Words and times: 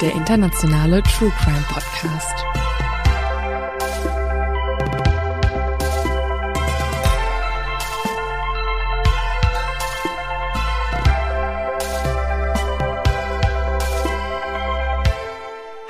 Der 0.00 0.12
internationale 0.12 1.02
True 1.02 1.32
Crime 1.42 1.64
Podcast. 1.68 2.44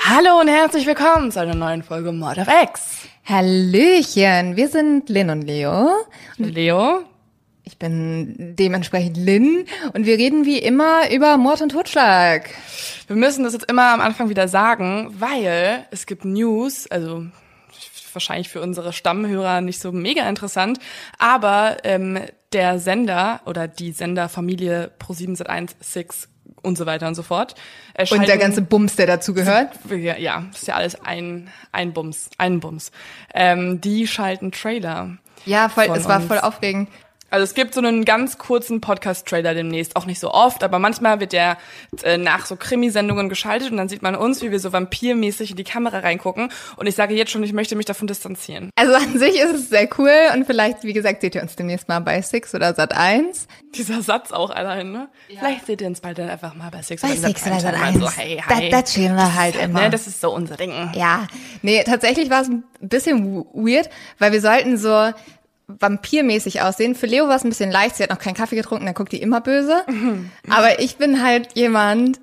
Hallo 0.01 0.41
und 0.41 0.49
herzlich 0.49 0.87
willkommen 0.87 1.31
zu 1.31 1.41
einer 1.41 1.55
neuen 1.55 1.83
Folge 1.83 2.11
Mord 2.13 2.39
of 2.39 2.49
X. 2.63 3.03
Hallöchen, 3.27 4.57
wir 4.57 4.69
sind 4.69 5.11
Lynn 5.11 5.29
und 5.29 5.43
Leo. 5.43 5.91
Leo, 6.39 7.05
Ich 7.69 7.77
bin 7.77 8.57
dementsprechend 8.57 9.19
Lynn 9.19 9.67
und 9.93 10.07
wir 10.07 10.17
reden 10.17 10.47
wie 10.47 10.59
immer 10.59 11.11
über 11.13 11.37
Mord 11.37 11.61
und 11.61 11.69
Totschlag. 11.69 12.49
wir 13.09 13.17
müssen 13.17 13.45
das 13.45 13.53
jetzt 13.53 13.71
immer 13.71 13.93
am 13.93 14.01
Anfang 14.01 14.31
wieder 14.31 14.49
sagen, 14.49 15.15
weil 15.19 15.87
es 15.91 16.07
gibt 16.07 16.25
News, 16.25 16.87
also 16.87 17.27
wahrscheinlich 18.15 18.49
für 18.49 18.63
unsere 18.63 18.95
Stammhörer 18.95 19.61
nicht 19.61 19.81
so 19.81 19.93
mega 19.93 20.27
interessant, 20.27 20.79
aber 21.19 21.77
ähm, 21.85 22.21
der 22.55 22.79
Sender 22.79 23.43
oder 23.45 23.69
die 23.69 23.93
Senderfamilie 23.93 24.91
Pro7 24.99 25.37
Sat1, 25.37 25.73
Six 25.79 26.31
und 26.63 26.79
so 26.79 26.87
weiter 26.87 27.07
und 27.07 27.17
so 27.17 27.23
fort. 27.23 27.55
Und 28.11 28.27
der 28.27 28.39
ganze 28.39 28.63
Bums, 28.63 28.97
der 28.97 29.07
dazu 29.07 29.35
gehört. 29.35 29.73
ja, 29.91 30.17
ja, 30.17 30.47
ist 30.55 30.67
ja 30.67 30.77
alles 30.77 30.99
ein, 31.05 31.51
ein 31.71 31.93
Bums, 31.93 32.31
ein 32.39 32.61
Bums. 32.61 32.93
Ähm, 33.35 33.83
die 33.83 34.07
schalten 34.07 34.53
Trailer. 34.53 35.19
Ja, 35.45 35.69
voll, 35.69 35.85
es 35.95 36.09
war 36.09 36.17
uns. 36.17 36.29
voll 36.29 36.39
aufregend. 36.39 36.89
Also 37.31 37.45
es 37.45 37.55
gibt 37.55 37.75
so 37.75 37.81
einen 37.81 38.05
ganz 38.05 38.39
kurzen 38.39 38.81
Podcast-Trailer 38.81 39.55
demnächst, 39.55 39.97
auch 39.97 40.07
nicht 40.07 40.19
so 40.19 40.33
oft, 40.33 40.65
aber 40.65 40.79
manchmal 40.79 41.21
wird 41.21 41.33
der 41.33 41.59
äh, 42.03 42.17
nach 42.17 42.47
so 42.47 42.57
Krimisendungen 42.57 43.29
geschaltet 43.29 43.71
und 43.71 43.77
dann 43.77 43.89
sieht 43.89 44.03
man 44.03 44.15
uns, 44.15 44.41
wie 44.43 44.51
wir 44.51 44.61
so 44.61 44.73
vampirmäßig 44.73 45.51
in 45.51 45.57
die 45.57 45.65
Kamera 45.65 45.99
reingucken. 45.99 46.51
Und 46.77 46.87
ich 46.87 46.95
sage 46.95 47.15
jetzt 47.15 47.31
schon, 47.31 47.43
ich 47.43 47.53
möchte 47.53 47.77
mich 47.77 47.87
davon 47.87 48.07
distanzieren. 48.07 48.71
Also 48.77 48.95
an 48.95 49.19
sich 49.19 49.39
ist 49.39 49.55
es 49.55 49.69
sehr 49.69 49.89
cool 49.99 50.11
und 50.35 50.47
vielleicht, 50.47 50.85
wie 50.85 50.93
gesagt, 50.93 51.21
seht 51.21 51.35
ihr 51.35 51.43
uns 51.43 51.55
demnächst 51.57 51.89
mal 51.89 52.01
bei 52.01 52.23
Six 52.23 52.55
oder 52.55 52.75
Sat 52.75 52.97
1. 52.97 53.47
Dieser 53.75 54.01
Satz 54.01 54.33
auch 54.33 54.51
allein, 54.51 54.93
ne? 54.93 55.09
Vielleicht 55.29 55.67
seht 55.67 55.83
ihr 55.83 55.87
uns 55.87 56.01
bald 56.01 56.19
dann 56.19 56.31
einfach 56.31 56.55
mal 56.55 56.71
bei 56.71 56.81
Six 56.81 57.03
Bei 57.03 57.09
oder 57.09 57.29
Six 57.29 57.47
oder 57.47 57.61
Sat. 57.61 57.75
Sat. 57.75 57.83
eins. 57.83 57.97
1. 57.97 58.01
So, 58.01 58.11
hey, 58.11 58.43
hi. 58.47 58.71
Da, 58.71 58.79
da 58.79 58.83
chillen 58.83 59.17
wir 59.17 59.35
halt 59.35 59.57
immer. 59.57 59.83
Ne, 59.83 59.91
das 59.91 60.07
ist 60.07 60.21
so 60.21 60.33
unser 60.33 60.57
Ding. 60.57 60.73
Ja, 60.95 61.27
nee, 61.63 61.83
tatsächlich 61.85 62.31
war 62.31 62.43
es 62.43 62.49
ein 62.49 62.65
bisschen 62.81 63.45
weird, 63.53 63.91
weil 64.19 64.33
wir 64.33 64.41
sollten 64.41 64.79
so 64.79 65.13
vampirmäßig 65.69 66.63
aussehen. 66.63 66.95
Für 66.95 67.07
Leo 67.07 67.29
war 67.29 67.37
es 67.37 67.45
ein 67.45 67.51
bisschen 67.51 67.71
leicht, 67.71 67.97
sie 67.97 68.03
hat 68.03 68.11
noch 68.11 68.19
keinen 68.19 68.35
Kaffee 68.35 68.57
getrunken, 68.57 68.87
dann 68.87 68.95
guckt 68.95 69.13
die 69.13 69.21
immer 69.23 69.41
böse. 69.41 69.85
Aber 70.49 70.81
ich 70.81 70.97
bin 70.97 71.23
halt 71.23 71.57
jemand, 71.57 72.19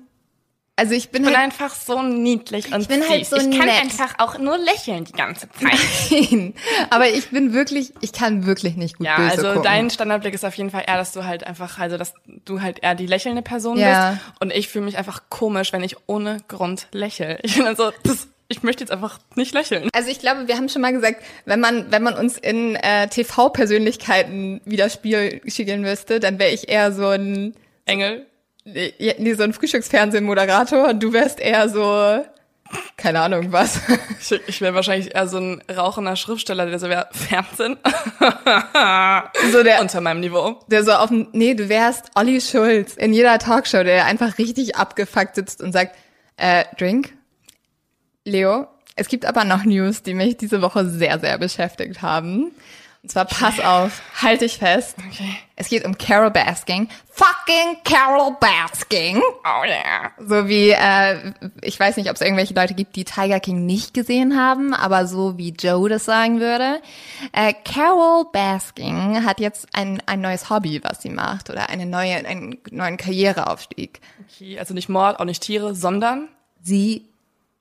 also 0.78 0.92
ich 0.94 1.08
bin 1.10 1.22
Ich 1.22 1.28
bin 1.30 1.36
halt 1.38 1.44
einfach 1.52 1.74
so 1.74 2.02
niedlich 2.02 2.70
und 2.74 2.82
Ich 2.82 2.88
bin 2.88 3.02
halt 3.08 3.24
süß. 3.24 3.30
so 3.30 3.36
Ich 3.50 3.56
kann 3.56 3.66
nett. 3.66 3.80
einfach 3.80 4.14
auch 4.18 4.36
nur 4.38 4.58
lächeln 4.58 5.04
die 5.04 5.12
ganze 5.12 5.48
Zeit. 5.48 5.62
Nein, 6.10 6.54
aber 6.90 7.08
ich 7.08 7.30
bin 7.30 7.54
wirklich, 7.54 7.94
ich 8.02 8.12
kann 8.12 8.44
wirklich 8.46 8.76
nicht 8.76 8.98
gut 8.98 9.06
Ja, 9.06 9.16
böse 9.16 9.30
also 9.30 9.46
gucken. 9.48 9.62
dein 9.62 9.90
Standardblick 9.90 10.34
ist 10.34 10.44
auf 10.44 10.54
jeden 10.56 10.70
Fall 10.70 10.84
eher, 10.86 10.96
dass 10.98 11.12
du 11.12 11.24
halt 11.24 11.46
einfach, 11.46 11.78
also 11.78 11.96
dass 11.96 12.12
du 12.44 12.60
halt 12.60 12.82
eher 12.82 12.94
die 12.94 13.06
lächelnde 13.06 13.42
Person 13.42 13.78
Ja. 13.78 14.10
bist. 14.10 14.22
Und 14.40 14.52
ich 14.52 14.68
fühle 14.68 14.84
mich 14.84 14.98
einfach 14.98 15.22
komisch, 15.30 15.72
wenn 15.72 15.82
ich 15.84 15.96
ohne 16.06 16.38
Grund 16.48 16.88
lächle. 16.92 17.38
Ich 17.42 17.54
bin 17.56 17.64
dann 17.64 17.76
so, 17.76 17.90
das, 18.02 18.28
ich 18.48 18.62
möchte 18.62 18.84
jetzt 18.84 18.90
einfach 18.90 19.18
nicht 19.34 19.54
lächeln. 19.54 19.88
Also 19.92 20.10
ich 20.10 20.20
glaube, 20.20 20.46
wir 20.46 20.56
haben 20.56 20.68
schon 20.68 20.82
mal 20.82 20.92
gesagt, 20.92 21.22
wenn 21.44 21.60
man, 21.60 21.90
wenn 21.90 22.02
man 22.02 22.14
uns 22.14 22.38
in 22.38 22.76
äh, 22.76 23.08
TV-Persönlichkeiten 23.08 24.60
widerspiegeln 24.64 25.80
müsste, 25.80 26.20
dann 26.20 26.38
wäre 26.38 26.50
ich 26.50 26.68
eher 26.68 26.92
so 26.92 27.08
ein, 27.08 27.54
Engel. 27.86 28.26
nee, 28.64 29.34
so 29.34 29.42
ein 29.42 29.52
Frühstücksfernsehen-Moderator 29.52 30.88
und 30.90 31.02
du 31.02 31.12
wärst 31.12 31.40
eher 31.40 31.68
so, 31.68 32.24
keine 32.96 33.20
Ahnung 33.20 33.52
was. 33.52 33.80
Ich, 34.20 34.40
ich 34.48 34.60
wäre 34.60 34.74
wahrscheinlich 34.74 35.14
eher 35.14 35.28
so 35.28 35.38
ein 35.38 35.62
rauchender 35.74 36.16
Schriftsteller, 36.16 36.66
der 36.66 36.78
so 36.78 36.88
wäre, 36.88 37.08
Fernsehen. 37.12 37.76
So 39.52 39.62
der, 39.62 39.80
Unter 39.80 40.00
meinem 40.00 40.20
Niveau. 40.20 40.60
der 40.68 40.82
so 40.84 40.92
auf 40.92 41.08
dem, 41.08 41.28
nee, 41.32 41.54
du 41.54 41.68
wärst 41.68 42.10
Olli 42.14 42.40
Schulz 42.40 42.94
in 42.94 43.12
jeder 43.12 43.38
Talkshow, 43.38 43.84
der 43.84 44.06
einfach 44.06 44.38
richtig 44.38 44.76
abgefuckt 44.76 45.34
sitzt 45.36 45.60
und 45.60 45.72
sagt, 45.72 45.96
äh, 46.36 46.64
Drink? 46.78 47.15
Leo, 48.26 48.66
es 48.96 49.08
gibt 49.08 49.24
aber 49.24 49.44
noch 49.44 49.64
News, 49.64 50.02
die 50.02 50.14
mich 50.14 50.36
diese 50.36 50.62
Woche 50.62 50.88
sehr, 50.88 51.18
sehr 51.20 51.38
beschäftigt 51.38 52.02
haben. 52.02 52.52
Und 53.02 53.10
zwar, 53.10 53.26
pass 53.26 53.60
auf, 53.60 54.02
halt 54.20 54.40
dich 54.40 54.58
fest. 54.58 54.96
Okay. 54.98 55.36
Es 55.54 55.68
geht 55.68 55.84
um 55.84 55.96
Carol 55.96 56.32
Basking. 56.32 56.88
Fucking 57.12 57.76
Carol 57.84 58.36
Basking. 58.40 59.18
Oh 59.44 59.64
yeah. 59.64 60.10
So 60.18 60.48
wie, 60.48 60.70
äh, 60.70 61.32
ich 61.62 61.78
weiß 61.78 61.98
nicht, 61.98 62.10
ob 62.10 62.16
es 62.16 62.20
irgendwelche 62.20 62.54
Leute 62.54 62.74
gibt, 62.74 62.96
die 62.96 63.04
Tiger 63.04 63.38
King 63.38 63.64
nicht 63.64 63.94
gesehen 63.94 64.36
haben, 64.36 64.74
aber 64.74 65.06
so 65.06 65.38
wie 65.38 65.50
Joe 65.50 65.88
das 65.88 66.04
sagen 66.04 66.40
würde. 66.40 66.82
Äh, 67.32 67.52
Carol 67.64 68.24
Basking 68.32 69.24
hat 69.24 69.38
jetzt 69.38 69.68
ein, 69.72 70.02
ein 70.06 70.20
neues 70.20 70.50
Hobby, 70.50 70.82
was 70.82 71.00
sie 71.00 71.10
macht, 71.10 71.48
oder 71.48 71.68
eine 71.68 71.86
neue, 71.86 72.16
einen 72.26 72.58
neuen 72.72 72.96
Karriereaufstieg. 72.96 74.00
Okay, 74.26 74.58
also 74.58 74.74
nicht 74.74 74.88
Mord, 74.88 75.20
auch 75.20 75.26
nicht 75.26 75.42
Tiere, 75.44 75.76
sondern 75.76 76.28
Sie 76.60 77.08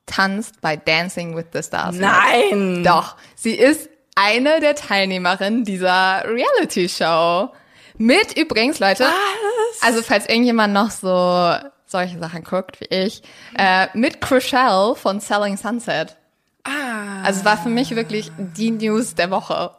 tanzt 0.06 0.62
bei 0.62 0.76
Dancing 0.76 1.36
with 1.36 1.46
the 1.54 1.62
Stars. 1.64 1.96
Nein! 1.96 2.84
Doch, 2.84 3.16
sie 3.36 3.54
ist 3.56 3.90
eine 4.16 4.60
der 4.60 4.76
Teilnehmerinnen 4.76 5.64
dieser 5.66 6.24
Reality-Show. 6.26 7.50
Mit 7.98 8.38
übrigens, 8.38 8.80
Leute, 8.80 9.04
Was? 9.04 9.82
also 9.82 10.02
falls 10.02 10.26
irgendjemand 10.28 10.74
noch 10.74 10.92
so 10.92 11.54
solche 11.86 12.20
Sachen 12.20 12.44
guckt 12.44 12.80
wie 12.82 12.86
ich, 12.94 13.22
äh, 13.58 13.88
mit 13.94 14.20
Chriselle 14.22 14.96
von 14.96 15.20
Selling 15.20 15.56
Sunset. 15.58 16.18
Ah, 16.64 17.24
Also 17.24 17.40
es 17.40 17.46
war 17.46 17.58
für 17.58 17.70
mich 17.70 17.96
wirklich 17.96 18.32
die 18.38 18.72
News 18.72 19.16
der 19.16 19.32
Woche. 19.32 19.72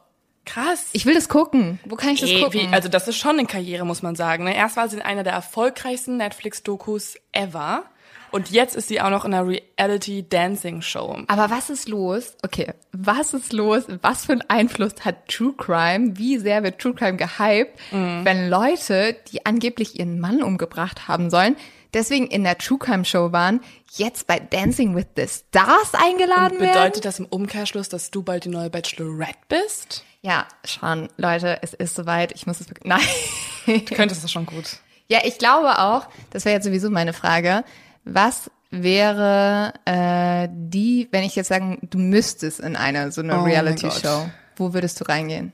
krass. 0.47 0.87
Ich 0.93 1.05
will 1.05 1.15
das 1.15 1.29
gucken. 1.29 1.81
Wo 1.85 1.97
kann 1.97 2.11
ich 2.11 2.21
das 2.21 2.31
Ey, 2.31 2.41
gucken? 2.43 2.61
wie, 2.71 2.73
also 2.75 2.89
das 2.89 3.09
ist 3.09 3.17
schon 3.17 3.39
eine 3.39 3.47
Karriere, 3.47 3.85
muss 3.85 4.03
man 4.03 4.15
sagen. 4.15 4.45
Ne? 4.45 4.55
Erst 4.57 4.77
war 4.77 4.89
sie 4.89 4.97
in 4.97 5.03
einer 5.03 5.25
der 5.25 5.33
erfolgreichsten 5.33 6.17
Netflix-Dokus 6.19 7.17
ever. 7.33 7.83
Und 8.31 8.51
jetzt 8.51 8.77
ist 8.77 8.89
sie 8.89 9.01
auch 9.01 9.11
noch 9.11 9.25
in 9.25 9.35
einer 9.35 9.47
Reality-Dancing-Show. 9.47 11.25
Aber 11.29 11.51
was 11.51 11.71
ist 11.71 11.89
los? 11.89 12.37
Okay, 12.45 12.73
was 12.93 13.35
ist 13.35 13.53
los? 13.53 13.85
Was 14.03 14.27
für 14.27 14.33
einen 14.33 14.45
Einfluss 14.49 14.93
hat 15.05 15.29
True 15.29 15.55
Crime? 15.57 16.17
Wie 16.17 16.39
sehr 16.39 16.63
wird 16.63 16.79
True 16.81 16.95
Crime 16.95 17.17
gehypt, 17.17 17.79
wenn 17.91 18.49
Leute, 18.49 19.17
die 19.31 19.47
angeblich 19.47 19.99
ihren 19.99 20.21
Mann 20.21 20.43
umgebracht 20.43 21.09
haben 21.09 21.31
sollen, 21.31 21.57
deswegen 21.95 22.27
in 22.27 22.45
der 22.45 22.59
True 22.59 22.79
Crime 22.79 23.05
Show 23.05 23.33
waren, 23.33 23.61
jetzt 23.93 24.27
bei 24.27 24.39
Dancing 24.39 24.95
with 24.95 25.07
the 25.17 25.27
Stars 25.27 25.95
eingeladen 25.95 26.61
werden? 26.61 26.73
Bedeutet 26.73 27.05
das 27.05 27.19
im 27.19 27.27
Umkehrschluss, 27.27 27.89
dass 27.89 28.11
du 28.11 28.23
bald 28.23 28.45
die 28.45 28.51
neue 28.51 28.71
Bachelorette 28.71 29.39
bist? 29.49 30.05
Ja, 30.23 30.47
schon, 30.65 31.09
Leute, 31.17 31.59
es 31.63 31.73
ist 31.73 31.95
soweit. 31.95 32.33
Ich 32.33 32.47
muss 32.47 32.61
es 32.61 32.69
wirklich. 32.69 32.87
Nein. 33.67 33.85
Du 33.85 33.95
könntest 33.95 34.25
das 34.25 34.33
schon 34.33 34.47
gut. 34.47 34.79
Ja, 35.09 35.21
ich 35.25 35.39
glaube 35.39 35.79
auch, 35.79 36.09
das 36.31 36.45
wäre 36.45 36.57
jetzt 36.57 36.65
sowieso 36.65 36.91
meine 36.91 37.13
Frage, 37.13 37.63
was 38.07 38.51
wäre 38.71 39.75
äh, 39.85 40.49
die, 40.51 41.09
wenn 41.11 41.25
ich 41.25 41.37
jetzt 41.37 41.49
sagen, 41.49 41.79
du 41.83 41.99
müsstest 41.99 42.61
in 42.61 42.77
eine 42.77 43.13
so 43.13 43.21
eine 43.21 43.41
Oh 43.41 43.43
Reality-Show, 43.45 44.29
wo 44.57 44.73
würdest 44.73 45.01
du 45.01 45.05
reingehen? 45.05 45.53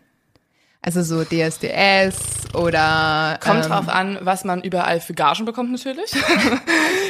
Also 0.84 1.02
so 1.02 1.22
DSDS 1.22 2.54
oder 2.54 3.38
Kommt 3.40 3.64
ähm, 3.64 3.70
drauf 3.70 3.88
an, 3.88 4.18
was 4.22 4.42
man 4.42 4.62
überall 4.62 5.00
für 5.00 5.14
Gagen 5.14 5.44
bekommt 5.44 5.70
natürlich. 5.70 6.12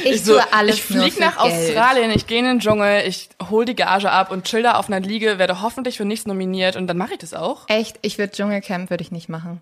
Ich 0.05 0.21
tue 0.25 0.41
alles 0.51 0.79
ich 0.79 0.89
nur 0.89 1.03
flieg 1.03 1.13
für 1.13 1.19
nach 1.21 1.41
Geld. 1.41 1.69
Australien, 1.69 2.11
ich 2.11 2.27
gehe 2.27 2.39
in 2.39 2.43
den 2.43 2.59
Dschungel, 2.59 3.07
ich 3.07 3.29
hol 3.49 3.63
die 3.63 3.73
Gage 3.73 4.11
ab 4.11 4.31
und 4.31 4.43
chill 4.43 4.61
da 4.61 4.73
auf 4.73 4.89
einer 4.89 4.99
Liege, 4.99 5.39
werde 5.39 5.61
hoffentlich 5.61 5.95
für 5.95 6.03
nichts 6.03 6.25
nominiert 6.25 6.75
und 6.75 6.87
dann 6.87 6.97
mache 6.97 7.13
ich 7.13 7.19
das 7.19 7.33
auch. 7.33 7.69
Echt, 7.69 7.99
ich 8.01 8.17
würde 8.17 8.33
Dschungelcamp 8.33 8.89
würde 8.89 9.01
ich 9.01 9.13
nicht 9.13 9.29
machen. 9.29 9.61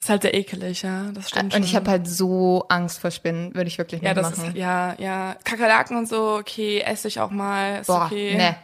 Ist 0.00 0.10
halt 0.10 0.22
sehr 0.22 0.34
ekelig, 0.34 0.82
ja, 0.82 1.06
das 1.12 1.28
stimmt 1.30 1.54
Und 1.54 1.64
ich 1.64 1.70
schon. 1.70 1.80
habe 1.80 1.90
halt 1.90 2.06
so 2.08 2.64
Angst 2.68 3.00
vor 3.00 3.10
Spinnen, 3.10 3.54
würde 3.54 3.66
ich 3.66 3.78
wirklich 3.78 4.00
ja, 4.00 4.14
nicht 4.14 4.24
das 4.24 4.36
machen. 4.36 4.50
ist, 4.50 4.56
ja, 4.56 4.94
ja, 4.98 5.36
Kakerlaken 5.44 5.96
und 5.96 6.08
so, 6.08 6.36
okay, 6.36 6.80
esse 6.80 7.08
ich 7.08 7.18
auch 7.18 7.30
mal, 7.30 7.80
ist 7.80 7.88
Boah, 7.88 8.06
okay. 8.06 8.36
ne. 8.36 8.56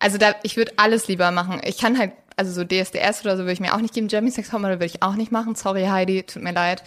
Also 0.00 0.18
da, 0.18 0.34
ich 0.42 0.56
würde 0.56 0.72
alles 0.76 1.08
lieber 1.08 1.30
machen. 1.30 1.60
Ich 1.64 1.78
kann 1.78 1.98
halt, 1.98 2.12
also 2.36 2.52
so 2.52 2.64
DSDS 2.64 3.20
oder 3.22 3.36
so 3.36 3.42
würde 3.42 3.52
ich 3.52 3.60
mir 3.60 3.74
auch 3.74 3.80
nicht 3.80 3.92
geben. 3.92 4.08
Jeremy 4.08 4.30
Sex 4.30 4.48
Topmodel 4.48 4.76
würde 4.76 4.86
ich 4.86 5.02
auch 5.02 5.14
nicht 5.14 5.30
machen. 5.30 5.54
Sorry 5.54 5.84
Heidi, 5.84 6.22
tut 6.22 6.42
mir 6.42 6.52
leid. 6.52 6.82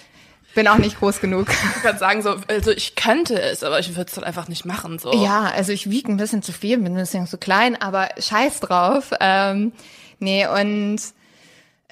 Bin 0.55 0.67
auch 0.67 0.77
nicht 0.79 0.97
groß 0.99 1.19
genug. 1.21 1.47
Ich 1.77 1.83
würde 1.83 1.99
sagen 1.99 2.21
so, 2.23 2.35
also 2.47 2.71
ich 2.71 2.95
könnte 2.95 3.39
es, 3.39 3.63
aber 3.63 3.79
ich 3.79 3.95
würde 3.95 4.07
es 4.09 4.15
dann 4.15 4.23
einfach 4.23 4.47
nicht 4.47 4.65
machen, 4.65 4.97
so. 4.99 5.13
Ja, 5.23 5.43
also 5.55 5.71
ich 5.71 5.89
wiege 5.91 6.11
ein 6.11 6.17
bisschen 6.17 6.41
zu 6.41 6.51
viel, 6.51 6.77
bin 6.77 6.93
ein 6.93 6.95
bisschen 6.95 7.27
zu 7.27 7.37
klein, 7.37 7.79
aber 7.79 8.09
scheiß 8.19 8.59
drauf. 8.61 9.11
Ähm, 9.19 9.73
nee, 10.19 10.47
und 10.47 10.99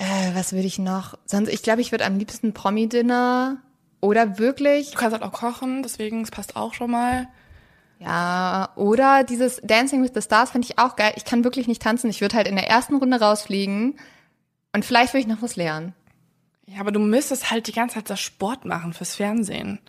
äh, 0.01 0.35
was 0.35 0.53
würde 0.53 0.67
ich 0.67 0.79
noch? 0.79 1.17
Sonst, 1.25 1.49
ich 1.49 1.61
glaube, 1.61 1.81
ich 1.81 1.91
würde 1.91 2.05
am 2.05 2.17
liebsten 2.17 2.53
Promi-Dinner 2.53 3.57
oder 4.01 4.39
wirklich, 4.39 4.91
Du 4.91 4.97
kannst 4.97 5.13
halt 5.13 5.23
auch 5.23 5.31
kochen, 5.31 5.83
deswegen, 5.83 6.21
es 6.23 6.31
passt 6.31 6.55
auch 6.55 6.73
schon 6.73 6.89
mal. 6.91 7.27
ja, 7.99 8.69
oder 8.75 9.23
dieses 9.23 9.61
Dancing 9.63 10.01
with 10.01 10.11
the 10.15 10.21
Stars 10.21 10.49
finde 10.51 10.67
ich 10.69 10.79
auch 10.79 10.95
geil. 10.95 11.13
Ich 11.17 11.25
kann 11.25 11.43
wirklich 11.43 11.67
nicht 11.67 11.81
tanzen. 11.83 12.09
Ich 12.09 12.19
würde 12.21 12.35
halt 12.35 12.47
in 12.47 12.55
der 12.55 12.67
ersten 12.67 12.95
Runde 12.95 13.19
rausfliegen 13.19 13.99
und 14.73 14.85
vielleicht 14.85 15.13
würde 15.13 15.21
ich 15.21 15.27
noch 15.27 15.43
was 15.43 15.55
lernen. 15.55 15.93
Ja, 16.65 16.79
aber 16.79 16.91
du 16.91 16.99
müsstest 16.99 17.51
halt 17.51 17.67
die 17.67 17.73
ganze 17.73 17.95
Zeit 17.95 18.09
das 18.09 18.19
Sport 18.19 18.65
machen 18.65 18.93
fürs 18.93 19.15
Fernsehen. 19.15 19.79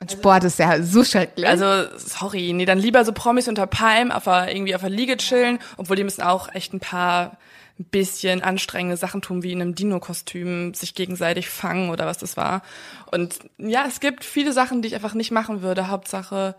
Und 0.00 0.12
Sport 0.12 0.44
ist 0.44 0.60
ja 0.60 0.80
so 0.82 1.02
schrecklich. 1.02 1.48
Also, 1.48 1.66
sorry, 1.96 2.52
nee, 2.52 2.64
dann 2.64 2.78
lieber 2.78 3.04
so 3.04 3.12
Promis 3.12 3.48
unter 3.48 3.66
Palm, 3.66 4.12
auf 4.12 4.24
der, 4.24 4.54
irgendwie 4.54 4.76
auf 4.76 4.82
der 4.82 4.90
Liege 4.90 5.16
chillen, 5.16 5.58
obwohl 5.76 5.96
die 5.96 6.04
müssen 6.04 6.22
auch 6.22 6.54
echt 6.54 6.72
ein 6.72 6.78
paar 6.78 7.38
ein 7.78 7.84
bisschen 7.84 8.42
anstrengende 8.42 8.96
Sachen 8.96 9.22
tun, 9.22 9.42
wie 9.42 9.52
in 9.52 9.62
einem 9.62 9.74
Dino-Kostüm 9.74 10.74
sich 10.74 10.94
gegenseitig 10.94 11.48
fangen 11.48 11.90
oder 11.90 12.06
was 12.06 12.18
das 12.18 12.36
war. 12.36 12.62
Und 13.10 13.38
ja, 13.58 13.84
es 13.86 14.00
gibt 14.00 14.24
viele 14.24 14.52
Sachen, 14.52 14.82
die 14.82 14.88
ich 14.88 14.94
einfach 14.94 15.14
nicht 15.14 15.30
machen 15.30 15.62
würde. 15.62 15.88
Hauptsache, 15.88 16.56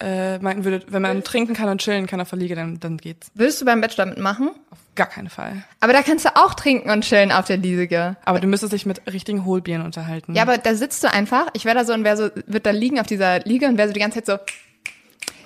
äh, 0.00 0.38
meinten 0.38 0.64
würde, 0.64 0.84
wenn 0.88 1.02
man 1.02 1.22
trinken 1.22 1.54
kann 1.54 1.68
und 1.68 1.80
chillen 1.80 2.06
kann 2.06 2.20
auf 2.20 2.30
der 2.30 2.38
Liege, 2.38 2.54
dann, 2.54 2.80
dann 2.80 2.98
geht's. 2.98 3.30
Würdest 3.34 3.60
du 3.60 3.64
beim 3.64 3.80
Bachelor 3.80 4.06
mitmachen? 4.06 4.50
Auf 4.70 4.78
gar 4.94 5.06
keinen 5.06 5.28
Fall. 5.28 5.64
Aber 5.80 5.92
da 5.92 6.02
kannst 6.02 6.24
du 6.24 6.36
auch 6.36 6.54
trinken 6.54 6.90
und 6.90 7.02
chillen 7.02 7.32
auf 7.32 7.46
der 7.46 7.56
Liege. 7.56 8.16
Aber 8.24 8.40
du 8.40 8.46
müsstest 8.46 8.72
dich 8.72 8.86
mit 8.86 9.02
richtigen 9.12 9.44
Hohlbieren 9.44 9.82
unterhalten. 9.82 10.34
Ja, 10.34 10.42
aber 10.42 10.58
da 10.58 10.74
sitzt 10.74 11.02
du 11.04 11.12
einfach. 11.12 11.46
Ich 11.52 11.64
wäre 11.64 11.76
da 11.76 11.84
so 11.84 11.92
und 11.92 12.04
wäre 12.04 12.16
so, 12.16 12.30
wird 12.46 12.66
da 12.66 12.70
liegen 12.70 12.98
auf 12.98 13.06
dieser 13.06 13.40
Liege 13.40 13.66
und 13.66 13.78
wäre 13.78 13.88
so 13.88 13.94
die 13.94 14.00
ganze 14.00 14.22
Zeit 14.22 14.26
so, 14.26 14.54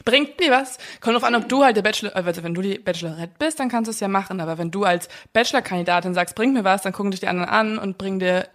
bringt 0.08 0.40
mir 0.40 0.50
was. 0.50 0.78
Kommt 1.00 1.16
drauf 1.16 1.24
an, 1.24 1.34
ob 1.34 1.48
du 1.48 1.62
halt 1.62 1.76
der 1.76 1.82
Bachelor, 1.82 2.16
also 2.16 2.42
wenn 2.42 2.54
du 2.54 2.62
die 2.62 2.78
Bachelorette 2.78 3.34
bist, 3.38 3.60
dann 3.60 3.68
kannst 3.68 3.88
du 3.88 3.90
es 3.90 4.00
ja 4.00 4.08
machen. 4.08 4.40
Aber 4.40 4.56
wenn 4.56 4.70
du 4.70 4.84
als 4.84 5.08
Bachelor-Kandidatin 5.34 6.14
sagst, 6.14 6.34
bring 6.34 6.54
mir 6.54 6.64
was, 6.64 6.82
dann 6.82 6.92
gucken 6.92 7.10
dich 7.10 7.20
die 7.20 7.28
anderen 7.28 7.50
an 7.50 7.78
und 7.78 7.98
bringen 7.98 8.18
dir 8.18 8.48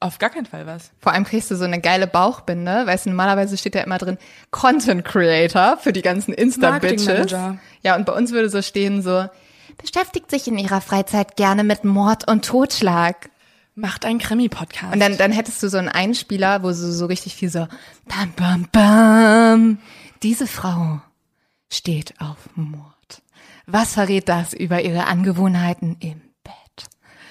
auf 0.00 0.18
gar 0.18 0.30
keinen 0.30 0.46
Fall 0.46 0.66
was. 0.66 0.90
vor 0.98 1.12
allem 1.12 1.24
kriegst 1.24 1.50
du 1.50 1.56
so 1.56 1.64
eine 1.64 1.80
geile 1.80 2.06
Bauchbinde. 2.06 2.86
Weißt 2.86 3.06
du, 3.06 3.10
normalerweise 3.10 3.56
steht 3.56 3.74
da 3.74 3.80
immer 3.80 3.98
drin 3.98 4.18
Content 4.50 5.04
Creator 5.04 5.78
für 5.78 5.92
die 5.92 6.02
ganzen 6.02 6.34
Insta-Bitches. 6.34 7.32
Ja, 7.82 7.96
und 7.96 8.04
bei 8.04 8.12
uns 8.12 8.32
würde 8.32 8.50
so 8.50 8.60
stehen 8.62 9.00
so, 9.00 9.26
beschäftigt 9.78 10.30
sich 10.30 10.46
in 10.48 10.58
ihrer 10.58 10.80
Freizeit 10.80 11.36
gerne 11.36 11.64
mit 11.64 11.84
Mord 11.84 12.28
und 12.28 12.44
Totschlag. 12.44 13.30
Macht 13.74 14.04
einen 14.04 14.18
Krimi-Podcast. 14.18 14.92
Und 14.92 15.00
dann, 15.00 15.16
dann 15.16 15.32
hättest 15.32 15.62
du 15.62 15.68
so 15.68 15.78
einen 15.78 15.88
Einspieler, 15.88 16.62
wo 16.62 16.72
so, 16.72 16.92
so 16.92 17.06
richtig 17.06 17.34
viel 17.34 17.48
so, 17.48 17.66
bam, 18.06 18.32
bam, 18.36 18.68
bam. 18.70 19.78
Diese 20.22 20.46
Frau 20.46 21.00
steht 21.68 22.14
auf 22.20 22.36
Mord. 22.54 23.22
Was 23.66 23.94
verrät 23.94 24.28
das 24.28 24.52
über 24.52 24.80
ihre 24.80 25.06
Angewohnheiten 25.06 25.96
im 25.98 26.20
Bett? 26.44 26.86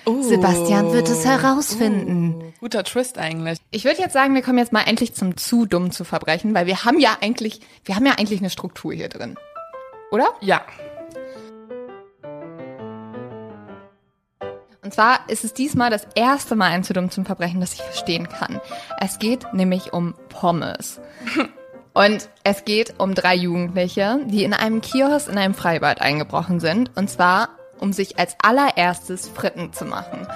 Oh. 0.06 0.22
Sebastian 0.22 0.92
wird 0.92 1.08
es 1.08 1.24
herausfinden. 1.24 2.54
Guter 2.60 2.84
Twist 2.84 3.18
eigentlich. 3.18 3.60
Ich 3.72 3.86
würde 3.86 4.02
jetzt 4.02 4.12
sagen, 4.12 4.36
wir 4.36 4.42
kommen 4.42 4.58
jetzt 4.58 4.74
mal 4.74 4.82
endlich 4.82 5.14
zum 5.14 5.38
zu 5.38 5.66
dumm 5.66 5.92
zu 5.92 6.04
verbrechen, 6.04 6.54
weil 6.54 6.66
wir 6.66 6.84
haben 6.84 7.00
ja 7.00 7.18
eigentlich, 7.22 7.62
wir 7.86 7.96
haben 7.96 8.06
ja 8.06 8.16
eigentlich 8.18 8.42
eine 8.42 8.50
Struktur 8.50 8.92
hier 8.92 9.08
drin. 9.08 9.38
Oder? 10.12 10.28
Ja. 10.42 10.62
Und 14.84 14.94
zwar 14.94 15.30
ist 15.30 15.46
es 15.46 15.54
diesmal 15.54 15.92
das 15.92 16.06
erste 16.16 16.58
Mal 16.58 16.72
ein 16.72 16.84
zu 16.84 16.92
dumm 16.92 17.10
zum 17.10 17.24
Verbrechen, 17.24 17.62
das 17.62 17.74
ich 17.74 17.82
verstehen 17.82 18.28
kann. 18.28 18.60
Es 19.00 19.18
geht 19.18 19.54
nämlich 19.54 19.94
um 19.94 20.14
Pommes. 20.28 21.00
Und 21.94 22.30
es 22.44 22.64
geht 22.64 22.96
um 23.00 23.14
drei 23.16 23.36
Jugendliche, 23.36 24.20
die 24.26 24.44
in 24.44 24.54
einem 24.54 24.82
Kiosk 24.82 25.30
in 25.30 25.38
einem 25.38 25.54
Freibad 25.54 26.02
eingebrochen 26.02 26.60
sind. 26.60 26.92
Und 26.96 27.10
zwar, 27.10 27.50
um 27.80 27.92
sich 27.92 28.18
als 28.18 28.36
allererstes 28.42 29.28
Fritten 29.28 29.74
zu 29.74 29.86
machen. 29.86 30.28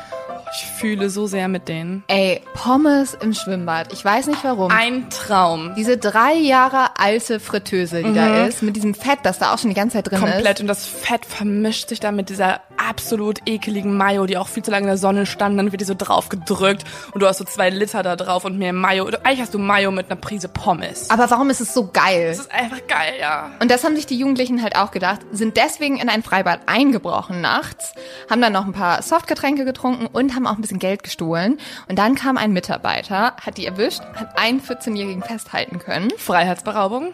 Ich 0.54 0.66
fühle 0.66 1.10
so 1.10 1.28
sehr 1.28 1.48
mit 1.48 1.68
denen. 1.68 2.04
Ey, 2.08 2.42
Pommes 2.54 3.14
im 3.14 3.34
Schwimmbad. 3.34 3.92
Ich 3.92 4.06
weiß 4.06 4.28
nicht 4.28 4.44
warum. 4.44 4.72
Ein 4.72 5.10
Traum. 5.10 5.74
Diese 5.76 5.98
drei 5.98 6.34
Jahre 6.34 6.98
alte 6.98 7.40
Fritteuse, 7.40 8.04
die 8.04 8.14
da 8.14 8.46
ist, 8.46 8.62
mit 8.62 8.76
diesem 8.76 8.94
Fett, 8.94 9.20
das 9.24 9.40
da 9.40 9.54
auch 9.54 9.58
schon 9.58 9.70
die 9.70 9.76
ganze 9.76 9.98
Zeit 9.98 10.10
drin 10.10 10.20
Komplett. 10.20 10.58
ist. 10.58 10.62
Und 10.62 10.68
das 10.68 10.86
Fett 10.86 11.26
vermischt 11.26 11.90
sich 11.90 12.00
dann 12.00 12.16
mit 12.16 12.30
dieser 12.30 12.62
absolut 12.78 13.40
ekeligen 13.46 13.98
Mayo, 13.98 14.26
die 14.26 14.38
auch 14.38 14.48
viel 14.48 14.64
zu 14.64 14.72
lange 14.72 14.84
in 14.84 14.88
der 14.88 14.98
Sonne 14.98 15.26
stand. 15.26 15.58
Dann 15.58 15.72
wird 15.72 15.82
die 15.82 15.86
so 15.86 15.96
drauf 15.98 16.30
gedrückt 16.30 16.84
und 17.14 17.22
du 17.22 17.28
hast 17.28 17.38
so 17.38 17.44
zwei 17.44 17.70
Liter 17.70 18.04
da 18.04 18.16
drauf 18.16 18.46
und 18.46 18.58
mehr 18.58 18.74
Mayo. 18.74 19.06
Eigentlich 19.24 19.42
hast 19.42 19.54
du 19.54 19.60
Mayo 19.60 19.92
mit 19.92 20.12
einer 20.12 20.20
Prise 20.20 20.48
Pommes. 20.48 21.10
Aber 21.10 21.30
warum 21.30 21.50
ist 21.50 21.62
es 21.62 21.74
so 21.74 21.90
geil? 21.92 22.30
Das 22.30 22.40
ist 22.40 22.52
einfach 22.52 22.86
geil, 22.88 23.14
ja. 23.20 23.52
Und 23.60 23.72
das 23.72 23.84
haben 23.84 23.96
sich 23.96 24.06
die 24.06 24.18
Jugendlichen 24.18 24.62
halt 24.62 24.76
auch 24.76 24.92
gedacht, 24.92 25.22
sind 25.32 25.58
deswegen 25.58 25.98
in 25.98 26.10
ein 26.10 26.24
Freibad 26.24 26.62
eingebrochen 26.66 27.42
nachts, 27.42 27.94
haben 28.30 28.42
dann 28.42 28.54
noch 28.54 28.66
ein 28.66 28.74
paar 28.74 29.02
Softgetränke 29.02 29.66
getrunken 29.66 30.08
und 30.08 30.36
haben 30.36 30.48
auch 30.48 30.56
ein 30.56 30.62
bisschen 30.62 30.80
Geld 30.80 31.04
gestohlen. 31.04 31.58
Und 31.88 31.98
dann 32.00 32.16
kam 32.16 32.38
ein 32.38 32.54
Mitarbeiter, 32.54 33.36
hat 33.42 33.58
die 33.58 33.66
erwischt, 33.66 34.02
hat 34.16 34.38
einen 34.38 34.62
14-Jährigen 34.62 35.24
festhalten 35.24 35.80
können. 35.80 36.12
Freiheitsberaubung. 36.18 37.14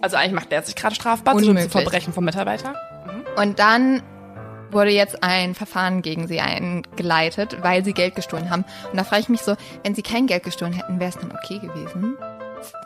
Also 0.00 0.16
eigentlich 0.16 0.32
macht 0.32 0.52
der 0.52 0.62
sich 0.62 0.74
gerade 0.74 0.94
strafbar 0.94 1.36
zu 1.36 1.46
Unmöglich. 1.46 1.70
Verbrechen 1.70 2.12
vom 2.12 2.24
Mitarbeiter. 2.24 2.74
Und 3.36 3.58
dann 3.58 4.02
wurde 4.74 4.90
jetzt 4.90 5.22
ein 5.22 5.54
Verfahren 5.54 6.02
gegen 6.02 6.26
sie 6.26 6.40
eingeleitet, 6.40 7.58
weil 7.62 7.84
sie 7.84 7.92
Geld 7.92 8.14
gestohlen 8.14 8.50
haben. 8.50 8.64
Und 8.90 8.98
da 8.98 9.04
frage 9.04 9.22
ich 9.22 9.28
mich 9.28 9.42
so, 9.42 9.56
wenn 9.82 9.94
sie 9.94 10.02
kein 10.02 10.26
Geld 10.26 10.42
gestohlen 10.42 10.72
hätten, 10.72 11.00
wäre 11.00 11.10
es 11.10 11.16
dann 11.16 11.32
okay 11.32 11.58
gewesen? 11.58 12.16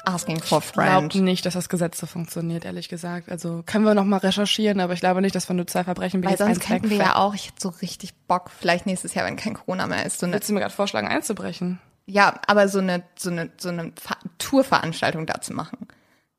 Asking 0.04 0.40
for 0.40 0.62
Ich 0.64 0.72
glaube 0.72 1.18
nicht, 1.18 1.46
dass 1.46 1.54
das 1.54 1.68
Gesetz 1.68 1.98
so 1.98 2.06
funktioniert, 2.06 2.64
ehrlich 2.64 2.88
gesagt. 2.88 3.30
Also 3.30 3.62
können 3.64 3.84
wir 3.84 3.94
noch 3.94 4.04
mal 4.04 4.18
recherchieren, 4.18 4.80
aber 4.80 4.92
ich 4.92 5.00
glaube 5.00 5.20
nicht, 5.20 5.34
dass 5.34 5.48
wenn 5.48 5.56
du 5.56 5.66
zwei 5.66 5.84
Verbrechen 5.84 6.22
Weil 6.22 6.32
begehst, 6.32 6.38
sonst 6.38 6.58
eins 6.58 6.66
könnten 6.66 6.90
wir 6.90 6.96
ja 6.96 7.16
auch, 7.16 7.34
ich 7.34 7.46
hätte 7.46 7.60
so 7.60 7.68
richtig 7.68 8.14
Bock, 8.26 8.50
vielleicht 8.50 8.86
nächstes 8.86 9.14
Jahr, 9.14 9.26
wenn 9.26 9.36
kein 9.36 9.54
Corona 9.54 9.86
mehr 9.86 10.04
ist, 10.04 10.20
so 10.20 10.26
eine 10.26 10.34
Willst 10.34 10.48
du 10.48 10.54
mir 10.54 10.60
gerade 10.60 10.74
vorschlagen, 10.74 11.08
einzubrechen? 11.08 11.78
Ja, 12.06 12.40
aber 12.46 12.68
so 12.68 12.78
eine, 12.78 13.02
so 13.16 13.30
eine, 13.30 13.50
so 13.58 13.68
eine 13.68 13.92
Tourveranstaltung 14.38 15.26
da 15.26 15.40
zu 15.40 15.52
machen. 15.52 15.86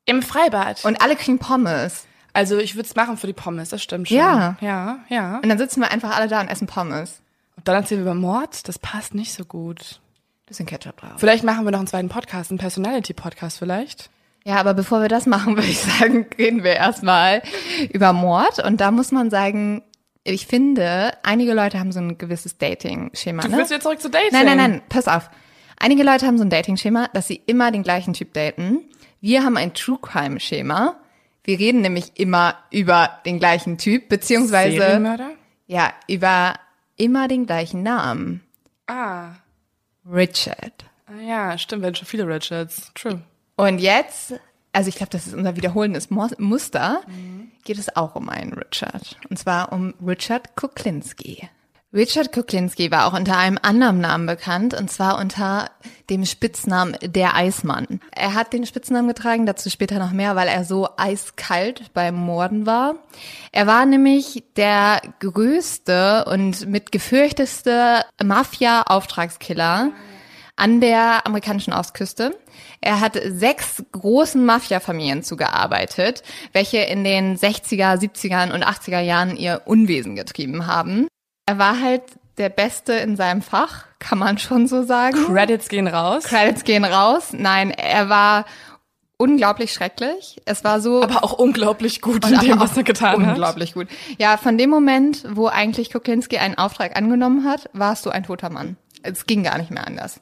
Im 0.04 0.22
Freibad. 0.22 0.84
Und 0.84 1.00
alle 1.00 1.14
kriegen 1.14 1.38
Pommes. 1.38 2.04
Also 2.32 2.58
ich 2.58 2.74
würde 2.76 2.88
es 2.88 2.94
machen 2.96 3.16
für 3.16 3.26
die 3.26 3.32
Pommes, 3.32 3.68
das 3.70 3.82
stimmt 3.82 4.08
schon. 4.08 4.16
Ja. 4.18 4.56
Ja, 4.60 4.98
ja. 5.08 5.36
Und 5.38 5.48
dann 5.48 5.58
sitzen 5.58 5.80
wir 5.80 5.90
einfach 5.90 6.16
alle 6.16 6.28
da 6.28 6.40
und 6.40 6.48
essen 6.48 6.66
Pommes. 6.66 7.20
Und 7.56 7.68
dann 7.68 7.76
erzählen 7.76 8.00
wir 8.04 8.12
über 8.12 8.20
Mord, 8.20 8.66
das 8.68 8.78
passt 8.78 9.14
nicht 9.14 9.32
so 9.34 9.44
gut. 9.44 10.00
Bisschen 10.46 10.66
Ketchup 10.66 10.96
drauf. 11.00 11.12
Vielleicht 11.18 11.44
machen 11.44 11.64
wir 11.64 11.70
noch 11.70 11.78
einen 11.78 11.86
zweiten 11.88 12.08
Podcast, 12.08 12.50
einen 12.50 12.58
Personality-Podcast 12.58 13.58
vielleicht. 13.58 14.10
Ja, 14.44 14.56
aber 14.56 14.74
bevor 14.74 15.00
wir 15.02 15.08
das 15.08 15.26
machen, 15.26 15.56
würde 15.56 15.68
ich 15.68 15.80
sagen, 15.80 16.26
reden 16.38 16.64
wir 16.64 16.74
erstmal 16.74 17.42
über 17.92 18.12
Mord. 18.12 18.58
Und 18.64 18.80
da 18.80 18.90
muss 18.90 19.12
man 19.12 19.30
sagen, 19.30 19.82
ich 20.24 20.46
finde, 20.46 21.12
einige 21.22 21.54
Leute 21.54 21.78
haben 21.78 21.92
so 21.92 22.00
ein 22.00 22.18
gewisses 22.18 22.58
Dating-Schema. 22.58 23.42
Du 23.42 23.48
Ne? 23.50 23.56
willst 23.58 23.70
wieder 23.70 23.80
zurück 23.80 24.00
zu 24.00 24.08
Dating? 24.10 24.30
Nein, 24.32 24.46
nein, 24.46 24.56
nein, 24.56 24.82
pass 24.88 25.08
auf. 25.08 25.30
Einige 25.78 26.02
Leute 26.02 26.26
haben 26.26 26.36
so 26.38 26.44
ein 26.44 26.50
Dating-Schema, 26.50 27.08
dass 27.12 27.26
sie 27.28 27.40
immer 27.46 27.70
den 27.70 27.82
gleichen 27.82 28.12
Typ 28.12 28.34
daten. 28.34 28.80
Wir 29.20 29.44
haben 29.44 29.56
ein 29.56 29.72
True 29.74 29.98
Crime-Schema. 30.00 30.96
Wir 31.50 31.58
reden 31.58 31.80
nämlich 31.80 32.12
immer 32.14 32.54
über 32.70 33.18
den 33.26 33.40
gleichen 33.40 33.76
Typ, 33.76 34.08
beziehungsweise 34.08 34.76
Serienmörder? 34.76 35.32
ja, 35.66 35.92
über 36.06 36.54
immer 36.96 37.26
den 37.26 37.44
gleichen 37.44 37.82
Namen. 37.82 38.42
Ah. 38.86 39.30
Richard. 40.08 40.84
ah. 41.08 41.20
Ja, 41.20 41.58
stimmt, 41.58 41.82
werden 41.82 41.96
schon 41.96 42.06
viele 42.06 42.28
Richards. 42.28 42.92
True. 42.94 43.22
Und 43.56 43.80
jetzt, 43.80 44.34
also 44.72 44.90
ich 44.90 44.94
glaube, 44.94 45.10
das 45.10 45.26
ist 45.26 45.34
unser 45.34 45.56
wiederholendes 45.56 46.08
Muster, 46.10 47.02
geht 47.64 47.78
es 47.78 47.96
auch 47.96 48.14
um 48.14 48.28
einen 48.28 48.52
Richard. 48.52 49.16
Und 49.28 49.36
zwar 49.36 49.72
um 49.72 49.94
Richard 50.06 50.54
Kuklinski. 50.54 51.48
Richard 51.92 52.30
Kuklinski 52.30 52.92
war 52.92 53.06
auch 53.06 53.18
unter 53.18 53.36
einem 53.36 53.58
anderen 53.60 54.00
Namen 54.00 54.26
bekannt, 54.26 54.74
und 54.74 54.92
zwar 54.92 55.18
unter 55.18 55.72
dem 56.08 56.24
Spitznamen 56.24 56.96
der 57.02 57.34
Eismann. 57.34 57.98
Er 58.14 58.34
hat 58.34 58.52
den 58.52 58.64
Spitznamen 58.64 59.08
getragen, 59.08 59.44
dazu 59.44 59.70
später 59.70 59.98
noch 59.98 60.12
mehr, 60.12 60.36
weil 60.36 60.46
er 60.46 60.64
so 60.64 60.88
eiskalt 60.96 61.92
beim 61.92 62.14
Morden 62.14 62.64
war. 62.64 62.94
Er 63.50 63.66
war 63.66 63.86
nämlich 63.86 64.44
der 64.54 65.02
größte 65.18 66.26
und 66.26 66.68
mit 66.68 66.92
gefürchteste 66.92 68.04
Mafia-Auftragskiller 68.22 69.90
an 70.54 70.80
der 70.80 71.26
amerikanischen 71.26 71.72
Ostküste. 71.72 72.38
Er 72.80 73.00
hat 73.00 73.18
sechs 73.24 73.82
großen 73.90 74.44
Mafia-Familien 74.44 75.24
zugearbeitet, 75.24 76.22
welche 76.52 76.78
in 76.78 77.02
den 77.02 77.36
60er, 77.36 77.98
70er 77.98 78.54
und 78.54 78.64
80er 78.64 79.00
Jahren 79.00 79.36
ihr 79.36 79.62
Unwesen 79.64 80.14
getrieben 80.14 80.68
haben. 80.68 81.08
Er 81.50 81.58
war 81.58 81.80
halt 81.80 82.04
der 82.38 82.48
Beste 82.48 82.92
in 82.92 83.16
seinem 83.16 83.42
Fach, 83.42 83.86
kann 83.98 84.18
man 84.20 84.38
schon 84.38 84.68
so 84.68 84.84
sagen. 84.84 85.16
Credits 85.26 85.68
gehen 85.68 85.88
raus. 85.88 86.22
Credits 86.22 86.62
gehen 86.62 86.84
raus. 86.84 87.32
Nein, 87.32 87.72
er 87.72 88.08
war 88.08 88.44
unglaublich 89.16 89.72
schrecklich. 89.72 90.40
Es 90.44 90.62
war 90.62 90.80
so. 90.80 91.02
Aber 91.02 91.24
auch 91.24 91.32
unglaublich 91.32 92.02
gut 92.02 92.24
in 92.24 92.38
dem, 92.38 92.60
was 92.60 92.76
er 92.76 92.84
getan 92.84 93.16
unglaublich 93.16 93.26
hat. 93.26 93.34
Unglaublich 93.34 93.74
gut. 93.74 93.88
Ja, 94.20 94.36
von 94.36 94.56
dem 94.58 94.70
Moment, 94.70 95.24
wo 95.28 95.48
eigentlich 95.48 95.92
Kuklinski 95.92 96.38
einen 96.38 96.56
Auftrag 96.56 96.96
angenommen 96.96 97.44
hat, 97.44 97.68
warst 97.72 98.06
du 98.06 98.10
ein 98.10 98.22
toter 98.22 98.50
Mann. 98.50 98.76
Es 99.02 99.26
ging 99.26 99.42
gar 99.42 99.58
nicht 99.58 99.72
mehr 99.72 99.84
anders. 99.84 100.20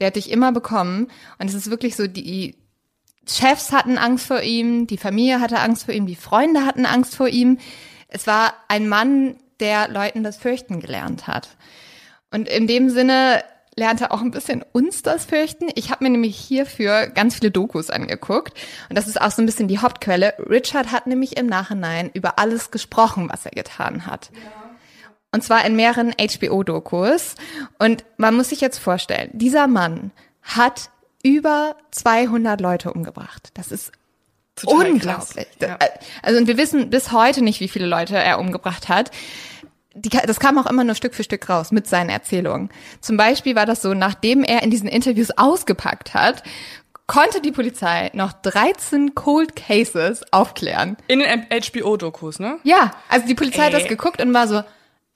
Der 0.00 0.08
hat 0.08 0.16
dich 0.16 0.30
immer 0.30 0.52
bekommen. 0.52 1.08
Und 1.38 1.48
es 1.48 1.54
ist 1.54 1.70
wirklich 1.70 1.96
so, 1.96 2.06
die 2.06 2.56
Chefs 3.26 3.72
hatten 3.72 3.96
Angst 3.96 4.26
vor 4.26 4.42
ihm, 4.42 4.86
die 4.86 4.98
Familie 4.98 5.40
hatte 5.40 5.60
Angst 5.60 5.86
vor 5.86 5.94
ihm, 5.94 6.04
die 6.04 6.14
Freunde 6.14 6.66
hatten 6.66 6.84
Angst 6.84 7.16
vor 7.16 7.28
ihm. 7.28 7.56
Es 8.08 8.26
war 8.26 8.52
ein 8.68 8.86
Mann, 8.86 9.36
der 9.62 9.88
Leuten 9.88 10.22
das 10.22 10.36
Fürchten 10.36 10.80
gelernt 10.80 11.26
hat. 11.26 11.48
Und 12.30 12.48
in 12.48 12.66
dem 12.66 12.90
Sinne 12.90 13.42
lernte 13.76 14.10
auch 14.10 14.20
ein 14.20 14.32
bisschen 14.32 14.62
uns 14.72 15.02
das 15.02 15.24
Fürchten. 15.24 15.68
Ich 15.74 15.90
habe 15.90 16.04
mir 16.04 16.10
nämlich 16.10 16.36
hierfür 16.36 17.06
ganz 17.06 17.36
viele 17.36 17.50
Dokus 17.50 17.88
angeguckt 17.88 18.52
und 18.90 18.96
das 18.96 19.08
ist 19.08 19.20
auch 19.20 19.30
so 19.30 19.40
ein 19.40 19.46
bisschen 19.46 19.68
die 19.68 19.78
Hauptquelle. 19.78 20.34
Richard 20.50 20.92
hat 20.92 21.06
nämlich 21.06 21.38
im 21.38 21.46
Nachhinein 21.46 22.10
über 22.12 22.38
alles 22.38 22.70
gesprochen, 22.70 23.30
was 23.30 23.46
er 23.46 23.52
getan 23.52 24.06
hat. 24.06 24.30
Ja. 24.34 24.40
Und 25.34 25.42
zwar 25.42 25.64
in 25.64 25.76
mehreren 25.76 26.12
HBO-Dokus. 26.12 27.36
Und 27.78 28.04
man 28.18 28.34
muss 28.34 28.50
sich 28.50 28.60
jetzt 28.60 28.76
vorstellen, 28.76 29.30
dieser 29.32 29.66
Mann 29.66 30.10
hat 30.42 30.90
über 31.22 31.76
200 31.92 32.60
Leute 32.60 32.92
umgebracht. 32.92 33.50
Das 33.54 33.72
ist 33.72 33.92
Total 34.56 34.90
unglaublich. 34.90 35.46
Ja. 35.60 35.78
Also 36.22 36.38
und 36.38 36.46
wir 36.46 36.58
wissen 36.58 36.90
bis 36.90 37.12
heute 37.12 37.42
nicht, 37.42 37.60
wie 37.60 37.68
viele 37.68 37.86
Leute 37.86 38.16
er 38.16 38.38
umgebracht 38.38 38.90
hat 38.90 39.10
die, 39.94 40.10
das 40.10 40.40
kam 40.40 40.58
auch 40.58 40.66
immer 40.66 40.84
nur 40.84 40.94
Stück 40.94 41.14
für 41.14 41.24
Stück 41.24 41.48
raus 41.48 41.72
mit 41.72 41.86
seinen 41.86 42.10
Erzählungen. 42.10 42.70
Zum 43.00 43.16
Beispiel 43.16 43.54
war 43.56 43.66
das 43.66 43.82
so, 43.82 43.94
nachdem 43.94 44.42
er 44.44 44.62
in 44.62 44.70
diesen 44.70 44.88
Interviews 44.88 45.30
ausgepackt 45.36 46.14
hat, 46.14 46.42
konnte 47.06 47.40
die 47.40 47.52
Polizei 47.52 48.10
noch 48.14 48.32
13 48.32 49.14
Cold 49.14 49.56
Cases 49.56 50.24
aufklären. 50.30 50.96
In 51.08 51.18
den 51.18 51.46
HBO-Dokus, 51.50 52.38
ne? 52.38 52.58
Ja, 52.62 52.92
also 53.08 53.26
die 53.26 53.34
Polizei 53.34 53.66
Ey. 53.66 53.72
hat 53.72 53.80
das 53.80 53.88
geguckt 53.88 54.22
und 54.22 54.32
war 54.32 54.48
so, 54.48 54.62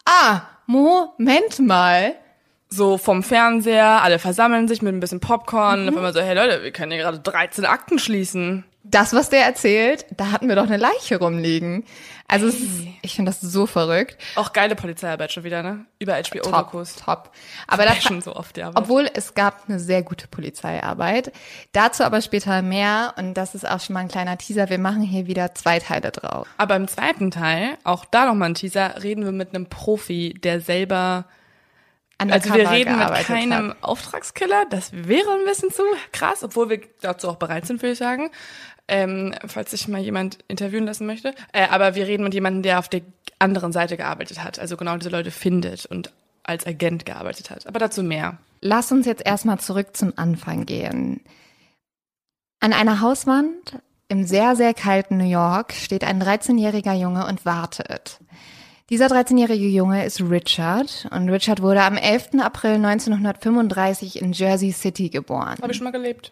ah, 0.04 0.42
Moment 0.66 1.58
mal. 1.60 2.14
So 2.68 2.98
vom 2.98 3.22
Fernseher, 3.22 4.02
alle 4.02 4.18
versammeln 4.18 4.66
sich 4.66 4.82
mit 4.82 4.92
ein 4.92 4.98
bisschen 4.98 5.20
Popcorn 5.20 5.82
mhm. 5.82 5.86
und 5.86 5.94
auf 5.94 5.96
einmal 5.98 6.12
so, 6.12 6.20
hey 6.20 6.34
Leute, 6.34 6.64
wir 6.64 6.72
können 6.72 6.90
hier 6.90 7.00
gerade 7.00 7.20
13 7.20 7.64
Akten 7.64 8.00
schließen 8.00 8.64
das, 8.90 9.12
was 9.12 9.30
der 9.30 9.44
erzählt, 9.44 10.06
da 10.16 10.30
hatten 10.30 10.48
wir 10.48 10.56
doch 10.56 10.66
eine 10.66 10.76
Leiche 10.76 11.18
rumliegen. 11.18 11.84
Also 12.28 12.46
hey. 12.46 12.54
ist, 12.54 12.70
ich 13.02 13.14
finde 13.14 13.30
das 13.30 13.40
so 13.40 13.66
verrückt. 13.66 14.16
Auch 14.34 14.52
geile 14.52 14.74
Polizeiarbeit 14.74 15.32
schon 15.32 15.44
wieder, 15.44 15.62
ne? 15.62 15.86
Über 15.98 16.14
HBO-Dokus. 16.14 16.96
Top, 16.96 17.24
top. 17.24 17.30
Aber 17.66 17.84
das 17.84 18.02
schon 18.02 18.20
so 18.20 18.34
oft, 18.34 18.56
ja. 18.58 18.70
Obwohl 18.74 19.08
es 19.14 19.34
gab 19.34 19.68
eine 19.68 19.78
sehr 19.78 20.02
gute 20.02 20.26
Polizeiarbeit. 20.28 21.32
Dazu 21.72 22.04
aber 22.04 22.20
später 22.20 22.62
mehr 22.62 23.14
und 23.16 23.34
das 23.34 23.54
ist 23.54 23.68
auch 23.68 23.80
schon 23.80 23.94
mal 23.94 24.00
ein 24.00 24.08
kleiner 24.08 24.38
Teaser. 24.38 24.70
Wir 24.70 24.78
machen 24.78 25.02
hier 25.02 25.26
wieder 25.26 25.54
zwei 25.54 25.78
Teile 25.78 26.10
drauf. 26.10 26.46
Aber 26.56 26.76
im 26.76 26.88
zweiten 26.88 27.30
Teil, 27.30 27.78
auch 27.84 28.04
da 28.04 28.26
nochmal 28.26 28.50
ein 28.50 28.54
Teaser, 28.54 29.02
reden 29.02 29.24
wir 29.24 29.32
mit 29.32 29.54
einem 29.54 29.66
Profi, 29.66 30.34
der 30.34 30.60
selber 30.60 31.26
also 32.18 32.54
wir 32.54 32.70
reden 32.70 32.98
mit 32.98 33.08
keinem 33.24 33.70
hat. 33.70 33.76
Auftragskiller, 33.82 34.64
das 34.70 34.90
wäre 34.92 35.30
ein 35.32 35.44
bisschen 35.44 35.70
zu 35.70 35.82
krass, 36.12 36.42
obwohl 36.42 36.70
wir 36.70 36.80
dazu 37.00 37.28
auch 37.28 37.36
bereit 37.36 37.66
sind, 37.66 37.82
würde 37.82 37.92
ich 37.92 37.98
sagen 37.98 38.30
ähm, 38.88 39.34
falls 39.46 39.70
sich 39.70 39.88
mal 39.88 40.00
jemand 40.00 40.38
interviewen 40.48 40.86
lassen 40.86 41.06
möchte. 41.06 41.34
Äh, 41.52 41.68
aber 41.68 41.94
wir 41.94 42.06
reden 42.06 42.24
mit 42.24 42.34
jemandem, 42.34 42.62
der 42.62 42.78
auf 42.78 42.88
der 42.88 43.02
anderen 43.38 43.72
Seite 43.72 43.96
gearbeitet 43.96 44.42
hat, 44.42 44.58
also 44.58 44.76
genau 44.76 44.96
diese 44.96 45.10
Leute 45.10 45.30
findet 45.30 45.86
und 45.86 46.12
als 46.42 46.66
Agent 46.66 47.04
gearbeitet 47.04 47.50
hat. 47.50 47.66
Aber 47.66 47.78
dazu 47.78 48.02
mehr. 48.02 48.38
Lass 48.60 48.92
uns 48.92 49.06
jetzt 49.06 49.26
erstmal 49.26 49.58
zurück 49.58 49.96
zum 49.96 50.12
Anfang 50.16 50.64
gehen. 50.66 51.20
An 52.60 52.72
einer 52.72 53.00
Hauswand 53.00 53.80
im 54.08 54.24
sehr, 54.24 54.54
sehr 54.54 54.72
kalten 54.72 55.16
New 55.16 55.28
York 55.28 55.72
steht 55.72 56.04
ein 56.04 56.22
13-jähriger 56.22 56.94
Junge 56.94 57.26
und 57.26 57.44
wartet. 57.44 58.20
Dieser 58.88 59.06
13-jährige 59.06 59.66
Junge 59.66 60.04
ist 60.04 60.20
Richard 60.20 61.08
und 61.10 61.28
Richard 61.28 61.60
wurde 61.60 61.82
am 61.82 61.96
11. 61.96 62.40
April 62.40 62.74
1935 62.74 64.22
in 64.22 64.32
Jersey 64.32 64.70
City 64.70 65.08
geboren. 65.08 65.56
Habe 65.60 65.72
ich 65.72 65.76
schon 65.76 65.84
mal 65.84 65.90
gelebt. 65.90 66.30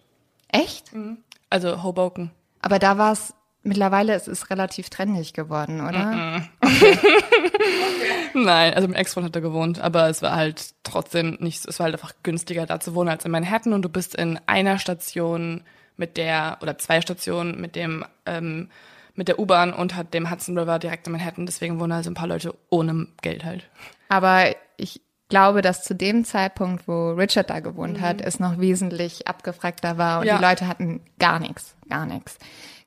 Echt? 0.49 0.94
Mhm. 0.94 1.18
Also 1.50 1.82
Hoboken. 1.82 2.30
Aber 2.62 2.78
da 2.78 2.96
war 2.96 3.11
es 3.12 3.34
mittlerweile, 3.64 4.14
es 4.14 4.28
ist 4.28 4.50
relativ 4.50 4.88
trendig 4.88 5.32
geworden, 5.32 5.80
oder? 5.80 5.99
Mm 5.99 6.14
-mm. 6.14 6.42
Okay. 6.61 6.99
Nein, 8.34 8.75
also 8.75 8.87
mit 8.87 8.99
Ex-Freund 8.99 9.26
hat 9.26 9.34
er 9.34 9.42
gewohnt, 9.42 9.80
aber 9.80 10.08
es 10.08 10.23
war 10.23 10.37
halt 10.37 10.75
trotzdem 10.84 11.37
nicht, 11.40 11.66
es 11.66 11.80
war 11.80 11.84
halt 11.84 11.94
einfach 11.94 12.12
günstiger 12.23 12.66
da 12.66 12.78
zu 12.78 12.94
wohnen 12.94 13.08
als 13.08 13.25
in 13.25 13.32
Manhattan 13.32 13.73
und 13.73 13.82
du 13.82 13.88
bist 13.88 14.14
in 14.14 14.38
einer 14.46 14.78
Station 14.78 15.62
mit 15.96 16.16
der, 16.16 16.58
oder 16.62 16.78
zwei 16.78 17.00
Stationen 17.00 17.61
mit 17.61 17.75
dem, 17.75 18.04
ähm, 18.26 18.70
mit 19.14 19.28
der 19.28 19.38
U-Bahn 19.38 19.73
und 19.73 19.94
hat 19.94 20.14
dem 20.14 20.30
Hudson 20.30 20.59
River 20.59 20.78
direkt 20.78 21.06
in 21.06 21.12
Manhattan, 21.12 21.47
deswegen 21.47 21.80
wohnen 21.80 21.92
also 21.92 22.11
ein 22.11 22.14
paar 22.14 22.28
Leute 22.28 22.54
ohne 22.71 23.06
Geld 23.23 23.44
halt. 23.44 23.68
Aber 24.09 24.47
ich 24.76 25.00
glaube, 25.28 25.62
dass 25.62 25.85
zu 25.85 25.94
dem 25.94 26.25
Zeitpunkt, 26.25 26.87
wo 26.87 27.12
Richard 27.12 27.50
da 27.50 27.61
gewohnt 27.61 27.99
mhm. 27.99 28.02
hat, 28.02 28.21
es 28.21 28.40
noch 28.40 28.59
wesentlich 28.59 29.26
abgefragter 29.26 29.99
war 29.99 30.21
und 30.21 30.26
ja. 30.26 30.37
die 30.37 30.44
Leute 30.44 30.68
hatten 30.68 31.00
gar 31.18 31.38
nichts, 31.40 31.76
gar 31.88 32.06
nichts. 32.06 32.38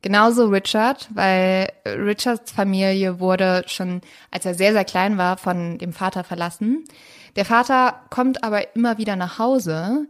Genauso 0.02 0.46
Richard, 0.46 1.10
weil 1.14 1.70
Richards 1.86 2.52
Familie 2.52 3.20
wurde 3.20 3.64
schon, 3.66 4.02
als 4.32 4.46
er 4.46 4.54
sehr, 4.54 4.72
sehr 4.72 4.86
klein 4.86 5.18
war, 5.18 5.38
von 5.38 5.80
dem 5.80 5.92
Vater 5.92 6.24
verlassen. 6.24 6.86
Der 7.36 7.46
Vater 7.46 8.02
kommt 8.10 8.44
aber 8.44 8.76
immer 8.76 8.98
wieder 9.00 9.16
nach 9.16 9.40
Hause, 9.40 10.08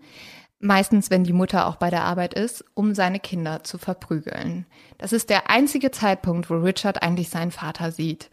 meistens 0.59 1.09
wenn 1.09 1.23
die 1.23 1.33
Mutter 1.33 1.67
auch 1.67 1.75
bei 1.75 1.89
der 1.89 2.03
Arbeit 2.03 2.33
ist, 2.33 2.63
um 2.73 2.95
seine 2.95 3.19
Kinder 3.19 3.63
zu 3.63 3.77
verprügeln. 3.77 4.65
Das 4.97 5.13
ist 5.13 5.29
der 5.29 5.49
einzige 5.49 5.91
Zeitpunkt, 5.91 6.49
wo 6.49 6.55
Richard 6.55 7.03
eigentlich 7.03 7.29
seinen 7.29 7.51
Vater 7.51 7.91
sieht. 7.91 8.29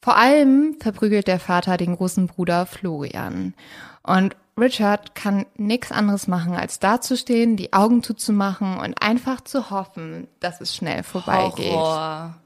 Vor 0.00 0.16
allem 0.16 0.76
verprügelt 0.80 1.26
der 1.26 1.40
Vater 1.40 1.76
den 1.76 1.96
großen 1.96 2.28
Bruder 2.28 2.66
Florian. 2.66 3.54
Und 4.02 4.36
Richard 4.56 5.14
kann 5.14 5.46
nichts 5.56 5.92
anderes 5.92 6.28
machen, 6.28 6.54
als 6.54 6.78
dazustehen, 6.78 7.56
die 7.56 7.72
Augen 7.72 8.02
zuzumachen 8.02 8.78
und 8.78 9.00
einfach 9.02 9.40
zu 9.40 9.70
hoffen, 9.70 10.28
dass 10.40 10.60
es 10.60 10.74
schnell 10.74 11.02
vorbeigeht. 11.02 11.72
Horror. 11.72 12.36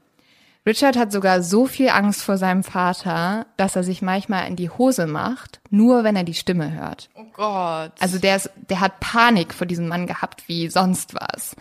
Richard 0.65 0.97
hat 0.97 1.11
sogar 1.11 1.41
so 1.41 1.65
viel 1.65 1.89
Angst 1.89 2.21
vor 2.23 2.37
seinem 2.37 2.63
Vater, 2.63 3.47
dass 3.57 3.75
er 3.75 3.83
sich 3.83 4.01
manchmal 4.01 4.47
in 4.47 4.55
die 4.55 4.69
Hose 4.69 5.07
macht, 5.07 5.59
nur 5.69 6.05
wenn 6.05 6.15
er 6.15 6.23
die 6.23 6.33
Stimme 6.33 6.71
hört. 6.71 7.09
Oh 7.15 7.25
Gott. 7.33 7.91
Also 7.99 8.17
der 8.17 8.37
ist, 8.37 8.49
der 8.69 8.79
hat 8.79 9.01
Panik 9.01 9.53
vor 9.53 9.67
diesem 9.67 9.89
Mann 9.89 10.07
gehabt 10.07 10.47
wie 10.47 10.69
sonst 10.69 11.15
was. 11.15 11.55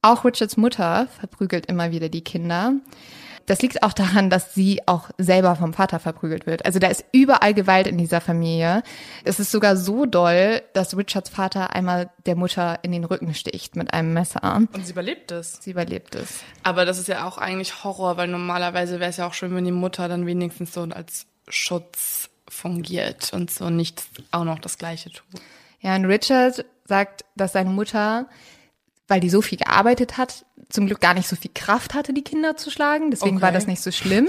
Auch 0.00 0.24
Richards 0.24 0.56
Mutter 0.56 1.08
verprügelt 1.18 1.66
immer 1.66 1.90
wieder 1.90 2.08
die 2.08 2.22
Kinder. 2.22 2.74
Das 3.48 3.62
liegt 3.62 3.82
auch 3.82 3.94
daran, 3.94 4.28
dass 4.28 4.54
sie 4.54 4.82
auch 4.86 5.08
selber 5.16 5.56
vom 5.56 5.72
Vater 5.72 5.98
verprügelt 5.98 6.46
wird. 6.46 6.66
Also 6.66 6.78
da 6.78 6.88
ist 6.88 7.04
überall 7.12 7.54
Gewalt 7.54 7.86
in 7.86 7.96
dieser 7.96 8.20
Familie. 8.20 8.82
Es 9.24 9.40
ist 9.40 9.50
sogar 9.50 9.76
so 9.76 10.04
doll, 10.04 10.60
dass 10.74 10.96
Richards 10.96 11.30
Vater 11.30 11.74
einmal 11.74 12.10
der 12.26 12.36
Mutter 12.36 12.78
in 12.82 12.92
den 12.92 13.04
Rücken 13.04 13.32
sticht 13.34 13.74
mit 13.74 13.94
einem 13.94 14.12
Messer. 14.12 14.62
Und 14.72 14.84
sie 14.84 14.92
überlebt 14.92 15.32
es. 15.32 15.58
Sie 15.62 15.70
überlebt 15.70 16.14
es. 16.14 16.40
Aber 16.62 16.84
das 16.84 16.98
ist 16.98 17.08
ja 17.08 17.26
auch 17.26 17.38
eigentlich 17.38 17.82
Horror, 17.84 18.18
weil 18.18 18.28
normalerweise 18.28 19.00
wäre 19.00 19.10
es 19.10 19.16
ja 19.16 19.26
auch 19.26 19.34
schön, 19.34 19.54
wenn 19.54 19.64
die 19.64 19.72
Mutter 19.72 20.08
dann 20.08 20.26
wenigstens 20.26 20.74
so 20.74 20.82
als 20.82 21.26
Schutz 21.48 22.28
fungiert 22.50 23.32
und 23.32 23.50
so 23.50 23.70
nicht 23.70 24.02
auch 24.30 24.44
noch 24.44 24.58
das 24.58 24.76
Gleiche 24.76 25.10
tut. 25.10 25.40
Ja, 25.80 25.96
und 25.96 26.04
Richard 26.04 26.66
sagt, 26.84 27.24
dass 27.34 27.52
seine 27.52 27.70
Mutter 27.70 28.26
weil 29.08 29.20
die 29.20 29.30
so 29.30 29.42
viel 29.42 29.58
gearbeitet 29.58 30.18
hat, 30.18 30.44
zum 30.68 30.86
Glück 30.86 31.00
gar 31.00 31.14
nicht 31.14 31.28
so 31.28 31.34
viel 31.34 31.50
Kraft 31.54 31.94
hatte, 31.94 32.12
die 32.12 32.22
Kinder 32.22 32.56
zu 32.56 32.70
schlagen. 32.70 33.10
Deswegen 33.10 33.36
okay. 33.36 33.42
war 33.42 33.52
das 33.52 33.66
nicht 33.66 33.82
so 33.82 33.90
schlimm. 33.90 34.28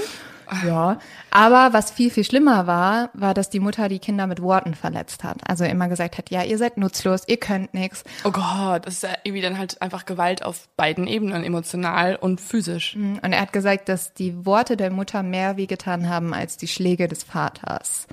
Ja, 0.65 0.97
aber 1.29 1.73
was 1.73 1.91
viel, 1.91 2.09
viel 2.09 2.23
schlimmer 2.23 2.65
war, 2.65 3.11
war, 3.13 3.33
dass 3.33 3.49
die 3.49 3.59
Mutter 3.59 3.87
die 3.87 3.99
Kinder 3.99 4.25
mit 4.25 4.41
Worten 4.41 4.73
verletzt 4.73 5.23
hat. 5.23 5.37
Also 5.47 5.63
immer 5.63 5.87
gesagt 5.89 6.17
hat, 6.17 6.31
ja, 6.31 6.43
ihr 6.43 6.57
seid 6.57 6.77
nutzlos, 6.77 7.23
ihr 7.27 7.37
könnt 7.37 7.73
nichts. 7.73 8.03
Oh 8.23 8.31
Gott, 8.31 8.85
das 8.85 8.95
ist 8.95 9.03
ja 9.03 9.09
irgendwie 9.23 9.43
dann 9.43 9.57
halt 9.57 9.81
einfach 9.81 10.05
Gewalt 10.05 10.43
auf 10.43 10.67
beiden 10.75 11.05
Ebenen, 11.05 11.43
emotional 11.43 12.15
und 12.15 12.41
physisch. 12.41 12.95
Und 12.95 13.31
er 13.31 13.41
hat 13.41 13.53
gesagt, 13.53 13.89
dass 13.89 14.13
die 14.13 14.45
Worte 14.45 14.75
der 14.75 14.91
Mutter 14.91 15.21
mehr 15.21 15.57
wehgetan 15.57 16.09
haben 16.09 16.33
als 16.33 16.57
die 16.57 16.67
Schläge 16.67 17.07
des 17.07 17.23
Vaters. 17.23 18.07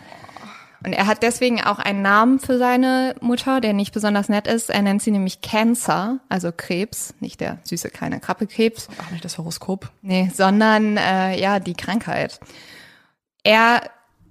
Und 0.87 0.93
er 0.93 1.09
hat 1.09 1.25
deswegen 1.25 1.61
auch 1.61 1.81
einen 1.81 2.01
Namen 2.01 2.39
für 2.39 2.59
seine 2.59 3.17
Mutter, 3.21 3.61
der 3.61 3.73
nicht 3.73 3.93
besonders 3.93 4.29
nett 4.29 4.47
ist. 4.47 4.71
Er 4.71 4.83
nennt 4.83 5.03
sie 5.03 5.11
nämlich 5.11 5.41
Cancer, 5.41 6.21
also 6.29 6.53
Krebs, 6.57 7.13
nicht 7.19 7.41
der 7.41 7.59
süße 7.65 7.91
kleine 7.91 8.21
Krabbekrebs. 8.21 8.87
Ach, 9.03 9.11
nicht 9.11 9.25
das 9.25 9.37
Horoskop. 9.37 9.91
Nee, 10.03 10.31
sondern 10.33 10.97
äh, 10.97 11.41
ja, 11.41 11.59
die 11.59 11.75
Krankheit. 11.75 12.39
Er 13.43 13.83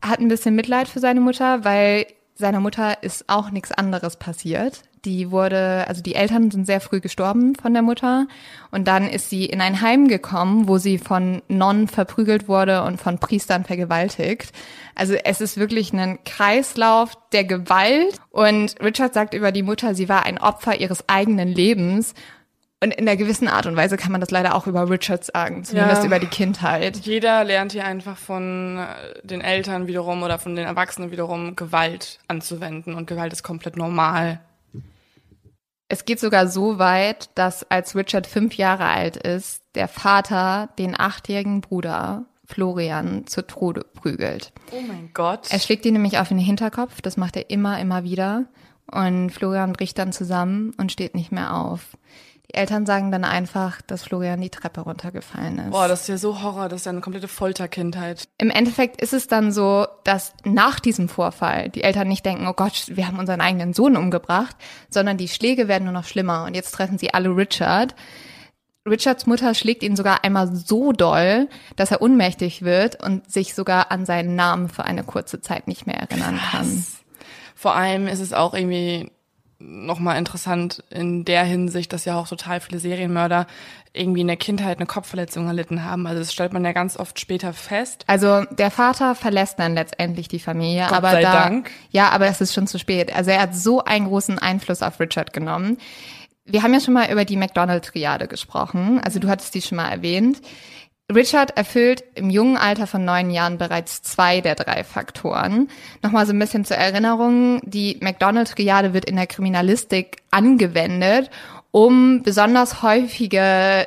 hat 0.02 0.22
ein 0.22 0.30
bisschen 0.30 0.56
Mitleid 0.56 0.88
für 0.88 1.02
seine 1.02 1.20
Mutter, 1.20 1.66
weil 1.66 2.06
seiner 2.36 2.62
Mutter 2.62 3.04
ist 3.04 3.28
auch 3.28 3.52
nichts 3.52 3.74
anderes 3.74 4.16
passiert. 4.16 4.84
Die 5.06 5.32
wurde, 5.32 5.86
also 5.88 6.02
die 6.02 6.16
Eltern 6.16 6.50
sind 6.52 6.66
sehr 6.66 6.82
früh 6.82 7.00
gestorben 7.00 7.54
von 7.56 7.74
der 7.74 7.84
Mutter 7.84 8.28
und 8.72 8.88
dann 8.88 9.08
ist 9.08 9.30
sie 9.30 9.46
in 9.46 9.62
ein 9.62 9.82
Heim 9.82 10.08
gekommen, 10.08 10.68
wo 10.68 10.78
sie 10.80 10.98
von 10.98 11.42
Nonnen 11.48 11.88
verprügelt 11.88 12.48
wurde 12.48 12.84
und 12.84 13.00
von 13.00 13.20
Priestern 13.20 13.64
vergewaltigt. 13.66 14.52
Also 14.96 15.14
es 15.14 15.42
ist 15.42 15.58
wirklich 15.58 15.94
ein 15.94 16.20
Kreislauf 16.26 17.12
der 17.32 17.44
Gewalt 17.44 18.16
und 18.32 18.76
Richard 18.82 19.14
sagt 19.14 19.34
über 19.34 19.52
die 19.52 19.64
Mutter, 19.64 19.94
sie 19.94 20.10
war 20.10 20.26
ein 20.26 20.38
Opfer 20.40 20.80
ihres 20.80 21.08
eigenen 21.08 21.50
Lebens 21.50 22.14
und 22.82 22.94
in 22.94 23.08
einer 23.08 23.16
gewissen 23.18 23.48
Art 23.48 23.66
und 23.68 23.76
Weise 23.76 23.96
kann 23.98 24.12
man 24.12 24.22
das 24.22 24.32
leider 24.32 24.54
auch 24.54 24.68
über 24.68 24.90
Richard 24.90 25.24
sagen, 25.24 25.64
zumindest 25.64 26.02
Ja. 26.02 26.08
über 26.08 26.20
die 26.20 26.28
Kindheit. 26.28 26.98
Jeder 26.98 27.44
lernt 27.44 27.72
hier 27.72 27.86
einfach 27.86 28.18
von 28.18 28.78
äh, 28.80 28.86
den 29.28 29.42
Eltern 29.42 29.88
wiederum 29.88 30.24
oder 30.24 30.40
von 30.40 30.56
den 30.56 30.66
Erwachsenen 30.66 31.10
wiederum 31.12 31.56
Gewalt 31.56 32.20
anzuwenden 32.28 32.94
und 32.94 33.08
Gewalt 33.08 33.34
ist 33.34 33.44
komplett 33.44 33.78
normal. 33.78 34.40
Es 35.88 36.06
geht 36.06 36.20
sogar 36.20 36.48
so 36.48 36.80
weit, 36.80 37.30
dass 37.36 37.70
als 37.70 37.96
Richard 37.96 38.26
fünf 38.26 38.56
Jahre 38.56 38.86
alt 38.86 39.18
ist, 39.18 39.62
der 39.76 39.88
Vater 39.88 40.70
den 40.80 41.00
achtjährigen 41.00 41.62
Bruder 41.62 42.26
Florian 42.46 43.28
zu 43.28 43.46
Tode 43.46 43.86
prügelt. 43.94 44.52
Oh 44.72 44.82
mein 44.88 45.12
Gott. 45.14 45.52
Er 45.52 45.60
schlägt 45.60 45.86
ihn 45.86 45.94
nämlich 45.94 46.18
auf 46.18 46.30
den 46.30 46.38
Hinterkopf, 46.38 47.02
das 47.02 47.18
macht 47.18 47.36
er 47.36 47.50
immer, 47.50 47.80
immer 47.80 48.04
wieder. 48.04 48.46
Und 48.92 49.32
Florian 49.32 49.74
bricht 49.74 49.98
dann 49.98 50.12
zusammen 50.12 50.74
und 50.78 50.92
steht 50.92 51.16
nicht 51.16 51.32
mehr 51.32 51.56
auf. 51.56 51.98
Die 52.50 52.54
Eltern 52.54 52.86
sagen 52.86 53.12
dann 53.12 53.24
einfach, 53.24 53.82
dass 53.82 54.04
Florian 54.04 54.40
die 54.40 54.50
Treppe 54.50 54.82
runtergefallen 54.82 55.58
ist. 55.60 55.72
Boah, 55.72 55.88
das 55.88 56.02
ist 56.02 56.08
ja 56.08 56.18
so 56.18 56.44
Horror, 56.44 56.70
das 56.70 56.82
ist 56.82 56.86
ja 56.86 56.92
eine 56.92 57.02
komplette 57.02 57.28
Folterkindheit. 57.28 58.28
Im 58.38 58.50
Endeffekt 58.50 59.02
ist 59.02 59.14
es 59.14 59.28
dann 59.28 59.52
so, 59.52 59.88
dass 60.04 60.34
nach 60.44 60.80
diesem 60.80 61.10
Vorfall 61.10 61.70
die 61.70 61.84
Eltern 61.84 62.08
nicht 62.08 62.26
denken, 62.26 62.48
oh 62.48 62.54
Gott, 62.54 62.86
wir 62.90 63.08
haben 63.08 63.20
unseren 63.20 63.42
eigenen 63.42 63.74
Sohn 63.74 63.98
umgebracht, 63.98 64.56
sondern 64.90 65.18
die 65.18 65.28
Schläge 65.28 65.68
werden 65.68 65.86
nur 65.86 65.94
noch 65.94 66.06
schlimmer 66.06 66.46
und 66.46 66.56
jetzt 66.56 66.72
treffen 66.72 66.98
sie 66.98 67.14
alle 67.14 67.30
Richard. 67.30 67.96
Richards 68.88 69.26
Mutter 69.26 69.56
schlägt 69.56 69.82
ihn 69.82 69.96
sogar 69.96 70.24
einmal 70.24 70.56
so 70.56 70.92
doll, 70.92 71.50
dass 71.76 71.90
er 71.90 72.04
ohnmächtig 72.04 72.62
wird 72.62 73.04
und 73.04 73.32
sich 73.32 73.56
sogar 73.56 73.92
an 73.92 74.06
seinen 74.06 74.36
Namen 74.36 74.70
für 74.70 74.86
eine 74.86 75.04
kurze 75.04 75.42
Zeit 75.42 75.68
nicht 75.68 75.88
mehr 75.88 75.98
erinnern 75.98 76.40
kann. 76.52 76.86
Vor 77.56 77.76
allem 77.76 78.08
ist 78.08 78.20
es 78.20 78.32
auch 78.32 78.54
irgendwie 78.54 79.12
nochmal 79.68 80.18
interessant 80.18 80.84
in 80.90 81.26
der 81.26 81.44
Hinsicht, 81.44 81.92
dass 81.94 82.06
ja 82.06 82.18
auch 82.20 82.28
total 82.28 82.60
viele 82.60 82.80
Serienmörder 82.80 83.48
irgendwie 83.94 84.22
in 84.22 84.28
der 84.28 84.38
Kindheit 84.38 84.78
eine 84.78 84.86
Kopfverletzung 84.86 85.48
erlitten 85.48 85.84
haben. 85.84 86.06
Also 86.06 86.20
das 86.20 86.34
stellt 86.34 86.54
man 86.54 86.66
ja 86.66 86.74
ganz 86.74 86.98
oft 86.98 87.20
später 87.20 87.54
fest. 87.54 88.04
Also 88.08 88.44
der 88.52 88.72
Vater 88.72 89.16
verlässt 89.16 89.60
dann 89.60 89.74
letztendlich 89.74 90.28
die 90.28 90.40
Familie, 90.40 90.86
Gott 90.88 90.98
aber 90.98 91.12
sei 91.12 91.22
da, 91.22 91.44
Dank. 91.44 91.72
ja, 91.90 92.10
aber 92.10 92.28
es 92.28 92.42
ist 92.42 92.54
schon 92.54 92.68
zu 92.68 92.78
spät. 92.78 93.16
Also 93.16 93.32
er 93.32 93.42
hat 93.42 93.56
so 93.56 93.84
einen 93.84 94.08
großen 94.08 94.40
Einfluss 94.40 94.82
auf 94.82 95.00
Richard 95.00 95.34
genommen. 95.34 95.78
Wir 96.46 96.62
haben 96.62 96.74
ja 96.74 96.80
schon 96.80 96.94
mal 96.94 97.12
über 97.12 97.26
die 97.26 97.38
McDonald-Triade 97.38 98.28
gesprochen. 98.28 99.00
Also 99.04 99.20
du 99.20 99.28
hattest 99.28 99.56
die 99.56 99.62
schon 99.62 99.78
mal 99.78 99.90
erwähnt. 99.90 100.42
Richard 101.14 101.56
erfüllt 101.56 102.04
im 102.16 102.32
jungen 102.32 102.58
Alter 102.58 102.88
von 102.88 103.06
neun 103.06 103.30
Jahren 103.30 103.60
bereits 103.60 104.02
zwei 104.02 104.42
der 104.42 104.56
drei 104.56 104.84
Faktoren. 104.84 105.70
Nochmal 106.02 106.26
so 106.26 106.34
ein 106.34 106.40
bisschen 106.40 106.66
zur 106.66 106.78
Erinnerung, 106.78 107.62
die 107.64 108.00
McDonald-Triade 108.02 108.94
wird 108.94 109.06
in 109.06 109.16
der 109.16 109.28
Kriminalistik 109.28 110.24
angewendet, 110.32 111.30
um 111.70 112.24
besonders 112.24 112.82
häufige 112.82 113.86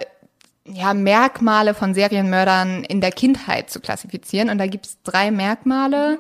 ja, 0.65 0.95
Merkmale 0.95 1.75
von 1.75 1.93
Serienmördern 1.93 2.85
in 2.85 3.01
der 3.01 3.11
Kindheit 3.11 3.71
zu 3.71 3.81
klassifizieren. 3.81 4.49
Und 4.49 4.59
da 4.59 4.67
gibt's 4.67 4.99
drei 5.03 5.33
Merkmale. 5.33 6.19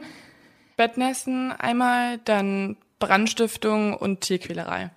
Bettnässen 0.76 1.52
einmal, 1.52 2.18
dann 2.24 2.76
Brandstiftung 2.98 3.94
und 3.94 4.22
Tierquälerei. 4.22 4.90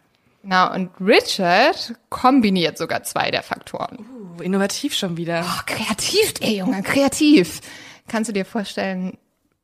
Na, 0.43 0.73
und 0.73 0.89
Richard 0.99 1.93
kombiniert 2.09 2.77
sogar 2.77 3.03
zwei 3.03 3.31
der 3.31 3.43
Faktoren. 3.43 4.05
Uh, 4.37 4.41
innovativ 4.41 4.95
schon 4.95 5.17
wieder. 5.17 5.45
Oh, 5.45 5.61
kreativ, 5.65 6.33
ey 6.41 6.57
Junge, 6.57 6.81
kreativ. 6.81 7.61
Kannst 8.07 8.29
du 8.29 8.33
dir 8.33 8.45
vorstellen, 8.45 9.17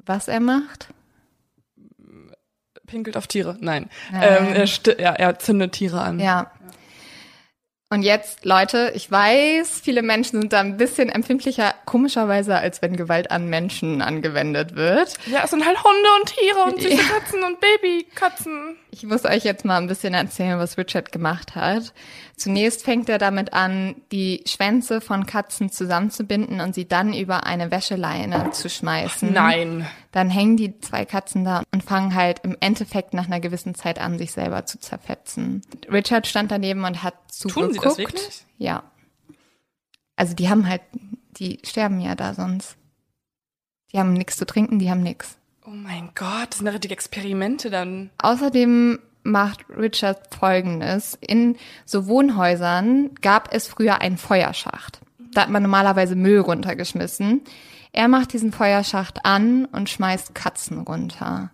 was 0.05 0.27
er 0.27 0.39
macht? 0.39 0.89
Pinkelt 2.85 3.17
auf 3.17 3.27
Tiere. 3.27 3.57
Nein. 3.59 3.89
Nein. 4.11 4.47
Ähm, 4.47 4.53
er, 4.53 4.99
ja, 4.99 5.11
er 5.13 5.39
zündet 5.39 5.73
Tiere 5.73 6.01
an. 6.01 6.19
Ja. 6.19 6.51
Und 7.89 8.01
jetzt, 8.01 8.43
Leute, 8.43 8.91
ich 8.95 9.09
weiß, 9.09 9.79
viele 9.81 10.01
Menschen 10.01 10.41
sind 10.41 10.51
da 10.51 10.59
ein 10.59 10.75
bisschen 10.75 11.07
empfindlicher, 11.07 11.73
komischerweise, 11.85 12.57
als 12.57 12.81
wenn 12.81 12.97
Gewalt 12.97 13.31
an 13.31 13.47
Menschen 13.47 14.01
angewendet 14.01 14.75
wird. 14.75 15.13
Ja, 15.25 15.45
es 15.45 15.51
sind 15.51 15.65
halt 15.65 15.81
Hunde 15.81 16.09
und 16.19 16.35
Tiere 16.35 16.63
und 16.63 16.81
süße 16.81 16.95
Ja. 16.95 17.17
Katzen 17.17 17.43
und 17.43 17.61
Babykatzen. 17.61 18.75
Ich 18.91 19.03
muss 19.03 19.23
euch 19.23 19.45
jetzt 19.45 19.63
mal 19.63 19.77
ein 19.77 19.87
bisschen 19.87 20.13
erzählen, 20.13 20.59
was 20.59 20.77
Richard 20.77 21.13
gemacht 21.13 21.55
hat. 21.55 21.93
Zunächst 22.37 22.83
fängt 22.83 23.09
er 23.09 23.17
damit 23.17 23.53
an, 23.53 23.95
die 24.11 24.43
Schwänze 24.45 25.01
von 25.01 25.25
Katzen 25.25 25.71
zusammenzubinden 25.71 26.61
und 26.61 26.75
sie 26.75 26.87
dann 26.87 27.11
über 27.11 27.47
eine 27.47 27.71
Wäscheleine 27.71 28.51
zu 28.51 28.69
schmeißen. 28.69 29.33
Nein. 29.33 29.87
Dann 30.11 30.29
hängen 30.29 30.55
die 30.55 30.79
zwei 30.79 31.03
Katzen 31.03 31.43
da 31.43 31.63
und 31.73 31.83
fangen 31.83 32.13
halt 32.13 32.41
im 32.43 32.55
Endeffekt 32.59 33.15
nach 33.15 33.25
einer 33.25 33.39
gewissen 33.39 33.73
Zeit 33.73 33.97
an, 33.97 34.19
sich 34.19 34.33
selber 34.33 34.67
zu 34.67 34.79
zerfetzen. 34.79 35.63
Richard 35.91 36.27
stand 36.27 36.51
daneben 36.51 36.83
und 36.85 37.01
hat 37.01 37.15
zugeguckt. 37.31 37.65
Tun 37.65 37.73
sie 37.73 37.79
das 37.79 37.97
wirklich? 37.97 38.45
Ja. 38.59 38.83
Also 40.15 40.35
die 40.35 40.47
haben 40.47 40.69
halt, 40.69 40.81
die 41.39 41.57
sterben 41.63 41.99
ja 41.99 42.13
da 42.13 42.35
sonst. 42.35 42.77
Die 43.91 43.97
haben 43.97 44.13
nichts 44.13 44.37
zu 44.37 44.45
trinken, 44.45 44.77
die 44.77 44.91
haben 44.91 45.01
nichts. 45.01 45.37
Oh 45.65 45.71
mein 45.71 46.11
Gott, 46.13 46.51
das 46.51 46.57
sind 46.57 46.67
ja 46.67 46.71
richtige 46.71 46.93
Experimente 46.93 47.71
dann. 47.71 48.11
Außerdem 48.19 48.99
macht 49.31 49.65
Richard 49.69 50.33
Folgendes. 50.33 51.17
In 51.21 51.57
so 51.85 52.07
Wohnhäusern 52.07 53.11
gab 53.21 53.53
es 53.53 53.67
früher 53.67 54.01
einen 54.01 54.17
Feuerschacht. 54.17 55.01
Da 55.33 55.41
hat 55.41 55.49
man 55.49 55.61
normalerweise 55.61 56.15
Müll 56.15 56.39
runtergeschmissen. 56.39 57.41
Er 57.91 58.07
macht 58.07 58.33
diesen 58.33 58.51
Feuerschacht 58.51 59.25
an 59.25 59.65
und 59.65 59.89
schmeißt 59.89 60.33
Katzen 60.33 60.79
runter. 60.79 61.51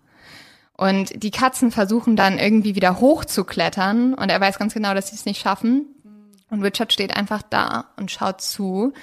Und 0.75 1.23
die 1.23 1.31
Katzen 1.31 1.71
versuchen 1.71 2.15
dann 2.15 2.39
irgendwie 2.39 2.75
wieder 2.75 2.99
hochzuklettern 2.99 4.13
und 4.13 4.29
er 4.29 4.41
weiß 4.41 4.57
ganz 4.57 4.73
genau, 4.73 4.93
dass 4.93 5.09
sie 5.09 5.15
es 5.15 5.25
nicht 5.25 5.41
schaffen. 5.41 5.85
Und 6.49 6.63
Richard 6.63 6.91
steht 6.93 7.15
einfach 7.15 7.41
da 7.41 7.85
und 7.97 8.11
schaut 8.11 8.41
zu. 8.41 8.93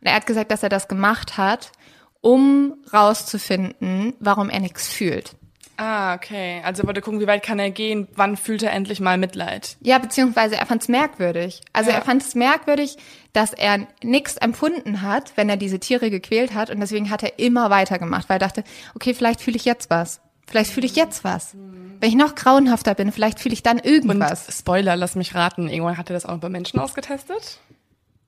Und 0.00 0.06
er 0.06 0.14
hat 0.14 0.26
gesagt, 0.26 0.50
dass 0.50 0.62
er 0.62 0.68
das 0.68 0.88
gemacht 0.88 1.36
hat, 1.38 1.72
um 2.20 2.74
rauszufinden, 2.92 4.14
warum 4.20 4.50
er 4.50 4.60
nichts 4.60 4.88
fühlt. 4.88 5.36
Ah, 5.82 6.14
okay. 6.14 6.60
Also 6.62 6.82
er 6.82 6.86
wollte 6.88 7.00
gucken, 7.00 7.20
wie 7.20 7.26
weit 7.26 7.42
kann 7.42 7.58
er 7.58 7.70
gehen, 7.70 8.06
wann 8.14 8.36
fühlt 8.36 8.62
er 8.62 8.70
endlich 8.72 9.00
mal 9.00 9.16
Mitleid. 9.16 9.78
Ja, 9.80 9.96
beziehungsweise 9.98 10.56
er 10.56 10.66
fand 10.66 10.82
es 10.82 10.88
merkwürdig. 10.88 11.62
Also 11.72 11.90
Ja. 11.90 11.96
er 11.96 12.02
fand 12.02 12.20
es 12.22 12.34
merkwürdig, 12.34 12.98
dass 13.32 13.54
er 13.54 13.86
nichts 14.02 14.36
empfunden 14.36 15.00
hat, 15.00 15.32
wenn 15.36 15.48
er 15.48 15.56
diese 15.56 15.80
Tiere 15.80 16.10
gequält 16.10 16.52
hat. 16.52 16.68
Und 16.68 16.80
deswegen 16.80 17.08
hat 17.08 17.22
er 17.22 17.38
immer 17.38 17.70
weitergemacht, 17.70 18.28
weil 18.28 18.36
er 18.36 18.40
dachte, 18.40 18.62
okay, 18.94 19.14
vielleicht 19.14 19.40
fühle 19.40 19.56
ich 19.56 19.64
jetzt 19.64 19.88
was. 19.88 20.20
Vielleicht 20.46 20.70
fühle 20.70 20.84
ich 20.86 20.96
jetzt 20.96 21.24
was. 21.24 21.54
Wenn 22.00 22.08
ich 22.10 22.16
noch 22.16 22.34
grauenhafter 22.34 22.94
bin, 22.94 23.10
vielleicht 23.10 23.40
fühle 23.40 23.54
ich 23.54 23.62
dann 23.62 23.78
Und 23.78 23.86
irgendwas. 23.86 24.48
Spoiler, 24.58 24.96
lass 24.96 25.14
mich 25.14 25.34
raten, 25.34 25.66
irgendwann 25.68 25.96
hat 25.96 26.10
er 26.10 26.14
das 26.14 26.26
auch 26.26 26.36
bei 26.38 26.50
Menschen 26.50 26.78
ausgetestet. 26.78 27.58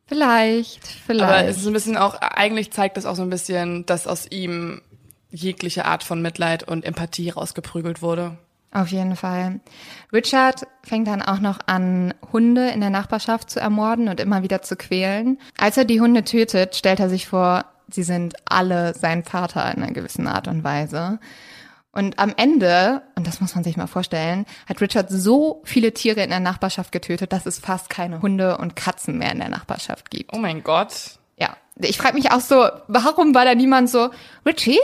Vielleicht, 0.07 0.87
vielleicht. 1.07 1.23
Aber 1.23 1.45
es 1.47 1.59
ist 1.59 1.67
ein 1.67 1.73
bisschen 1.73 1.97
auch, 1.97 2.15
eigentlich 2.21 2.71
zeigt 2.71 2.97
das 2.97 3.07
auch 3.07 3.15
so 3.17 3.23
ein 3.23 3.31
bisschen, 3.31 3.85
dass 3.87 4.07
aus 4.07 4.27
ihm 4.31 4.81
jegliche 5.33 5.85
Art 5.85 6.05
von 6.05 6.23
Mitleid 6.23 6.63
und 6.63 6.85
Empathie 6.85 7.31
rausgeprügelt 7.31 8.03
wurde. 8.03 8.39
Auf 8.75 8.89
jeden 8.89 9.17
Fall. 9.17 9.61
Richard 10.13 10.67
fängt 10.83 11.07
dann 11.07 11.21
auch 11.21 11.41
noch 11.41 11.59
an, 11.67 12.15
Hunde 12.33 12.71
in 12.71 12.81
der 12.81 12.89
Nachbarschaft 12.89 13.51
zu 13.51 13.61
ermorden 13.61 14.09
und 14.09 14.19
immer 14.19 14.43
wieder 14.43 14.63
zu 14.63 14.77
quälen. 14.77 15.39
Als 15.59 15.77
er 15.77 15.85
die 15.85 16.01
Hunde 16.01 16.25
tötet, 16.25 16.75
stellt 16.77 17.01
er 17.01 17.11
sich 17.11 17.27
vor, 17.27 17.67
sie 17.91 18.03
sind 18.03 18.35
alle 18.47 18.95
sein 18.95 19.25
Vater 19.25 19.75
in 19.75 19.83
einer 19.83 19.93
gewissen 19.93 20.27
Art 20.27 20.49
und 20.49 20.65
Weise. 20.65 21.19
Und 21.95 22.19
am 22.19 22.33
Ende, 22.39 23.03
und 23.17 23.27
das 23.27 23.43
muss 23.43 23.55
man 23.55 23.65
sich 23.65 23.77
mal 23.77 23.87
vorstellen, 23.87 24.47
hat 24.67 24.81
Richard 24.81 25.11
so 25.11 25.61
viele 25.65 25.93
Tiere 25.93 26.23
in 26.23 26.31
der 26.31 26.41
Nachbarschaft 26.41 26.91
getötet, 26.93 27.35
dass 27.35 27.45
es 27.45 27.59
fast 27.59 27.91
keine 27.91 28.23
Hunde 28.23 28.57
und 28.57 28.75
Katzen 28.77 29.19
mehr 29.19 29.33
in 29.33 29.41
der 29.41 29.51
Nachbarschaft 29.51 30.11
gibt. 30.11 30.33
Oh 30.33 30.39
mein 30.39 30.63
Gott. 30.65 31.19
Ja, 31.37 31.57
Ich 31.77 31.99
frage 31.99 32.15
mich 32.15 32.31
auch 32.31 32.41
so, 32.41 32.67
warum 32.89 33.35
war 33.35 33.45
da 33.45 33.55
niemand 33.55 33.91
so, 33.91 34.09
Richie, 34.47 34.79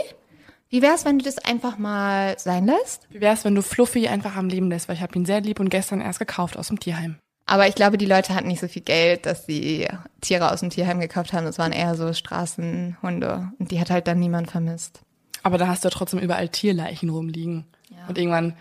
wie 0.69 0.81
wär's, 0.81 1.05
wenn 1.05 1.19
du 1.19 1.25
das 1.25 1.39
einfach 1.39 1.77
mal 1.77 2.37
sein 2.37 2.65
lässt? 2.65 3.07
Wie 3.09 3.21
wär's, 3.21 3.43
wenn 3.43 3.55
du 3.55 3.61
Fluffy 3.61 4.07
einfach 4.07 4.35
am 4.35 4.49
Leben 4.49 4.69
lässt, 4.69 4.87
weil 4.87 4.95
ich 4.95 5.01
habe 5.01 5.17
ihn 5.17 5.25
sehr 5.25 5.41
lieb 5.41 5.59
und 5.59 5.69
gestern 5.69 6.01
erst 6.01 6.19
gekauft 6.19 6.57
aus 6.57 6.67
dem 6.67 6.79
Tierheim. 6.79 7.17
Aber 7.47 7.67
ich 7.67 7.73
glaube, 7.73 7.97
die 7.97 8.05
Leute 8.05 8.35
hatten 8.35 8.47
nicht 8.47 8.59
so 8.59 8.67
viel 8.67 8.83
Geld, 8.83 9.25
dass 9.25 9.47
sie 9.47 9.87
Tiere 10.21 10.51
aus 10.51 10.59
dem 10.59 10.69
Tierheim 10.69 10.99
gekauft 10.99 11.33
haben. 11.33 11.45
Das 11.45 11.57
waren 11.57 11.71
eher 11.71 11.95
so 11.95 12.13
Straßenhunde. 12.13 13.51
Und 13.57 13.71
die 13.71 13.79
hat 13.79 13.89
halt 13.89 14.07
dann 14.07 14.19
niemand 14.19 14.51
vermisst. 14.51 15.01
Aber 15.41 15.57
da 15.57 15.67
hast 15.67 15.83
du 15.83 15.87
ja 15.87 15.91
trotzdem 15.91 16.19
überall 16.19 16.49
Tierleichen 16.49 17.09
rumliegen. 17.09 17.65
Ja. 17.89 18.07
Und 18.07 18.19
irgendwann 18.19 18.55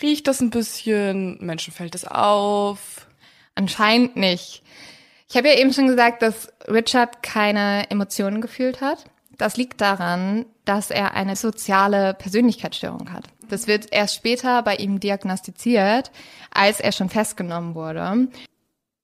riecht 0.00 0.26
das 0.26 0.40
ein 0.40 0.50
bisschen, 0.50 1.38
Menschen 1.40 1.72
fällt 1.72 1.94
es 1.94 2.04
auf. 2.04 3.06
Anscheinend 3.54 4.16
nicht. 4.16 4.64
Ich 5.28 5.36
habe 5.36 5.48
ja 5.48 5.54
eben 5.54 5.72
schon 5.72 5.86
gesagt, 5.86 6.22
dass 6.22 6.52
Richard 6.66 7.22
keine 7.22 7.88
Emotionen 7.88 8.40
gefühlt 8.40 8.80
hat. 8.80 9.04
Das 9.38 9.56
liegt 9.56 9.80
daran, 9.80 10.46
dass 10.64 10.90
er 10.90 11.14
eine 11.14 11.36
soziale 11.36 12.14
Persönlichkeitsstörung 12.14 13.12
hat. 13.12 13.24
Das 13.48 13.66
wird 13.66 13.92
erst 13.92 14.14
später 14.14 14.62
bei 14.62 14.76
ihm 14.76 15.00
diagnostiziert, 15.00 16.10
als 16.52 16.80
er 16.80 16.92
schon 16.92 17.08
festgenommen 17.08 17.74
wurde. 17.74 18.28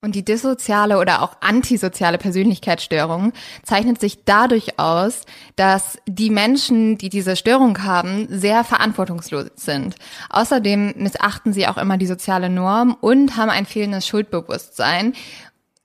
Und 0.01 0.15
die 0.15 0.25
dissoziale 0.25 1.01
oder 1.01 1.23
auch 1.23 1.39
antisoziale 1.41 2.19
Persönlichkeitsstörung 2.19 3.33
zeichnet 3.65 4.01
sich 4.01 4.25
dadurch 4.25 4.79
aus, 4.79 5.23
dass 5.57 5.99
die 6.07 6.31
Menschen, 6.31 6.99
die 6.99 7.09
diese 7.09 7.35
Störung 7.35 7.83
haben, 7.83 8.29
sehr 8.31 8.63
verantwortungslos 8.63 9.47
sind. 9.57 9.97
Außerdem 10.31 10.95
missachten 10.99 11.53
sie 11.53 11.67
auch 11.67 11.79
immer 11.79 11.99
die 11.99 12.07
soziale 12.07 12.49
Norm 12.49 12.97
und 13.01 13.37
haben 13.37 13.51
ein 13.51 13.67
fehlendes 13.67 14.07
Schuldbewusstsein. 14.07 15.15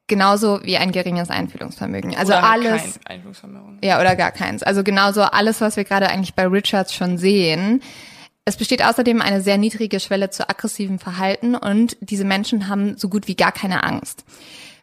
Genauso 0.07 0.61
wie 0.63 0.77
ein 0.77 0.91
geringes 0.91 1.29
Einfühlungsvermögen. 1.29 2.15
Also 2.15 2.33
oder 2.33 2.43
alles. 2.43 2.81
Kein 2.81 3.15
Einfühlungsvermögen. 3.15 3.79
Ja, 3.81 4.01
oder 4.01 4.15
gar 4.15 4.31
keins. 4.31 4.61
Also 4.61 4.83
genauso 4.83 5.21
alles, 5.21 5.61
was 5.61 5.77
wir 5.77 5.85
gerade 5.85 6.09
eigentlich 6.09 6.33
bei 6.33 6.45
Richards 6.45 6.93
schon 6.93 7.17
sehen, 7.17 7.81
es 8.45 8.57
besteht 8.57 8.83
außerdem 8.83 9.21
eine 9.21 9.41
sehr 9.41 9.57
niedrige 9.57 10.01
Schwelle 10.01 10.29
zu 10.29 10.49
aggressivem 10.49 10.99
Verhalten 10.99 11.55
und 11.55 11.95
diese 12.01 12.25
Menschen 12.25 12.67
haben 12.67 12.97
so 12.97 13.07
gut 13.07 13.29
wie 13.29 13.35
gar 13.35 13.53
keine 13.53 13.83
Angst. 13.83 14.25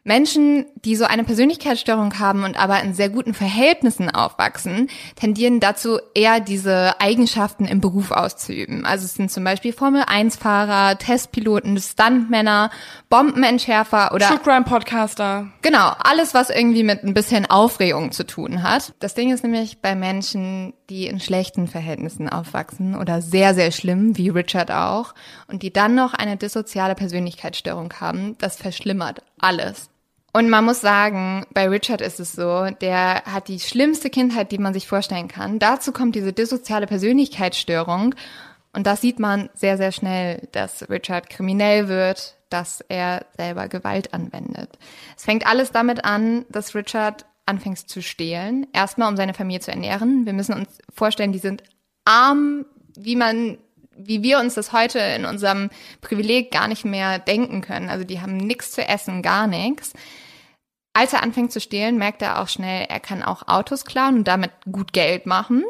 Menschen, 0.02 0.64
die 0.84 0.96
so 0.96 1.04
eine 1.04 1.24
Persönlichkeitsstörung 1.24 2.18
haben 2.18 2.44
und 2.44 2.58
aber 2.58 2.82
in 2.82 2.94
sehr 2.94 3.10
guten 3.10 3.34
Verhältnissen 3.34 4.08
aufwachsen, 4.08 4.88
tendieren 5.14 5.60
dazu, 5.60 5.98
eher 6.14 6.40
diese 6.40 6.98
Eigenschaften 7.00 7.66
im 7.66 7.82
Beruf 7.82 8.10
auszuüben. 8.10 8.86
Also 8.86 9.04
es 9.04 9.14
sind 9.14 9.30
zum 9.30 9.44
Beispiel 9.44 9.74
Formel-1-Fahrer, 9.74 10.96
Testpiloten, 10.96 11.78
Stuntmänner, 11.78 12.70
Bombenentschärfer 13.10 14.14
oder... 14.14 14.26
True 14.28 14.38
Crime-Podcaster. 14.38 15.48
Genau, 15.60 15.92
alles, 15.98 16.32
was 16.32 16.48
irgendwie 16.48 16.82
mit 16.82 17.04
ein 17.04 17.12
bisschen 17.12 17.44
Aufregung 17.44 18.12
zu 18.12 18.24
tun 18.24 18.62
hat. 18.62 18.94
Das 19.00 19.14
Ding 19.14 19.30
ist 19.30 19.44
nämlich 19.44 19.82
bei 19.82 19.94
Menschen, 19.94 20.72
die 20.88 21.08
in 21.08 21.20
schlechten 21.20 21.68
Verhältnissen 21.68 22.28
aufwachsen 22.28 22.96
oder 22.96 23.20
sehr, 23.20 23.54
sehr 23.54 23.70
schlimm, 23.70 24.16
wie 24.16 24.30
Richard 24.30 24.70
auch, 24.70 25.14
und 25.46 25.62
die 25.62 25.72
dann 25.72 25.94
noch 25.94 26.14
eine 26.14 26.38
dissoziale 26.38 26.94
Persönlichkeitsstörung 26.94 27.92
haben, 28.00 28.36
das 28.38 28.56
verschlimmert 28.56 29.22
alles. 29.38 29.89
Und 30.32 30.48
man 30.48 30.64
muss 30.64 30.80
sagen, 30.80 31.44
bei 31.52 31.68
Richard 31.68 32.00
ist 32.00 32.20
es 32.20 32.32
so, 32.32 32.68
der 32.80 33.24
hat 33.24 33.48
die 33.48 33.58
schlimmste 33.58 34.10
Kindheit, 34.10 34.52
die 34.52 34.58
man 34.58 34.72
sich 34.72 34.86
vorstellen 34.86 35.28
kann. 35.28 35.58
Dazu 35.58 35.92
kommt 35.92 36.14
diese 36.14 36.32
dissoziale 36.32 36.86
Persönlichkeitsstörung. 36.86 38.14
Und 38.72 38.86
das 38.86 39.00
sieht 39.00 39.18
man 39.18 39.50
sehr, 39.54 39.76
sehr 39.76 39.90
schnell, 39.90 40.48
dass 40.52 40.88
Richard 40.88 41.28
kriminell 41.28 41.88
wird, 41.88 42.36
dass 42.48 42.80
er 42.88 43.26
selber 43.36 43.68
Gewalt 43.68 44.14
anwendet. 44.14 44.78
Es 45.16 45.24
fängt 45.24 45.46
alles 45.46 45.72
damit 45.72 46.04
an, 46.04 46.44
dass 46.48 46.76
Richard 46.76 47.26
anfängt 47.46 47.78
zu 47.78 48.00
stehlen. 48.00 48.68
Erstmal, 48.72 49.08
um 49.08 49.16
seine 49.16 49.34
Familie 49.34 49.60
zu 49.60 49.72
ernähren. 49.72 50.26
Wir 50.26 50.32
müssen 50.32 50.54
uns 50.54 50.78
vorstellen, 50.94 51.32
die 51.32 51.38
sind 51.40 51.64
arm, 52.04 52.66
wie 52.96 53.16
man 53.16 53.58
wie 54.02 54.22
wir 54.22 54.38
uns 54.38 54.54
das 54.54 54.72
heute 54.72 54.98
in 54.98 55.24
unserem 55.24 55.70
Privileg 56.00 56.50
gar 56.50 56.68
nicht 56.68 56.84
mehr 56.84 57.18
denken 57.18 57.60
können. 57.60 57.90
Also 57.90 58.04
die 58.04 58.20
haben 58.20 58.36
nichts 58.36 58.72
zu 58.72 58.86
essen, 58.86 59.22
gar 59.22 59.46
nichts. 59.46 59.92
Als 61.00 61.14
er 61.14 61.22
anfängt 61.22 61.50
zu 61.50 61.60
stehlen, 61.62 61.96
merkt 61.96 62.20
er 62.20 62.42
auch 62.42 62.48
schnell, 62.48 62.84
er 62.86 63.00
kann 63.00 63.22
auch 63.22 63.48
Autos 63.48 63.86
klauen 63.86 64.16
und 64.16 64.28
damit 64.28 64.50
gut 64.70 64.92
Geld 64.92 65.24
machen. 65.24 65.64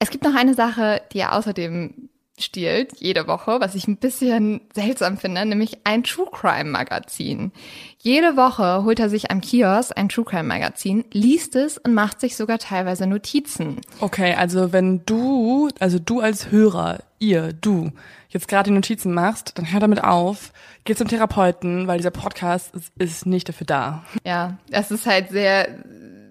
Es 0.00 0.10
gibt 0.10 0.24
noch 0.24 0.34
eine 0.34 0.54
Sache, 0.54 1.02
die 1.12 1.20
er 1.20 1.36
außerdem 1.36 2.08
stiehlt, 2.36 2.94
jede 2.98 3.28
Woche, 3.28 3.60
was 3.60 3.76
ich 3.76 3.86
ein 3.86 3.98
bisschen 3.98 4.62
seltsam 4.74 5.18
finde, 5.18 5.46
nämlich 5.46 5.78
ein 5.84 6.02
True 6.02 6.26
Crime 6.32 6.68
Magazin. 6.68 7.52
Jede 8.00 8.36
Woche 8.36 8.82
holt 8.82 8.98
er 8.98 9.08
sich 9.08 9.30
am 9.30 9.40
Kiosk 9.40 9.92
ein 9.96 10.08
True 10.08 10.24
Crime 10.24 10.48
Magazin, 10.48 11.04
liest 11.12 11.54
es 11.54 11.78
und 11.78 11.94
macht 11.94 12.20
sich 12.20 12.34
sogar 12.34 12.58
teilweise 12.58 13.06
Notizen. 13.06 13.82
Okay, 14.00 14.34
also 14.34 14.72
wenn 14.72 15.06
du, 15.06 15.68
also 15.78 16.00
du 16.00 16.18
als 16.18 16.50
Hörer, 16.50 17.04
ihr, 17.20 17.52
du, 17.52 17.92
jetzt 18.32 18.48
gerade 18.48 18.70
die 18.70 18.74
Notizen 18.74 19.12
machst, 19.12 19.58
dann 19.58 19.70
hör 19.70 19.80
damit 19.80 20.02
auf, 20.02 20.52
geh 20.84 20.94
zum 20.94 21.08
Therapeuten, 21.08 21.86
weil 21.86 21.98
dieser 21.98 22.10
Podcast 22.10 22.74
ist, 22.74 22.92
ist 22.98 23.26
nicht 23.26 23.48
dafür 23.48 23.66
da. 23.66 24.04
Ja, 24.24 24.58
das 24.68 24.90
ist 24.90 25.06
halt 25.06 25.30
sehr, 25.30 25.68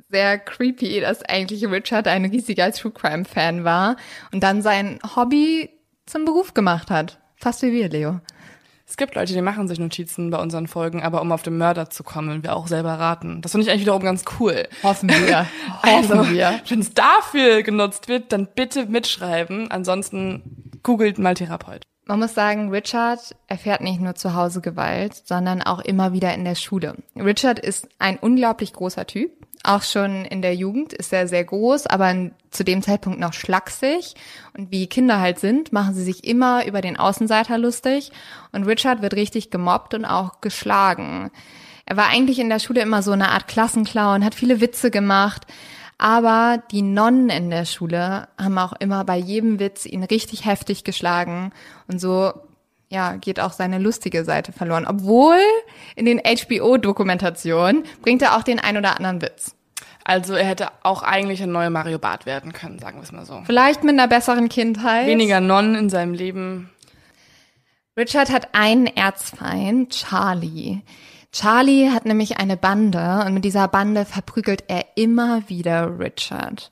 sehr 0.10 0.40
creepy, 0.40 1.00
dass 1.02 1.24
eigentlich 1.24 1.66
Richard 1.68 2.08
ein 2.08 2.26
riesiger 2.26 2.72
True 2.72 2.92
Crime 2.92 3.26
Fan 3.26 3.64
war 3.64 3.96
und 4.32 4.42
dann 4.44 4.62
sein 4.62 5.00
Hobby 5.16 5.70
zum 6.06 6.26
Beruf 6.26 6.54
gemacht 6.54 6.90
hat. 6.90 7.20
Fast 7.38 7.62
wie 7.62 7.72
wir, 7.72 7.90
Leo. 7.90 8.20
Es 8.92 8.98
gibt 8.98 9.16
Leute, 9.16 9.32
die 9.32 9.42
machen 9.42 9.70
sich 9.70 9.80
Notizen 9.80 10.32
bei 10.32 10.38
unseren 10.38 10.68
Folgen, 10.68 11.02
aber 11.02 11.22
um 11.22 11.32
auf 11.32 11.44
den 11.44 11.58
Mörder 11.58 11.90
zu 11.90 12.04
kommen, 12.04 12.44
wir 12.44 12.58
auch 12.58 12.68
selber 12.68 12.96
raten. 12.96 13.42
Das 13.42 13.54
finde 13.54 13.64
ich 13.64 13.72
eigentlich 13.72 13.84
wiederum 13.84 14.04
ganz 14.04 14.26
cool. 14.38 14.68
Hoffen 14.84 15.10
wir. 15.10 15.48
Hoffen 15.84 16.20
also, 16.20 16.30
wir. 16.30 16.60
Wenn 16.68 16.82
es 16.82 16.94
dafür 16.94 17.64
genutzt 17.64 18.10
wird, 18.10 18.34
dann 18.34 18.50
bitte 18.54 18.88
mitschreiben. 18.88 19.72
Ansonsten 19.72 20.80
googelt 20.84 21.20
mal 21.20 21.36
Therapeut. 21.36 21.84
Man 22.06 22.20
muss 22.20 22.34
sagen, 22.34 22.70
Richard 22.70 23.36
erfährt 23.48 23.82
nicht 23.82 24.02
nur 24.02 24.16
zu 24.16 24.34
Hause 24.34 24.62
Gewalt, 24.62 25.16
sondern 25.16 25.62
auch 25.62 25.80
immer 25.80 26.14
wieder 26.14 26.34
in 26.34 26.44
der 26.44 26.56
Schule. 26.56 26.96
Richard 27.16 27.60
ist 27.60 27.88
ein 28.00 28.18
unglaublich 28.18 28.74
großer 28.74 29.06
Typ. 29.06 29.32
Auch 29.64 29.84
schon 29.84 30.26
in 30.26 30.42
der 30.42 30.56
Jugend 30.56 30.92
ist 30.92 31.14
er 31.14 31.28
sehr 31.28 31.44
groß, 31.44 31.86
aber 31.86 32.32
zu 32.50 32.64
dem 32.64 32.82
Zeitpunkt 32.82 33.20
noch 33.20 33.34
schlaksig. 33.34 34.16
Und 34.58 34.72
wie 34.72 34.88
Kinder 34.88 35.20
halt 35.20 35.40
sind, 35.40 35.72
machen 35.72 35.94
sie 35.94 36.04
sich 36.04 36.24
immer 36.24 36.66
über 36.66 36.82
den 36.82 36.98
Außenseiter 36.98 37.60
lustig. 37.60 38.12
Und 38.52 38.64
Richard 38.64 39.04
wird 39.04 39.14
richtig 39.14 39.52
gemobbt 39.52 39.94
und 39.94 40.06
auch 40.06 40.42
geschlagen. 40.42 41.30
Er 41.86 41.98
war 41.98 42.08
eigentlich 42.08 42.40
in 42.40 42.50
der 42.50 42.60
Schule 42.60 42.82
immer 42.82 43.04
so 43.04 43.12
eine 43.12 43.30
Art 43.30 43.48
Klassenclown, 43.48 44.26
hat 44.26 44.34
viele 44.34 44.62
Witze 44.62 44.90
gemacht. 44.90 45.46
Aber 46.02 46.64
die 46.72 46.82
Nonnen 46.82 47.30
in 47.30 47.52
der 47.52 47.66
Schule 47.66 48.28
haben 48.36 48.58
auch 48.58 48.74
immer 48.80 49.06
bei 49.06 49.18
jedem 49.18 49.60
Witz 49.60 49.86
ihn 49.86 50.04
richtig 50.04 50.46
heftig 50.46 50.84
geschlagen. 50.84 51.52
Und 51.88 52.02
so 52.02 52.34
ja, 52.90 53.18
geht 53.18 53.40
auch 53.40 53.54
seine 53.54 53.78
lustige 53.78 54.26
Seite 54.26 54.52
verloren. 54.52 54.88
Obwohl 54.88 55.38
in 55.96 56.06
den 56.06 56.20
HBO-Dokumentationen 56.20 57.84
bringt 58.02 58.24
er 58.24 58.36
auch 58.36 58.42
den 58.42 58.58
ein 58.58 58.78
oder 58.78 58.98
anderen 58.98 59.22
Witz. 59.22 59.56
Also 60.04 60.34
er 60.34 60.46
hätte 60.46 60.70
auch 60.82 61.04
eigentlich 61.04 61.44
ein 61.44 61.52
neuer 61.52 61.70
Mario 61.70 62.00
Bart 62.00 62.26
werden 62.26 62.52
können, 62.52 62.80
sagen 62.80 62.98
wir 62.98 63.04
es 63.04 63.12
mal 63.12 63.24
so. 63.24 63.44
Vielleicht 63.46 63.84
mit 63.84 63.94
einer 63.94 64.08
besseren 64.08 64.50
Kindheit. 64.50 65.06
Weniger 65.06 65.40
Nonnen 65.40 65.76
in 65.76 65.92
seinem 65.92 66.16
Leben. 66.16 66.72
Richard 67.96 68.32
hat 68.32 68.56
einen 68.56 68.88
Erzfeind, 68.88 69.92
Charlie. 69.92 70.82
Charlie 71.32 71.90
hat 71.90 72.06
nämlich 72.06 72.38
eine 72.38 72.58
Bande 72.58 73.24
und 73.26 73.34
mit 73.34 73.46
dieser 73.46 73.68
Bande 73.68 74.06
verprügelt 74.06 74.66
er 74.68 74.86
immer 74.96 75.48
wieder 75.48 76.00
Richard. 76.00 76.72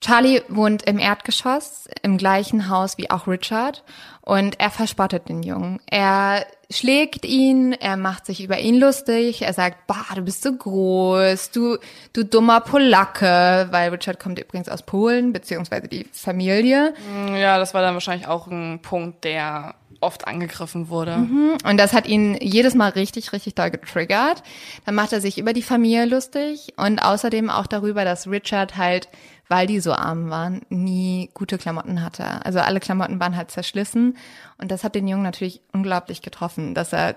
Charlie 0.00 0.42
wohnt 0.48 0.84
im 0.84 1.00
Erdgeschoss, 1.00 1.88
im 2.02 2.18
gleichen 2.18 2.68
Haus 2.68 2.98
wie 2.98 3.10
auch 3.10 3.26
Richard 3.26 3.82
und 4.22 4.60
er 4.60 4.70
verspottet 4.70 5.28
den 5.28 5.42
Jungen. 5.42 5.80
Er 5.90 6.46
schlägt 6.70 7.24
ihn, 7.24 7.72
er 7.72 7.96
macht 7.96 8.24
sich 8.24 8.42
über 8.42 8.58
ihn 8.60 8.78
lustig, 8.78 9.42
er 9.42 9.52
sagt, 9.52 9.88
bah, 9.88 10.06
du 10.14 10.22
bist 10.22 10.42
so 10.42 10.52
groß, 10.52 11.50
du, 11.50 11.78
du 12.12 12.24
dummer 12.24 12.60
Polacke, 12.60 13.68
weil 13.70 13.90
Richard 13.90 14.20
kommt 14.20 14.38
übrigens 14.38 14.68
aus 14.68 14.82
Polen, 14.82 15.32
beziehungsweise 15.32 15.88
die 15.88 16.06
Familie. 16.12 16.94
Ja, 17.34 17.58
das 17.58 17.74
war 17.74 17.82
dann 17.82 17.94
wahrscheinlich 17.94 18.28
auch 18.28 18.46
ein 18.46 18.80
Punkt, 18.80 19.24
der 19.24 19.74
oft 20.00 20.26
angegriffen 20.26 20.88
wurde. 20.88 21.16
Mhm. 21.16 21.58
Und 21.64 21.76
das 21.76 21.92
hat 21.92 22.06
ihn 22.06 22.36
jedes 22.40 22.74
Mal 22.74 22.90
richtig, 22.90 23.32
richtig 23.32 23.54
doll 23.54 23.70
getriggert. 23.70 24.42
Dann 24.84 24.94
macht 24.94 25.12
er 25.12 25.20
sich 25.20 25.38
über 25.38 25.52
die 25.52 25.62
Familie 25.62 26.04
lustig 26.04 26.74
und 26.76 27.00
außerdem 27.00 27.50
auch 27.50 27.66
darüber, 27.66 28.04
dass 28.04 28.28
Richard 28.28 28.76
halt 28.76 29.08
weil 29.48 29.66
die 29.66 29.80
so 29.80 29.92
arm 29.92 30.30
waren, 30.30 30.62
nie 30.68 31.30
gute 31.34 31.58
Klamotten 31.58 32.02
hatte. 32.04 32.44
Also 32.44 32.60
alle 32.60 32.80
Klamotten 32.80 33.18
waren 33.18 33.36
halt 33.36 33.50
zerschlissen 33.50 34.16
und 34.58 34.70
das 34.70 34.84
hat 34.84 34.94
den 34.94 35.08
Jungen 35.08 35.22
natürlich 35.22 35.62
unglaublich 35.72 36.22
getroffen, 36.22 36.74
dass 36.74 36.92
er 36.92 37.16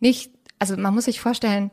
nicht, 0.00 0.30
also 0.58 0.76
man 0.76 0.94
muss 0.94 1.04
sich 1.04 1.20
vorstellen, 1.20 1.70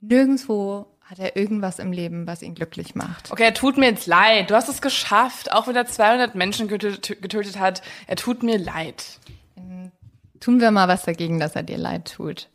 nirgendwo 0.00 0.86
hat 1.02 1.18
er 1.20 1.36
irgendwas 1.36 1.78
im 1.78 1.92
Leben, 1.92 2.26
was 2.26 2.42
ihn 2.42 2.54
glücklich 2.54 2.94
macht. 2.94 3.32
Okay, 3.32 3.44
er 3.44 3.54
tut 3.54 3.78
mir 3.78 3.86
jetzt 3.86 4.06
leid. 4.06 4.50
Du 4.50 4.54
hast 4.54 4.68
es 4.68 4.82
geschafft, 4.82 5.50
auch 5.52 5.66
wenn 5.66 5.76
er 5.76 5.86
200 5.86 6.34
Menschen 6.34 6.68
getötet 6.68 7.58
hat. 7.58 7.80
Er 8.06 8.16
tut 8.16 8.42
mir 8.42 8.58
leid. 8.58 9.18
Tun 10.40 10.60
wir 10.60 10.70
mal 10.70 10.88
was 10.88 11.04
dagegen, 11.04 11.40
dass 11.40 11.56
er 11.56 11.62
dir 11.62 11.78
leid 11.78 12.12
tut. 12.14 12.48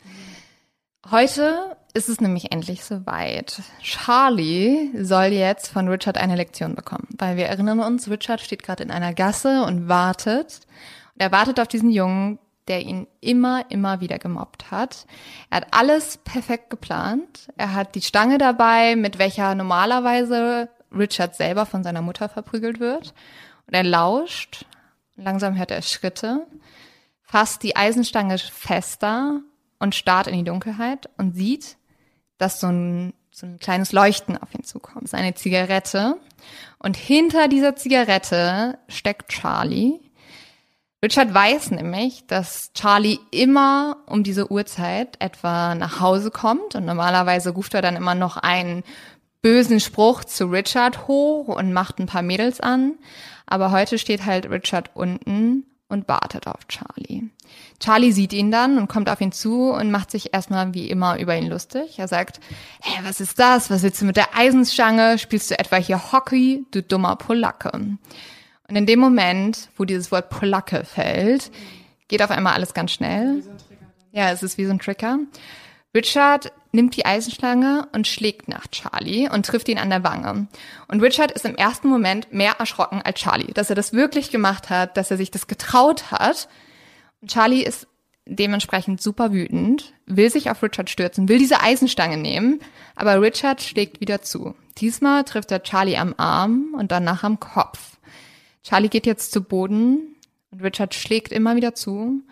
Heute 1.12 1.76
ist 1.94 2.08
es 2.08 2.22
nämlich 2.22 2.52
endlich 2.52 2.86
soweit. 2.86 3.62
Charlie 3.82 4.92
soll 5.04 5.28
jetzt 5.28 5.68
von 5.68 5.90
Richard 5.90 6.18
eine 6.18 6.36
Lektion 6.36 6.76
bekommen, 6.76 7.08
weil 7.18 7.36
wir 7.36 7.46
erinnern 7.48 7.82
uns, 7.82 8.10
Richard 8.10 8.40
steht 8.40 8.64
gerade 8.64 8.84
in 8.84 8.92
einer 8.92 9.14
Gasse 9.14 9.64
und 9.64 9.90
wartet. 9.90 10.62
Und 11.14 11.22
er 11.22 11.32
wartet 11.32 11.60
auf 11.60 11.68
diesen 11.68 11.92
Jungen, 11.92 12.40
der 12.68 12.82
ihn 12.82 13.08
immer, 13.20 13.66
immer 13.70 14.00
wieder 14.00 14.18
gemobbt 14.18 14.72
hat. 14.72 15.06
Er 15.50 15.58
hat 15.58 15.68
alles 15.72 16.18
perfekt 16.18 16.70
geplant. 16.70 17.50
Er 17.58 17.74
hat 17.74 17.96
die 17.96 18.02
Stange 18.02 18.38
dabei, 18.38 18.96
mit 18.96 19.20
welcher 19.20 19.54
normalerweise 19.56 20.70
Richard 20.98 21.36
selber 21.36 21.66
von 21.66 21.84
seiner 21.84 22.02
Mutter 22.02 22.30
verprügelt 22.30 22.80
wird. 22.80 23.14
Und 23.68 23.74
er 23.74 23.84
lauscht. 23.84 24.66
Langsam 25.16 25.58
hört 25.58 25.72
er 25.72 25.82
Schritte, 25.82 26.48
fasst 27.34 27.64
die 27.64 27.76
Eisenstange 27.76 28.38
fester 28.38 29.42
und 29.80 29.96
starrt 29.96 30.28
in 30.28 30.38
die 30.38 30.44
Dunkelheit 30.44 31.10
und 31.18 31.36
sieht, 31.36 31.78
dass 32.38 32.60
so 32.60 32.68
ein, 32.68 33.16
so 33.32 33.48
ein 33.48 33.58
kleines 33.58 33.92
Leuchten 33.92 34.38
auf 34.38 34.54
ihn 34.54 34.64
zukommt. 34.64 35.06
Es 35.06 35.14
ist 35.14 35.20
eine 35.20 35.34
Zigarette. 35.34 36.18
Und 36.78 36.96
hinter 36.96 37.48
dieser 37.48 37.76
Zigarette 37.76 38.78
steckt 38.88 39.32
Charlie. 39.32 40.00
Richard 41.04 41.34
weiß 41.34 41.72
nämlich, 41.72 42.28
dass 42.28 42.72
Charlie 42.76 43.18
immer 43.32 43.98
um 44.06 44.22
diese 44.22 44.52
Uhrzeit 44.52 45.20
etwa 45.20 45.74
nach 45.74 46.00
Hause 46.00 46.30
kommt 46.30 46.76
und 46.76 46.86
normalerweise 46.86 47.50
ruft 47.50 47.74
er 47.74 47.82
dann 47.82 47.96
immer 47.96 48.14
noch 48.14 48.38
einen 48.38 48.84
bösen 49.42 49.80
Spruch 49.80 50.24
zu 50.24 50.46
Richard 50.46 51.08
hoch 51.08 51.48
und 51.48 51.74
macht 51.74 51.98
ein 51.98 52.06
paar 52.06 52.22
Mädels 52.22 52.60
an. 52.60 53.00
Aber 53.48 53.72
heute 53.72 53.98
steht 53.98 54.24
halt 54.24 54.52
Richard 54.52 54.92
unten 54.94 55.66
und 55.90 56.08
wartet 56.08 56.48
auf 56.48 56.68
Charlie. 56.68 57.30
Charlie 57.80 58.12
sieht 58.12 58.34
ihn 58.34 58.52
dann 58.52 58.78
und 58.78 58.88
kommt 58.88 59.10
auf 59.10 59.22
ihn 59.22 59.32
zu 59.32 59.72
und 59.72 59.92
macht 59.92 60.12
sich 60.12 60.34
erstmal 60.34 60.74
wie 60.74 60.90
immer 60.90 61.20
über 61.20 61.38
ihn 61.38 61.48
lustig. 61.48 62.00
Er 62.00 62.08
sagt, 62.08 62.40
hey, 62.82 63.04
was 63.04 63.20
ist 63.20 63.40
das? 63.40 63.70
Was 63.70 63.84
willst 63.84 64.02
du 64.02 64.06
mit 64.06 64.18
der 64.18 64.36
Eisenstange? 64.36 65.18
Spielst 65.18 65.52
du 65.52 65.60
etwa 65.60 65.76
hier 65.76 66.12
Hockey, 66.12 66.66
du 66.72 66.82
dummer 66.82 67.16
Polacke? 67.16 67.72
Und 67.72 68.76
in 68.76 68.86
dem 68.86 69.00
Moment, 69.00 69.70
wo 69.78 69.86
dieses 69.86 70.12
Wort 70.12 70.30
Polacke 70.30 70.84
fällt, 70.86 71.52
geht 72.08 72.24
auf 72.24 72.32
einmal 72.32 72.54
alles 72.54 72.74
ganz 72.74 72.92
schnell. 72.92 73.44
Ja, 74.12 74.32
es 74.32 74.44
ist 74.44 74.58
wie 74.58 74.66
so 74.66 74.72
ein 74.72 74.80
Trigger. 74.80 75.20
Richard 75.96 76.52
nimmt 76.72 76.96
die 76.96 77.06
Eisenschlange 77.06 77.88
und 77.92 78.08
schlägt 78.08 78.48
nach 78.48 78.66
Charlie 78.68 79.30
und 79.30 79.46
trifft 79.46 79.70
ihn 79.70 79.78
an 79.78 79.92
der 79.92 80.04
Wange. 80.04 80.48
Und 80.88 81.02
Richard 81.02 81.32
ist 81.32 81.46
im 81.46 81.56
ersten 81.56 81.88
Moment 81.88 82.34
mehr 82.34 82.54
erschrocken 82.54 83.02
als 83.04 83.20
Charlie, 83.20 83.54
dass 83.54 83.70
er 83.70 83.76
das 83.76 83.94
wirklich 83.94 84.32
gemacht 84.32 84.72
hat, 84.72 84.98
dass 84.98 85.12
er 85.12 85.18
sich 85.18 85.30
das 85.30 85.46
getraut 85.46 86.12
hat. 86.12 86.50
Und 87.22 87.30
Charlie 87.30 87.64
ist 87.64 87.88
dementsprechend 88.26 89.02
super 89.02 89.34
wütend, 89.34 89.94
will 90.06 90.32
sich 90.32 90.50
auf 90.50 90.64
Richard 90.64 90.90
stürzen, 90.90 91.30
will 91.30 91.38
diese 91.38 91.62
Eisenstange 91.62 92.18
nehmen, 92.18 92.60
aber 92.96 93.22
Richard 93.22 93.62
schlägt 93.62 94.00
wieder 94.00 94.22
zu. 94.22 94.56
Diesmal 94.78 95.24
trifft 95.26 95.52
er 95.52 95.62
Charlie 95.62 95.98
am 95.98 96.16
Arm 96.18 96.74
und 96.76 96.92
danach 96.92 97.24
am 97.24 97.40
Kopf. 97.40 97.98
Charlie 98.64 98.90
geht 98.90 99.06
jetzt 99.06 99.32
zu 99.32 99.44
Boden 99.44 100.16
und 100.52 100.64
Richard 100.64 100.96
schlägt 100.96 101.32
immer 101.32 101.56
wieder 101.56 101.76
zu, 101.76 102.24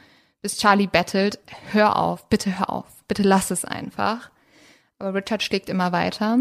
bis 0.42 0.58
Charlie 0.58 0.88
bettelt, 0.88 1.40
hör 1.72 1.98
auf, 1.98 2.28
bitte 2.30 2.58
hör 2.60 2.70
auf 2.70 3.02
bitte 3.12 3.24
lass 3.24 3.52
es 3.52 3.66
einfach. 3.66 4.30
Aber 4.98 5.14
Richard 5.14 5.44
schlägt 5.44 5.68
immer 5.68 5.92
weiter. 5.92 6.40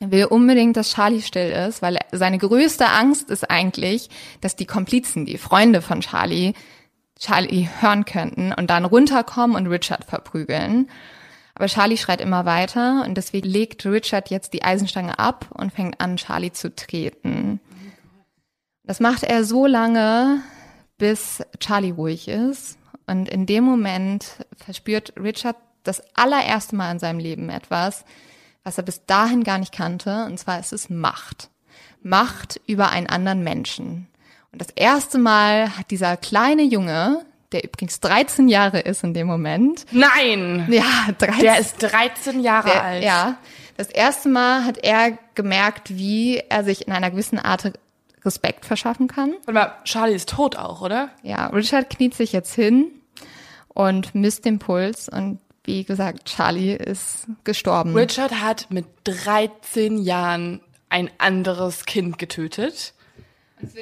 Er 0.00 0.10
will 0.10 0.24
unbedingt, 0.24 0.74
dass 0.78 0.94
Charlie 0.94 1.20
still 1.20 1.50
ist, 1.50 1.82
weil 1.82 1.98
seine 2.12 2.38
größte 2.38 2.88
Angst 2.88 3.28
ist 3.28 3.50
eigentlich, 3.50 4.08
dass 4.40 4.56
die 4.56 4.64
Komplizen, 4.64 5.26
die 5.26 5.36
Freunde 5.36 5.82
von 5.82 6.00
Charlie, 6.00 6.54
Charlie 7.18 7.68
hören 7.80 8.06
könnten 8.06 8.54
und 8.54 8.70
dann 8.70 8.86
runterkommen 8.86 9.54
und 9.54 9.66
Richard 9.66 10.06
verprügeln. 10.06 10.88
Aber 11.54 11.66
Charlie 11.66 11.98
schreit 11.98 12.22
immer 12.22 12.46
weiter 12.46 13.04
und 13.04 13.16
deswegen 13.18 13.50
legt 13.50 13.84
Richard 13.84 14.30
jetzt 14.30 14.54
die 14.54 14.62
Eisenstange 14.62 15.18
ab 15.18 15.44
und 15.50 15.74
fängt 15.74 16.00
an, 16.00 16.16
Charlie 16.16 16.52
zu 16.52 16.74
treten. 16.74 17.60
Das 18.84 18.98
macht 18.98 19.24
er 19.24 19.44
so 19.44 19.66
lange, 19.66 20.40
bis 20.96 21.42
Charlie 21.60 21.90
ruhig 21.90 22.28
ist. 22.28 22.78
Und 23.06 23.28
in 23.28 23.46
dem 23.46 23.64
Moment 23.64 24.24
verspürt 24.56 25.12
Richard 25.18 25.56
das 25.84 26.02
allererste 26.14 26.76
Mal 26.76 26.92
in 26.92 26.98
seinem 26.98 27.18
Leben 27.18 27.50
etwas, 27.50 28.04
was 28.64 28.78
er 28.78 28.84
bis 28.84 29.04
dahin 29.06 29.42
gar 29.42 29.58
nicht 29.58 29.72
kannte, 29.72 30.24
und 30.26 30.38
zwar 30.38 30.60
ist 30.60 30.72
es 30.72 30.88
Macht. 30.88 31.50
Macht 32.02 32.60
über 32.66 32.90
einen 32.90 33.08
anderen 33.08 33.42
Menschen. 33.42 34.08
Und 34.52 34.60
das 34.60 34.70
erste 34.70 35.18
Mal 35.18 35.76
hat 35.76 35.90
dieser 35.90 36.16
kleine 36.16 36.62
Junge, 36.62 37.24
der 37.52 37.64
übrigens 37.64 38.00
13 38.00 38.48
Jahre 38.48 38.80
ist 38.80 39.02
in 39.02 39.14
dem 39.14 39.26
Moment. 39.26 39.86
Nein! 39.90 40.66
Ja, 40.70 41.08
13. 41.18 41.40
Der 41.40 41.58
ist 41.58 41.82
13 41.82 42.40
Jahre 42.40 42.70
der, 42.70 42.82
alt. 42.82 43.04
Ja. 43.04 43.38
Das 43.76 43.88
erste 43.88 44.28
Mal 44.28 44.64
hat 44.64 44.78
er 44.78 45.18
gemerkt, 45.34 45.96
wie 45.96 46.36
er 46.36 46.64
sich 46.64 46.86
in 46.86 46.92
einer 46.92 47.10
gewissen 47.10 47.38
Art 47.38 47.72
Respekt 48.24 48.64
verschaffen 48.64 49.08
kann. 49.08 49.32
Warte 49.44 49.52
mal, 49.52 49.74
Charlie 49.84 50.14
ist 50.14 50.28
tot 50.28 50.56
auch, 50.56 50.80
oder? 50.80 51.10
Ja, 51.22 51.46
Richard 51.46 51.90
kniet 51.90 52.14
sich 52.14 52.32
jetzt 52.32 52.54
hin 52.54 52.90
und 53.68 54.14
misst 54.14 54.44
den 54.44 54.58
Puls 54.58 55.08
und 55.08 55.38
wie 55.64 55.84
gesagt, 55.84 56.24
Charlie 56.24 56.74
ist 56.74 57.26
gestorben. 57.44 57.96
Richard 57.96 58.40
hat 58.40 58.66
mit 58.70 58.86
13 59.04 59.98
Jahren 59.98 60.60
ein 60.88 61.10
anderes 61.18 61.84
Kind 61.84 62.18
getötet. 62.18 62.94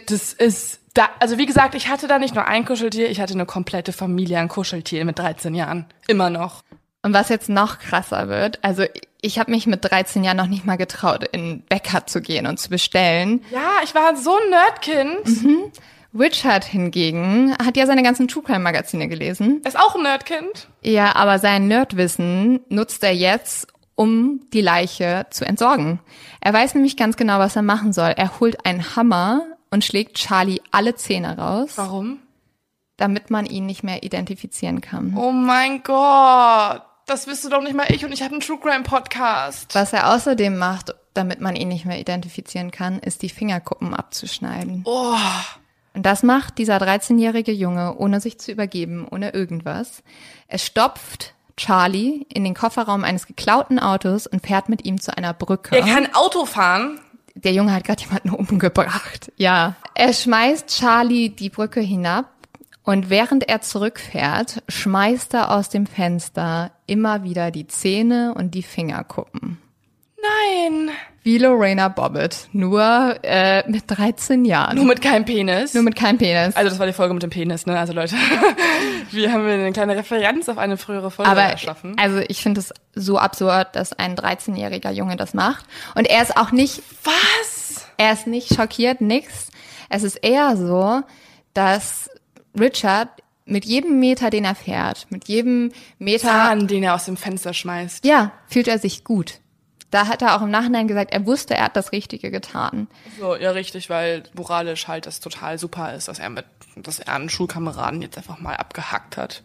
Das 0.06 0.34
ist 0.34 0.80
da, 0.94 1.08
also 1.20 1.38
wie 1.38 1.46
gesagt, 1.46 1.74
ich 1.74 1.88
hatte 1.88 2.06
da 2.06 2.18
nicht 2.18 2.34
nur 2.34 2.46
ein 2.46 2.64
Kuscheltier, 2.64 3.10
ich 3.10 3.20
hatte 3.20 3.32
eine 3.34 3.46
komplette 3.46 3.92
Familie 3.92 4.38
an 4.38 4.48
Kuscheltieren 4.48 5.06
mit 5.06 5.18
13 5.18 5.54
Jahren. 5.54 5.86
Immer 6.06 6.28
noch. 6.28 6.62
Und 7.02 7.14
was 7.14 7.30
jetzt 7.30 7.48
noch 7.48 7.78
krasser 7.78 8.28
wird, 8.28 8.58
also 8.62 8.84
ich 9.22 9.38
habe 9.38 9.50
mich 9.50 9.66
mit 9.66 9.84
13 9.84 10.24
Jahren 10.24 10.36
noch 10.36 10.46
nicht 10.46 10.64
mal 10.64 10.76
getraut, 10.76 11.24
in 11.32 11.62
Bäcker 11.62 12.06
zu 12.06 12.20
gehen 12.20 12.46
und 12.46 12.58
zu 12.58 12.70
bestellen. 12.70 13.44
Ja, 13.50 13.80
ich 13.84 13.94
war 13.94 14.16
so 14.16 14.36
ein 14.36 14.50
Nerdkind. 14.50 15.42
Mhm. 15.42 15.72
Richard 16.18 16.64
hingegen 16.64 17.56
hat 17.64 17.76
ja 17.76 17.86
seine 17.86 18.02
ganzen 18.02 18.26
True 18.26 18.42
Crime 18.42 18.60
Magazine 18.60 19.08
gelesen. 19.08 19.60
Er 19.62 19.68
ist 19.68 19.78
auch 19.78 19.94
ein 19.94 20.02
Nerdkind. 20.02 20.68
Ja, 20.82 21.14
aber 21.14 21.38
sein 21.38 21.68
Nerdwissen 21.68 22.60
nutzt 22.68 23.04
er 23.04 23.14
jetzt, 23.14 23.68
um 23.94 24.40
die 24.52 24.60
Leiche 24.60 25.26
zu 25.30 25.44
entsorgen. 25.44 26.00
Er 26.40 26.52
weiß 26.52 26.74
nämlich 26.74 26.96
ganz 26.96 27.16
genau, 27.16 27.38
was 27.38 27.54
er 27.54 27.62
machen 27.62 27.92
soll. 27.92 28.12
Er 28.16 28.40
holt 28.40 28.66
einen 28.66 28.96
Hammer 28.96 29.42
und 29.70 29.84
schlägt 29.84 30.16
Charlie 30.16 30.60
alle 30.72 30.96
Zähne 30.96 31.38
raus. 31.38 31.72
Warum? 31.76 32.18
Damit 32.96 33.30
man 33.30 33.46
ihn 33.46 33.66
nicht 33.66 33.84
mehr 33.84 34.02
identifizieren 34.02 34.80
kann. 34.80 35.14
Oh 35.16 35.32
mein 35.32 35.82
Gott. 35.82 36.82
Das 37.10 37.26
wirst 37.26 37.44
du 37.44 37.48
doch 37.48 37.60
nicht 37.60 37.74
mal 37.74 37.86
ich 37.88 38.04
und 38.04 38.12
ich 38.12 38.22
habe 38.22 38.34
einen 38.34 38.40
True 38.40 38.60
Crime 38.62 38.84
Podcast. 38.84 39.74
Was 39.74 39.92
er 39.92 40.14
außerdem 40.14 40.56
macht, 40.56 40.94
damit 41.12 41.40
man 41.40 41.56
ihn 41.56 41.66
nicht 41.66 41.84
mehr 41.84 41.98
identifizieren 41.98 42.70
kann, 42.70 43.00
ist 43.00 43.22
die 43.22 43.28
Fingerkuppen 43.28 43.94
abzuschneiden. 43.94 44.82
Oh. 44.84 45.16
Und 45.92 46.06
das 46.06 46.22
macht 46.22 46.58
dieser 46.58 46.76
13-jährige 46.76 47.50
Junge, 47.50 47.96
ohne 47.96 48.20
sich 48.20 48.38
zu 48.38 48.52
übergeben, 48.52 49.08
ohne 49.10 49.30
irgendwas. 49.30 50.04
Er 50.46 50.58
stopft 50.58 51.34
Charlie 51.56 52.26
in 52.32 52.44
den 52.44 52.54
Kofferraum 52.54 53.02
eines 53.02 53.26
geklauten 53.26 53.80
Autos 53.80 54.28
und 54.28 54.46
fährt 54.46 54.68
mit 54.68 54.84
ihm 54.84 55.00
zu 55.00 55.12
einer 55.18 55.34
Brücke. 55.34 55.74
Er 55.74 55.82
kann 55.82 56.14
Auto 56.14 56.46
fahren. 56.46 57.00
Der 57.34 57.52
Junge 57.52 57.72
hat 57.72 57.82
gerade 57.82 58.04
jemanden 58.04 58.30
umgebracht. 58.30 59.32
Ja. 59.34 59.74
Er 59.96 60.12
schmeißt 60.12 60.68
Charlie 60.68 61.30
die 61.30 61.50
Brücke 61.50 61.80
hinab 61.80 62.26
und 62.82 63.10
während 63.10 63.48
er 63.48 63.60
zurückfährt, 63.60 64.62
schmeißt 64.68 65.34
er 65.34 65.50
aus 65.50 65.68
dem 65.68 65.86
Fenster 65.86 66.72
immer 66.86 67.22
wieder 67.22 67.50
die 67.50 67.66
Zähne 67.66 68.34
und 68.34 68.54
die 68.54 68.62
Fingerkuppen. 68.62 69.58
Nein. 70.20 70.90
Wie 71.22 71.36
Lorena 71.36 71.88
Bobbitt, 71.88 72.48
nur 72.52 73.18
äh, 73.22 73.68
mit 73.70 73.84
13 73.86 74.46
Jahren. 74.46 74.76
Nur 74.76 74.86
mit 74.86 75.02
keinem 75.02 75.26
Penis. 75.26 75.74
Nur 75.74 75.82
mit 75.82 75.94
keinem 75.94 76.16
Penis. 76.16 76.56
Also 76.56 76.70
das 76.70 76.78
war 76.78 76.86
die 76.86 76.94
Folge 76.94 77.12
mit 77.12 77.22
dem 77.22 77.28
Penis, 77.28 77.66
ne? 77.66 77.78
Also 77.78 77.92
Leute, 77.92 78.16
wir 79.10 79.30
haben 79.30 79.46
eine 79.46 79.70
kleine 79.72 79.96
Referenz 79.96 80.48
auf 80.48 80.56
eine 80.56 80.78
frühere 80.78 81.10
Folge 81.10 81.30
Aber, 81.30 81.42
erschaffen. 81.42 81.94
Also 81.98 82.18
ich 82.28 82.42
finde 82.42 82.60
es 82.60 82.72
so 82.94 83.18
absurd, 83.18 83.76
dass 83.76 83.92
ein 83.92 84.16
13-jähriger 84.16 84.90
Junge 84.90 85.16
das 85.16 85.34
macht. 85.34 85.66
Und 85.94 86.06
er 86.06 86.22
ist 86.22 86.38
auch 86.38 86.52
nicht. 86.52 86.82
Was? 87.04 87.86
Er 87.98 88.14
ist 88.14 88.26
nicht 88.26 88.54
schockiert, 88.54 89.02
nix. 89.02 89.48
Es 89.90 90.04
ist 90.04 90.16
eher 90.16 90.56
so, 90.56 91.02
dass 91.52 92.08
Richard 92.58 93.08
mit 93.44 93.64
jedem 93.64 93.98
Meter, 93.98 94.30
den 94.30 94.44
er 94.44 94.54
fährt, 94.54 95.06
mit 95.10 95.28
jedem 95.28 95.72
Meter. 95.98 96.28
Zahn, 96.28 96.66
den 96.66 96.82
er 96.82 96.94
aus 96.94 97.04
dem 97.04 97.16
Fenster 97.16 97.52
schmeißt. 97.52 98.04
Ja, 98.04 98.32
fühlt 98.46 98.68
er 98.68 98.78
sich 98.78 99.04
gut. 99.04 99.40
Da 99.90 100.06
hat 100.06 100.22
er 100.22 100.36
auch 100.36 100.42
im 100.42 100.50
Nachhinein 100.50 100.86
gesagt, 100.86 101.12
er 101.12 101.26
wusste, 101.26 101.54
er 101.54 101.64
hat 101.64 101.76
das 101.76 101.90
Richtige 101.90 102.30
getan. 102.30 102.86
So, 103.18 103.34
ja, 103.34 103.50
richtig, 103.50 103.90
weil 103.90 104.22
moralisch 104.34 104.86
halt 104.86 105.06
das 105.06 105.18
total 105.18 105.58
super 105.58 105.94
ist, 105.94 106.06
dass 106.06 106.20
er 106.20 106.30
mit, 106.30 106.44
dass 106.76 107.00
er 107.00 107.14
einen 107.14 107.28
Schulkameraden 107.28 108.00
jetzt 108.00 108.16
einfach 108.16 108.38
mal 108.38 108.54
abgehackt 108.54 109.16
hat. 109.16 109.42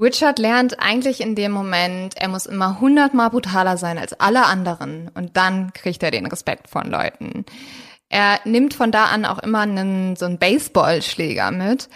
Richard 0.00 0.38
lernt 0.38 0.80
eigentlich 0.80 1.20
in 1.20 1.34
dem 1.34 1.52
Moment, 1.52 2.16
er 2.16 2.28
muss 2.28 2.46
immer 2.46 2.80
hundertmal 2.80 3.30
brutaler 3.30 3.76
sein 3.76 3.98
als 3.98 4.18
alle 4.18 4.44
anderen 4.46 5.08
und 5.14 5.36
dann 5.36 5.72
kriegt 5.72 6.02
er 6.02 6.10
den 6.10 6.26
Respekt 6.26 6.68
von 6.68 6.88
Leuten. 6.90 7.44
Er 8.14 8.38
nimmt 8.44 8.74
von 8.74 8.92
da 8.92 9.06
an 9.06 9.24
auch 9.24 9.40
immer 9.40 9.62
einen, 9.62 10.14
so 10.14 10.24
einen 10.24 10.38
Baseballschläger 10.38 11.50
mit 11.50 11.88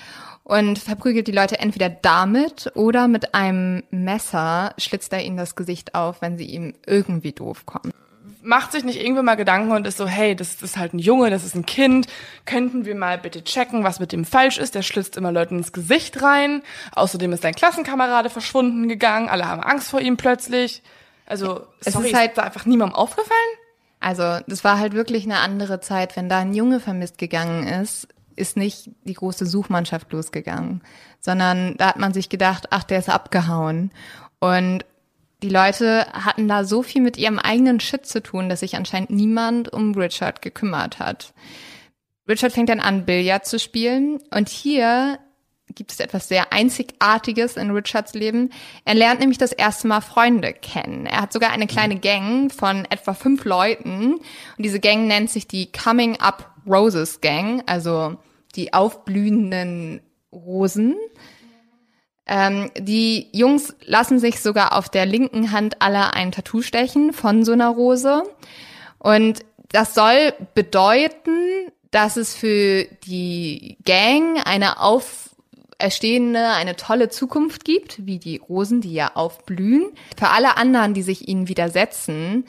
und 0.42 0.76
verprügelt 0.80 1.28
die 1.28 1.32
Leute 1.32 1.60
entweder 1.60 1.88
damit 1.88 2.72
oder 2.74 3.06
mit 3.06 3.36
einem 3.36 3.84
Messer 3.92 4.74
schlitzt 4.78 5.12
er 5.12 5.22
ihnen 5.22 5.36
das 5.36 5.54
Gesicht 5.54 5.94
auf, 5.94 6.20
wenn 6.20 6.36
sie 6.36 6.46
ihm 6.46 6.74
irgendwie 6.86 7.30
doof 7.30 7.66
kommen. 7.66 7.92
Macht 8.42 8.72
sich 8.72 8.82
nicht 8.82 9.00
irgendwann 9.00 9.26
mal 9.26 9.36
Gedanken 9.36 9.70
und 9.70 9.86
ist 9.86 9.96
so, 9.98 10.08
hey, 10.08 10.34
das 10.34 10.60
ist 10.60 10.76
halt 10.76 10.92
ein 10.92 10.98
Junge, 10.98 11.30
das 11.30 11.44
ist 11.44 11.54
ein 11.54 11.66
Kind, 11.66 12.08
könnten 12.46 12.84
wir 12.84 12.96
mal 12.96 13.16
bitte 13.18 13.44
checken, 13.44 13.84
was 13.84 14.00
mit 14.00 14.10
dem 14.10 14.24
falsch 14.24 14.58
ist? 14.58 14.74
Der 14.74 14.82
schlitzt 14.82 15.16
immer 15.16 15.30
Leuten 15.30 15.58
ins 15.58 15.72
Gesicht 15.72 16.20
rein. 16.20 16.62
Außerdem 16.96 17.32
ist 17.32 17.44
sein 17.44 17.54
Klassenkamerade 17.54 18.28
verschwunden 18.28 18.88
gegangen, 18.88 19.28
alle 19.28 19.46
haben 19.46 19.62
Angst 19.62 19.88
vor 19.88 20.00
ihm 20.00 20.16
plötzlich. 20.16 20.82
Also, 21.26 21.64
Es 21.84 21.92
sorry, 21.92 22.08
ist 22.08 22.14
halt- 22.16 22.30
ist 22.30 22.38
da 22.38 22.42
einfach 22.42 22.66
niemandem 22.66 22.96
aufgefallen? 22.96 23.57
Also, 24.00 24.38
das 24.46 24.64
war 24.64 24.78
halt 24.78 24.92
wirklich 24.92 25.24
eine 25.24 25.38
andere 25.38 25.80
Zeit. 25.80 26.16
Wenn 26.16 26.28
da 26.28 26.38
ein 26.38 26.54
Junge 26.54 26.80
vermisst 26.80 27.18
gegangen 27.18 27.66
ist, 27.66 28.08
ist 28.36 28.56
nicht 28.56 28.90
die 29.04 29.14
große 29.14 29.46
Suchmannschaft 29.46 30.12
losgegangen, 30.12 30.82
sondern 31.20 31.76
da 31.76 31.88
hat 31.88 31.98
man 31.98 32.12
sich 32.12 32.28
gedacht, 32.28 32.68
ach, 32.70 32.84
der 32.84 33.00
ist 33.00 33.08
abgehauen. 33.08 33.90
Und 34.38 34.84
die 35.42 35.48
Leute 35.48 36.06
hatten 36.12 36.48
da 36.48 36.64
so 36.64 36.82
viel 36.82 37.02
mit 37.02 37.16
ihrem 37.16 37.38
eigenen 37.38 37.80
Shit 37.80 38.06
zu 38.06 38.22
tun, 38.22 38.48
dass 38.48 38.60
sich 38.60 38.76
anscheinend 38.76 39.10
niemand 39.10 39.72
um 39.72 39.94
Richard 39.94 40.42
gekümmert 40.42 40.98
hat. 40.98 41.32
Richard 42.28 42.52
fängt 42.52 42.68
dann 42.68 42.80
an, 42.80 43.04
Billard 43.04 43.46
zu 43.46 43.58
spielen 43.58 44.20
und 44.30 44.48
hier 44.48 45.18
gibt 45.74 45.92
es 45.92 46.00
etwas 46.00 46.28
sehr 46.28 46.52
Einzigartiges 46.52 47.56
in 47.56 47.70
Richards 47.70 48.14
Leben. 48.14 48.50
Er 48.84 48.94
lernt 48.94 49.20
nämlich 49.20 49.38
das 49.38 49.52
erste 49.52 49.88
Mal 49.88 50.00
Freunde 50.00 50.52
kennen. 50.52 51.06
Er 51.06 51.22
hat 51.22 51.32
sogar 51.32 51.50
eine 51.50 51.66
kleine 51.66 51.98
Gang 51.98 52.52
von 52.52 52.86
etwa 52.90 53.14
fünf 53.14 53.44
Leuten 53.44 54.14
und 54.14 54.22
diese 54.58 54.80
Gang 54.80 55.06
nennt 55.06 55.30
sich 55.30 55.46
die 55.46 55.70
Coming 55.72 56.20
Up 56.20 56.52
Roses 56.66 57.20
Gang, 57.20 57.62
also 57.66 58.16
die 58.54 58.72
aufblühenden 58.72 60.00
Rosen. 60.32 60.96
Ähm, 62.26 62.70
die 62.76 63.28
Jungs 63.32 63.74
lassen 63.84 64.18
sich 64.18 64.40
sogar 64.40 64.76
auf 64.76 64.88
der 64.88 65.06
linken 65.06 65.50
Hand 65.50 65.80
alle 65.80 66.12
ein 66.12 66.32
Tattoo 66.32 66.60
stechen 66.60 67.12
von 67.12 67.44
so 67.44 67.52
einer 67.52 67.68
Rose. 67.68 68.22
Und 68.98 69.40
das 69.70 69.94
soll 69.94 70.34
bedeuten, 70.54 71.70
dass 71.90 72.16
es 72.16 72.34
für 72.34 72.84
die 73.04 73.78
Gang 73.84 74.46
eine 74.46 74.80
auferstehende, 75.78 76.48
eine 76.50 76.76
tolle 76.76 77.08
Zukunft 77.08 77.64
gibt, 77.64 78.06
wie 78.06 78.18
die 78.18 78.38
Rosen, 78.38 78.80
die 78.80 78.92
ja 78.92 79.12
aufblühen. 79.14 79.86
Für 80.18 80.30
alle 80.30 80.56
anderen, 80.56 80.94
die 80.94 81.02
sich 81.02 81.28
ihnen 81.28 81.48
widersetzen, 81.48 82.44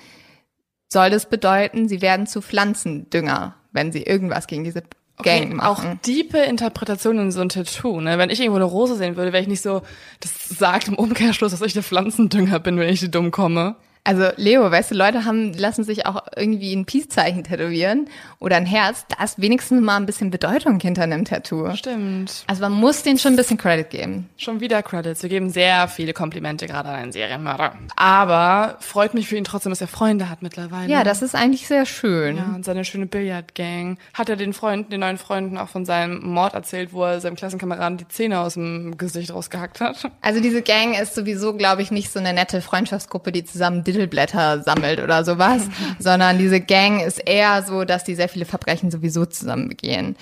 soll 0.91 1.09
das 1.09 1.29
bedeuten, 1.29 1.87
sie 1.87 2.01
werden 2.01 2.27
zu 2.27 2.41
Pflanzendünger, 2.41 3.55
wenn 3.71 3.91
sie 3.91 4.03
irgendwas 4.03 4.47
gegen 4.47 4.63
diese 4.63 4.83
Gang 5.21 5.59
auch 5.59 5.83
machen. 5.83 5.99
diepe 6.05 6.37
Interpretationen 6.37 7.25
in 7.25 7.31
so 7.31 7.41
ein 7.41 7.49
Tattoo. 7.49 7.99
Ne? 7.99 8.17
Wenn 8.17 8.29
ich 8.29 8.39
irgendwo 8.39 8.55
eine 8.55 8.65
Rose 8.65 8.95
sehen 8.95 9.17
würde, 9.17 9.33
wäre 9.33 9.41
ich 9.43 9.49
nicht 9.49 9.61
so, 9.61 9.81
das 10.21 10.31
sagt 10.47 10.87
im 10.87 10.95
Umkehrschluss, 10.95 11.51
dass 11.51 11.61
ich 11.61 11.73
der 11.73 11.83
Pflanzendünger 11.83 12.59
bin, 12.59 12.79
wenn 12.79 12.89
ich 12.89 13.01
die 13.01 13.11
dumm 13.11 13.29
komme. 13.31 13.75
Also 14.03 14.29
Leo, 14.37 14.69
weißt 14.71 14.91
du, 14.91 14.95
Leute 14.95 15.25
haben 15.25 15.53
lassen 15.53 15.83
sich 15.83 16.05
auch 16.05 16.23
irgendwie 16.35 16.73
ein 16.73 16.85
Peace-Zeichen 16.85 17.43
tätowieren 17.43 18.07
oder 18.39 18.55
ein 18.55 18.65
Herz. 18.65 19.05
Da 19.07 19.23
ist 19.23 19.41
wenigstens 19.41 19.81
mal 19.81 19.97
ein 19.97 20.05
bisschen 20.05 20.31
Bedeutung 20.31 20.79
hinter 20.79 21.03
einem 21.03 21.25
Tattoo. 21.25 21.75
Stimmt. 21.75 22.43
Also 22.47 22.61
man 22.61 22.71
muss 22.71 23.03
denen 23.03 23.19
schon 23.19 23.33
ein 23.33 23.35
bisschen 23.35 23.57
Credit 23.57 23.89
geben. 23.89 24.29
Schon 24.37 24.61
wieder 24.61 24.81
Credits. 24.81 25.21
Wir 25.21 25.29
geben 25.29 25.49
sehr 25.49 25.87
viele 25.87 26.13
Komplimente 26.13 26.65
gerade 26.65 26.89
an 26.89 26.95
einen 26.95 27.11
Serienmörder. 27.11 27.73
Aber 27.95 28.77
freut 28.79 29.13
mich 29.13 29.27
für 29.27 29.35
ihn 29.35 29.43
trotzdem, 29.43 29.71
dass 29.71 29.81
er 29.81 29.87
Freunde 29.87 30.29
hat 30.29 30.41
mittlerweile. 30.41 30.89
Ja, 30.91 31.03
das 31.03 31.21
ist 31.21 31.35
eigentlich 31.35 31.67
sehr 31.67 31.85
schön. 31.85 32.37
Ja, 32.37 32.53
und 32.55 32.65
seine 32.65 32.85
schöne 32.85 33.05
Billardgang. 33.05 33.97
Hat 34.13 34.29
er 34.29 34.37
den 34.37 34.53
Freunden, 34.53 34.89
den 34.89 35.01
neuen 35.01 35.17
Freunden 35.17 35.57
auch 35.57 35.69
von 35.69 35.85
seinem 35.85 36.25
Mord 36.25 36.53
erzählt, 36.53 36.93
wo 36.93 37.03
er 37.03 37.19
seinem 37.19 37.35
Klassenkameraden 37.35 37.97
die 37.97 38.07
Zähne 38.07 38.39
aus 38.39 38.53
dem 38.53 38.97
Gesicht 38.97 39.33
rausgehackt 39.33 39.81
hat? 39.81 40.09
Also 40.21 40.41
diese 40.41 40.61
Gang 40.61 40.99
ist 40.99 41.15
sowieso, 41.15 41.53
glaube 41.53 41.81
ich, 41.81 41.91
nicht 41.91 42.11
so 42.11 42.19
eine 42.19 42.33
nette 42.33 42.61
Freundschaftsgruppe, 42.61 43.31
die 43.31 43.43
zusammen 43.43 43.83
Diddleblätter 43.91 44.63
sammelt 44.63 44.99
oder 44.99 45.23
sowas, 45.23 45.63
sondern 45.99 46.37
diese 46.37 46.61
Gang 46.61 47.01
ist 47.01 47.19
eher 47.19 47.63
so, 47.63 47.85
dass 47.85 48.03
die 48.03 48.15
sehr 48.15 48.29
viele 48.29 48.45
Verbrechen 48.45 48.91
sowieso 48.91 49.25
zusammen 49.25 49.69
begehen. 49.69 50.15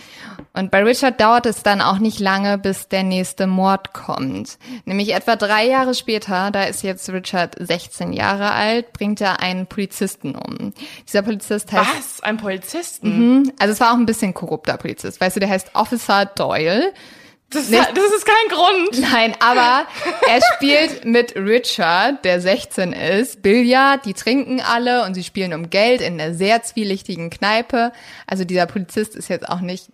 Und 0.54 0.72
bei 0.72 0.84
Richard 0.84 1.20
dauert 1.20 1.46
es 1.46 1.64
dann 1.64 1.82
auch 1.82 2.00
nicht 2.00 2.20
lange, 2.20 2.58
bis 2.58 2.88
der 2.88 3.04
nächste 3.04 3.48
Mord 3.48 3.94
kommt. 3.94 4.58
Nämlich 4.86 5.14
etwa 5.14 5.36
drei 5.36 5.68
Jahre 5.68 5.94
später, 5.94 6.52
da 6.52 6.64
ist 6.64 6.84
jetzt 6.84 7.10
Richard 7.10 7.56
16 7.60 8.14
Jahre 8.14 8.52
alt, 8.52 8.94
bringt 8.94 9.22
er 9.22 9.40
einen 9.40 9.68
Polizisten 9.68 10.36
um. 10.36 10.74
Dieser 11.08 11.22
Polizist 11.22 11.72
heißt 11.72 11.98
Was? 11.98 12.24
Ein 12.24 12.38
Polizisten? 12.38 13.52
Also 13.60 13.74
es 13.74 13.80
war 13.80 13.92
auch 13.92 13.98
ein 13.98 14.06
bisschen 14.06 14.34
korrupter 14.34 14.78
Polizist. 14.78 15.22
Weißt 15.22 15.36
du, 15.36 15.40
der 15.40 15.50
heißt 15.50 15.72
Officer 15.74 16.26
Doyle. 16.26 16.94
Das, 17.50 17.70
Nicht- 17.70 17.96
das 17.96 18.06
ist 18.14 18.26
kein 18.26 18.50
Grund. 18.58 19.12
Nein, 19.12 19.34
aber 19.40 19.88
er 20.28 20.42
spielt 20.56 21.06
mit 21.06 21.34
Richard, 21.36 22.26
der 22.26 22.42
16 22.42 22.92
ist, 22.92 23.42
Billard, 23.42 24.06
die 24.06 24.14
trinken 24.14 24.60
alle 24.62 25.06
und 25.06 25.14
sie 25.14 25.24
spielen 25.24 25.54
um 25.54 25.70
Geld 25.70 26.02
in 26.02 26.20
einer 26.20 26.34
sehr 26.34 26.62
zwielichtigen 26.64 27.30
Kneipe. 27.30 27.94
Also 28.28 28.44
dieser 28.44 28.66
Polizist 28.66 29.16
ist 29.16 29.30
jetzt 29.30 29.48
auch 29.48 29.62
nicht 29.62 29.86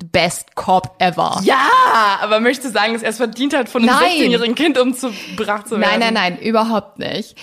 the 0.00 0.06
best 0.10 0.56
cop 0.56 0.96
ever. 0.98 1.40
Ja, 1.44 2.18
aber 2.20 2.40
möchte 2.40 2.70
sagen, 2.70 2.94
dass 2.94 3.02
er 3.02 3.10
es 3.10 3.16
verdient 3.18 3.54
hat, 3.54 3.68
von 3.68 3.82
einem 3.88 3.98
Nein. 3.98 4.10
16-jährigen 4.12 4.54
Kind 4.56 4.76
umgebracht 4.76 5.68
zu 5.68 5.78
werden. 5.78 5.88
Nein, 5.88 6.00
nein, 6.00 6.14
nein, 6.14 6.38
überhaupt 6.38 6.98
nicht. 6.98 7.36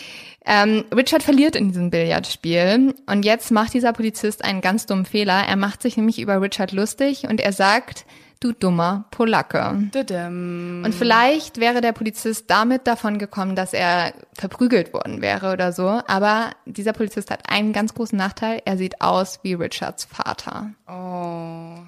Ähm, 0.45 0.84
Richard 0.93 1.23
verliert 1.23 1.56
in 1.56 1.69
diesem 1.69 1.89
Billardspiel 1.89 2.93
und 3.06 3.23
jetzt 3.23 3.49
macht 3.49 3.73
dieser 3.73 3.93
Polizist 3.93 4.43
einen 4.43 4.60
ganz 4.60 4.86
dummen 4.86 5.06
Fehler. 5.06 5.45
Er 5.47 5.56
macht 5.56 5.82
sich 5.82 5.95
nämlich 5.95 6.19
über 6.19 6.41
Richard 6.41 6.73
lustig 6.73 7.23
und 7.30 7.39
er 7.39 7.54
sagt, 7.54 8.06
du 8.43 8.51
dummer 8.51 9.06
Polacke. 9.12 9.89
Und 10.86 10.93
vielleicht 10.93 11.60
wäre 11.60 11.82
der 11.82 11.93
Polizist 11.93 12.49
damit 12.49 12.88
davon 12.88 13.17
gekommen, 13.17 13.56
dass 13.56 13.73
er 13.73 14.13
verprügelt 14.34 14.93
worden 14.93 15.21
wäre 15.21 15.53
oder 15.53 15.71
so. 15.71 16.01
Aber 16.08 16.51
dieser 16.65 16.93
Polizist 16.93 17.32
hat 17.32 17.49
einen 17.49 17.73
ganz 17.73 17.93
großen 17.93 18.17
Nachteil. 18.17 18.62
Er 18.65 18.77
sieht 18.77 19.01
aus 19.01 19.39
wie 19.43 19.53
Richards 19.53 20.06
Vater. 20.06 20.71
Oh. 20.88 21.84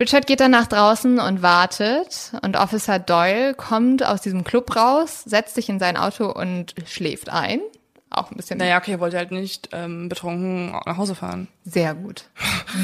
Richard 0.00 0.26
geht 0.26 0.40
dann 0.40 0.50
nach 0.50 0.66
draußen 0.66 1.18
und 1.18 1.42
wartet. 1.42 2.32
Und 2.42 2.56
Officer 2.56 2.98
Doyle 2.98 3.54
kommt 3.54 4.04
aus 4.04 4.22
diesem 4.22 4.44
Club 4.44 4.74
raus, 4.74 5.22
setzt 5.26 5.54
sich 5.54 5.68
in 5.68 5.78
sein 5.78 5.98
Auto 5.98 6.30
und 6.30 6.74
schläft 6.86 7.28
ein. 7.28 7.60
Auch 8.08 8.30
ein 8.30 8.36
bisschen 8.36 8.58
Naja, 8.58 8.78
okay, 8.78 8.92
er 8.92 9.00
wollte 9.00 9.18
halt 9.18 9.30
nicht 9.30 9.68
ähm, 9.72 10.08
betrunken 10.08 10.72
nach 10.72 10.96
Hause 10.96 11.14
fahren. 11.14 11.48
Sehr 11.64 11.94
gut. 11.94 12.24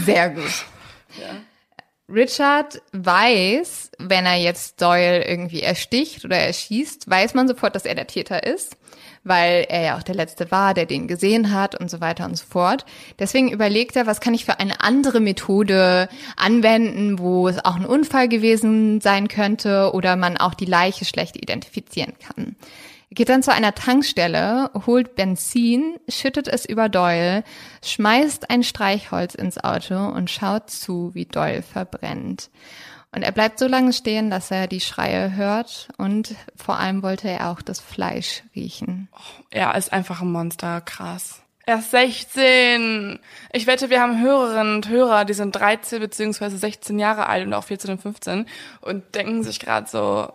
Sehr 0.05 0.31
gut. 0.31 0.64
Richard 2.09 2.81
weiß, 2.92 3.90
wenn 3.99 4.27
er 4.27 4.37
jetzt 4.37 4.81
Doyle 4.81 5.25
irgendwie 5.27 5.62
ersticht 5.62 6.25
oder 6.25 6.37
erschießt, 6.37 7.11
weiß 7.11 7.35
man 7.35 7.49
sofort, 7.49 7.75
dass 7.75 7.85
er 7.85 7.97
der 7.97 8.07
Täter 8.07 8.45
ist, 8.45 8.77
weil 9.25 9.66
er 9.69 9.83
ja 9.83 9.99
auch 9.99 10.05
der 10.05 10.14
Letzte 10.14 10.53
war, 10.53 10.73
der 10.73 10.87
den 10.87 11.09
gesehen 11.09 11.53
hat 11.53 11.75
und 11.75 11.90
so 11.90 12.01
weiter 12.01 12.25
und 12.25 12.37
so 12.37 12.45
fort. 12.47 12.87
Deswegen 13.19 13.51
überlegt 13.51 13.97
er, 13.97 14.07
was 14.07 14.21
kann 14.21 14.35
ich 14.35 14.45
für 14.45 14.61
eine 14.61 14.81
andere 14.83 15.19
Methode 15.19 16.09
anwenden, 16.37 17.19
wo 17.19 17.49
es 17.49 17.64
auch 17.64 17.75
ein 17.75 17.87
Unfall 17.87 18.29
gewesen 18.29 19.01
sein 19.01 19.27
könnte 19.27 19.90
oder 19.92 20.14
man 20.14 20.37
auch 20.37 20.55
die 20.55 20.64
Leiche 20.64 21.05
schlecht 21.05 21.37
identifizieren 21.37 22.14
kann. 22.21 22.55
Geht 23.11 23.29
dann 23.29 23.42
zu 23.42 23.53
einer 23.53 23.75
Tankstelle, 23.75 24.71
holt 24.87 25.14
Benzin, 25.14 25.99
schüttet 26.09 26.49
es 26.49 26.64
über 26.64 26.88
Doyle, 26.88 27.45
schmeißt 27.85 28.51
ein 28.51 28.64
Streichholz 28.64 29.35
ins 29.35 29.62
Auto 29.62 29.95
und 29.95 30.29
schaut 30.29 30.71
zu, 30.71 31.14
wie 31.14 31.25
Doyle 31.25 31.62
verbrennt. 31.62 32.51
Und 33.12 33.23
er 33.23 33.33
bleibt 33.33 33.59
so 33.59 33.69
lange 33.69 33.92
stehen, 33.92 34.29
dass 34.29 34.51
er 34.51 34.66
die 34.66 34.81
Schreie 34.81 35.37
hört 35.37 35.88
und 35.97 36.35
vor 36.57 36.79
allem 36.79 37.03
wollte 37.03 37.29
er 37.29 37.51
auch 37.51 37.62
das 37.62 37.81
Fleisch 37.81 38.42
riechen. 38.55 39.09
Er 39.51 39.75
ist 39.77 39.92
einfach 39.92 40.21
ein 40.21 40.33
Monster, 40.33 40.81
krass. 40.81 41.40
Er 41.64 41.79
ist 41.79 41.92
16. 41.92 43.19
Ich 43.53 43.66
wette, 43.66 43.88
wir 43.88 44.01
haben 44.01 44.21
Hörerinnen 44.21 44.77
und 44.77 44.88
Hörer, 44.88 45.25
die 45.25 45.35
sind 45.35 45.57
13 45.57 46.01
beziehungsweise 46.01 46.59
16 46.59 46.99
Jahre 46.99 47.27
alt 47.27 47.47
und 47.47 47.55
auch 47.55 47.64
14 47.64 47.92
und 47.92 48.03
15 48.03 48.47
und 48.83 49.14
denken 49.14 49.42
sich 49.42 49.61
gerade 49.61 49.88
so, 49.88 50.33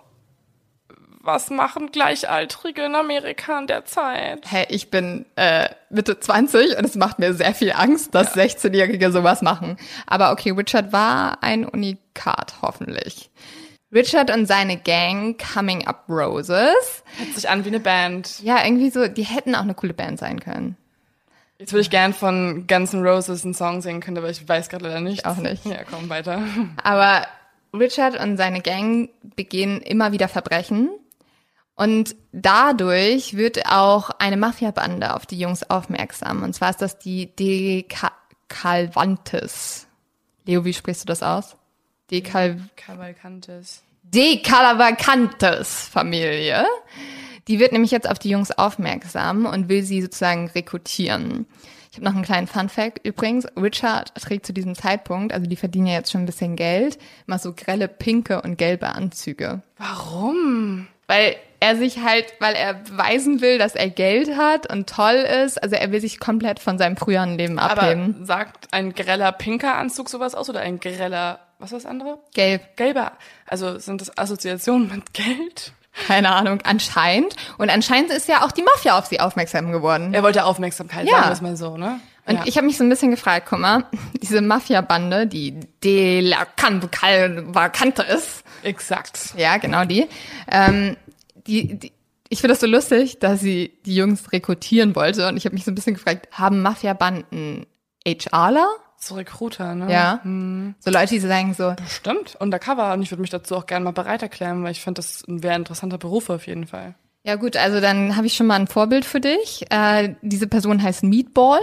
was 1.23 1.49
machen 1.49 1.91
Gleichaltrige 1.91 2.83
in 2.83 2.95
Amerika 2.95 3.59
in 3.59 3.67
der 3.67 3.85
Zeit? 3.85 4.43
Hey, 4.49 4.65
ich 4.69 4.89
bin 4.89 5.25
äh, 5.35 5.69
Mitte 5.89 6.19
20 6.19 6.77
und 6.77 6.85
es 6.85 6.95
macht 6.95 7.19
mir 7.19 7.33
sehr 7.33 7.53
viel 7.53 7.71
Angst, 7.71 8.15
dass 8.15 8.35
16-Jährige 8.35 9.11
sowas 9.11 9.41
machen. 9.41 9.77
Aber 10.07 10.31
okay, 10.31 10.51
Richard 10.51 10.91
war 10.91 11.43
ein 11.43 11.65
Unikat, 11.65 12.55
hoffentlich. 12.61 13.29
Richard 13.93 14.33
und 14.33 14.45
seine 14.45 14.77
Gang 14.77 15.39
Coming 15.53 15.85
Up 15.85 16.05
Roses. 16.07 17.03
Hört 17.17 17.35
sich 17.35 17.49
an 17.49 17.65
wie 17.65 17.69
eine 17.69 17.81
Band. 17.81 18.39
Ja, 18.41 18.63
irgendwie 18.63 18.89
so, 18.89 19.07
die 19.07 19.23
hätten 19.23 19.53
auch 19.53 19.61
eine 19.61 19.73
coole 19.73 19.93
Band 19.93 20.17
sein 20.17 20.39
können. 20.39 20.77
Jetzt 21.59 21.73
würde 21.73 21.81
ich 21.81 21.89
gern 21.89 22.13
von 22.13 22.65
Guns 22.67 22.93
N' 22.93 23.05
Roses 23.05 23.43
einen 23.43 23.53
Song 23.53 23.81
singen 23.81 24.01
können, 24.01 24.17
aber 24.17 24.29
ich 24.29 24.47
weiß 24.47 24.69
gerade 24.69 24.85
leider 24.85 25.01
nicht. 25.01 25.25
Auch 25.25 25.35
nicht. 25.37 25.65
Ja, 25.65 25.83
komm 25.83 26.09
weiter. 26.09 26.41
Aber 26.83 27.27
Richard 27.73 28.19
und 28.19 28.37
seine 28.37 28.61
Gang 28.61 29.09
begehen 29.35 29.81
immer 29.81 30.11
wieder 30.11 30.27
Verbrechen. 30.27 30.89
Und 31.81 32.15
dadurch 32.31 33.35
wird 33.37 33.65
auch 33.65 34.11
eine 34.19 34.37
Mafiabande 34.37 35.15
auf 35.15 35.25
die 35.25 35.39
Jungs 35.39 35.67
aufmerksam. 35.67 36.43
Und 36.43 36.53
zwar 36.53 36.69
ist 36.69 36.81
das 36.83 36.99
die 36.99 37.35
De 37.35 37.81
Ca- 37.83 38.11
Calvantes. 38.49 39.87
Leo, 40.45 40.63
wie 40.63 40.73
sprichst 40.75 41.01
du 41.01 41.07
das 41.07 41.23
aus? 41.23 41.55
Decal 42.11 42.59
Cavalcantes. 42.75 43.81
De 44.03 44.43
Calavacantes 44.43 45.87
Familie. 45.91 46.67
Die 47.47 47.57
wird 47.57 47.71
nämlich 47.71 47.89
jetzt 47.89 48.07
auf 48.07 48.19
die 48.19 48.29
Jungs 48.29 48.51
aufmerksam 48.51 49.47
und 49.47 49.67
will 49.67 49.81
sie 49.81 50.03
sozusagen 50.03 50.49
rekrutieren. 50.49 51.47
Ich 51.89 51.97
habe 51.97 52.05
noch 52.05 52.13
einen 52.13 52.23
kleinen 52.23 52.45
Fun-Fact 52.45 53.07
übrigens. 53.07 53.47
Richard 53.57 54.13
trägt 54.13 54.45
zu 54.45 54.53
diesem 54.53 54.75
Zeitpunkt, 54.75 55.33
also 55.33 55.47
die 55.47 55.55
verdienen 55.55 55.87
ja 55.87 55.93
jetzt 55.93 56.11
schon 56.11 56.21
ein 56.21 56.27
bisschen 56.27 56.55
Geld, 56.55 56.99
immer 57.25 57.39
so 57.39 57.53
grelle 57.53 57.87
pinke 57.87 58.43
und 58.43 58.59
gelbe 58.59 58.89
Anzüge. 58.89 59.63
Warum? 59.77 60.87
Weil 61.07 61.37
er 61.61 61.75
sich 61.77 61.99
halt, 61.99 62.25
weil 62.39 62.55
er 62.55 62.73
beweisen 62.73 63.39
will, 63.39 63.57
dass 63.57 63.75
er 63.75 63.89
Geld 63.89 64.35
hat 64.35 64.69
und 64.71 64.89
toll 64.89 65.13
ist. 65.45 65.61
Also 65.61 65.75
er 65.75 65.91
will 65.91 66.01
sich 66.01 66.19
komplett 66.19 66.59
von 66.59 66.77
seinem 66.77 66.97
früheren 66.97 67.37
Leben 67.37 67.59
abheben. 67.59 68.15
Aber 68.17 68.25
sagt 68.25 68.67
ein 68.73 68.93
greller 68.93 69.31
pinker 69.31 69.75
Anzug 69.77 70.09
sowas 70.09 70.35
aus 70.35 70.49
oder 70.49 70.59
ein 70.61 70.79
greller, 70.79 71.39
was 71.59 71.71
war 71.71 71.77
das 71.79 71.85
andere? 71.85 72.17
Gelb. 72.33 72.75
Gelber. 72.75 73.13
Also 73.47 73.77
sind 73.79 74.01
das 74.01 74.17
Assoziationen 74.17 74.89
mit 74.91 75.13
Geld? 75.13 75.71
Keine 76.07 76.31
Ahnung, 76.31 76.59
anscheinend. 76.63 77.35
Und 77.59 77.69
anscheinend 77.69 78.11
ist 78.11 78.27
ja 78.27 78.43
auch 78.43 78.51
die 78.51 78.63
Mafia 78.63 78.97
auf 78.97 79.05
sie 79.05 79.19
aufmerksam 79.19 79.71
geworden. 79.71 80.13
Er 80.13 80.23
wollte 80.23 80.45
Aufmerksamkeit, 80.45 81.05
Ja. 81.05 81.15
sagen 81.17 81.27
wir 81.27 81.33
es 81.33 81.41
mal 81.41 81.55
so, 81.57 81.77
ne? 81.77 81.99
Und 82.25 82.35
ja. 82.35 82.41
ich 82.45 82.55
habe 82.57 82.65
mich 82.65 82.77
so 82.77 82.83
ein 82.83 82.89
bisschen 82.89 83.11
gefragt, 83.11 83.47
guck 83.49 83.59
mal, 83.59 83.85
diese 84.21 84.41
Mafia-Bande, 84.41 85.27
die 85.27 85.59
De 85.83 86.21
La 86.21 86.45
Vacante 86.57 88.03
ist, 88.03 88.43
Exakt. 88.63 89.33
ja, 89.35 89.57
genau 89.57 89.85
die, 89.85 90.07
ähm, 90.49 90.95
die, 91.47 91.79
die 91.79 91.91
ich 92.31 92.39
finde 92.39 92.53
das 92.53 92.61
so 92.61 92.67
lustig, 92.67 93.19
dass 93.19 93.41
sie 93.41 93.73
die 93.85 93.93
Jungs 93.93 94.31
rekrutieren 94.31 94.95
wollte. 94.95 95.27
Und 95.27 95.35
ich 95.35 95.43
habe 95.43 95.53
mich 95.53 95.65
so 95.65 95.71
ein 95.71 95.75
bisschen 95.75 95.95
gefragt, 95.95 96.29
haben 96.31 96.61
Mafia-Banden 96.61 97.65
HRler? 98.07 98.67
So 98.95 99.15
Recruiter, 99.15 99.75
ne? 99.75 99.91
Ja. 99.91 100.21
So 100.79 100.91
Leute, 100.91 101.15
die 101.15 101.19
sagen 101.19 101.53
so, 101.53 101.75
Stimmt. 101.89 102.37
Undercover. 102.39 102.93
Und 102.93 103.01
ich 103.01 103.11
würde 103.11 103.19
mich 103.19 103.31
dazu 103.31 103.57
auch 103.57 103.65
gerne 103.65 103.83
mal 103.83 103.91
bereit 103.91 104.21
erklären, 104.21 104.63
weil 104.63 104.71
ich 104.71 104.79
finde, 104.79 104.99
das 104.99 105.23
wäre 105.27 105.55
ein 105.55 105.61
interessanter 105.61 105.97
Beruf 105.97 106.29
auf 106.29 106.47
jeden 106.47 106.67
Fall. 106.67 106.95
ja 107.23 107.35
gut, 107.35 107.57
also 107.57 107.81
dann 107.81 108.15
habe 108.15 108.27
ich 108.27 108.35
schon 108.35 108.47
mal 108.47 108.55
ein 108.55 108.67
Vorbild 108.67 109.03
für 109.03 109.19
dich. 109.19 109.65
Äh, 109.69 110.15
diese 110.21 110.47
Person 110.47 110.81
heißt 110.81 111.03
Meatball. 111.03 111.59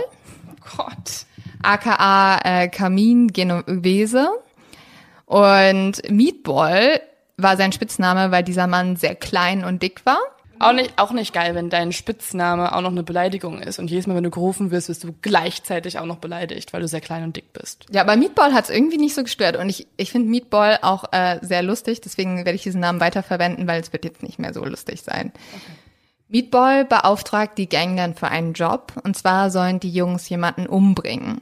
Gott. 0.76 1.24
aka 1.62 2.40
äh, 2.44 2.68
Kamin 2.68 3.28
Genovese. 3.28 4.28
Und 5.24 6.02
Meatball 6.10 7.00
war 7.38 7.56
sein 7.56 7.72
Spitzname, 7.72 8.30
weil 8.30 8.42
dieser 8.42 8.66
Mann 8.66 8.96
sehr 8.96 9.14
klein 9.14 9.64
und 9.64 9.82
dick 9.82 10.04
war. 10.04 10.18
Auch 10.60 10.72
nicht, 10.72 10.94
auch 10.96 11.12
nicht 11.12 11.32
geil, 11.32 11.54
wenn 11.54 11.70
dein 11.70 11.92
Spitzname 11.92 12.74
auch 12.74 12.80
noch 12.80 12.90
eine 12.90 13.04
Beleidigung 13.04 13.62
ist. 13.62 13.78
Und 13.78 13.90
jedes 13.90 14.08
Mal, 14.08 14.16
wenn 14.16 14.24
du 14.24 14.30
gerufen 14.30 14.72
wirst, 14.72 14.88
wirst 14.88 15.04
du 15.04 15.14
gleichzeitig 15.22 16.00
auch 16.00 16.04
noch 16.04 16.16
beleidigt, 16.16 16.72
weil 16.72 16.80
du 16.80 16.88
sehr 16.88 17.00
klein 17.00 17.22
und 17.22 17.36
dick 17.36 17.52
bist. 17.52 17.86
Ja, 17.92 18.02
aber 18.02 18.16
Meatball 18.16 18.52
hat 18.52 18.64
es 18.64 18.70
irgendwie 18.70 18.98
nicht 18.98 19.14
so 19.14 19.22
gestört. 19.22 19.56
Und 19.56 19.68
ich, 19.68 19.86
ich 19.96 20.10
finde 20.10 20.28
Meatball 20.28 20.80
auch 20.82 21.12
äh, 21.12 21.38
sehr 21.42 21.62
lustig, 21.62 22.00
deswegen 22.00 22.38
werde 22.38 22.56
ich 22.56 22.64
diesen 22.64 22.80
Namen 22.80 22.98
weiterverwenden, 23.00 23.68
weil 23.68 23.80
es 23.80 23.92
wird 23.92 24.04
jetzt 24.04 24.24
nicht 24.24 24.40
mehr 24.40 24.52
so 24.52 24.64
lustig 24.64 25.02
sein. 25.02 25.32
Meatball 26.28 26.84
beauftragt 26.84 27.56
die 27.56 27.68
Gang 27.68 27.96
dann 27.96 28.14
für 28.14 28.28
einen 28.28 28.52
Job. 28.52 28.94
Und 29.04 29.16
zwar 29.16 29.52
sollen 29.52 29.78
die 29.78 29.92
Jungs 29.92 30.28
jemanden 30.28 30.66
umbringen. 30.66 31.40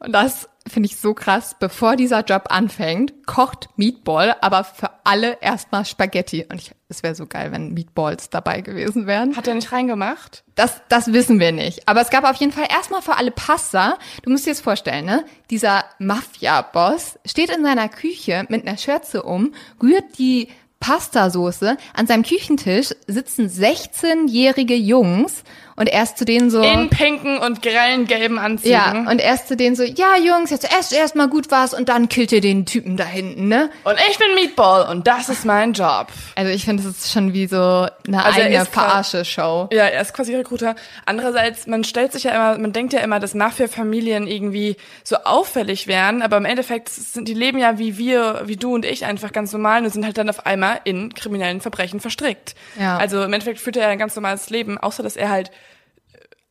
Und 0.00 0.12
das 0.12 0.48
finde 0.66 0.88
ich 0.88 0.96
so 0.96 1.14
krass. 1.14 1.56
Bevor 1.58 1.96
dieser 1.96 2.24
Job 2.24 2.44
anfängt, 2.50 3.26
kocht 3.26 3.68
Meatball 3.76 4.36
aber 4.40 4.64
für 4.64 4.90
alle 5.04 5.38
erstmal 5.40 5.84
Spaghetti. 5.84 6.46
Und 6.50 6.60
ich, 6.60 6.72
es 6.88 7.02
wäre 7.02 7.14
so 7.14 7.26
geil, 7.26 7.52
wenn 7.52 7.72
Meatballs 7.72 8.30
dabei 8.30 8.60
gewesen 8.60 9.06
wären. 9.06 9.36
Hat 9.36 9.48
er 9.48 9.54
nicht 9.54 9.72
reingemacht? 9.72 10.44
Das, 10.54 10.82
das 10.88 11.12
wissen 11.12 11.40
wir 11.40 11.52
nicht. 11.52 11.88
Aber 11.88 12.00
es 12.00 12.10
gab 12.10 12.24
auf 12.24 12.36
jeden 12.36 12.52
Fall 12.52 12.66
erstmal 12.70 13.02
für 13.02 13.16
alle 13.16 13.30
Pasta. 13.30 13.98
Du 14.22 14.30
musst 14.30 14.46
dir 14.46 14.50
das 14.50 14.60
vorstellen, 14.60 15.06
ne? 15.06 15.24
Dieser 15.50 15.84
Mafia-Boss 15.98 17.18
steht 17.24 17.50
in 17.50 17.62
seiner 17.62 17.88
Küche 17.88 18.44
mit 18.48 18.66
einer 18.66 18.76
Schürze 18.76 19.22
um, 19.22 19.54
rührt 19.82 20.18
die 20.18 20.48
Pastasoße. 20.80 21.76
An 21.94 22.06
seinem 22.06 22.22
Küchentisch 22.22 22.94
sitzen 23.06 23.48
16-jährige 23.48 24.74
Jungs 24.74 25.44
und 25.80 25.88
er 25.88 26.02
ist 26.02 26.18
zu 26.18 26.26
denen 26.26 26.50
so. 26.50 26.60
In 26.60 26.90
pinken 26.90 27.38
und 27.38 27.62
grellen 27.62 28.06
gelben 28.06 28.38
Anzügen. 28.38 28.70
ja, 28.70 28.90
und 29.10 29.18
er 29.18 29.32
ist 29.32 29.48
zu 29.48 29.56
denen 29.56 29.74
so, 29.74 29.82
ja 29.82 30.14
Jungs, 30.22 30.50
jetzt 30.50 30.70
esst 30.78 30.92
erst 30.92 31.16
mal 31.16 31.26
gut 31.26 31.50
was 31.50 31.72
und 31.72 31.88
dann 31.88 32.10
killt 32.10 32.32
ihr 32.32 32.42
den 32.42 32.66
Typen 32.66 32.98
da 32.98 33.04
hinten, 33.04 33.48
ne? 33.48 33.70
Und 33.84 33.96
ich 34.10 34.18
bin 34.18 34.34
Meatball 34.34 34.90
und 34.90 35.06
das 35.06 35.30
ist 35.30 35.46
mein 35.46 35.72
Job. 35.72 36.08
Also 36.34 36.52
ich 36.52 36.66
finde, 36.66 36.82
das 36.82 36.98
ist 36.98 37.12
schon 37.12 37.32
wie 37.32 37.46
so 37.46 37.86
eine 38.06 38.22
Also 38.22 38.42
eigene 38.42 38.66
Verarsche-Show. 38.66 39.70
Ja, 39.72 39.86
er 39.86 40.02
ist 40.02 40.12
quasi 40.12 40.36
Recruiter. 40.36 40.76
Andererseits, 41.06 41.66
man 41.66 41.82
stellt 41.82 42.12
sich 42.12 42.24
ja 42.24 42.32
immer, 42.32 42.58
man 42.58 42.74
denkt 42.74 42.92
ja 42.92 43.00
immer, 43.00 43.18
dass 43.18 43.32
Mafia-Familien 43.32 44.26
irgendwie 44.26 44.76
so 45.02 45.16
auffällig 45.24 45.86
wären, 45.86 46.20
aber 46.20 46.36
im 46.36 46.44
Endeffekt 46.44 46.90
sind 46.90 47.26
die 47.26 47.32
leben 47.32 47.58
ja 47.58 47.78
wie 47.78 47.96
wir, 47.96 48.42
wie 48.44 48.56
du 48.56 48.74
und 48.74 48.84
ich 48.84 49.06
einfach 49.06 49.32
ganz 49.32 49.50
normal 49.54 49.82
und 49.82 49.90
sind 49.90 50.04
halt 50.04 50.18
dann 50.18 50.28
auf 50.28 50.44
einmal 50.44 50.82
in 50.84 51.14
kriminellen 51.14 51.62
Verbrechen 51.62 52.00
verstrickt. 52.00 52.54
Ja. 52.78 52.98
Also 52.98 53.24
im 53.24 53.32
Endeffekt 53.32 53.60
führt 53.60 53.78
er 53.78 53.88
ein 53.88 53.98
ganz 53.98 54.14
normales 54.14 54.50
Leben, 54.50 54.76
außer 54.76 55.02
dass 55.02 55.16
er 55.16 55.30
halt 55.30 55.50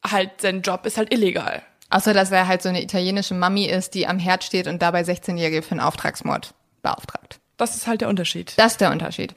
halt 0.05 0.41
sein 0.41 0.61
Job 0.61 0.85
ist 0.85 0.97
halt 0.97 1.13
illegal. 1.13 1.61
Außer, 1.89 2.13
dass 2.13 2.31
er 2.31 2.47
halt 2.47 2.61
so 2.61 2.69
eine 2.69 2.83
italienische 2.83 3.33
Mami 3.33 3.65
ist, 3.65 3.95
die 3.95 4.05
am 4.07 4.19
Herd 4.19 4.43
steht 4.43 4.67
und 4.67 4.81
dabei 4.81 5.01
16-Jährige 5.01 5.63
für 5.63 5.71
einen 5.71 5.79
Auftragsmord 5.79 6.53
beauftragt. 6.81 7.39
Das 7.57 7.75
ist 7.75 7.87
halt 7.87 8.01
der 8.01 8.09
Unterschied. 8.09 8.53
Das 8.57 8.73
ist 8.73 8.81
der 8.81 8.91
Unterschied. 8.91 9.35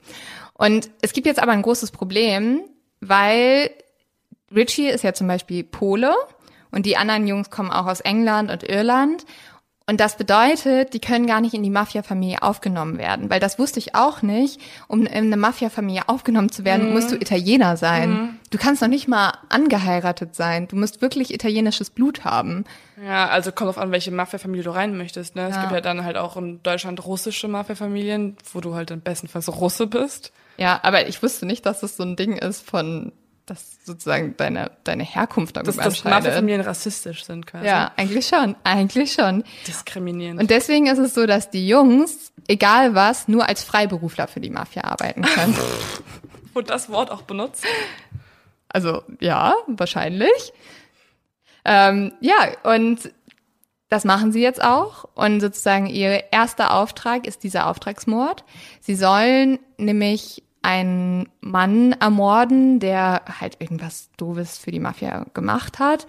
Und 0.55 0.91
es 1.01 1.13
gibt 1.13 1.27
jetzt 1.27 1.43
aber 1.43 1.53
ein 1.53 1.63
großes 1.63 1.91
Problem, 1.91 2.63
weil 3.01 3.71
Richie 4.55 4.89
ist 4.89 5.03
ja 5.03 5.15
zum 5.15 5.27
Beispiel 5.27 5.65
Pole 5.65 6.15
und 6.71 6.87
die 6.87 6.97
anderen 6.97 7.27
Jungs 7.27 7.51
kommen 7.51 7.71
auch 7.71 7.87
aus 7.87 8.01
England 8.01 8.51
und 8.51 8.63
Irland. 8.63 9.25
Und 9.87 10.01
das 10.01 10.17
bedeutet, 10.17 10.95
die 10.95 11.01
können 11.01 11.27
gar 11.27 11.41
nicht 11.41 11.55
in 11.55 11.63
die 11.63 11.71
Mafia-Familie 11.71 12.43
aufgenommen 12.43 12.99
werden, 12.99 13.31
weil 13.31 13.41
das 13.41 13.59
wusste 13.59 13.81
ich 13.81 13.95
auch 13.97 14.23
nicht. 14.23 14.61
Um 14.87 15.01
in 15.07 15.09
eine 15.27 15.37
Mafia-Familie 15.37 16.03
aufgenommen 16.09 16.53
zu 16.53 16.65
werden, 16.65 16.93
musst 16.93 17.11
du 17.11 17.17
Italiener 17.17 17.77
sein. 17.77 18.39
Du 18.51 18.59
kannst 18.59 18.81
noch 18.81 18.89
nicht 18.89 19.09
mal 19.09 19.33
angeheiratet 19.49 20.35
sein. 20.35 20.69
Du 20.69 20.77
musst 20.77 21.03
wirklich 21.03 21.35
italienisches 21.35 21.91
Blut 21.91 22.25
haben. 22.25 22.65
Ja, 23.05 23.29
also 23.29 23.51
kommt 23.51 23.71
auf 23.71 23.79
an, 23.79 23.91
welche 23.91 24.13
Mafia-Familie 24.13 24.63
du 24.65 24.71
rein 24.71 24.97
möchtest. 24.97 25.35
Ne? 25.35 25.49
Es 25.49 25.57
Ja. 25.57 25.63
gibt 25.63 25.73
ja 25.73 25.81
dann 25.81 26.05
halt 26.05 26.17
auch 26.17 26.37
in 26.37 26.63
Deutschland 26.63 27.05
russische 27.05 27.49
Mafia-Familien, 27.49 28.37
wo 28.53 28.61
du 28.61 28.75
halt 28.75 28.91
dann 28.91 29.01
bestenfalls 29.01 29.49
Russe 29.61 29.87
bist. 29.89 30.33
Ja, 30.59 30.79
aber 30.83 31.09
ich 31.09 31.23
wusste 31.23 31.47
nicht, 31.47 31.67
dass 31.67 31.81
das 31.81 31.97
so 31.97 32.05
ein 32.05 32.15
Ding 32.15 32.37
ist 32.37 32.69
von, 32.69 33.11
dass 33.47 33.85
sozusagen 33.85 34.37
deine, 34.37 34.71
deine 34.85 35.03
Herkunft 35.03 35.57
darüber 35.57 35.67
Dass, 35.67 35.77
dass 35.77 35.87
entscheidet. 35.87 36.25
Mafia-Familien 36.25 36.61
rassistisch 36.61 37.25
sind 37.25 37.47
quasi. 37.47 37.67
Ja, 37.67 37.93
eigentlich 37.97 38.27
schon, 38.27 38.57
eigentlich 38.65 39.13
schon. 39.13 39.45
Diskriminierend. 39.67 40.41
Und 40.41 40.51
deswegen 40.51 40.87
ist 40.87 40.99
es 40.99 41.15
so, 41.15 41.27
dass 41.27 41.51
die 41.51 41.67
Jungs, 41.67 42.33
egal 42.49 42.95
was, 42.95 43.29
nur 43.29 43.49
als 43.49 43.65
Freiberufler 43.65 44.29
für 44.29 44.41
die 44.41 44.51
Mafia 44.51 44.85
arbeiten 44.85 45.23
können. 45.23 45.57
Wurde 46.55 46.69
das 46.69 46.91
Wort 46.91 47.11
auch 47.11 47.23
benutzt? 47.23 47.65
Also 48.69 49.03
ja, 49.21 49.55
wahrscheinlich. 49.67 50.53
Ähm, 51.65 52.13
ja, 52.21 52.35
und 52.65 53.11
das 53.89 54.05
machen 54.05 54.33
sie 54.33 54.41
jetzt 54.41 54.63
auch. 54.63 55.05
Und 55.15 55.41
sozusagen 55.41 55.87
ihr 55.87 56.33
erster 56.33 56.73
Auftrag 56.75 57.27
ist 57.27 57.43
dieser 57.43 57.67
Auftragsmord. 57.67 58.45
Sie 58.81 58.95
sollen 58.95 59.59
nämlich 59.77 60.43
einen 60.63 61.29
Mann 61.41 61.93
ermorden, 61.93 62.79
der 62.79 63.23
halt 63.41 63.61
irgendwas 63.61 64.11
Doofes 64.17 64.59
für 64.59 64.71
die 64.71 64.81
Mafia 64.81 65.27
gemacht 65.35 65.79
hat. 65.79 66.07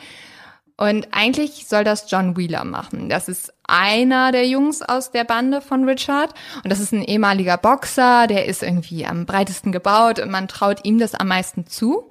Und 0.76 1.10
eigentlich 1.12 1.68
soll 1.68 1.84
das 1.84 2.10
John 2.10 2.36
Wheeler 2.36 2.64
machen. 2.64 3.08
Das 3.08 3.30
ist 3.30 3.54
einer 3.64 4.32
der 4.32 4.47
Jungs 4.47 4.82
aus 4.82 5.12
der 5.12 5.24
Bande 5.24 5.62
von 5.62 5.88
Richard. 5.88 6.34
Und 6.64 6.72
das 6.72 6.80
ist 6.80 6.91
ein 6.93 7.04
ehemaliger 7.04 7.58
Boxer, 7.58 8.28
der 8.28 8.45
ist 8.45 8.64
irgendwie 8.64 9.06
am 9.06 9.26
breitesten 9.26 9.72
gebaut 9.72 10.20
und 10.20 10.32
man 10.32 10.47
traut 10.47 10.84
ihm 10.84 10.97
das 10.97 11.14
am 11.14 11.28
meisten 11.28 11.68
zu. 11.68 12.10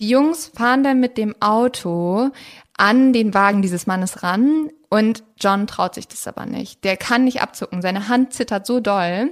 Die 0.00 0.08
Jungs 0.08 0.50
fahren 0.54 0.82
dann 0.82 0.98
mit 0.98 1.16
dem 1.16 1.34
Auto 1.40 2.30
an 2.76 3.12
den 3.12 3.34
Wagen 3.34 3.62
dieses 3.62 3.86
Mannes 3.86 4.24
ran 4.24 4.70
und 4.88 5.22
John 5.40 5.66
traut 5.66 5.94
sich 5.94 6.08
das 6.08 6.26
aber 6.26 6.44
nicht. 6.44 6.82
Der 6.82 6.96
kann 6.96 7.24
nicht 7.24 7.40
abzucken. 7.40 7.82
Seine 7.82 8.08
Hand 8.08 8.32
zittert 8.32 8.66
so 8.66 8.80
doll. 8.80 9.30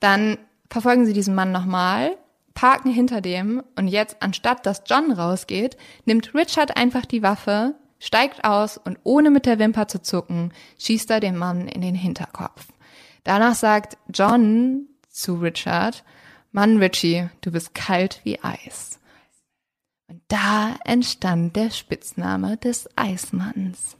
Dann 0.00 0.38
verfolgen 0.70 1.06
sie 1.06 1.12
diesen 1.12 1.34
Mann 1.34 1.52
nochmal, 1.52 2.16
parken 2.54 2.90
hinter 2.90 3.20
dem 3.20 3.62
und 3.76 3.88
jetzt, 3.88 4.16
anstatt 4.20 4.66
dass 4.66 4.82
John 4.86 5.12
rausgeht, 5.12 5.76
nimmt 6.04 6.34
Richard 6.34 6.76
einfach 6.76 7.04
die 7.04 7.22
Waffe, 7.22 7.74
steigt 7.98 8.44
aus 8.44 8.78
und 8.78 8.98
ohne 9.04 9.30
mit 9.30 9.46
der 9.46 9.58
Wimper 9.58 9.88
zu 9.88 10.02
zucken, 10.02 10.52
schießt 10.78 11.10
er 11.10 11.20
den 11.20 11.36
Mann 11.36 11.68
in 11.68 11.80
den 11.80 11.94
Hinterkopf. 11.94 12.66
Danach 13.24 13.54
sagt 13.54 13.98
John 14.12 14.86
zu 15.08 15.34
Richard, 15.36 16.04
Mann 16.52 16.78
Richie, 16.78 17.28
du 17.40 17.50
bist 17.50 17.74
kalt 17.74 18.20
wie 18.24 18.42
Eis. 18.42 18.98
Und 20.08 20.22
da 20.28 20.76
entstand 20.84 21.56
der 21.56 21.70
Spitzname 21.70 22.56
des 22.56 22.88
Eismanns. 22.96 23.96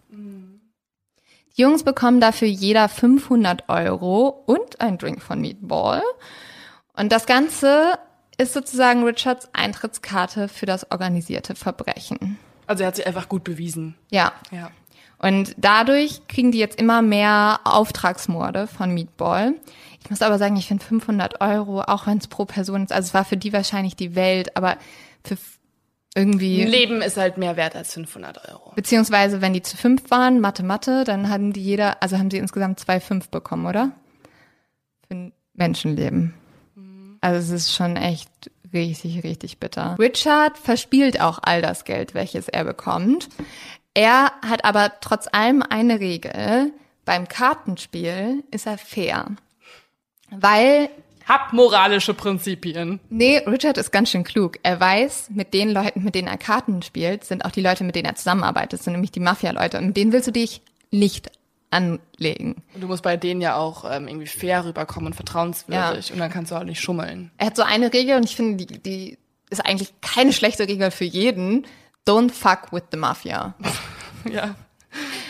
Die 1.56 1.62
Jungs 1.62 1.82
bekommen 1.82 2.20
dafür 2.20 2.48
jeder 2.48 2.88
500 2.88 3.68
Euro 3.68 4.28
und 4.46 4.80
ein 4.80 4.98
Drink 4.98 5.22
von 5.22 5.40
Meatball. 5.40 6.02
Und 6.97 7.12
das 7.12 7.26
Ganze 7.26 7.99
ist 8.38 8.53
sozusagen 8.53 9.05
Richards 9.05 9.49
Eintrittskarte 9.53 10.49
für 10.49 10.66
das 10.66 10.90
organisierte 10.90 11.55
Verbrechen. 11.55 12.38
Also 12.66 12.82
er 12.82 12.88
hat 12.88 12.97
sich 12.97 13.07
einfach 13.07 13.28
gut 13.28 13.44
bewiesen. 13.44 13.94
Ja. 14.11 14.32
Ja. 14.51 14.70
Und 15.18 15.55
dadurch 15.57 16.26
kriegen 16.28 16.53
die 16.53 16.59
jetzt 16.59 16.78
immer 16.78 17.01
mehr 17.01 17.61
Auftragsmorde 17.64 18.66
von 18.66 18.92
Meatball. 18.92 19.55
Ich 20.03 20.11
muss 20.11 20.22
aber 20.22 20.38
sagen, 20.38 20.57
ich 20.57 20.68
finde 20.68 20.84
500 20.84 21.40
Euro, 21.40 21.80
auch 21.82 22.07
wenn 22.07 22.18
es 22.18 22.28
pro 22.28 22.44
Person 22.44 22.84
ist, 22.84 22.92
also 22.92 23.07
es 23.07 23.14
war 23.14 23.24
für 23.24 23.36
die 23.36 23.53
wahrscheinlich 23.53 23.97
die 23.97 24.14
Welt, 24.14 24.57
aber 24.57 24.76
für 25.24 25.38
irgendwie, 26.14 26.64
Leben 26.64 27.03
ist 27.03 27.16
halt 27.16 27.36
mehr 27.38 27.57
wert 27.57 27.76
als 27.76 27.92
500 27.94 28.49
Euro. 28.49 28.72
beziehungsweise 28.74 29.42
wenn 29.42 29.53
die 29.53 29.62
zu 29.62 29.76
fünf 29.76 30.11
waren, 30.11 30.40
Mathe, 30.40 30.62
Mathe, 30.62 31.05
dann 31.05 31.28
haben 31.28 31.53
die 31.53 31.62
jeder, 31.62 32.03
also 32.03 32.18
haben 32.18 32.30
sie 32.30 32.38
insgesamt 32.38 32.80
zwei 32.80 33.01
fünf 33.01 33.28
bekommen, 33.28 33.66
oder? 33.66 33.92
Für 35.09 35.14
ein 35.14 35.32
Menschenleben. 35.55 36.34
Also 37.20 37.38
es 37.38 37.50
ist 37.50 37.74
schon 37.74 37.96
echt 37.96 38.30
richtig, 38.72 39.22
richtig 39.24 39.58
bitter. 39.58 39.96
Richard 39.98 40.58
verspielt 40.58 41.20
auch 41.20 41.38
all 41.42 41.62
das 41.62 41.84
Geld, 41.84 42.14
welches 42.14 42.48
er 42.48 42.64
bekommt. 42.64 43.28
Er 43.94 44.32
hat 44.46 44.64
aber 44.64 44.92
trotz 45.00 45.26
allem 45.32 45.62
eine 45.62 46.00
Regel. 46.00 46.72
Beim 47.04 47.28
Kartenspiel 47.28 48.44
ist 48.50 48.66
er 48.66 48.78
fair. 48.78 49.26
Weil, 50.30 50.90
Hab 51.26 51.52
moralische 51.52 52.12
Prinzipien. 52.14 53.00
nee, 53.08 53.38
Richard 53.46 53.78
ist 53.78 53.92
ganz 53.92 54.10
schön 54.10 54.24
klug. 54.24 54.58
Er 54.62 54.78
weiß, 54.80 55.30
mit 55.30 55.54
den 55.54 55.70
Leuten, 55.70 56.02
mit 56.04 56.14
denen 56.14 56.28
er 56.28 56.36
Karten 56.36 56.82
spielt, 56.82 57.24
sind 57.24 57.44
auch 57.44 57.52
die 57.52 57.62
Leute, 57.62 57.84
mit 57.84 57.94
denen 57.94 58.06
er 58.06 58.16
zusammenarbeitet. 58.16 58.82
Sind 58.82 58.92
nämlich 58.94 59.12
die 59.12 59.20
Mafia-Leute. 59.20 59.78
Und 59.78 59.86
mit 59.88 59.96
denen 59.96 60.12
willst 60.12 60.26
du 60.26 60.32
dich 60.32 60.62
nicht 60.90 61.30
anlegen. 61.76 62.62
Und 62.74 62.80
du 62.80 62.86
musst 62.86 63.02
bei 63.02 63.16
denen 63.16 63.40
ja 63.40 63.56
auch 63.56 63.84
ähm, 63.84 64.08
irgendwie 64.08 64.26
fair 64.26 64.64
rüberkommen 64.64 65.08
und 65.08 65.14
vertrauenswürdig. 65.14 66.12
Und 66.12 66.18
dann 66.18 66.30
kannst 66.30 66.50
du 66.50 66.56
auch 66.56 66.64
nicht 66.64 66.80
schummeln. 66.80 67.30
Er 67.38 67.48
hat 67.48 67.56
so 67.56 67.62
eine 67.62 67.92
Regel 67.92 68.16
und 68.16 68.24
ich 68.24 68.34
finde, 68.34 68.64
die, 68.64 68.78
die 68.82 69.18
ist 69.50 69.64
eigentlich 69.64 69.92
keine 70.00 70.32
schlechte 70.32 70.66
Regel 70.66 70.90
für 70.90 71.04
jeden. 71.04 71.66
Don't 72.06 72.32
fuck 72.32 72.72
with 72.72 72.84
the 72.90 72.96
Mafia. 72.96 73.54
Ja. 74.28 74.56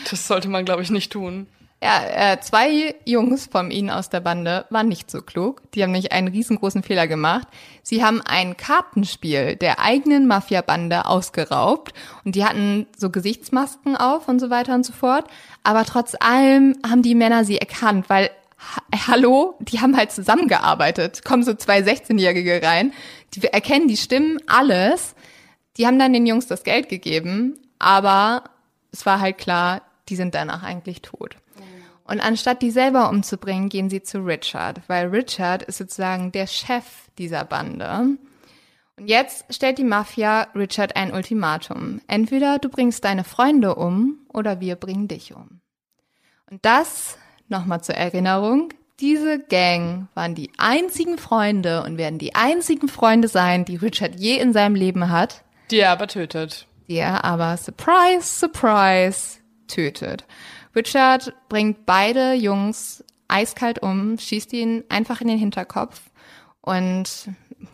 Das 0.09 0.25
sollte 0.25 0.47
man, 0.47 0.65
glaube 0.65 0.81
ich, 0.81 0.89
nicht 0.89 1.11
tun. 1.11 1.45
Ja, 1.81 2.31
äh, 2.33 2.39
zwei 2.39 2.95
Jungs 3.05 3.45
von 3.45 3.69
ihnen 3.69 3.91
aus 3.91 4.09
der 4.09 4.19
Bande 4.19 4.65
waren 4.71 4.87
nicht 4.87 5.11
so 5.11 5.21
klug. 5.21 5.61
Die 5.71 5.83
haben 5.83 5.91
nämlich 5.91 6.11
einen 6.11 6.27
riesengroßen 6.27 6.81
Fehler 6.81 7.07
gemacht. 7.07 7.47
Sie 7.83 8.03
haben 8.03 8.19
ein 8.21 8.57
Kartenspiel 8.57 9.55
der 9.55 9.79
eigenen 9.79 10.25
Mafia-Bande 10.25 11.05
ausgeraubt 11.05 11.93
und 12.25 12.33
die 12.33 12.43
hatten 12.45 12.87
so 12.97 13.11
Gesichtsmasken 13.11 13.95
auf 13.95 14.27
und 14.27 14.39
so 14.39 14.49
weiter 14.49 14.73
und 14.73 14.87
so 14.87 14.93
fort. 14.93 15.25
Aber 15.63 15.85
trotz 15.85 16.15
allem 16.19 16.75
haben 16.83 17.03
die 17.03 17.13
Männer 17.13 17.45
sie 17.45 17.59
erkannt, 17.59 18.09
weil 18.09 18.31
ha 18.57 18.81
hallo, 19.07 19.53
die 19.59 19.79
haben 19.79 19.95
halt 19.95 20.11
zusammengearbeitet. 20.11 21.23
Kommen 21.23 21.43
so 21.43 21.53
zwei 21.53 21.81
16-Jährige 21.81 22.59
rein, 22.63 22.91
die 23.35 23.43
erkennen 23.43 23.87
die 23.87 23.97
Stimmen, 23.97 24.39
alles. 24.47 25.13
Die 25.77 25.85
haben 25.85 25.99
dann 25.99 26.13
den 26.13 26.25
Jungs 26.25 26.47
das 26.47 26.63
Geld 26.63 26.89
gegeben, 26.89 27.59
aber 27.77 28.45
es 28.91 29.05
war 29.05 29.19
halt 29.19 29.37
klar, 29.37 29.83
die 30.09 30.15
sind 30.15 30.33
danach 30.33 30.63
eigentlich 30.63 31.03
tot. 31.03 31.35
Und 32.07 32.21
anstatt 32.21 32.61
die 32.61 32.71
selber 32.71 33.09
umzubringen, 33.09 33.69
gehen 33.69 33.89
sie 33.89 34.01
zu 34.01 34.19
Richard, 34.19 34.81
weil 34.87 35.07
Richard 35.07 35.63
ist 35.63 35.77
sozusagen 35.77 36.31
der 36.31 36.47
Chef 36.47 36.85
dieser 37.17 37.43
Bande. 37.43 38.17
Und 38.97 39.07
jetzt 39.07 39.53
stellt 39.53 39.77
die 39.77 39.83
Mafia 39.83 40.47
Richard 40.55 40.95
ein 40.95 41.13
Ultimatum. 41.13 42.01
Entweder 42.07 42.59
du 42.59 42.69
bringst 42.69 43.03
deine 43.03 43.23
Freunde 43.23 43.75
um 43.75 44.19
oder 44.33 44.59
wir 44.61 44.75
bringen 44.75 45.07
dich 45.07 45.35
um. 45.35 45.59
Und 46.49 46.63
das, 46.65 47.17
nochmal 47.49 47.83
zur 47.83 47.95
Erinnerung, 47.95 48.69
diese 48.99 49.37
Gang 49.39 50.07
waren 50.15 50.33
die 50.33 50.51
einzigen 50.57 51.17
Freunde 51.17 51.83
und 51.83 51.97
werden 51.97 52.17
die 52.19 52.33
einzigen 52.35 52.87
Freunde 52.87 53.27
sein, 53.27 53.65
die 53.65 53.75
Richard 53.75 54.15
je 54.15 54.37
in 54.37 54.53
seinem 54.53 54.73
Leben 54.75 55.09
hat, 55.11 55.43
Die 55.69 55.79
er 55.79 55.91
aber 55.91 56.07
tötet. 56.07 56.65
die 56.87 56.95
er 56.95 57.23
aber, 57.25 57.57
surprise, 57.57 58.21
surprise, 58.23 59.37
tötet. 59.67 60.25
Richard 60.77 61.33
bringt 61.49 61.87
beide 61.87 62.33
Jungs 62.33 63.03
eiskalt 63.27 63.79
um, 63.79 64.19
schießt 64.19 64.53
ihn 64.53 64.83
einfach 64.89 65.21
in 65.21 65.27
den 65.27 65.39
Hinterkopf 65.39 65.99
und 66.61 67.29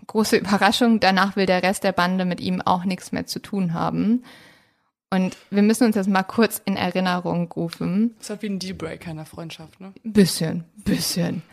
große 0.07 0.37
Überraschung, 0.43 1.01
danach 1.01 1.35
will 1.35 1.45
der 1.45 1.63
Rest 1.63 1.83
der 1.83 1.91
Bande 1.91 2.23
mit 2.23 2.39
ihm 2.39 2.61
auch 2.61 2.85
nichts 2.85 3.11
mehr 3.11 3.25
zu 3.25 3.39
tun 3.39 3.73
haben. 3.73 4.23
Und 5.09 5.37
wir 5.51 5.61
müssen 5.61 5.83
uns 5.83 5.95
das 5.95 6.07
mal 6.07 6.23
kurz 6.23 6.59
in 6.65 6.75
Erinnerung 6.75 7.51
rufen. 7.51 8.15
Das 8.17 8.25
ist 8.25 8.29
halt 8.31 8.41
wie 8.41 8.49
ein 8.49 8.57
Dealbreaker 8.57 9.11
in 9.11 9.17
der 9.17 9.27
Freundschaft, 9.27 9.79
ne? 9.79 9.93
Bisschen, 10.03 10.63
bisschen. 10.77 11.43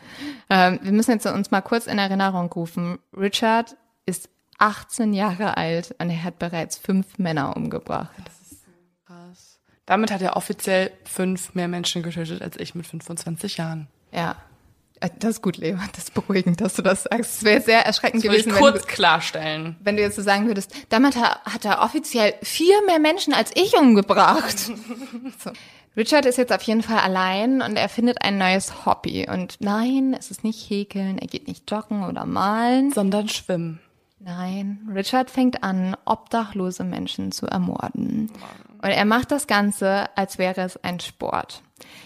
Ähm, 0.49 0.79
wir 0.83 0.93
müssen 0.93 1.11
jetzt 1.11 1.27
uns 1.27 1.51
mal 1.51 1.61
kurz 1.61 1.87
in 1.87 1.99
Erinnerung 1.99 2.51
rufen. 2.51 2.99
Richard 3.15 3.77
ist 4.07 4.31
18 4.59 5.13
Jahre 5.13 5.59
alt 5.59 5.95
und 5.99 6.09
er 6.09 6.23
hat 6.23 6.39
bereits 6.39 6.79
fünf 6.79 7.19
Männer 7.19 7.55
umgebracht. 7.55 8.15
Krass. 8.25 8.40
Damit 9.91 10.13
hat 10.13 10.23
er 10.23 10.37
offiziell 10.37 10.93
fünf 11.05 11.53
mehr 11.57 11.67
Menschen 11.67 12.05
getötet 12.05 12.43
als 12.43 12.57
ich 12.57 12.77
mit 12.77 12.87
25 12.87 13.57
Jahren. 13.57 13.89
Ja. 14.13 14.37
Äh, 15.01 15.09
Das 15.19 15.31
ist 15.31 15.43
gut, 15.43 15.57
Leo. 15.57 15.79
Das 15.97 16.05
ist 16.05 16.15
beruhigend, 16.15 16.61
dass 16.61 16.75
du 16.75 16.83
das 16.83 17.03
sagst. 17.03 17.39
Es 17.39 17.43
wäre 17.43 17.61
sehr 17.61 17.85
erschreckend 17.85 18.23
Das 18.25 18.31
will 18.31 18.39
ich 18.39 18.45
gewesen, 18.45 18.55
wenn 18.65 18.73
kurz 18.73 18.83
du, 18.83 18.87
klarstellen. 18.87 19.75
wenn 19.83 19.97
du 19.97 20.03
jetzt 20.03 20.15
so 20.15 20.23
sagen 20.23 20.47
würdest, 20.47 20.73
damit 20.91 21.17
hat 21.17 21.45
hat 21.45 21.65
er 21.65 21.83
offiziell 21.83 22.35
vier 22.41 22.77
mehr 22.87 23.01
Menschen 23.01 23.35
als 23.35 23.51
ich 23.57 23.77
umgebracht. 23.77 24.57
so. 25.45 25.51
Richard 25.97 26.25
ist 26.25 26.39
jetzt 26.39 26.53
auf 26.53 26.63
jeden 26.63 26.85
Fall 26.85 26.99
allein 27.01 27.61
und 27.61 27.75
er 27.75 27.89
findet 27.89 28.23
ein 28.23 28.39
neues 28.39 28.87
Hobby. 28.87 29.27
Und 29.29 29.57
nein, 29.59 30.15
es 30.17 30.31
ist 30.31 30.45
nicht 30.45 30.71
häkeln, 30.71 31.19
er 31.19 31.27
geht 31.27 31.49
nicht 31.49 31.69
joggen 31.69 32.05
oder 32.05 32.27
malen. 32.27 32.93
Sondern 32.93 33.29
schwimmen. 33.29 33.81
Nein, 34.23 34.87
Richard 34.95 35.31
fängt 35.31 35.63
an, 35.63 35.97
obdachlose 36.05 36.85
Menschen 36.85 37.33
zu 37.33 37.47
ermorden. 37.47 38.31
Und 38.83 38.91
er 38.91 39.05
macht 39.07 39.31
das 39.31 39.47
Ganze, 39.47 40.15
als 40.17 40.37
wäre 40.39 40.61
es 40.61 40.77
ein 40.85 41.01
Sport. 41.01 41.63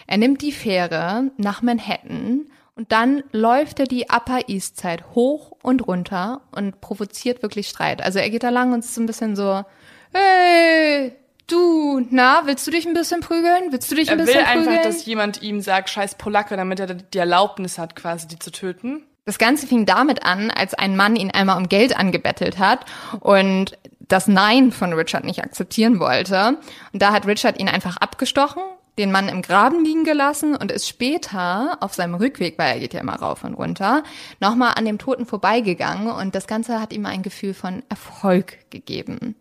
Er 0.07 0.19
nimmt 0.19 0.41
die 0.43 0.53
Fähre 0.53 1.31
nach 1.37 1.63
Manhattan 1.63 2.47
und 2.77 2.93
dann 2.93 3.23
läuft 3.33 3.81
er 3.81 3.87
die 3.87 4.07
Upper 4.11 4.49
East 4.49 4.81
Side 4.81 5.03
hoch 5.15 5.53
und 5.63 5.87
runter 5.87 6.43
und 6.53 6.81
provoziert 6.81 7.43
wirklich 7.43 7.69
Streit. 7.69 8.01
Also 8.03 8.21
er 8.21 8.31
geht 8.31 8.45
da 8.45 8.51
lang 8.51 8.73
und 8.73 8.81
ist 8.81 8.95
so 8.95 9.01
ein 9.01 9.07
bisschen 9.07 9.35
so, 9.35 9.65
hey, 10.13 11.13
du, 11.49 12.01
na, 12.11 12.43
willst 12.47 12.65
du 12.67 12.71
dich 12.71 12.87
ein 12.87 12.95
bisschen 12.95 13.21
prügeln? 13.21 13.71
Willst 13.71 13.91
du 13.91 13.97
dich 13.97 14.11
ein 14.11 14.19
Er 14.21 14.27
will 14.27 14.33
bisschen 14.35 14.47
einfach, 14.47 14.67
prügeln? 14.67 14.83
dass 14.85 15.05
jemand 15.05 15.43
ihm 15.43 15.61
sagt, 15.61 15.91
scheiß 15.91 16.15
Polacke, 16.17 16.57
damit 16.57 16.79
er 16.79 16.95
die 16.95 17.19
Erlaubnis 17.19 17.79
hat, 17.79 17.97
quasi 17.97 18.29
die 18.29 18.39
zu 18.39 18.53
töten. 18.53 19.05
Das 19.25 19.39
Ganze 19.39 19.67
fing 19.67 19.87
damit 19.87 20.25
an, 20.25 20.51
als 20.51 20.75
ein 20.75 20.97
Mann 20.97 21.17
ihn 21.17 21.31
einmal 21.31 21.57
um 21.57 21.69
Geld 21.69 21.97
angebettelt 21.97 22.59
hat 22.59 22.85
und 23.21 23.79
das 24.01 24.27
Nein 24.27 24.71
von 24.71 24.93
Richard 24.93 25.25
nicht 25.25 25.43
akzeptieren 25.43 25.99
wollte. 25.99 26.59
Und 26.93 27.01
da 27.01 27.13
hat 27.13 27.27
Richard 27.27 27.59
ihn 27.59 27.69
einfach 27.69 27.97
abgestochen, 27.97 28.63
den 28.99 29.11
Mann 29.11 29.31
im 29.31 29.41
Graben 29.41 29.83
liegen 29.83 30.05
gelassen 30.05 30.55
und 30.55 30.71
ist 30.71 30.87
später 30.87 31.79
auf 31.81 31.95
seinem 31.95 32.15
Rückweg, 32.15 32.59
weil 32.59 32.75
er 32.75 32.81
geht 32.81 32.93
ja 32.93 33.01
immer 33.01 33.17
rauf 33.17 33.45
und 33.45 33.55
runter, 33.55 34.05
nochmal 34.41 34.75
an 34.77 34.85
dem 34.85 34.99
Toten 34.99 35.25
vorbeigegangen 35.25 36.09
und 36.09 36.35
das 36.35 36.47
Ganze 36.47 36.81
hat 36.81 36.93
ihm 36.93 37.07
ein 37.07 37.23
Gefühl 37.23 37.55
von 37.55 37.83
Erfolg 37.89 38.71
gegeben. 38.71 39.37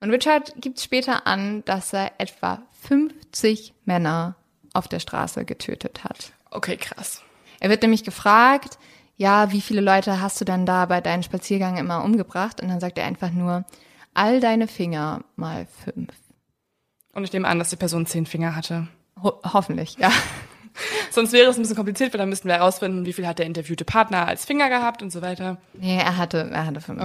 Und 0.00 0.10
Richard 0.10 0.54
gibt 0.56 0.80
später 0.80 1.26
an, 1.26 1.64
dass 1.66 1.92
er 1.92 2.12
etwa 2.18 2.62
50 2.88 3.74
Männer 3.84 4.36
auf 4.72 4.88
der 4.88 4.98
Straße 4.98 5.44
getötet 5.44 6.02
hat. 6.02 6.32
Okay, 6.50 6.76
krass. 6.76 7.22
Er 7.60 7.70
wird 7.70 7.82
nämlich 7.82 8.02
gefragt, 8.02 8.78
ja, 9.16 9.52
wie 9.52 9.60
viele 9.60 9.80
Leute 9.80 10.20
hast 10.20 10.40
du 10.40 10.44
dann 10.44 10.66
da 10.66 10.86
bei 10.86 11.00
deinen 11.00 11.22
Spaziergängen 11.22 11.78
immer 11.78 12.04
umgebracht? 12.04 12.60
Und 12.60 12.68
dann 12.68 12.80
sagt 12.80 12.98
er 12.98 13.06
einfach 13.06 13.30
nur, 13.30 13.64
all 14.14 14.40
deine 14.40 14.68
Finger 14.68 15.24
mal 15.36 15.66
fünf. 15.66 16.14
Und 17.12 17.24
ich 17.24 17.32
nehme 17.32 17.48
an, 17.48 17.58
dass 17.58 17.70
die 17.70 17.76
Person 17.76 18.06
zehn 18.06 18.26
Finger 18.26 18.56
hatte. 18.56 18.88
Ho 19.22 19.40
hoffentlich, 19.44 19.96
ja. 19.98 20.10
Sonst 21.10 21.32
wäre 21.32 21.50
es 21.50 21.56
ein 21.56 21.62
bisschen 21.62 21.76
kompliziert, 21.76 22.12
weil 22.12 22.18
dann 22.18 22.28
müssten 22.28 22.48
wir 22.48 22.54
herausfinden, 22.56 23.04
wie 23.06 23.12
viel 23.12 23.26
hat 23.26 23.38
der 23.38 23.46
interviewte 23.46 23.84
Partner 23.84 24.26
als 24.26 24.44
Finger 24.44 24.68
gehabt 24.68 25.02
und 25.02 25.10
so 25.10 25.22
weiter. 25.22 25.58
Nee, 25.74 25.98
er 25.98 26.16
hatte, 26.16 26.48
er 26.52 26.66
hatte 26.66 26.80
fünf, 26.80 27.00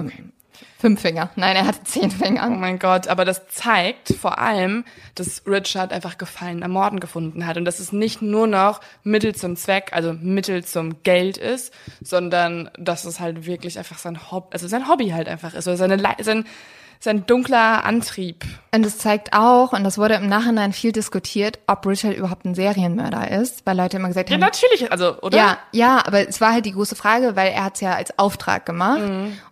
fünf 0.79 1.01
Finger. 1.01 1.29
Nein, 1.35 1.55
er 1.55 1.67
hatte 1.67 1.83
zehn 1.83 2.05
Oh 2.05 2.23
Finger. 2.23 2.49
mein 2.49 2.79
Gott, 2.79 3.07
aber 3.07 3.25
das 3.25 3.47
zeigt 3.47 4.09
vor 4.19 4.39
allem, 4.39 4.85
dass 5.15 5.43
Richard 5.45 5.91
einfach 5.91 6.17
Gefallen 6.17 6.63
am 6.63 6.71
Morden 6.71 6.99
gefunden 6.99 7.45
hat 7.45 7.57
und 7.57 7.65
dass 7.65 7.79
es 7.79 7.91
nicht 7.91 8.21
nur 8.21 8.47
noch 8.47 8.79
Mittel 9.03 9.35
zum 9.35 9.55
Zweck, 9.55 9.89
also 9.91 10.13
Mittel 10.13 10.63
zum 10.63 11.03
Geld 11.03 11.37
ist, 11.37 11.73
sondern 12.01 12.69
dass 12.77 13.05
es 13.05 13.19
halt 13.19 13.45
wirklich 13.45 13.77
einfach 13.77 13.97
sein 13.97 14.31
Hobby, 14.31 14.47
also 14.51 14.67
sein 14.67 14.87
Hobby 14.87 15.09
halt 15.09 15.27
einfach 15.27 15.53
ist, 15.53 15.67
oder 15.67 15.77
seine, 15.77 15.95
Le- 15.97 16.15
sein, 16.99 17.17
sein 17.17 17.25
dunkler 17.25 17.85
Antrieb. 17.85 18.45
Und 18.73 18.85
es 18.85 18.97
zeigt 18.97 19.33
auch, 19.33 19.73
und 19.73 19.83
das 19.83 19.97
wurde 19.97 20.15
im 20.15 20.27
Nachhinein 20.27 20.73
viel 20.73 20.91
diskutiert, 20.91 21.59
ob 21.67 21.85
Richard 21.85 22.15
überhaupt 22.15 22.45
ein 22.45 22.55
Serienmörder 22.55 23.31
ist, 23.31 23.65
weil 23.65 23.77
Leute 23.77 23.97
immer 23.97 24.07
gesagt 24.07 24.29
Ja, 24.29 24.35
haben, 24.35 24.41
natürlich, 24.41 24.91
also, 24.91 25.19
oder? 25.21 25.37
Ja, 25.37 25.57
ja, 25.71 26.05
aber 26.05 26.27
es 26.27 26.41
war 26.41 26.53
halt 26.53 26.65
die 26.65 26.73
große 26.73 26.95
Frage, 26.95 27.35
weil 27.35 27.51
er 27.51 27.63
hat 27.63 27.75
es 27.75 27.81
ja 27.81 27.93
als 27.93 28.17
Auftrag 28.19 28.65
gemacht. 28.65 29.01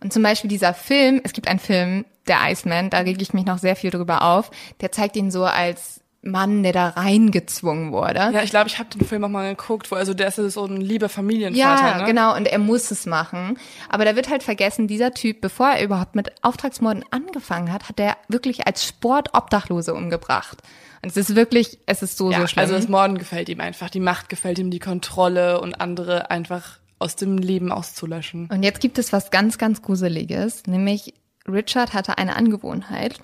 Und 0.01 0.13
zum 0.13 0.23
Beispiel 0.23 0.49
dieser 0.49 0.73
Film, 0.73 1.21
es 1.23 1.33
gibt 1.33 1.47
einen 1.47 1.59
Film, 1.59 2.05
der 2.27 2.39
Iceman, 2.49 2.89
da 2.89 2.99
rege 2.99 3.21
ich 3.21 3.33
mich 3.33 3.45
noch 3.45 3.59
sehr 3.59 3.75
viel 3.75 3.91
drüber 3.91 4.23
auf, 4.23 4.49
der 4.81 4.91
zeigt 4.91 5.15
ihn 5.15 5.29
so 5.31 5.43
als 5.45 6.01
Mann, 6.25 6.63
der 6.63 6.73
da 6.73 6.89
reingezwungen 6.89 7.91
wurde. 7.91 8.17
Ja, 8.33 8.41
ich 8.43 8.49
glaube, 8.49 8.67
ich 8.67 8.79
habe 8.79 8.89
den 8.89 9.05
Film 9.07 9.23
auch 9.23 9.29
mal 9.29 9.49
geguckt, 9.55 9.91
wo 9.91 9.95
also 9.95 10.13
der 10.13 10.27
ist 10.27 10.35
so 10.35 10.65
ein 10.65 10.81
lieber 10.81 11.07
Familienvater, 11.07 11.87
Ja, 11.87 11.97
ne? 11.99 12.03
genau, 12.05 12.35
und 12.35 12.47
er 12.47 12.57
muss 12.59 12.89
es 12.91 13.05
machen. 13.05 13.57
Aber 13.89 14.05
da 14.05 14.15
wird 14.15 14.29
halt 14.29 14.41
vergessen, 14.43 14.87
dieser 14.87 15.11
Typ, 15.13 15.39
bevor 15.41 15.69
er 15.69 15.83
überhaupt 15.83 16.15
mit 16.15 16.31
Auftragsmorden 16.43 17.03
angefangen 17.11 17.71
hat, 17.71 17.87
hat 17.89 17.99
er 17.99 18.17
wirklich 18.27 18.65
als 18.67 18.85
Sport 18.85 19.29
Obdachlose 19.33 19.93
umgebracht. 19.93 20.57
Und 21.03 21.09
es 21.09 21.17
ist 21.17 21.35
wirklich, 21.35 21.77
es 21.85 22.01
ist 22.01 22.17
so, 22.17 22.31
Ja, 22.31 22.41
so 22.41 22.47
schlimm. 22.47 22.61
also 22.63 22.73
das 22.75 22.87
Morden 22.87 23.17
gefällt 23.19 23.47
ihm 23.49 23.61
einfach, 23.61 23.91
die 23.91 23.99
Macht 23.99 24.27
gefällt 24.29 24.57
ihm, 24.57 24.71
die 24.71 24.79
Kontrolle 24.79 25.61
und 25.61 25.79
andere 25.79 26.31
einfach 26.31 26.79
aus 26.97 27.15
dem 27.15 27.37
Leben 27.37 27.71
auszulöschen. 27.71 28.49
Und 28.51 28.63
jetzt 28.63 28.79
gibt 28.81 28.97
es 28.97 29.13
was 29.13 29.29
ganz, 29.29 29.57
ganz 29.59 29.83
Gruseliges, 29.83 30.63
nämlich 30.65 31.13
Richard 31.47 31.93
hatte 31.93 32.17
eine 32.17 32.35
Angewohnheit. 32.35 33.19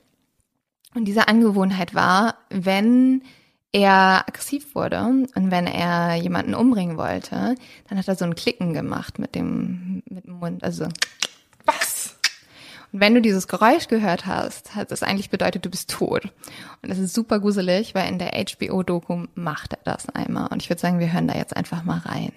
Und 0.94 1.06
diese 1.06 1.28
Angewohnheit 1.28 1.96
war, 1.96 2.36
wenn 2.50 3.24
er 3.72 4.26
aggressiv 4.28 4.76
wurde 4.76 5.00
und 5.00 5.52
wenn 5.52 5.66
er 5.66 6.16
jemanden 6.16 6.54
umbringen 6.54 6.98
wollte, 6.98 7.56
dann 7.88 7.98
hat 7.98 8.08
er 8.08 8.16
so 8.16 8.26
ein 8.26 8.36
Klicken 8.36 8.74
gemacht 8.74 9.18
mit 9.18 9.34
dem, 9.36 10.04
mit 10.10 10.26
dem 10.26 10.34
Mund. 10.40 10.64
Also, 10.64 10.86
und 10.86 10.94
Was? 11.66 12.18
wenn 12.92 13.16
du 13.16 13.22
dieses 13.22 13.48
Geräusch 13.48 13.88
gehört 13.88 14.26
hast, 14.26 14.76
hat 14.76 14.92
es 14.92 15.04
eigentlich 15.04 15.30
bedeutet, 15.30 15.66
du 15.66 15.70
bist 15.70 15.90
tot. 15.90 16.26
Und 16.82 16.90
das 16.90 16.98
ist 16.98 17.14
super 17.14 17.40
gruselig, 17.40 17.96
weil 17.96 18.10
in 18.10 18.20
der 18.20 18.32
HBO-Doku 18.32 19.28
macht 19.36 19.74
er 19.74 19.80
das 19.86 20.10
einmal. 20.10 20.48
Und 20.48 20.62
ich 20.62 20.70
würde 20.70 20.82
sagen, 20.82 21.00
wir 21.00 21.14
hören 21.14 21.28
da 21.28 21.36
jetzt 21.36 21.56
einfach 21.56 21.84
mal 21.84 22.00
rein. 22.00 22.34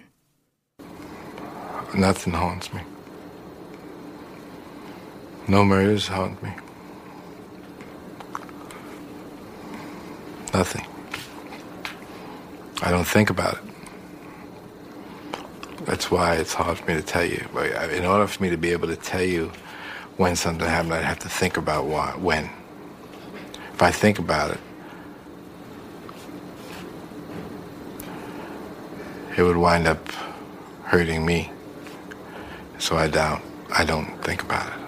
Nothing 1.95 2.39
haunts 2.39 2.73
me. 2.73 2.81
No 5.47 5.65
murders 5.65 6.11
haunt 6.11 6.43
me. 6.43 6.53
Nothing. 10.55 10.87
I 12.81 12.93
don't 12.93 13.07
think 13.07 13.29
about 13.29 13.55
it. 13.55 13.61
That's 15.85 16.13
why 16.13 16.37
it's 16.37 16.55
hard 16.55 16.79
for 16.79 16.87
me 16.87 16.95
to 16.95 17.03
tell 17.03 17.25
you. 17.25 17.45
But 17.53 17.91
In 17.91 18.05
order 18.05 18.29
for 18.29 18.41
me 18.41 18.51
to 18.51 18.57
be 18.57 18.71
able 18.71 18.87
to 18.87 18.95
tell 18.95 19.25
you 19.25 19.51
when 20.17 20.37
something 20.37 20.65
happened, 20.67 20.95
I'd 20.95 21.05
have 21.05 21.19
to 21.21 21.29
think 21.29 21.57
about 21.57 21.87
why, 21.87 22.13
when. 22.13 22.49
If 23.73 23.83
I 23.83 23.91
think 23.91 24.21
about 24.21 24.53
it, 24.53 24.61
it 29.37 29.43
would 29.43 29.57
wind 29.57 29.89
up 29.89 30.09
hurting 30.85 31.27
me. 31.27 31.51
So 32.79 32.97
I 32.97 33.09
doubt. 33.09 33.43
I 33.73 33.85
don't 33.85 34.23
think 34.23 34.43
about 34.45 34.69
it. 34.69 34.84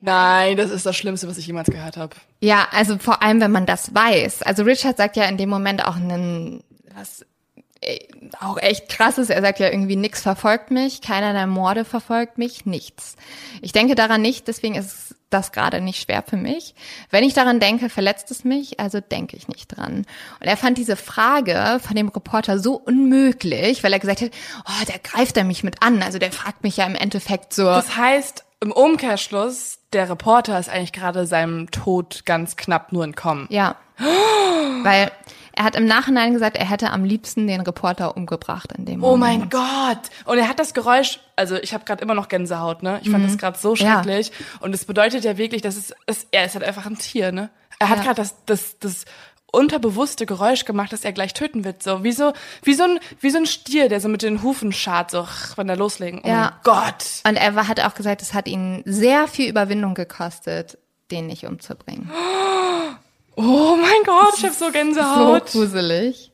Nein, 0.00 0.56
das 0.56 0.70
ist 0.70 0.86
das 0.86 0.96
Schlimmste, 0.96 1.28
was 1.28 1.38
ich 1.38 1.46
jemals 1.46 1.68
gehört 1.68 1.96
habe. 1.96 2.14
Ja, 2.40 2.68
also 2.70 2.98
vor 2.98 3.22
allem, 3.22 3.40
wenn 3.40 3.50
man 3.50 3.66
das 3.66 3.94
weiß. 3.94 4.42
Also 4.42 4.62
Richard 4.62 4.96
sagt 4.96 5.16
ja 5.16 5.24
in 5.24 5.36
dem 5.36 5.48
Moment 5.48 5.84
auch 5.84 5.96
einen, 5.96 6.62
was 6.94 7.24
äh, 7.80 7.98
auch 8.40 8.58
echt 8.58 8.88
krasses. 8.88 9.30
Er 9.30 9.40
sagt 9.40 9.58
ja 9.58 9.68
irgendwie, 9.68 9.96
nix 9.96 10.22
verfolgt 10.22 10.70
mich, 10.70 11.00
keiner 11.00 11.32
der 11.32 11.46
Morde 11.46 11.84
verfolgt 11.84 12.38
mich, 12.38 12.66
nichts. 12.66 13.16
Ich 13.60 13.72
denke 13.72 13.94
daran 13.96 14.22
nicht, 14.22 14.48
deswegen 14.48 14.76
ist 14.76 15.16
das 15.30 15.52
gerade 15.52 15.80
nicht 15.80 16.02
schwer 16.02 16.24
für 16.26 16.36
mich. 16.36 16.74
Wenn 17.10 17.22
ich 17.22 17.34
daran 17.34 17.60
denke, 17.60 17.88
verletzt 17.88 18.30
es 18.30 18.44
mich, 18.44 18.80
also 18.80 19.00
denke 19.00 19.36
ich 19.36 19.46
nicht 19.48 19.68
dran. 19.68 20.06
Und 20.40 20.46
er 20.46 20.56
fand 20.56 20.78
diese 20.78 20.96
Frage 20.96 21.80
von 21.80 21.94
dem 21.96 22.08
Reporter 22.08 22.58
so 22.58 22.74
unmöglich, 22.74 23.84
weil 23.84 23.92
er 23.92 23.98
gesagt 23.98 24.22
hat, 24.22 24.30
oh, 24.64 24.84
der 24.86 24.98
greift 24.98 25.36
er 25.36 25.44
mich 25.44 25.62
mit 25.62 25.82
an. 25.82 26.02
Also 26.02 26.18
der 26.18 26.32
fragt 26.32 26.62
mich 26.62 26.78
ja 26.78 26.86
im 26.86 26.94
Endeffekt 26.94 27.52
so. 27.52 27.64
Das 27.64 27.96
heißt, 27.96 28.44
im 28.60 28.72
Umkehrschluss, 28.72 29.78
der 29.92 30.10
Reporter 30.10 30.58
ist 30.58 30.68
eigentlich 30.68 30.92
gerade 30.92 31.26
seinem 31.26 31.70
Tod 31.70 32.22
ganz 32.26 32.56
knapp 32.56 32.92
nur 32.92 33.04
entkommen. 33.04 33.46
Ja. 33.50 33.76
Weil 34.82 35.10
er 35.52 35.64
hat 35.64 35.74
im 35.76 35.86
Nachhinein 35.86 36.32
gesagt, 36.32 36.56
er 36.56 36.68
hätte 36.68 36.90
am 36.90 37.04
liebsten 37.04 37.46
den 37.46 37.60
Reporter 37.62 38.16
umgebracht 38.16 38.72
in 38.76 38.84
dem 38.84 39.02
Oh 39.02 39.16
Moment. 39.16 39.40
mein 39.40 39.50
Gott! 39.50 39.98
Und 40.24 40.38
er 40.38 40.48
hat 40.48 40.58
das 40.60 40.72
Geräusch, 40.74 41.18
also 41.36 41.56
ich 41.56 41.74
habe 41.74 41.84
gerade 41.84 42.02
immer 42.02 42.14
noch 42.14 42.28
Gänsehaut, 42.28 42.82
ne? 42.82 43.00
Ich 43.02 43.10
fand 43.10 43.24
das 43.24 43.38
gerade 43.38 43.58
so 43.58 43.70
Mhm. 43.70 43.76
Ja. 43.76 43.92
schrecklich. 43.94 44.30
Und 44.60 44.74
es 44.74 44.84
bedeutet 44.84 45.24
ja 45.24 45.36
wirklich, 45.36 45.62
dass 45.62 45.76
es, 45.76 45.92
es 46.06 46.26
er 46.30 46.44
ist 46.44 46.54
halt 46.54 46.64
einfach 46.64 46.86
ein 46.86 46.96
Tier, 46.98 47.32
ne? 47.32 47.50
Er 47.80 47.88
hat 47.88 47.98
Ja. 47.98 48.04
gerade 48.04 48.16
das, 48.22 48.34
das, 48.46 48.78
das 48.80 49.04
unterbewusste 49.50 50.26
Geräusch 50.26 50.64
gemacht, 50.64 50.92
dass 50.92 51.04
er 51.04 51.12
gleich 51.12 51.32
töten 51.34 51.64
wird, 51.64 51.82
so 51.82 52.04
wie 52.04 52.12
so 52.12 52.32
wie 52.62 52.74
so 52.74 52.84
ein 52.84 53.00
wie 53.20 53.30
so 53.30 53.38
ein 53.38 53.46
Stier, 53.46 53.88
der 53.88 54.00
so 54.00 54.08
mit 54.08 54.22
den 54.22 54.42
Hufen 54.42 54.72
schart, 54.72 55.10
so 55.10 55.26
wenn 55.56 55.68
er 55.68 55.76
loslegen. 55.76 56.20
Oh 56.24 56.28
Ja. 56.28 56.34
mein 56.34 56.52
Gott! 56.64 57.04
Und 57.26 57.36
er 57.36 57.68
hat 57.68 57.80
auch 57.80 57.94
gesagt, 57.94 58.20
es 58.22 58.34
hat 58.34 58.46
ihn 58.46 58.82
sehr 58.84 59.26
viel 59.28 59.48
Überwindung 59.48 59.94
gekostet, 59.94 60.78
den 61.10 61.26
nicht 61.26 61.44
umzubringen. 61.44 62.10
Oh 63.40 63.76
mein 63.80 64.02
Gott, 64.04 64.34
ich 64.36 64.42
habe 64.44 64.52
so 64.54 64.66
So 64.66 64.72
Gänsehaut. 64.72 65.46
gruselig. 65.52 66.32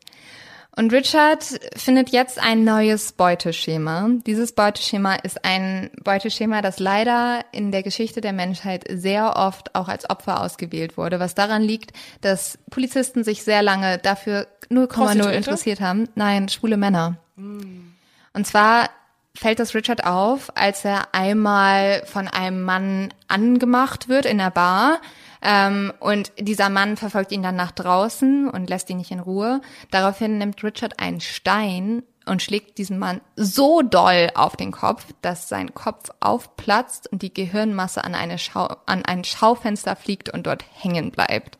Und 0.76 0.92
Richard 0.92 1.44
findet 1.76 2.10
jetzt 2.10 2.38
ein 2.42 2.64
neues 2.64 3.12
Beuteschema. 3.12 4.08
Dieses 4.26 4.52
Beuteschema 4.52 5.14
ist 5.14 5.44
ein 5.44 5.90
Beuteschema, 6.02 6.62
das 6.62 6.80
leider 6.80 7.44
in 7.52 7.70
der 7.70 7.84
Geschichte 7.84 8.20
der 8.20 8.32
Menschheit 8.32 8.84
sehr 8.90 9.36
oft 9.36 9.74
auch 9.76 9.86
als 9.86 10.10
Opfer 10.10 10.40
ausgewählt 10.40 10.96
wurde, 10.96 11.20
was 11.20 11.36
daran 11.36 11.62
liegt, 11.62 11.92
dass 12.22 12.58
Polizisten 12.70 13.22
sich 13.22 13.44
sehr 13.44 13.62
lange 13.62 13.98
dafür 13.98 14.48
0,0 14.68 14.86
Prostituierte? 14.88 15.36
interessiert 15.36 15.80
haben. 15.80 16.08
Nein, 16.16 16.48
schwule 16.48 16.76
Männer. 16.76 17.18
Und 17.36 18.46
zwar 18.46 18.90
fällt 19.36 19.58
das 19.58 19.74
Richard 19.74 20.04
auf, 20.04 20.56
als 20.56 20.84
er 20.84 21.14
einmal 21.14 22.02
von 22.06 22.28
einem 22.28 22.62
Mann 22.62 23.14
angemacht 23.28 24.08
wird 24.08 24.26
in 24.26 24.38
der 24.38 24.50
Bar. 24.50 25.00
Ähm, 25.44 25.92
und 26.00 26.32
dieser 26.38 26.70
Mann 26.70 26.96
verfolgt 26.96 27.30
ihn 27.30 27.42
dann 27.42 27.54
nach 27.54 27.70
draußen 27.70 28.48
und 28.48 28.70
lässt 28.70 28.88
ihn 28.88 28.96
nicht 28.96 29.10
in 29.10 29.20
Ruhe. 29.20 29.60
Daraufhin 29.90 30.38
nimmt 30.38 30.64
Richard 30.64 30.98
einen 30.98 31.20
Stein 31.20 32.02
und 32.24 32.42
schlägt 32.42 32.78
diesem 32.78 32.98
Mann 32.98 33.20
so 33.36 33.82
doll 33.82 34.30
auf 34.34 34.56
den 34.56 34.72
Kopf, 34.72 35.06
dass 35.20 35.50
sein 35.50 35.74
Kopf 35.74 36.08
aufplatzt 36.20 37.12
und 37.12 37.20
die 37.20 37.34
Gehirnmasse 37.34 38.02
an, 38.02 38.14
eine 38.14 38.38
Schau 38.38 38.74
an 38.86 39.04
ein 39.04 39.24
Schaufenster 39.24 39.96
fliegt 39.96 40.30
und 40.30 40.46
dort 40.46 40.64
hängen 40.72 41.10
bleibt. 41.10 41.58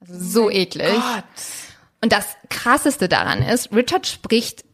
Also 0.00 0.18
so 0.18 0.50
eklig. 0.50 0.94
Gott. 0.94 1.24
Und 2.00 2.12
das 2.12 2.34
Krasseste 2.48 3.08
daran 3.08 3.42
ist, 3.42 3.72
Richard 3.72 4.06
spricht 4.06 4.64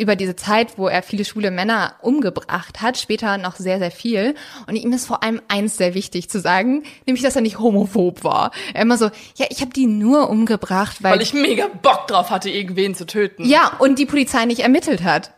über 0.00 0.16
diese 0.16 0.34
Zeit, 0.34 0.78
wo 0.78 0.88
er 0.88 1.02
viele 1.02 1.24
schwule 1.24 1.50
Männer 1.50 1.94
umgebracht 2.00 2.80
hat, 2.80 2.96
später 2.98 3.38
noch 3.38 3.56
sehr, 3.56 3.78
sehr 3.78 3.90
viel. 3.90 4.34
Und 4.66 4.76
ihm 4.76 4.92
ist 4.92 5.06
vor 5.06 5.22
allem 5.22 5.40
eins 5.48 5.76
sehr 5.76 5.94
wichtig 5.94 6.30
zu 6.30 6.40
sagen, 6.40 6.82
nämlich, 7.06 7.22
dass 7.22 7.36
er 7.36 7.42
nicht 7.42 7.58
homophob 7.58 8.24
war. 8.24 8.50
Er 8.72 8.82
immer 8.82 8.96
so, 8.96 9.10
ja, 9.36 9.46
ich 9.50 9.60
habe 9.60 9.72
die 9.72 9.86
nur 9.86 10.30
umgebracht, 10.30 11.02
weil, 11.02 11.12
Weil 11.12 11.22
ich 11.22 11.34
mega 11.34 11.68
Bock 11.68 12.06
drauf 12.08 12.30
hatte, 12.30 12.50
irgendwen 12.50 12.94
zu 12.94 13.06
töten. 13.06 13.44
ja, 13.44 13.72
und 13.78 13.98
die 13.98 14.06
Polizei 14.06 14.44
nicht 14.46 14.60
ermittelt 14.60 15.04
hat. 15.04 15.32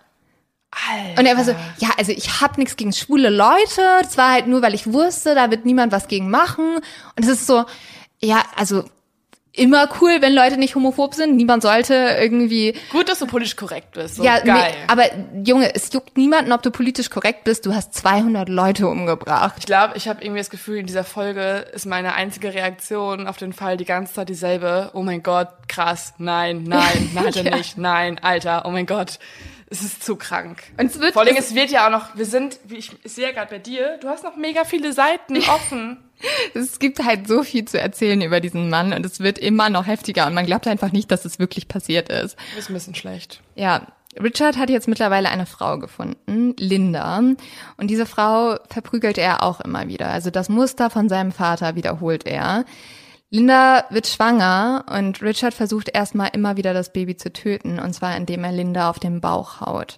Alter. 0.71 1.21
Und 1.21 1.27
er 1.27 1.37
war 1.37 1.45
so, 1.45 1.55
ja, 1.79 1.91
also 1.99 2.13
ich 2.13 2.41
habe 2.41 2.59
nichts 2.59 2.77
gegen 2.77 2.93
schwule 2.93 3.29
Leute, 3.29 3.83
das 4.01 4.17
war 4.17 4.33
halt 4.33 4.47
nur, 4.47 4.63
weil 4.63 4.75
ich 4.75 4.91
wusste, 4.91 5.35
da 5.35 5.51
wird 5.51 5.67
niemand 5.67 5.93
was 5.93 6.09
gegen 6.09 6.31
machen. 6.31 6.77
Und 7.17 7.23
es 7.25 7.29
ist 7.29 7.47
so, 7.47 7.65
ja, 8.23 8.43
also 8.57 8.85
immer 9.55 9.89
cool, 10.01 10.19
wenn 10.21 10.33
Leute 10.35 10.57
nicht 10.57 10.75
homophob 10.75 11.15
sind. 11.15 11.37
Niemand 11.37 11.63
sollte 11.63 11.95
irgendwie 12.21 12.75
Gut, 12.91 13.09
dass 13.09 13.19
du 13.19 13.27
politisch 13.27 13.57
korrekt 13.57 13.93
bist. 13.93 14.17
So 14.17 14.25
ja, 14.25 14.39
geil. 14.41 14.71
Nee, 14.73 14.77
aber 14.89 15.05
Junge, 15.45 15.75
es 15.75 15.93
juckt 15.93 16.17
niemanden, 16.17 16.53
ob 16.53 16.63
du 16.63 16.71
politisch 16.71 17.11
korrekt 17.11 17.45
bist. 17.45 17.67
Du 17.67 17.75
hast 17.75 17.95
200 17.95 18.49
Leute 18.49 18.89
umgebracht. 18.89 19.57
Ich 19.59 19.67
glaube, 19.67 19.97
ich 19.97 20.09
habe 20.09 20.23
irgendwie 20.23 20.41
das 20.41 20.51
Gefühl, 20.51 20.79
in 20.79 20.87
dieser 20.87 21.05
Folge 21.05 21.67
ist 21.75 21.85
meine 21.87 22.15
einzige 22.15 22.55
Reaktion 22.55 23.27
auf 23.27 23.37
den 23.37 23.53
Fall 23.53 23.77
die 23.77 23.85
ganze 23.85 24.15
Zeit 24.15 24.29
dieselbe. 24.29 24.91
Oh 24.95 25.03
mein 25.03 25.23
Gott, 25.23 25.49
krass, 25.69 26.15
nein, 26.19 26.65
nein, 26.65 27.11
nein, 27.15 27.33
Ja. 27.33 27.57
nicht, 27.57 27.77
nein, 27.77 28.19
Alter, 28.23 28.63
oh 28.65 28.71
mein 28.71 28.87
Gott. 28.87 29.19
Es 29.73 29.83
ist 29.83 30.05
zu 30.05 30.17
krank. 30.17 30.63
Und 30.79 30.87
es 30.87 31.01
wird- 31.01 31.15
Vor 31.15 31.23
allem, 31.23 31.35
es- 31.37 31.47
es 31.49 31.55
wird 31.55 31.71
ja 31.71 31.87
auch 31.87 31.91
noch, 31.91 32.15
wir 32.15 32.27
sind, 32.27 32.59
wie 32.65 32.77
ich, 32.77 32.91
ich 33.03 33.13
sehe 33.13 33.25
ja 33.29 33.33
gerade 33.33 33.51
bei 33.51 33.59
dir, 33.59 33.97
du 34.03 34.09
hast 34.09 34.23
noch 34.23 34.37
mega 34.37 34.65
viele 34.65 34.93
Seiten 34.93 35.37
offen. 35.49 35.97
Es 36.55 36.79
gibt 36.79 37.03
halt 37.05 37.27
so 37.27 37.43
viel 37.43 37.65
zu 37.65 37.81
erzählen 37.81 38.21
über 38.21 38.41
diesen 38.41 38.69
Mann 38.69 38.93
und 38.93 39.05
es 39.07 39.21
wird 39.21 39.39
immer 39.39 39.71
noch 39.71 39.87
heftiger 39.87 40.27
und 40.27 40.35
man 40.35 40.47
glaubt 40.47 40.69
einfach 40.69 40.93
nicht, 40.93 41.11
dass 41.11 41.25
es 41.25 41.39
wirklich 41.39 41.69
passiert 41.69 42.11
ist. 42.11 42.37
ist 42.57 42.69
ein 42.71 42.75
bisschen 42.75 42.95
schlecht. 42.95 43.41
Ja, 43.57 43.87
Richard 44.23 44.59
hat 44.59 44.69
jetzt 44.69 44.89
mittlerweile 44.89 45.31
eine 45.31 45.47
Frau 45.47 45.79
gefunden, 45.79 46.55
Linda. 46.59 47.17
Und 47.19 47.89
diese 47.89 48.05
Frau 48.05 48.57
verprügelt 48.69 49.17
er 49.17 49.43
auch 49.43 49.63
immer 49.63 49.89
wieder. 49.89 50.09
Also 50.09 50.29
das 50.31 50.51
Muster 50.51 50.91
von 50.91 51.09
seinem 51.09 51.33
Vater 51.33 51.77
wiederholt 51.77 52.27
er. 52.27 52.67
Linda 53.35 53.87
wird 53.89 54.07
schwanger 54.07 54.85
und 54.95 55.23
Richard 55.23 55.55
versucht 55.55 55.89
erstmal 55.89 56.29
immer 56.35 56.59
wieder 56.59 56.75
das 56.75 56.93
Baby 56.93 57.17
zu 57.17 57.33
töten, 57.33 57.79
und 57.79 57.95
zwar 57.95 58.15
indem 58.15 58.45
er 58.45 58.53
Linda 58.53 58.91
auf 58.91 58.99
den 58.99 59.23
Bauch 59.23 59.63
haut. 59.63 59.97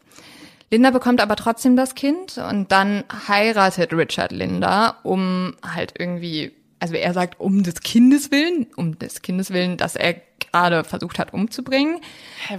Linda 0.71 0.93
bekommt 0.93 1.21
aber 1.21 1.35
trotzdem 1.35 1.75
das 1.75 1.97
Kind 1.97 2.39
und 2.39 2.71
dann 2.71 3.03
heiratet 3.27 3.93
Richard 3.93 4.31
Linda, 4.31 4.99
um 5.03 5.57
halt 5.67 5.95
irgendwie, 5.99 6.53
also 6.79 6.95
er 6.95 7.13
sagt 7.13 7.41
um 7.41 7.65
des 7.65 7.81
Kindes 7.81 8.31
willen, 8.31 8.69
um 8.77 9.01
des 9.01 9.21
Kindes 9.21 9.51
willen, 9.51 9.79
dass 9.79 9.97
er 9.97 10.15
gerade 10.39 10.85
versucht 10.85 11.19
hat 11.19 11.35
umzubringen. 11.35 12.01
Hä, 12.47 12.57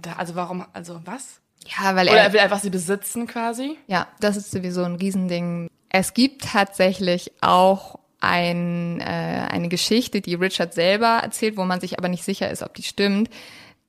da, 0.00 0.12
also 0.14 0.34
warum, 0.34 0.64
also 0.72 1.02
was? 1.04 1.42
Ja, 1.66 1.94
weil 1.94 2.08
Oder 2.08 2.16
er, 2.16 2.24
er 2.24 2.32
will 2.32 2.40
einfach 2.40 2.60
sie 2.60 2.70
besitzen 2.70 3.26
quasi? 3.26 3.76
ja, 3.88 4.08
das 4.20 4.38
ist 4.38 4.52
sowieso 4.52 4.84
ein 4.84 4.94
Riesending. 4.94 5.68
Es 5.90 6.14
gibt 6.14 6.44
tatsächlich 6.44 7.30
auch 7.42 7.98
ein, 8.20 9.00
äh, 9.00 9.04
eine 9.50 9.68
Geschichte, 9.68 10.20
die 10.20 10.34
Richard 10.34 10.74
selber 10.74 11.20
erzählt, 11.22 11.56
wo 11.56 11.64
man 11.64 11.80
sich 11.80 11.98
aber 11.98 12.08
nicht 12.08 12.24
sicher 12.24 12.50
ist, 12.50 12.62
ob 12.62 12.74
die 12.74 12.82
stimmt. 12.82 13.30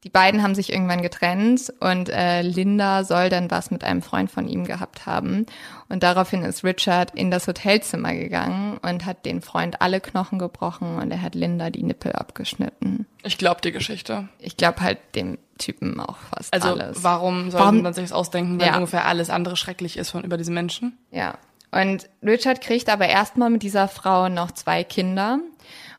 Die 0.06 0.10
beiden 0.10 0.42
haben 0.44 0.56
sich 0.56 0.72
irgendwann 0.72 1.02
getrennt 1.02 1.74
und 1.82 2.08
äh, 2.08 2.42
Linda 2.42 3.04
soll 3.04 3.28
dann 3.28 3.52
was 3.52 3.70
mit 3.70 3.84
einem 3.84 4.02
Freund 4.02 4.32
von 4.32 4.48
ihm 4.48 4.64
gehabt 4.64 5.06
haben. 5.06 5.46
Und 5.90 6.04
daraufhin 6.04 6.44
ist 6.44 6.64
Richard 6.64 7.12
in 7.16 7.32
das 7.32 7.48
Hotelzimmer 7.48 8.14
gegangen 8.14 8.78
und 8.78 9.06
hat 9.06 9.26
den 9.26 9.42
Freund 9.42 9.82
alle 9.82 10.00
Knochen 10.00 10.40
gebrochen 10.40 10.96
und 11.00 11.12
er 11.12 11.22
hat 11.22 11.36
Linda 11.36 11.70
die 11.70 11.84
Nippel 11.84 12.14
abgeschnitten. 12.14 13.08
Ich 13.24 13.38
glaube 13.38 13.60
die 13.60 13.74
Geschichte. 13.74 14.30
Ich 14.40 14.56
glaube 14.56 14.80
halt 14.80 15.00
dem 15.16 15.38
Typen 15.58 16.00
auch 16.00 16.16
fast 16.34 16.54
Also 16.54 16.70
alles. 16.70 17.04
warum 17.04 17.52
soll 17.52 17.60
Warum- 17.60 17.82
man 17.82 17.94
sich 17.94 18.06
das 18.06 18.14
ausdenken, 18.14 18.58
wenn 18.58 18.68
Ja. 18.68 18.76
ungefähr 18.78 19.04
alles 19.06 19.30
andere 19.30 19.58
schrecklich 19.58 19.98
ist 19.98 20.12
von 20.12 20.24
über 20.24 20.38
diese 20.38 20.52
Menschen? 20.54 20.98
Ja. 21.12 21.38
Und 21.72 22.10
Richard 22.24 22.62
kriegt 22.62 22.90
aber 22.90 23.08
erstmal 23.08 23.50
mit 23.50 23.64
dieser 23.64 23.88
Frau 23.88 24.30
noch 24.30 24.52
zwei 24.52 24.84
Kinder. 24.84 25.40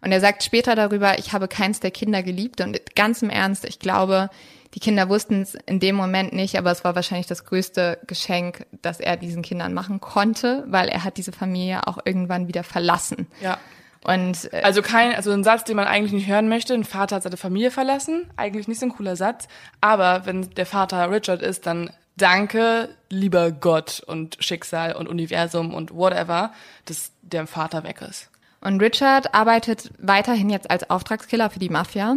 Und 0.02 0.12
er 0.12 0.20
sagt 0.20 0.42
später 0.42 0.74
darüber, 0.74 1.18
ich 1.18 1.32
habe 1.32 1.46
keins 1.46 1.80
der 1.80 1.90
Kinder 1.90 2.22
geliebt. 2.22 2.60
Und 2.60 2.78
ganz 2.96 3.22
im 3.22 3.30
Ernst, 3.30 3.64
ich 3.64 3.78
glaube, 3.78 4.30
die 4.74 4.80
Kinder 4.80 5.08
wussten 5.08 5.42
es 5.42 5.56
in 5.66 5.80
dem 5.80 5.96
Moment 5.96 6.32
nicht, 6.32 6.56
aber 6.56 6.70
es 6.70 6.84
war 6.84 6.94
wahrscheinlich 6.94 7.26
das 7.26 7.44
größte 7.44 7.98
Geschenk, 8.06 8.66
das 8.82 9.00
er 9.00 9.16
diesen 9.16 9.42
Kindern 9.42 9.74
machen 9.74 10.00
konnte, 10.00 10.64
weil 10.68 10.88
er 10.88 11.04
hat 11.04 11.16
diese 11.16 11.32
Familie 11.32 11.86
auch 11.86 11.98
irgendwann 12.04 12.48
wieder 12.48 12.62
verlassen. 12.62 13.26
Ja. 13.40 13.58
Und 14.04 14.52
äh, 14.52 14.62
Also 14.62 14.80
kein, 14.80 15.14
also 15.14 15.30
ein 15.32 15.44
Satz, 15.44 15.64
den 15.64 15.76
man 15.76 15.86
eigentlich 15.86 16.12
nicht 16.12 16.28
hören 16.28 16.48
möchte. 16.48 16.72
Ein 16.72 16.84
Vater 16.84 17.16
hat 17.16 17.22
seine 17.24 17.36
Familie 17.36 17.70
verlassen. 17.70 18.30
Eigentlich 18.36 18.66
nicht 18.66 18.80
so 18.80 18.86
ein 18.86 18.92
cooler 18.92 19.16
Satz. 19.16 19.46
Aber 19.80 20.24
wenn 20.24 20.48
der 20.50 20.66
Vater 20.66 21.10
Richard 21.10 21.42
ist, 21.42 21.66
dann 21.66 21.90
danke, 22.20 22.88
lieber 23.08 23.50
Gott 23.50 24.02
und 24.06 24.36
Schicksal 24.40 24.94
und 24.94 25.08
Universum 25.08 25.74
und 25.74 25.94
whatever, 25.94 26.52
dass 26.84 27.12
der 27.22 27.46
Vater 27.46 27.84
weg 27.84 28.02
ist. 28.08 28.30
Und 28.60 28.80
Richard 28.82 29.34
arbeitet 29.34 29.90
weiterhin 29.98 30.50
jetzt 30.50 30.70
als 30.70 30.88
Auftragskiller 30.90 31.48
für 31.48 31.58
die 31.58 31.70
Mafia 31.70 32.16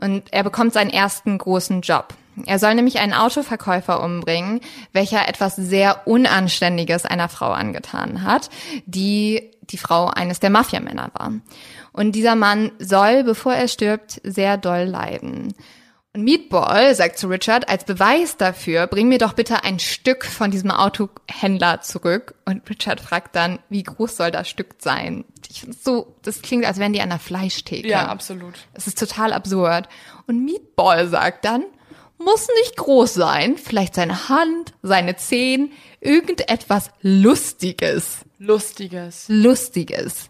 und 0.00 0.30
er 0.30 0.44
bekommt 0.44 0.74
seinen 0.74 0.90
ersten 0.90 1.38
großen 1.38 1.80
Job. 1.80 2.14
Er 2.46 2.58
soll 2.58 2.74
nämlich 2.74 2.98
einen 2.98 3.14
Autoverkäufer 3.14 4.02
umbringen, 4.02 4.60
welcher 4.92 5.28
etwas 5.28 5.56
sehr 5.56 6.06
Unanständiges 6.06 7.04
einer 7.06 7.28
Frau 7.28 7.50
angetan 7.50 8.22
hat, 8.22 8.50
die 8.86 9.50
die 9.62 9.78
Frau 9.78 10.06
eines 10.06 10.40
der 10.40 10.50
Mafiamänner 10.50 11.10
war. 11.14 11.32
Und 11.92 12.12
dieser 12.12 12.36
Mann 12.36 12.72
soll, 12.78 13.24
bevor 13.24 13.54
er 13.54 13.68
stirbt, 13.68 14.20
sehr 14.24 14.56
doll 14.56 14.84
leiden. 14.84 15.54
Und 16.12 16.24
Meatball 16.24 16.92
sagt 16.96 17.18
zu 17.18 17.28
Richard, 17.28 17.68
als 17.68 17.84
Beweis 17.84 18.36
dafür, 18.36 18.88
bring 18.88 19.08
mir 19.08 19.18
doch 19.18 19.34
bitte 19.34 19.62
ein 19.62 19.78
Stück 19.78 20.24
von 20.24 20.50
diesem 20.50 20.72
Autohändler 20.72 21.82
zurück. 21.82 22.34
Und 22.44 22.68
Richard 22.68 23.00
fragt 23.00 23.36
dann, 23.36 23.60
wie 23.68 23.84
groß 23.84 24.16
soll 24.16 24.32
das 24.32 24.48
Stück 24.48 24.74
sein? 24.78 25.24
Ich 25.48 25.60
find's 25.60 25.84
so, 25.84 26.16
das 26.22 26.42
klingt, 26.42 26.64
als 26.64 26.78
wären 26.78 26.92
die 26.92 27.00
an 27.00 27.10
der 27.10 27.20
Fleischtheke. 27.20 27.88
Ja, 27.88 28.08
absolut. 28.08 28.54
Es 28.74 28.88
ist 28.88 28.98
total 28.98 29.32
absurd. 29.32 29.88
Und 30.26 30.44
Meatball 30.44 31.06
sagt 31.06 31.44
dann, 31.44 31.64
muss 32.18 32.48
nicht 32.60 32.76
groß 32.76 33.14
sein, 33.14 33.56
vielleicht 33.56 33.94
seine 33.94 34.28
Hand, 34.28 34.74
seine 34.82 35.16
Zehen, 35.16 35.72
irgendetwas 36.00 36.90
Lustiges. 37.02 38.24
Lustiges. 38.38 39.26
Lustiges. 39.28 40.28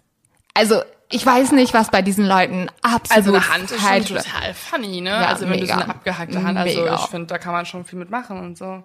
Also, 0.52 0.82
ich 1.12 1.26
weiß 1.26 1.52
nicht, 1.52 1.74
was 1.74 1.90
bei 1.90 2.02
diesen 2.02 2.24
Leuten 2.24 2.68
absolut 2.82 3.16
Also 3.16 3.34
eine 3.34 3.48
Hand 3.48 3.70
ist 3.70 4.08
schon 4.08 4.16
total 4.16 4.54
funny, 4.54 5.00
ne? 5.00 5.10
Ja, 5.10 5.26
also 5.26 5.48
wenn 5.48 5.58
du 5.58 5.66
so 5.66 5.72
mega. 5.72 5.74
eine 5.74 5.88
abgehackte 5.88 6.42
Hand, 6.42 6.56
also 6.56 6.80
Mega. 6.80 6.94
ich 6.94 7.06
finde, 7.06 7.26
da 7.26 7.38
kann 7.38 7.52
man 7.52 7.66
schon 7.66 7.84
viel 7.84 7.98
mitmachen 7.98 8.38
und 8.38 8.56
so. 8.56 8.84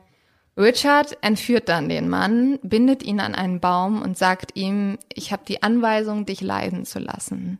Richard 0.57 1.17
entführt 1.21 1.69
dann 1.69 1.87
den 1.87 2.09
Mann, 2.09 2.59
bindet 2.63 3.03
ihn 3.03 3.19
an 3.19 3.35
einen 3.35 3.59
Baum 3.59 4.01
und 4.01 4.17
sagt 4.17 4.55
ihm, 4.55 4.97
ich 5.13 5.31
habe 5.31 5.43
die 5.47 5.61
Anweisung, 5.61 6.25
dich 6.25 6.41
leiden 6.41 6.85
zu 6.85 6.99
lassen. 6.99 7.59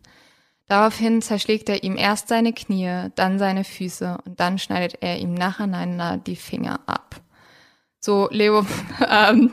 Daraufhin 0.68 1.22
zerschlägt 1.22 1.70
er 1.70 1.84
ihm 1.84 1.95
erst 1.95 2.30
seine 2.30 2.51
Knie, 2.51 3.09
dann 3.16 3.38
seine 3.38 3.66
Füße 3.66 4.18
und 4.26 4.39
dann 4.39 4.57
schneidet 4.57 4.97
er 5.01 5.18
ihm 5.18 5.36
nacheinander 5.36 6.18
die 6.18 6.38
Finger 6.38 6.80
ab. 6.88 7.18
So, 7.99 8.30
Leo, 8.32 8.66
ähm, 9.09 9.51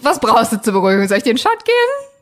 was 0.00 0.20
brauchst 0.20 0.52
du 0.52 0.60
zur 0.60 0.74
Beruhigung? 0.74 1.08
Soll 1.08 1.18
ich 1.18 1.24
dir 1.24 1.30
einen 1.30 1.38
Shot 1.38 1.64
geben? 1.64 2.13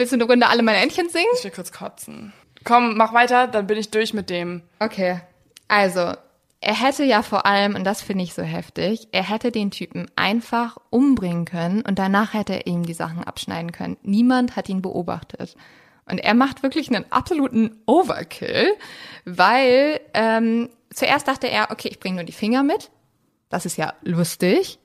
Willst 0.00 0.14
du 0.14 0.16
eine 0.16 0.24
Runde 0.24 0.48
alle 0.48 0.62
meine 0.62 0.78
Entchen 0.78 1.10
singen? 1.10 1.26
Ich 1.36 1.44
will 1.44 1.50
kurz 1.50 1.72
kotzen. 1.72 2.32
Komm, 2.64 2.96
mach 2.96 3.12
weiter, 3.12 3.46
dann 3.46 3.66
bin 3.66 3.76
ich 3.76 3.90
durch 3.90 4.14
mit 4.14 4.30
dem. 4.30 4.62
Okay. 4.78 5.20
Also, 5.68 6.14
er 6.62 6.74
hätte 6.74 7.04
ja 7.04 7.20
vor 7.20 7.44
allem, 7.44 7.74
und 7.74 7.84
das 7.84 8.00
finde 8.00 8.24
ich 8.24 8.32
so 8.32 8.40
heftig, 8.40 9.08
er 9.12 9.28
hätte 9.28 9.52
den 9.52 9.70
Typen 9.70 10.10
einfach 10.16 10.78
umbringen 10.88 11.44
können 11.44 11.82
und 11.82 11.98
danach 11.98 12.32
hätte 12.32 12.54
er 12.54 12.66
ihm 12.66 12.86
die 12.86 12.94
Sachen 12.94 13.22
abschneiden 13.22 13.72
können. 13.72 13.98
Niemand 14.00 14.56
hat 14.56 14.70
ihn 14.70 14.80
beobachtet. 14.80 15.54
Und 16.06 16.16
er 16.16 16.32
macht 16.32 16.62
wirklich 16.62 16.88
einen 16.88 17.04
absoluten 17.12 17.82
Overkill, 17.84 18.68
weil 19.26 20.00
ähm, 20.14 20.70
zuerst 20.94 21.28
dachte 21.28 21.46
er, 21.50 21.70
okay, 21.72 21.88
ich 21.88 22.00
bringe 22.00 22.16
nur 22.16 22.24
die 22.24 22.32
Finger 22.32 22.62
mit. 22.62 22.90
Das 23.50 23.66
ist 23.66 23.76
ja 23.76 23.92
lustig. 24.00 24.78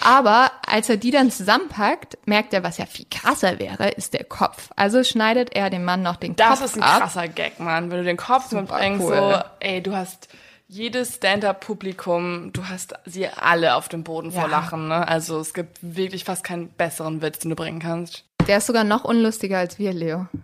Aber 0.00 0.50
als 0.66 0.88
er 0.90 0.96
die 0.98 1.10
dann 1.10 1.30
zusammenpackt, 1.30 2.18
merkt 2.26 2.52
er, 2.52 2.62
was 2.62 2.76
ja 2.78 2.86
viel 2.86 3.06
krasser 3.10 3.58
wäre, 3.58 3.88
ist 3.88 4.12
der 4.14 4.24
Kopf. 4.24 4.70
Also 4.76 5.02
schneidet 5.04 5.54
er 5.56 5.70
dem 5.70 5.84
Mann 5.84 6.02
noch 6.02 6.16
den 6.16 6.36
Das 6.36 6.60
Kopf 6.60 6.64
ist 6.64 6.76
ein 6.76 6.82
ab. 6.82 7.00
krasser 7.00 7.28
Gag, 7.28 7.58
Mann. 7.60 7.90
Wenn 7.90 7.98
du 7.98 8.04
den 8.04 8.16
Kopf 8.18 8.52
mitbringst, 8.52 9.06
cool. 9.06 9.16
so, 9.16 9.40
ey, 9.60 9.82
du 9.82 9.96
hast 9.96 10.28
jedes 10.68 11.14
Stand-Up-Publikum, 11.16 12.52
du 12.52 12.66
hast 12.68 12.94
sie 13.06 13.28
alle 13.28 13.74
auf 13.76 13.88
dem 13.88 14.02
Boden 14.04 14.32
vor 14.32 14.42
Ja. 14.42 14.48
Lachen, 14.48 14.88
ne? 14.88 15.06
Also 15.08 15.38
es 15.40 15.54
gibt 15.54 15.78
wirklich 15.80 16.24
fast 16.24 16.44
keinen 16.44 16.68
besseren 16.70 17.22
Witz, 17.22 17.38
den 17.38 17.50
du 17.50 17.56
bringen 17.56 17.78
kannst. 17.80 18.24
Der 18.48 18.58
ist 18.58 18.66
sogar 18.66 18.84
noch 18.84 19.04
unlustiger 19.04 19.58
als 19.58 19.78
wir, 19.78 19.92
Leo. 19.92 20.26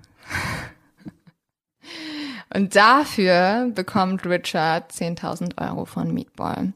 Und 2.55 2.76
dafür 2.76 3.70
bekommt 3.74 4.26
Richard 4.26 4.92
10.000 4.92 5.59
Euro 5.61 5.84
von 5.86 6.12
Meatball. 6.12 6.72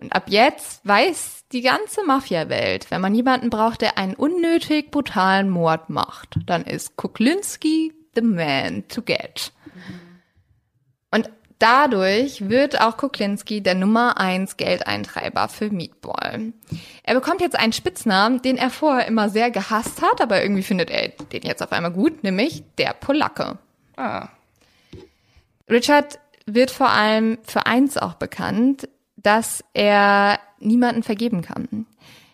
Und 0.00 0.14
ab 0.14 0.24
jetzt 0.28 0.86
weiß 0.86 1.44
die 1.52 1.60
ganze 1.60 2.04
Mafia-Welt, 2.04 2.90
wenn 2.90 3.00
man 3.00 3.14
jemanden 3.14 3.50
braucht, 3.50 3.82
der 3.82 3.98
einen 3.98 4.14
unnötig 4.14 4.90
brutalen 4.90 5.50
Mord 5.50 5.90
macht, 5.90 6.38
dann 6.46 6.64
ist 6.64 6.96
Kuklinski 6.96 7.92
the 8.14 8.22
man 8.22 8.88
to 8.88 9.02
get. 9.02 9.52
Und 11.10 11.28
dadurch 11.58 12.48
wird 12.48 12.80
auch 12.80 12.96
Kuklinski 12.96 13.60
der 13.62 13.74
Nummer 13.74 14.18
eins 14.18 14.56
Geldeintreiber 14.56 15.48
für 15.48 15.70
Meatball. 15.70 16.52
Er 17.02 17.14
bekommt 17.14 17.40
jetzt 17.40 17.58
einen 17.58 17.72
Spitznamen, 17.72 18.40
den 18.42 18.56
er 18.56 18.70
vorher 18.70 19.06
immer 19.06 19.28
sehr 19.28 19.50
gehasst 19.50 20.02
hat, 20.02 20.20
aber 20.20 20.42
irgendwie 20.42 20.62
findet 20.62 20.90
er 20.90 21.08
den 21.08 21.42
jetzt 21.42 21.62
auf 21.62 21.72
einmal 21.72 21.92
gut, 21.92 22.22
nämlich 22.22 22.64
der 22.78 22.94
Polacke. 22.94 23.58
Ah. 23.96 24.28
Richard 25.68 26.18
wird 26.46 26.70
vor 26.70 26.90
allem 26.90 27.38
für 27.42 27.66
eins 27.66 27.96
auch 27.96 28.14
bekannt, 28.14 28.88
dass 29.22 29.64
er 29.72 30.38
niemanden 30.58 31.02
vergeben 31.02 31.42
kann. 31.42 31.86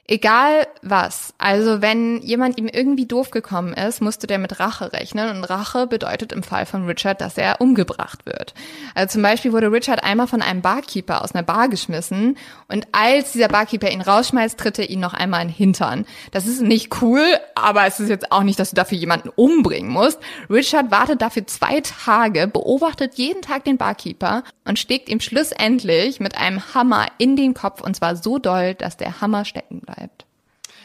Egal 0.08 0.68
was. 0.82 1.34
Also 1.36 1.82
wenn 1.82 2.22
jemand 2.22 2.58
ihm 2.58 2.68
irgendwie 2.68 3.06
doof 3.06 3.30
gekommen 3.32 3.72
ist, 3.72 4.00
musste 4.00 4.28
der 4.28 4.38
mit 4.38 4.60
Rache 4.60 4.92
rechnen. 4.92 5.36
Und 5.36 5.42
Rache 5.44 5.88
bedeutet 5.88 6.32
im 6.32 6.44
Fall 6.44 6.64
von 6.64 6.86
Richard, 6.86 7.20
dass 7.20 7.36
er 7.36 7.60
umgebracht 7.60 8.24
wird. 8.24 8.54
Also 8.94 9.14
zum 9.14 9.22
Beispiel 9.22 9.52
wurde 9.52 9.72
Richard 9.72 10.04
einmal 10.04 10.28
von 10.28 10.42
einem 10.42 10.62
Barkeeper 10.62 11.24
aus 11.24 11.34
einer 11.34 11.42
Bar 11.42 11.68
geschmissen. 11.68 12.36
Und 12.68 12.86
als 12.92 13.32
dieser 13.32 13.48
Barkeeper 13.48 13.90
ihn 13.90 14.00
rausschmeißt, 14.00 14.56
tritt 14.56 14.78
er 14.78 14.88
ihn 14.88 15.00
noch 15.00 15.12
einmal 15.12 15.42
in 15.42 15.48
den 15.48 15.54
Hintern. 15.56 16.06
Das 16.30 16.46
ist 16.46 16.62
nicht 16.62 17.02
cool, 17.02 17.24
aber 17.56 17.86
es 17.86 17.98
ist 17.98 18.08
jetzt 18.08 18.30
auch 18.30 18.44
nicht, 18.44 18.60
dass 18.60 18.70
du 18.70 18.76
dafür 18.76 18.98
jemanden 18.98 19.30
umbringen 19.34 19.90
musst. 19.90 20.20
Richard 20.48 20.92
wartet 20.92 21.20
dafür 21.20 21.48
zwei 21.48 21.80
Tage, 21.80 22.46
beobachtet 22.46 23.14
jeden 23.14 23.42
Tag 23.42 23.64
den 23.64 23.76
Barkeeper 23.76 24.44
und 24.64 24.78
schlägt 24.78 25.08
ihm 25.08 25.18
schlussendlich 25.18 26.20
mit 26.20 26.38
einem 26.38 26.62
Hammer 26.74 27.06
in 27.18 27.34
den 27.34 27.54
Kopf. 27.54 27.80
Und 27.80 27.96
zwar 27.96 28.14
so 28.14 28.38
doll, 28.38 28.74
dass 28.74 28.96
der 28.96 29.20
Hammer 29.20 29.44
stecken 29.44 29.80
bleibt. 29.80 29.95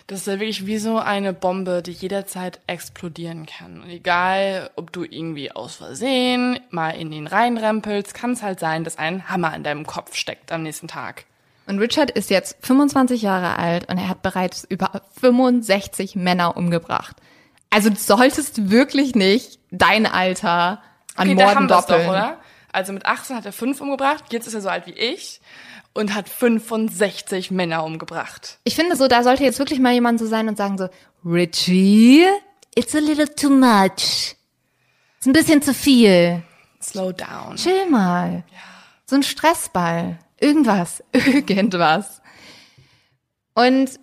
Das 0.07 0.19
ist 0.19 0.27
ja 0.27 0.33
wirklich 0.33 0.65
wie 0.65 0.77
so 0.77 0.97
eine 0.97 1.31
Bombe, 1.31 1.81
die 1.81 1.91
jederzeit 1.91 2.59
explodieren 2.67 3.45
kann. 3.45 3.81
Und 3.81 3.89
egal, 3.89 4.69
ob 4.75 4.91
du 4.91 5.03
irgendwie 5.03 5.51
aus 5.51 5.75
Versehen 5.75 6.59
mal 6.69 6.91
in 6.91 7.11
ihn 7.11 7.27
reinrempelst, 7.27 8.13
kann 8.13 8.31
es 8.31 8.43
halt 8.43 8.59
sein, 8.59 8.83
dass 8.83 8.97
ein 8.97 9.29
Hammer 9.29 9.55
in 9.55 9.63
deinem 9.63 9.85
Kopf 9.85 10.15
steckt 10.15 10.51
am 10.51 10.63
nächsten 10.63 10.87
Tag. 10.87 11.25
Und 11.67 11.79
Richard 11.79 12.11
ist 12.11 12.29
jetzt 12.29 12.57
25 12.65 13.21
Jahre 13.21 13.57
alt 13.57 13.87
und 13.89 13.97
er 13.97 14.09
hat 14.09 14.21
bereits 14.21 14.65
über 14.67 15.01
65 15.21 16.15
Männer 16.15 16.57
umgebracht. 16.57 17.15
Also 17.69 17.89
du 17.89 17.95
solltest 17.95 18.69
wirklich 18.69 19.15
nicht 19.15 19.59
dein 19.69 20.05
Alter 20.05 20.81
an 21.15 21.29
Okay, 21.29 21.35
da 21.35 21.43
Morden 21.45 21.55
haben 21.55 21.69
wir's 21.69 21.85
doppeln. 21.85 22.07
doch, 22.07 22.09
oder? 22.09 22.37
Also 22.73 22.91
mit 22.91 23.05
18 23.05 23.35
hat 23.35 23.45
er 23.45 23.53
fünf 23.53 23.79
umgebracht, 23.79 24.25
jetzt 24.31 24.47
ist 24.47 24.53
er 24.53 24.61
so 24.61 24.69
alt 24.69 24.87
wie 24.87 24.91
ich 24.91 25.41
und 25.93 26.13
hat 26.13 26.29
65 26.29 27.51
Männer 27.51 27.83
umgebracht. 27.83 28.59
Ich 28.63 28.75
finde 28.75 28.95
so, 28.95 29.07
da 29.07 29.23
sollte 29.23 29.43
jetzt 29.43 29.59
wirklich 29.59 29.79
mal 29.79 29.93
jemand 29.93 30.19
so 30.19 30.25
sein 30.25 30.47
und 30.47 30.57
sagen 30.57 30.77
so, 30.77 30.87
Richie, 31.25 32.25
it's 32.75 32.95
a 32.95 32.99
little 32.99 33.33
too 33.33 33.49
much. 33.49 34.35
Ist 35.19 35.27
ein 35.27 35.33
bisschen 35.33 35.61
zu 35.61 35.73
viel. 35.73 36.43
Slow 36.81 37.11
down. 37.11 37.55
Chill 37.55 37.89
mal. 37.89 38.43
So 39.05 39.15
ein 39.15 39.23
Stressball. 39.23 40.17
Irgendwas. 40.39 41.03
Irgendwas. 41.13 42.21
Und 43.53 43.99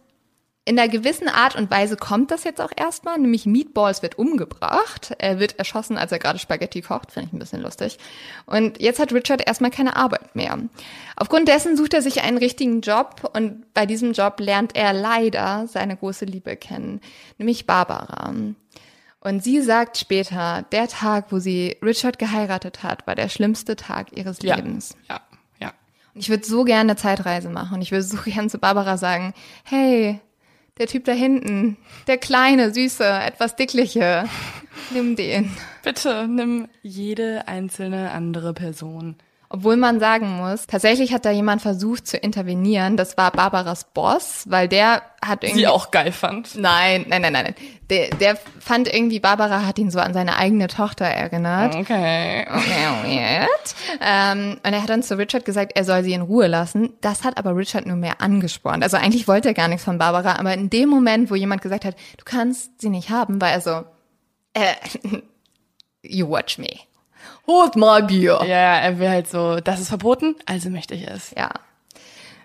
in 0.69 0.79
einer 0.79 0.91
gewissen 0.91 1.29
Art 1.29 1.57
und 1.57 1.71
Weise 1.71 1.97
kommt 1.97 2.31
das 2.31 2.45
jetzt 2.45 2.61
auch 2.61 2.73
erstmal, 2.77 3.19
nämlich 3.19 3.47
Meatballs 3.47 4.03
wird 4.03 4.19
umgebracht. 4.19 5.15
Er 5.17 5.41
wird 5.41 5.59
erschossen, 5.59 5.97
als 5.97 6.13
er 6.13 6.19
gerade 6.19 6.39
Spaghetti 6.39 6.83
kocht, 6.83 7.11
finde 7.11 7.29
ich 7.29 7.33
ein 7.33 7.39
bisschen 7.39 7.63
lustig. 7.63 7.97
Und 8.45 8.79
jetzt 8.79 9.01
hat 9.01 9.15
Richard 9.15 9.47
erstmal 9.47 9.71
keine 9.71 9.97
Arbeit 9.97 10.37
mehr. 10.37 10.59
Aufgrund 11.17 11.49
dessen 11.49 11.75
sucht 11.79 11.95
er 11.95 12.03
sich 12.03 12.23
einen 12.23 12.37
richtigen 12.37 12.83
Job 12.83 13.31
und 13.35 13.73
bei 13.73 13.87
diesem 13.87 14.13
Job 14.13 14.41
lernt 14.41 14.77
er 14.77 14.93
leider 14.93 15.67
seine 15.69 15.97
große 15.97 16.27
Liebe 16.27 16.55
kennen, 16.55 17.01
nämlich 17.39 17.67
Barbara. 17.67 18.35
Und 19.21 19.43
sie 19.43 19.63
sagt 19.63 19.97
später, 19.97 20.67
der 20.71 20.87
Tag, 20.89 21.33
wo 21.33 21.39
sie 21.39 21.79
Richard 21.83 22.19
geheiratet 22.19 22.83
hat, 22.83 23.07
war 23.07 23.15
der 23.15 23.31
schlimmste 23.31 23.75
Tag 23.75 24.15
ihres 24.15 24.43
Ja. 24.43 24.57
Lebens. 24.57 24.99
Ja, 25.09 25.21
ja. 25.61 25.73
Und 26.15 26.21
ich 26.21 26.29
würde 26.29 26.45
so 26.45 26.65
gerne 26.65 26.91
eine 26.91 26.97
Zeitreise 26.97 27.49
machen. 27.49 27.77
Und 27.77 27.81
ich 27.81 27.91
würde 27.91 28.05
so 28.05 28.19
gerne 28.25 28.51
zu 28.51 28.59
Barbara 28.59 28.99
sagen, 28.99 29.33
hey, 29.65 30.21
der 30.79 30.87
Typ 30.87 31.05
da 31.05 31.13
hinten, 31.13 31.77
der 32.07 32.19
kleine, 32.19 32.73
süße, 32.73 33.05
etwas 33.05 33.57
dickliche, 33.57 34.29
nimm 34.91 35.17
den. 35.17 35.51
Bitte 35.83 36.27
nimm 36.29 36.69
jede 36.83 37.47
einzelne 37.49 38.13
andere 38.13 38.55
Person. 38.55 39.17
Obwohl 39.51 39.79
man 39.79 39.99
sagen 39.99 40.37
muss, 40.37 40.67
tatsächlich 40.67 41.15
hat 41.15 41.25
da 41.25 41.31
jemand 41.31 41.63
versucht 41.63 42.07
zu 42.07 42.19
intervenieren. 42.19 42.99
Das 42.99 43.17
war 43.17 43.31
Barbaras 43.31 43.85
Boss, 43.95 44.45
weil 44.47 44.69
der 44.69 45.01
hat 45.25 45.43
irgendwie... 45.43 45.61
Sie 45.61 45.67
auch 45.67 45.91
geil 45.91 46.13
fand. 46.13 46.55
Nein, 46.57 47.07
nein, 47.09 47.23
nein, 47.23 47.33
nein. 47.33 47.45
nein. 47.45 47.55
Der, 47.89 48.11
der 48.11 48.37
fand 48.61 48.93
irgendwie, 48.93 49.21
Barbara 49.21 49.65
hat 49.65 49.79
ihn 49.79 49.91
so 49.91 50.01
an 50.01 50.13
seine 50.13 50.37
eigene 50.37 50.67
Tochter 50.67 51.07
erinnert. 51.07 51.75
Okay. 51.77 52.47
Weird. 52.47 53.75
Ähm, 54.03 54.59
und 54.63 54.73
er 54.73 54.83
hat 54.83 54.91
dann 54.91 55.03
zu 55.03 55.17
Richard 55.17 55.47
gesagt, 55.47 55.73
er 55.75 55.85
soll 55.85 56.05
sie 56.05 56.13
in 56.13 56.21
Ruhe 56.21 56.47
lassen. 56.47 56.93
Das 57.01 57.25
hat 57.25 57.39
aber 57.39 57.57
Richard 57.57 57.87
nur 57.87 57.97
mehr 57.97 58.21
angespornt. 58.21 58.83
Also 58.83 58.99
eigentlich 58.99 59.29
wollte 59.29 59.49
er 59.49 59.55
gar 59.55 59.69
nichts 59.69 59.85
von 59.85 59.97
Barbara, 59.97 60.39
aber 60.39 60.53
in 60.53 60.69
dem 60.69 60.91
Moment, 60.91 61.31
wo 61.31 61.35
jemand 61.35 61.63
gesagt 61.63 61.87
hat, 61.87 61.97
du 62.19 62.25
kannst 62.27 62.83
sie 62.83 62.91
nicht 62.91 63.09
haben, 63.09 63.41
war 63.41 63.51
er 63.51 63.63
so, 63.63 63.85
äh, 64.53 64.75
you 66.03 66.29
watch 66.29 66.59
me. 66.59 66.88
Hold 67.49 67.77
my 67.77 68.03
beer. 68.03 68.41
Ja, 68.47 68.77
er 68.77 68.99
will 68.99 69.09
halt 69.09 69.29
so, 69.29 69.59
das 69.61 69.81
ist 69.81 69.89
verboten, 69.89 70.37
also 70.45 70.69
möchte 70.69 70.95
ich 70.95 71.09
es. 71.09 71.33
Ja. 71.37 71.51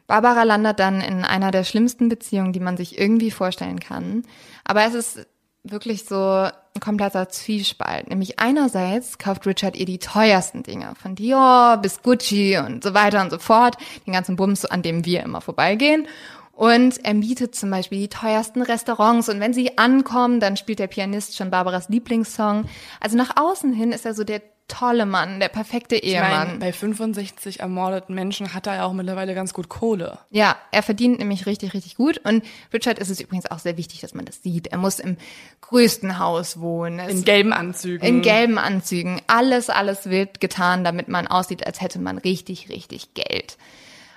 Barbara 0.07 0.43
landet 0.43 0.79
dann 0.79 1.01
in 1.01 1.25
einer 1.25 1.51
der 1.51 1.65
schlimmsten 1.65 2.07
Beziehungen, 2.07 2.53
die 2.53 2.59
man 2.59 2.77
sich 2.77 2.97
irgendwie 2.97 3.31
vorstellen 3.31 3.79
kann. 3.79 4.23
Aber 4.63 4.85
es 4.85 4.93
ist 4.93 5.27
wirklich 5.63 6.05
so 6.05 6.15
ein 6.15 6.81
kompletter 6.81 7.29
Zwiespalt. 7.29 8.09
Nämlich 8.09 8.39
einerseits 8.39 9.17
kauft 9.17 9.45
Richard 9.45 9.75
ihr 9.75 9.85
die 9.85 9.99
teuersten 9.99 10.63
Dinge, 10.63 10.93
von 11.01 11.15
Dior 11.15 11.77
bis 11.81 12.01
Gucci 12.01 12.57
und 12.57 12.83
so 12.83 12.93
weiter 12.93 13.21
und 13.21 13.29
so 13.29 13.39
fort, 13.39 13.77
den 14.05 14.13
ganzen 14.13 14.35
Bums, 14.35 14.65
an 14.65 14.81
dem 14.81 15.05
wir 15.05 15.23
immer 15.23 15.41
vorbeigehen. 15.41 16.07
Und 16.55 17.03
er 17.03 17.15
mietet 17.15 17.55
zum 17.55 17.71
Beispiel 17.71 17.99
die 17.99 18.09
teuersten 18.09 18.61
Restaurants. 18.61 19.27
Und 19.27 19.39
wenn 19.39 19.53
sie 19.53 19.77
ankommen, 19.79 20.39
dann 20.39 20.55
spielt 20.55 20.77
der 20.79 20.87
Pianist 20.87 21.35
schon 21.35 21.49
Barbaras 21.49 21.89
Lieblingssong. 21.89 22.65
Also 22.99 23.17
nach 23.17 23.35
außen 23.37 23.73
hin 23.73 23.91
ist 23.91 24.05
er 24.05 24.13
so 24.13 24.23
der 24.23 24.41
tolle 24.69 25.05
Mann, 25.05 25.39
der 25.41 25.49
perfekte 25.49 25.95
Ich 25.95 26.13
Ehemann. 26.13 26.31
meine, 26.47 26.59
bei 26.59 26.71
65 26.71 27.59
ermordeten 27.59 28.15
Menschen 28.15 28.53
hat 28.53 28.65
er 28.67 28.75
ja 28.75 28.85
auch 28.85 28.93
mittlerweile 28.93 29.33
ganz 29.35 29.53
gut 29.53 29.67
Kohle. 29.67 30.19
Ja, 30.29 30.55
er 30.71 30.83
verdient 30.83 31.19
nämlich 31.19 31.47
richtig, 31.47 31.73
richtig 31.73 31.95
gut. 31.95 32.19
Und 32.23 32.45
Richard 32.71 32.97
ist 32.99 33.09
es 33.09 33.19
übrigens 33.19 33.49
auch 33.51 33.59
sehr 33.59 33.75
wichtig, 33.75 33.99
dass 34.01 34.13
man 34.13 34.23
das 34.25 34.41
sieht. 34.41 34.67
Er 34.67 34.77
muss 34.77 34.99
im 34.99 35.17
größten 35.61 36.17
Haus 36.19 36.59
wohnen. 36.61 36.99
Es- 36.99 37.11
In 37.13 37.23
gelben 37.25 37.51
Anzügen. 37.51 38.07
in 38.07 38.21
gelben 38.21 38.57
Anzügen. 38.57 39.21
Alles, 39.27 39.69
alles 39.69 40.09
wird 40.09 40.39
getan, 40.39 40.83
damit 40.83 41.07
man 41.09 41.27
aussieht, 41.27 41.65
als 41.67 41.81
hätte 41.81 41.99
man 41.99 42.17
richtig, 42.19 42.69
richtig 42.69 43.15
Geld. 43.15 43.57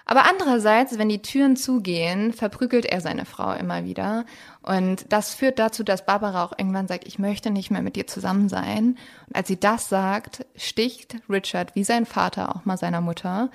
Aber 0.09 0.25
andererseits, 0.31 0.99
wenn 0.99 1.09
die 1.09 1.21
Türen 1.21 1.57
zugehen, 1.57 2.33
verprügelt 2.33 2.87
er 2.87 3.01
seine 3.01 3.25
Frau 3.25 3.53
immer 3.53 3.85
wieder. 3.85 4.25
Und 4.63 5.13
das 5.13 5.35
führt 5.35 5.59
dazu, 5.59 5.83
dass 5.83 6.07
Barbara 6.07 6.45
auch 6.45 6.53
irgendwann 6.57 6.87
sagt, 6.87 7.09
ich 7.09 7.19
möchte 7.19 7.51
nicht 7.51 7.73
mehr 7.73 7.83
mit 7.83 7.97
dir 7.97 8.07
zusammen 8.07 8.49
sein. 8.49 8.97
Und 9.27 9.35
als 9.35 9.49
sie 9.49 9.59
das 9.59 9.89
sagt, 9.89 10.47
sticht 10.55 11.17
Richard 11.29 11.75
wie 11.75 11.83
sein 11.83 12.07
Vater 12.07 12.55
auch 12.55 12.65
mal 12.65 12.79
seiner 12.79 13.01
Mutter 13.01 13.51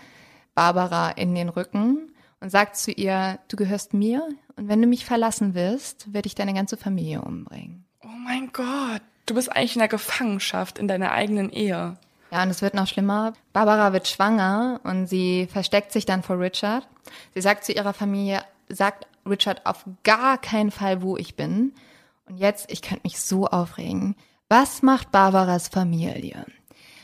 Barbara 0.53 1.11
in 1.11 1.33
den 1.33 1.47
Rücken 1.47 2.11
und 2.41 2.49
sagt 2.49 2.75
zu 2.75 2.91
ihr, 2.91 3.39
du 3.47 3.55
gehörst 3.55 3.93
mir 3.93 4.27
und 4.57 4.67
wenn 4.67 4.81
du 4.81 4.87
mich 4.87 5.05
verlassen 5.05 5.53
wirst, 5.53 6.13
werde 6.13 6.27
ich 6.27 6.35
deine 6.35 6.53
ganze 6.53 6.75
Familie 6.75 7.21
umbringen. 7.21 7.85
oh 8.03 8.07
mein 8.25 8.51
Gott, 8.51 9.01
du 9.25 9.35
bist 9.35 9.49
eigentlich 9.55 9.75
in 9.75 9.79
der 9.79 9.87
Gefangenschaft 9.87 10.77
in 10.77 10.89
deiner 10.89 11.13
eigenen 11.13 11.49
Ehe. 11.49 11.97
Ja, 12.31 12.43
und 12.43 12.49
es 12.49 12.61
wird 12.61 12.73
noch 12.73 12.87
schlimmer. 12.87 13.33
Barbara 13.51 13.91
wird 13.91 14.07
schwanger 14.07 14.79
und 14.83 15.07
sie 15.07 15.47
versteckt 15.51 15.91
sich 15.91 16.05
dann 16.05 16.23
vor 16.23 16.39
Richard. 16.39 16.87
Sie 17.33 17.41
sagt 17.41 17.65
zu 17.65 17.73
ihrer 17.73 17.93
Familie, 17.93 18.43
sagt 18.69 19.05
Richard 19.25 19.65
auf 19.65 19.85
gar 20.03 20.37
keinen 20.37 20.71
Fall, 20.71 21.01
wo 21.01 21.17
ich 21.17 21.35
bin. 21.35 21.73
Und 22.25 22.37
jetzt, 22.37 22.71
ich 22.71 22.81
könnte 22.81 23.03
mich 23.03 23.19
so 23.19 23.47
aufregen. 23.47 24.15
Was 24.47 24.81
macht 24.81 25.11
Barbaras 25.11 25.67
Familie? 25.67 26.45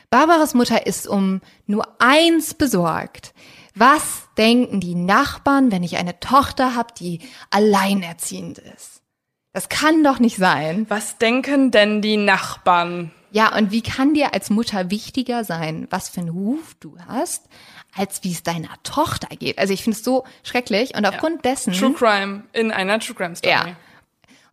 Barbaras 0.10 0.54
Mutter 0.54 0.88
ist 0.88 1.08
um 1.08 1.42
nur 1.66 1.86
eins 2.00 2.54
besorgt. 2.54 3.34
Was 3.76 4.30
denken 4.38 4.80
die 4.80 4.96
Nachbarn, 4.96 5.72
wenn 5.72 5.84
ich 5.84 5.98
eine 5.98 6.20
Tochter 6.20 6.76
habe, 6.76 6.94
die 6.98 7.20
alleinerziehend 7.52 8.60
ist? 8.60 9.02
Das 9.52 9.70
kann 9.70 10.04
doch 10.04 10.20
nicht 10.20 10.38
sein. 10.38 10.86
Was 10.90 11.18
denken 11.18 11.72
denn 11.72 12.02
die 12.02 12.18
Nachbarn? 12.18 13.12
Ja, 13.32 13.56
und 13.56 13.72
wie 13.72 13.82
kann 13.82 14.14
dir 14.14 14.34
als 14.34 14.50
Mutter 14.50 14.90
wichtiger 14.90 15.44
sein, 15.44 15.88
was 15.90 16.10
für 16.10 16.22
einen 16.22 16.30
Ruf 16.30 16.76
du 16.80 16.98
hast, 17.08 17.46
als 17.96 18.24
wie 18.24 18.32
es 18.32 18.44
deiner 18.44 18.70
Tochter 18.84 19.28
geht? 19.36 19.60
Also 19.60 19.74
ich 19.74 19.84
finde 19.84 19.98
es 19.98 20.04
so 20.04 20.24
schrecklich 20.44 20.96
und 20.96 21.06
aufgrund 21.06 21.44
dessen 21.46 21.74
True 21.74 21.94
Crime 21.94 22.44
in 22.54 22.72
einer 22.72 23.00
True 23.00 23.16
Crime 23.16 23.36
Story. 23.36 23.54
ja. 23.54 23.76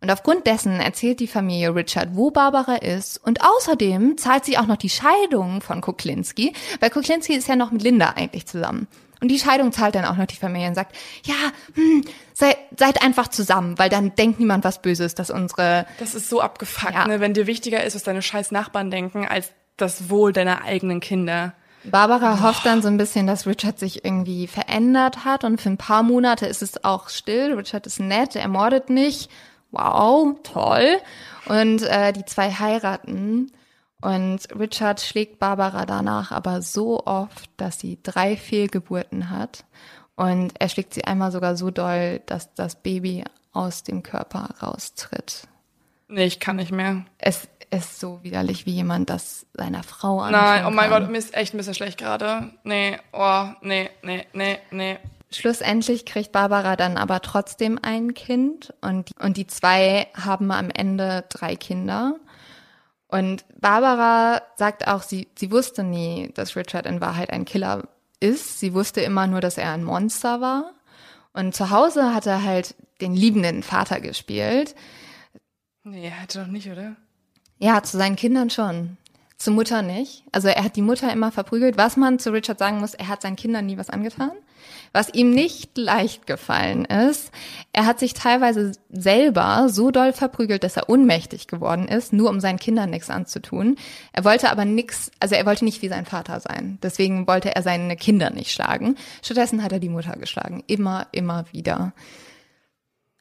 Und 0.01 0.11
aufgrund 0.11 0.45
dessen 0.45 0.79
erzählt 0.79 1.19
die 1.19 1.25
Familie 1.25 1.73
Richard, 1.73 2.09
wo 2.11 2.29
Barbara 2.29 2.75
ist. 2.75 3.17
Und 3.17 3.41
außerdem 3.41 4.19
zahlt 4.19 4.45
sie 4.45 4.55
auch 4.57 4.67
noch 4.67 4.75
die 4.75 4.89
Scheidung 4.89 5.61
von 5.61 5.81
Kuklinski, 5.81 6.53
weil 6.79 6.91
Kuklinski 6.91 7.33
ist 7.33 7.47
ja 7.47 7.55
noch 7.55 7.71
mit 7.71 7.81
Linda 7.81 8.09
eigentlich 8.15 8.45
zusammen. 8.45 8.87
Und 9.25 9.29
die 9.29 9.39
Scheidung 9.39 9.71
zahlt 9.71 9.95
dann 9.95 10.05
auch 10.05 10.17
noch 10.17 10.27
die 10.27 10.35
Familie 10.35 10.67
und 10.67 10.75
sagt, 10.75 10.95
ja, 11.25 11.33
hm, 11.73 12.03
sei, 12.35 12.55
seid 12.77 13.01
einfach 13.01 13.27
zusammen, 13.27 13.79
weil 13.79 13.89
dann 13.89 14.13
denkt 14.13 14.39
niemand 14.39 14.63
was 14.63 14.83
Böses, 14.83 15.15
dass 15.15 15.31
unsere 15.31 15.87
Das 15.97 16.13
ist 16.13 16.29
so 16.29 16.41
abgefuckt, 16.41 16.93
Ja. 16.93 17.07
ne? 17.07 17.19
wenn 17.21 17.33
dir 17.33 17.47
wichtiger 17.47 17.83
ist, 17.83 17.95
was 17.95 18.03
deine 18.03 18.21
scheiß 18.21 18.51
Nachbarn 18.51 18.91
denken, 18.91 19.27
als 19.27 19.49
das 19.77 20.11
Wohl 20.11 20.31
deiner 20.31 20.61
eigenen 20.63 20.99
Kinder. 20.99 21.53
Barbara 21.85 22.43
hofft 22.43 22.67
dann 22.67 22.83
so 22.83 22.87
ein 22.87 22.97
bisschen, 22.97 23.25
dass 23.25 23.47
Richard 23.47 23.79
sich 23.79 24.05
irgendwie 24.05 24.45
verändert 24.45 25.25
hat 25.25 25.43
und 25.43 25.59
für 25.59 25.69
ein 25.69 25.77
paar 25.77 26.03
Monate 26.03 26.45
ist 26.45 26.61
es 26.61 26.83
auch 26.83 27.09
still. 27.09 27.53
Richard 27.55 27.87
ist 27.87 27.99
nett, 27.99 28.35
er 28.35 28.47
mordet 28.47 28.91
nicht. 28.91 29.31
Wow, 29.71 30.35
toll. 30.43 30.97
Und 31.47 31.81
äh, 31.81 32.13
die 32.13 32.25
zwei 32.25 32.51
heiraten 32.51 33.51
und 34.05 34.47
Richard 34.59 35.01
schlägt 35.01 35.39
Barbara 35.39 35.87
danach 35.87 36.31
aber 36.31 36.61
so 36.61 37.03
oft, 37.07 37.49
dass 37.57 37.79
sie 37.79 37.97
drei 38.03 38.37
Fehlgeburten 38.37 39.31
hat 39.31 39.65
und 40.15 40.53
er 40.59 40.69
schlägt 40.69 40.93
sie 40.93 41.05
einmal 41.05 41.31
sogar 41.31 41.55
so 41.55 41.71
doll, 41.71 42.21
dass 42.27 42.53
das 42.53 42.75
Baby 42.75 43.23
aus 43.51 43.81
dem 43.81 44.03
Körper 44.03 44.49
raustritt. 44.61 45.47
Nee, 46.07 46.25
ich 46.25 46.39
kann 46.39 46.57
nicht 46.57 46.71
mehr. 46.71 47.05
Es 47.17 47.47
ist 47.71 47.99
so 47.99 48.19
widerlich, 48.21 48.67
wie 48.67 48.73
jemand 48.73 49.09
das 49.09 49.47
seiner 49.53 49.81
Frau 49.81 50.19
antun 50.19 50.39
Nein, 50.39 50.65
oh 50.67 50.69
mein 50.69 50.91
kann. 50.91 51.01
Gott, 51.01 51.11
mir 51.11 51.17
ist 51.17 51.35
echt 51.35 51.55
ein 51.55 51.57
bisschen 51.57 51.73
schlecht 51.73 51.97
gerade. 51.97 52.51
Nee, 52.63 52.99
oh, 53.11 53.45
nee, 53.61 53.89
nee, 54.03 54.27
nee, 54.33 54.59
nee. 54.69 54.99
Schlussendlich 55.31 56.05
kriegt 56.05 56.31
Barbara 56.31 56.75
dann 56.75 56.97
aber 56.97 57.23
trotzdem 57.23 57.79
ein 57.81 58.13
Kind 58.13 58.71
und, 58.81 59.09
und 59.19 59.37
die 59.37 59.47
zwei 59.47 60.09
haben 60.13 60.51
am 60.51 60.69
Ende 60.69 61.25
drei 61.29 61.55
Kinder. 61.55 62.17
Und 63.07 63.45
Barbara 63.59 64.41
sagt 64.55 64.87
auch, 64.87 65.03
sie, 65.03 65.27
sie 65.35 65.51
wusste 65.51 65.83
nie, 65.83 66.31
dass 66.33 66.55
Richard 66.55 66.85
in 66.85 67.01
Wahrheit 67.01 67.29
ein 67.29 67.45
Killer 67.45 67.87
ist. 68.19 68.59
Sie 68.59 68.73
wusste 68.73 69.01
immer 69.01 69.27
nur, 69.27 69.41
dass 69.41 69.57
er 69.57 69.71
ein 69.71 69.83
Monster 69.83 70.41
war. 70.41 70.71
Und 71.33 71.55
zu 71.55 71.69
Hause 71.69 72.13
hat 72.13 72.25
er 72.25 72.43
halt 72.43 72.75
den 73.01 73.13
liebenden 73.13 73.61
Vater 73.61 73.99
gespielt. 73.99 74.75
Nee, 75.83 76.09
hätte 76.09 76.39
doch 76.39 76.47
nicht, 76.47 76.69
oder? 76.69 76.95
Ja, 77.59 77.83
zu 77.83 77.97
seinen 77.97 78.15
Kindern 78.15 78.49
schon. 78.49 78.97
Zur 79.37 79.53
Mutter 79.53 79.81
nicht. 79.81 80.23
Also 80.31 80.47
er 80.47 80.63
hat 80.63 80.75
die 80.75 80.81
Mutter 80.81 81.11
immer 81.11 81.31
verprügelt. 81.31 81.77
Was 81.77 81.97
man 81.97 82.19
zu 82.19 82.31
Richard 82.31 82.57
sagen 82.57 82.79
muss, 82.79 82.93
er 82.93 83.09
hat 83.09 83.21
seinen 83.21 83.35
Kindern 83.35 83.65
nie 83.65 83.77
was 83.77 83.89
angetan. 83.89 84.31
Was 84.93 85.13
ihm 85.13 85.31
nicht 85.31 85.77
leicht 85.77 86.25
gefallen 86.27 86.85
ist, 86.85 87.31
er 87.73 87.85
hat 87.85 87.99
sich 87.99 88.13
teilweise 88.13 88.71
selber 88.89 89.67
so 89.69 89.91
doll 89.91 90.13
verprügelt, 90.13 90.63
dass 90.63 90.77
er 90.77 90.89
ohnmächtig 90.89 91.47
geworden 91.47 91.87
ist, 91.87 92.13
nur 92.13 92.29
um 92.29 92.39
seinen 92.39 92.59
Kindern 92.59 92.89
nichts 92.89 93.09
anzutun. 93.09 93.75
Er 94.13 94.23
wollte 94.23 94.49
aber 94.49 94.65
nichts, 94.65 95.11
also 95.19 95.35
er 95.35 95.45
wollte 95.45 95.65
nicht 95.65 95.81
wie 95.81 95.89
sein 95.89 96.05
Vater 96.05 96.39
sein. 96.39 96.79
Deswegen 96.81 97.27
wollte 97.27 97.55
er 97.55 97.61
seine 97.61 97.95
Kinder 97.95 98.29
nicht 98.29 98.51
schlagen. 98.51 98.95
Stattdessen 99.21 99.63
hat 99.63 99.71
er 99.71 99.79
die 99.79 99.89
Mutter 99.89 100.13
geschlagen. 100.13 100.63
Immer, 100.67 101.07
immer 101.11 101.45
wieder. 101.51 101.93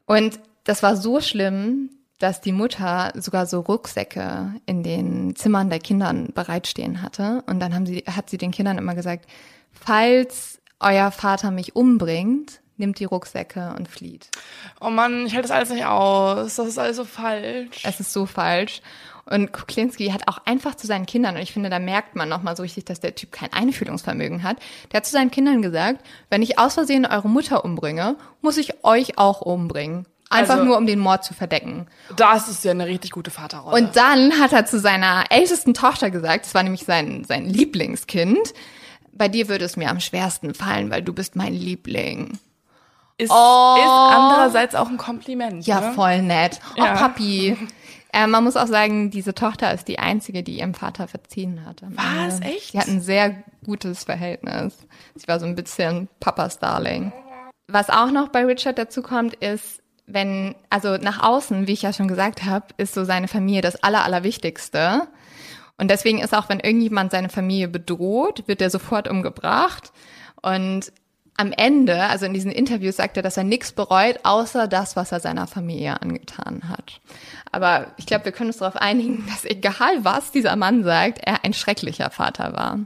Und 0.06 0.38
das 0.64 0.82
war 0.82 0.96
so 0.96 1.20
schlimm, 1.20 1.90
dass 2.18 2.40
die 2.40 2.52
Mutter 2.52 3.12
sogar 3.16 3.46
so 3.46 3.60
Rucksäcke 3.60 4.54
in 4.66 4.82
den 4.82 5.34
Zimmern 5.36 5.68
der 5.68 5.80
Kindern 5.80 6.28
bereitstehen 6.34 7.02
hatte. 7.02 7.42
Und 7.46 7.60
dann 7.60 7.74
haben 7.74 7.86
sie, 7.86 8.04
hat 8.06 8.30
sie 8.30 8.38
den 8.38 8.50
Kindern 8.50 8.78
immer 8.78 8.94
gesagt, 8.94 9.26
falls 9.72 10.60
euer 10.84 11.10
Vater 11.10 11.50
mich 11.50 11.74
umbringt, 11.74 12.60
nimmt 12.76 12.98
die 12.98 13.04
Rucksäcke 13.04 13.74
und 13.76 13.88
flieht. 13.88 14.28
Oh 14.80 14.90
Mann, 14.90 15.26
ich 15.26 15.34
halte 15.34 15.48
das 15.48 15.56
alles 15.56 15.70
nicht 15.70 15.84
aus. 15.86 16.56
Das 16.56 16.66
ist 16.66 16.78
alles 16.78 16.96
so 16.96 17.04
falsch. 17.04 17.82
Es 17.84 18.00
ist 18.00 18.12
so 18.12 18.26
falsch. 18.26 18.82
Und 19.26 19.52
Kuklinski 19.52 20.08
hat 20.10 20.28
auch 20.28 20.38
einfach 20.44 20.74
zu 20.74 20.86
seinen 20.86 21.06
Kindern, 21.06 21.36
und 21.36 21.40
ich 21.42 21.52
finde, 21.52 21.70
da 21.70 21.78
merkt 21.78 22.14
man 22.14 22.28
nochmal 22.28 22.56
so 22.56 22.62
richtig, 22.62 22.84
dass 22.84 23.00
der 23.00 23.14
Typ 23.14 23.32
kein 23.32 23.50
Einfühlungsvermögen 23.52 24.42
hat, 24.42 24.58
der 24.92 24.98
hat 24.98 25.06
zu 25.06 25.12
seinen 25.12 25.30
Kindern 25.30 25.62
gesagt, 25.62 26.04
wenn 26.28 26.42
ich 26.42 26.58
aus 26.58 26.74
Versehen 26.74 27.06
eure 27.06 27.28
Mutter 27.28 27.64
umbringe, 27.64 28.16
muss 28.42 28.58
ich 28.58 28.84
euch 28.84 29.16
auch 29.16 29.40
umbringen. 29.40 30.06
Einfach 30.28 30.54
Also- 30.54 30.64
nur, 30.66 30.76
um 30.76 30.86
den 30.86 30.98
Mord 30.98 31.24
zu 31.24 31.32
verdecken. 31.32 31.86
Das 32.16 32.48
ist 32.48 32.64
ja 32.64 32.72
eine 32.72 32.86
richtig 32.86 33.12
gute 33.12 33.30
Vaterrolle. 33.30 33.76
Und 33.82 33.96
dann 33.96 34.38
hat 34.40 34.52
er 34.52 34.66
zu 34.66 34.78
seiner 34.78 35.24
ältesten 35.30 35.72
Tochter 35.74 36.10
gesagt, 36.10 36.44
das 36.44 36.54
war 36.54 36.62
nämlich 36.62 36.84
sein, 36.84 37.24
sein 37.24 37.46
Lieblingskind, 37.46 38.52
bei 39.16 39.28
dir 39.28 39.48
würde 39.48 39.64
es 39.64 39.76
mir 39.76 39.90
am 39.90 40.00
schwersten 40.00 40.54
fallen, 40.54 40.90
weil 40.90 41.02
du 41.02 41.12
bist 41.12 41.36
mein 41.36 41.54
Liebling. 41.54 42.38
ist, 43.18 43.30
ist 43.30 43.32
andererseits 43.32 44.74
auch 44.74 44.88
ein 44.88 44.96
Kompliment. 44.96 45.66
Ja, 45.66 45.80
ne? 45.80 45.92
voll 45.92 46.22
nett. 46.22 46.60
Oh, 46.76 46.84
Ja. 46.84 46.94
Papi. 46.94 47.56
Äh, 48.16 48.28
man 48.28 48.44
muss 48.44 48.56
auch 48.56 48.68
sagen, 48.68 49.10
diese 49.10 49.34
Tochter 49.34 49.74
ist 49.74 49.88
die 49.88 49.98
einzige, 49.98 50.44
die 50.44 50.58
ihrem 50.58 50.72
Vater 50.72 51.08
verziehen 51.08 51.66
hat. 51.66 51.82
am 51.82 51.96
Was? 51.96 52.34
Ende. 52.36 52.46
Echt? 52.46 52.70
Sie 52.70 52.78
hat 52.78 52.86
ein 52.86 53.00
sehr 53.00 53.42
gutes 53.64 54.04
Verhältnis. 54.04 54.78
Sie 55.16 55.26
war 55.26 55.40
so 55.40 55.46
ein 55.46 55.56
bisschen 55.56 56.06
Papas 56.20 56.60
Darling. 56.60 57.12
Was 57.66 57.90
auch 57.90 58.12
noch 58.12 58.28
bei 58.28 58.44
Richard 58.44 58.78
dazu 58.78 59.02
kommt, 59.02 59.34
ist, 59.34 59.82
wenn, 60.06 60.54
also 60.70 60.96
nach 60.96 61.24
außen, 61.24 61.66
wie 61.66 61.72
ich 61.72 61.82
ja 61.82 61.92
schon 61.92 62.06
gesagt 62.06 62.44
habe, 62.44 62.66
ist 62.76 62.94
so 62.94 63.02
seine 63.02 63.26
Familie 63.26 63.62
das 63.62 63.82
Aller, 63.82 64.04
Allerwichtigste. 64.04 65.08
Und 65.76 65.90
deswegen 65.90 66.20
ist 66.20 66.34
auch, 66.34 66.48
wenn 66.48 66.60
irgendjemand 66.60 67.10
seine 67.10 67.28
Familie 67.28 67.68
bedroht, 67.68 68.44
wird 68.46 68.62
er 68.62 68.70
sofort 68.70 69.08
umgebracht. 69.08 69.92
Und 70.40 70.92
am 71.36 71.52
Ende, 71.52 72.04
also 72.04 72.26
in 72.26 72.34
diesen 72.34 72.52
Interviews, 72.52 72.96
sagt 72.96 73.16
er, 73.16 73.22
dass 73.22 73.36
er 73.36 73.44
nichts 73.44 73.72
bereut, 73.72 74.20
außer 74.22 74.68
das, 74.68 74.94
was 74.94 75.10
er 75.10 75.18
seiner 75.18 75.46
Familie 75.46 76.00
angetan 76.00 76.68
hat. 76.68 77.00
Aber 77.50 77.88
ich 77.96 78.06
glaube, 78.06 78.26
wir 78.26 78.32
können 78.32 78.50
uns 78.50 78.58
darauf 78.58 78.76
einigen, 78.76 79.26
dass 79.26 79.44
egal 79.44 80.04
was 80.04 80.30
dieser 80.30 80.54
Mann 80.54 80.84
sagt, 80.84 81.18
er 81.24 81.44
ein 81.44 81.52
schrecklicher 81.52 82.10
Vater 82.10 82.52
war. 82.52 82.78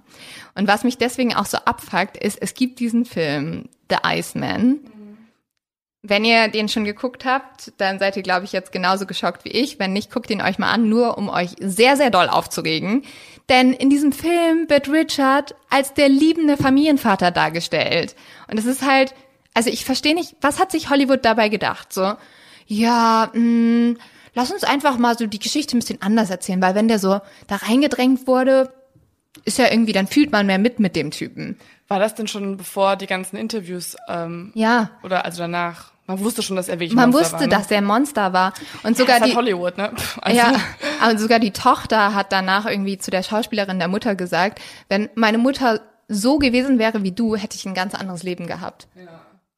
Und 0.55 0.67
was 0.67 0.85
mich 0.85 0.97
deswegen 0.97 1.35
auch 1.35 1.47
so 1.47 1.59
abfuckt, 1.59 2.17
ist, 2.17 2.41
es 2.41 2.55
gibt 2.55 2.81
diesen 2.81 3.05
Film, 3.05 3.69
The 3.91 3.99
Iceman. 4.05 4.81
Wenn 6.03 6.25
ihr 6.25 6.49
den 6.49 6.69
schon 6.69 6.85
geguckt 6.85 7.25
habt, 7.25 7.73
dann 7.79 7.99
seid 7.99 8.17
ihr, 8.17 8.23
glaube 8.23 8.45
ich, 8.45 8.53
jetzt 8.53 8.71
genauso 8.71 9.05
geschockt 9.05 9.45
wie 9.45 9.51
ich. 9.51 9.81
Wenn 9.81 9.93
nicht, 9.93 10.13
guckt 10.13 10.31
ihn 10.31 10.41
euch 10.41 10.59
mal 10.59 10.71
an, 10.71 10.89
nur 10.89 11.19
um 11.19 11.29
euch 11.29 11.51
sehr, 11.61 11.97
sehr 11.97 12.11
doll 12.11 12.29
aufzuregen. 12.29 13.03
Denn 13.49 13.73
in 13.73 13.91
diesem 13.91 14.13
Film 14.13 14.69
wird 14.69 14.89
Richard 14.89 15.57
als 15.71 15.95
der 15.95 16.09
liebende 16.09 16.57
Familienvater 16.57 17.33
dargestellt. 17.33 18.15
Und 18.49 18.59
es 18.59 18.67
ist 18.67 18.87
halt, 18.87 19.13
also 19.55 19.71
ich 19.71 19.85
verstehe 19.85 20.15
nicht, 20.15 20.37
was 20.41 20.61
hat 20.61 20.71
sich 20.71 20.89
Hollywood 20.89 21.25
dabei 21.25 21.49
gedacht? 21.49 21.93
So, 21.93 22.15
ja, 22.67 23.31
mh, 23.35 23.97
lass 24.35 24.53
uns 24.53 24.63
einfach 24.63 24.99
mal 24.99 25.19
so 25.19 25.27
die 25.27 25.41
Geschichte 25.41 25.77
ein 25.77 25.81
bisschen 25.81 26.03
anders 26.03 26.31
erzählen, 26.31 26.63
weil 26.63 26.77
wenn 26.77 26.87
der 26.87 27.01
so 27.01 27.21
da 27.49 27.57
reingedrängt 27.57 28.29
wurde, 28.29 28.73
ist 29.45 29.59
ja 29.59 29.71
irgendwie, 29.71 29.93
dann 29.93 30.07
fühlt 30.07 30.31
man 30.31 30.47
mehr 30.47 30.59
mit 30.59 30.79
mit 30.79 30.95
dem 30.95 31.11
Typen. 31.11 31.59
War 31.89 31.99
das 31.99 32.15
denn 32.15 32.29
schon 32.29 32.59
bevor 32.59 32.97
die 32.97 33.07
ganzen 33.07 33.37
Interviews 33.37 33.97
ähm, 34.09 34.53
Ja, 34.55 34.91
oder 35.03 35.25
also 35.25 35.43
danach? 35.43 35.93
Man 36.07 36.21
wusste 36.21 36.43
schon, 36.43 36.57
dass 36.57 36.69
er 36.69 36.81
wirklich 36.81 36.95
man 36.95 37.11
Monster 37.11 37.21
wusste, 37.21 37.35
war, 37.35 37.43
ne? 37.43 37.49
dass 37.49 37.71
ein 37.71 37.85
Monster 37.85 38.33
war. 38.33 38.55
Und 38.83 38.97
sogar 38.97 39.21
halt 39.21 39.31
die, 39.31 39.37
Hollywood, 39.37 39.77
ne? 39.77 39.93
Also, 40.23 40.39
Ja, 40.39 40.55
aber 41.03 41.19
sogar 41.19 41.39
die 41.39 41.51
Tochter 41.51 42.15
hat 42.15 42.33
danach 42.33 42.65
irgendwie 42.65 42.97
zu 42.97 43.11
der 43.11 43.23
Schauspielerin 43.23 43.79
der 43.79 43.89
Mutter 43.89 44.15
gesagt, 44.15 44.61
wenn 44.89 45.11
meine 45.17 45.37
Mutter 45.37 45.81
so 46.09 46.39
gewesen 46.39 46.79
wäre 46.79 47.03
wie 47.03 47.13
du, 47.13 47.37
hätte 47.37 47.57
ich 47.57 47.67
ein 47.67 47.75
ganz 47.75 47.95
anderes 47.95 48.23
Leben 48.23 48.47
gehabt. 48.47 48.89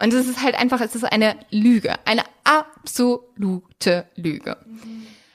Und 0.02 0.12
es 0.12 0.26
ist 0.26 0.42
halt 0.42 0.58
einfach, 0.58 0.80
es 0.80 0.94
ist 0.94 1.04
eine 1.04 1.36
Lüge, 1.50 1.94
eine 2.04 2.22
absolute 2.42 4.06
Lüge. 4.16 4.56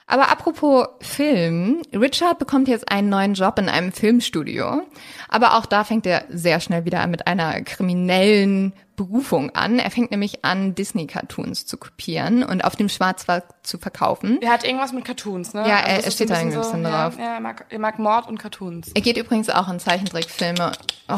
Aber 0.08 0.30
apropos 0.30 0.88
Film, 1.02 1.82
Richard 1.92 2.38
bekommt 2.38 2.68
jetzt 2.68 2.92
einen 2.92 3.10
neuen 3.10 3.34
Job 3.34 3.58
in 3.58 3.70
einem 3.70 3.92
Filmstudio. 3.92 4.84
Aber 5.30 5.58
auch 5.58 5.66
da 5.66 5.84
fängt 5.84 6.06
er 6.06 6.26
sehr 6.30 6.60
schnell 6.60 6.86
wieder 6.86 7.06
mit 7.08 7.26
einer 7.26 7.62
kriminellen 7.64 8.74
Berufung 8.96 9.50
an. 9.56 9.80
Er 9.80 9.90
fängt 9.90 10.12
nämlich 10.12 10.46
an, 10.46 10.76
Disney-Cartoons 10.76 11.66
zu 11.66 11.78
kopieren 11.78 12.44
und 12.44 12.64
auf 12.64 12.76
dem 12.76 12.88
Schwarzmarkt 12.88 13.66
zu 13.68 13.78
verkaufen. 13.80 14.40
er 14.42 14.52
hat 14.52 14.64
irgendwas 14.64 14.94
mit 14.94 15.04
Cartoons, 15.06 15.54
ne? 15.56 15.62
Ja, 15.62 15.80
er- 15.80 15.86
er 15.88 16.06
ist 16.06 16.14
steht 16.14 16.30
da 16.30 16.38
irgendwie 16.40 16.58
ein 16.58 16.62
bisschen 16.62 16.84
ja, 16.84 17.10
drauf. 17.10 17.18
Ja, 17.20 17.34
er 17.34 17.40
mag, 17.42 17.66
er 17.70 17.80
mag 17.80 17.98
Mord 18.00 18.28
und 18.28 18.38
Cartoons. 18.38 18.92
Er 18.94 19.02
geht 19.02 19.18
übrigens 19.18 19.50
auch 19.50 19.68
in 19.70 19.80
Zeichentrickfilme. 19.80 20.72
Oh, 21.10 21.14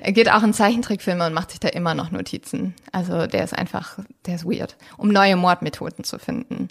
er 0.00 0.12
geht 0.12 0.30
auch 0.32 0.42
in 0.44 0.54
Zeichentrickfilme 0.54 1.26
und 1.26 1.34
macht 1.34 1.50
sich 1.50 1.60
da 1.60 1.68
immer 1.68 1.94
noch 1.94 2.12
Notizen. 2.12 2.74
Also 2.92 3.26
der 3.26 3.44
ist 3.44 3.52
einfach, 3.58 3.98
der 4.26 4.36
ist 4.36 4.44
weird, 4.46 4.76
um 4.96 5.08
neue 5.08 5.36
Mordmethoden 5.36 6.04
zu 6.04 6.18
finden. 6.18 6.68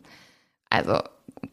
Also 0.74 1.00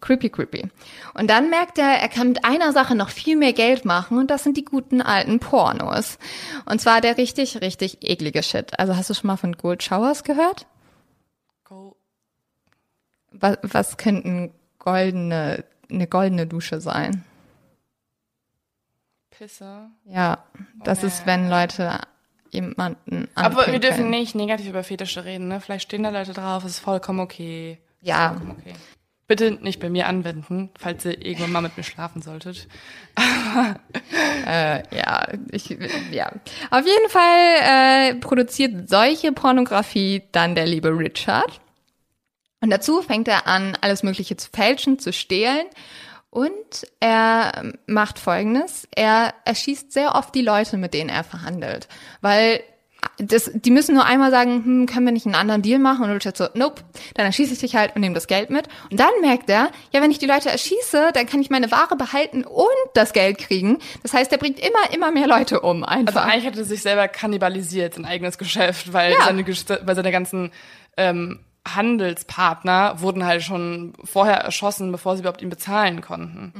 creepy, 0.00 0.30
creepy. 0.30 0.70
Und 1.14 1.28
dann 1.28 1.50
merkt 1.50 1.78
er, 1.78 2.00
er 2.00 2.08
kann 2.08 2.28
mit 2.28 2.44
einer 2.44 2.72
Sache 2.72 2.94
noch 2.94 3.10
viel 3.10 3.36
mehr 3.36 3.52
Geld 3.52 3.84
machen 3.84 4.16
und 4.18 4.30
das 4.30 4.44
sind 4.44 4.56
die 4.56 4.64
guten 4.64 5.02
alten 5.02 5.40
Pornos. 5.40 6.18
Und 6.64 6.80
zwar 6.80 7.02
der 7.02 7.18
richtig, 7.18 7.60
richtig 7.60 7.98
eklige 8.02 8.42
Shit. 8.42 8.78
Also 8.78 8.96
hast 8.96 9.10
du 9.10 9.14
schon 9.14 9.28
mal 9.28 9.36
von 9.36 9.56
Gold 9.56 9.82
Showers 9.82 10.24
gehört? 10.24 10.66
Go. 11.64 11.96
Was, 13.32 13.58
was 13.62 13.96
könnten 13.98 14.52
goldene, 14.78 15.64
eine 15.90 16.06
goldene 16.06 16.46
Dusche 16.46 16.80
sein? 16.80 17.22
Pisse. 19.30 19.90
Ja, 20.06 20.44
das 20.82 21.02
ist, 21.04 21.26
wenn 21.26 21.50
Leute 21.50 22.00
jemanden 22.50 23.28
Aber 23.34 23.66
wir 23.66 23.78
dürfen 23.78 24.08
nicht 24.08 24.34
negativ 24.34 24.68
über 24.68 24.82
Fetische 24.82 25.24
reden, 25.24 25.48
ne? 25.48 25.60
Vielleicht 25.60 25.84
stehen 25.84 26.02
da 26.02 26.10
Leute 26.10 26.32
drauf, 26.32 26.64
ist 26.64 26.78
vollkommen 26.78 27.20
okay. 27.20 27.78
Ja, 28.00 28.40
okay. 28.50 28.74
Bitte 29.30 29.52
nicht 29.52 29.78
bei 29.78 29.88
mir 29.88 30.08
anwenden, 30.08 30.70
falls 30.76 31.04
ihr 31.04 31.24
irgendwann 31.24 31.52
mal 31.52 31.60
mit 31.60 31.76
mir 31.76 31.84
schlafen 31.84 32.20
solltet. 32.20 32.66
äh, 34.44 34.82
ja, 34.92 35.28
ich, 35.52 35.70
ja. 36.10 36.32
Auf 36.72 36.84
jeden 36.84 37.08
Fall 37.08 38.10
äh, 38.10 38.14
produziert 38.16 38.90
solche 38.90 39.30
Pornografie 39.30 40.24
dann 40.32 40.56
der 40.56 40.66
liebe 40.66 40.88
Richard. 40.88 41.60
Und 42.60 42.70
dazu 42.70 43.02
fängt 43.02 43.28
er 43.28 43.46
an, 43.46 43.78
alles 43.80 44.02
Mögliche 44.02 44.36
zu 44.36 44.50
fälschen, 44.52 44.98
zu 44.98 45.12
stehlen. 45.12 45.66
Und 46.30 46.88
er 46.98 47.74
macht 47.86 48.18
Folgendes. 48.18 48.88
Er 48.96 49.32
erschießt 49.44 49.92
sehr 49.92 50.16
oft 50.16 50.34
die 50.34 50.42
Leute, 50.42 50.76
mit 50.76 50.92
denen 50.92 51.08
er 51.08 51.22
verhandelt. 51.22 51.86
Weil 52.20 52.64
das, 53.18 53.50
die 53.54 53.70
müssen 53.70 53.94
nur 53.94 54.04
einmal 54.04 54.30
sagen, 54.30 54.64
hm, 54.64 54.86
können 54.86 55.04
wir 55.06 55.12
nicht 55.12 55.26
einen 55.26 55.34
anderen 55.34 55.62
Deal 55.62 55.78
machen? 55.78 56.04
Und 56.04 56.10
Richard 56.10 56.36
so, 56.36 56.46
nope, 56.54 56.82
dann 57.14 57.26
erschieße 57.26 57.52
ich 57.52 57.58
dich 57.58 57.76
halt 57.76 57.94
und 57.94 58.00
nehme 58.00 58.14
das 58.14 58.26
Geld 58.26 58.50
mit. 58.50 58.68
Und 58.90 58.98
dann 59.00 59.10
merkt 59.20 59.48
er, 59.50 59.70
ja, 59.92 60.00
wenn 60.02 60.10
ich 60.10 60.18
die 60.18 60.26
Leute 60.26 60.50
erschieße, 60.50 61.10
dann 61.14 61.26
kann 61.26 61.40
ich 61.40 61.50
meine 61.50 61.70
Ware 61.70 61.96
behalten 61.96 62.44
und 62.44 62.66
das 62.94 63.12
Geld 63.12 63.38
kriegen. 63.38 63.78
Das 64.02 64.12
heißt, 64.14 64.32
er 64.32 64.38
bringt 64.38 64.58
immer, 64.58 64.92
immer 64.94 65.10
mehr 65.12 65.26
Leute 65.26 65.60
um 65.60 65.84
Also 65.84 65.98
einfach. 66.18 66.24
eigentlich 66.26 66.46
hat 66.46 66.56
er 66.56 66.64
sich 66.64 66.82
selber 66.82 67.08
kannibalisiert, 67.08 67.94
sein 67.94 68.04
eigenes 68.04 68.38
Geschäft, 68.38 68.92
weil 68.92 69.12
Ja. 69.12 69.24
seine, 69.26 69.46
weil 69.46 69.94
seine 69.96 70.12
ganzen 70.12 70.50
ähm, 70.96 71.40
Handelspartner 71.66 73.00
wurden 73.00 73.24
halt 73.24 73.42
schon 73.42 73.92
vorher 74.04 74.36
erschossen, 74.38 74.92
bevor 74.92 75.14
sie 75.16 75.20
überhaupt 75.20 75.42
ihn 75.42 75.50
bezahlen 75.50 76.00
konnten. 76.00 76.52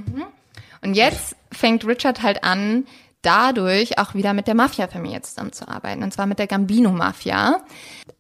Und 0.83 0.95
jetzt 0.95 1.37
fängt 1.53 1.87
Richard 1.87 2.23
halt 2.23 2.45
an, 2.45 2.87
dadurch 3.23 3.99
auch 3.99 4.15
wieder 4.15 4.33
mit 4.33 4.47
der 4.47 4.55
Mafia-Familie 4.55 5.23
zusammenzuarbeiten, 5.23 6.03
und 6.03 6.13
zwar 6.13 6.27
mit 6.27 6.39
der 6.39 6.47
Gambino-Mafia. 6.47 7.63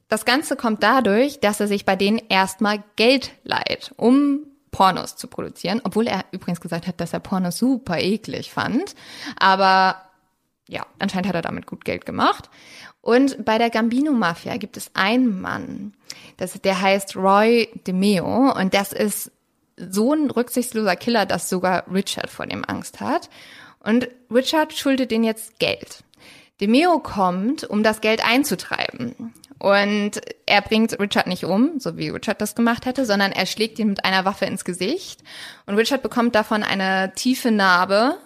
Das 0.09 0.25
Ganze 0.25 0.57
kommt 0.57 0.83
dadurch, 0.83 1.41
dass 1.41 1.61
er 1.61 1.69
sich 1.69 1.85
bei 1.85 1.97
denen 1.97 2.21
erstmal 2.29 2.83
Geld 2.97 3.33
leiht, 3.45 3.93
um 3.97 4.41
Pornos 4.71 5.17
zu 5.17 5.27
produzieren, 5.27 5.81
obwohl 5.85 6.07
er 6.07 6.25
übrigens 6.33 6.61
gesagt 6.61 6.87
hat, 6.87 7.01
dass 7.01 7.13
er 7.13 7.21
Pornos 7.21 7.59
super 7.59 7.99
eklig 7.99 8.53
fand. 8.53 8.95
Aber 9.39 10.03
ja, 10.69 10.87
anscheinend 10.99 11.29
hat 11.29 11.35
er 11.35 11.43
damit 11.43 11.67
gut 11.67 11.85
Geld 11.85 12.07
gemacht. 12.07 12.49
Und 13.01 13.45
bei 13.45 13.59
der 13.59 13.71
Gambino-Mafia 13.71 14.57
gibt 14.57 14.77
es 14.77 14.91
einen 14.95 15.41
Mann, 15.41 15.95
das, 16.37 16.53
der 16.61 16.81
heißt 16.81 17.17
Roy 17.17 17.69
DeMeo 17.87 18.53
und 18.53 18.75
das 18.75 18.93
ist 18.93 19.33
so 19.77 20.13
ein 20.13 20.31
rücksichtsloser 20.31 20.97
Killer, 20.97 21.25
dass 21.25 21.49
sogar 21.49 21.85
Richard 21.93 22.31
vor 22.31 22.47
dem 22.47 22.65
Angst 22.65 23.01
hat. 23.01 23.31
Und 23.83 24.09
Richard 24.31 24.73
schuldet 24.73 25.11
den 25.11 25.25
jetzt 25.25 25.59
Geld. 25.59 26.05
DeMeo 26.61 26.99
kommt, 26.99 27.65
um 27.65 27.83
das 27.83 28.01
Geld 28.01 28.25
einzutreiben. 28.25 29.33
Und 29.59 30.21
er 30.47 30.63
bringt 30.63 30.99
Richard 30.99 31.27
nicht 31.27 31.45
um, 31.45 31.79
so 31.81 31.97
wie 31.99 32.09
Richard 32.09 32.41
das 32.41 32.55
gemacht 32.55 32.87
hätte, 32.87 33.05
sondern 33.05 33.33
er 33.33 33.47
schlägt 33.47 33.79
ihn 33.79 33.89
mit 33.89 34.05
einer 34.05 34.25
Waffe 34.25 34.47
ins 34.47 34.65
Gesicht. 34.65 35.21
Und 35.67 35.77
Richard 35.77 36.03
bekommt 36.03 36.35
davon 36.35 36.63
eine 36.63 37.13
tiefe 37.15 37.51
Narbe. 37.51 38.17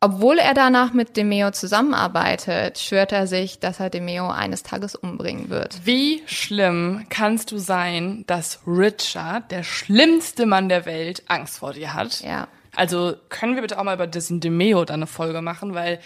Obwohl 0.00 0.38
er 0.38 0.54
danach 0.54 0.92
mit 0.92 1.16
DeMeo 1.16 1.52
zusammenarbeitet, 1.52 2.78
schwört 2.78 3.12
er 3.12 3.28
sich, 3.28 3.60
dass 3.60 3.78
er 3.78 3.90
DeMeo 3.90 4.28
eines 4.30 4.64
Tages 4.64 4.96
umbringen 4.96 5.48
wird. 5.48 5.84
Wie 5.84 6.22
schlimm 6.26 7.06
kannst 7.08 7.52
du 7.52 7.58
sein, 7.58 8.24
dass 8.26 8.60
Richard, 8.66 9.52
der 9.52 9.62
schlimmste 9.62 10.46
Mann 10.46 10.68
der 10.68 10.86
Welt, 10.86 11.22
Angst 11.28 11.58
vor 11.58 11.72
dir 11.72 11.94
hat? 11.94 12.20
Ja. 12.20 12.48
Also 12.74 13.14
können 13.28 13.54
wir 13.54 13.62
bitte 13.62 13.78
auch 13.78 13.84
mal 13.84 13.94
über 13.94 14.06
diesen 14.06 14.40
DeMeo 14.40 14.84
dann 14.84 14.96
eine 15.00 15.06
Folge 15.06 15.42
machen, 15.42 15.74
weil 15.74 16.00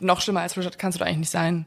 noch 0.00 0.20
schlimmer 0.20 0.40
als 0.40 0.56
Richard 0.56 0.78
kannst 0.78 0.96
du 0.96 1.00
da 1.00 1.04
eigentlich 1.06 1.18
nicht 1.18 1.30
sein. 1.30 1.66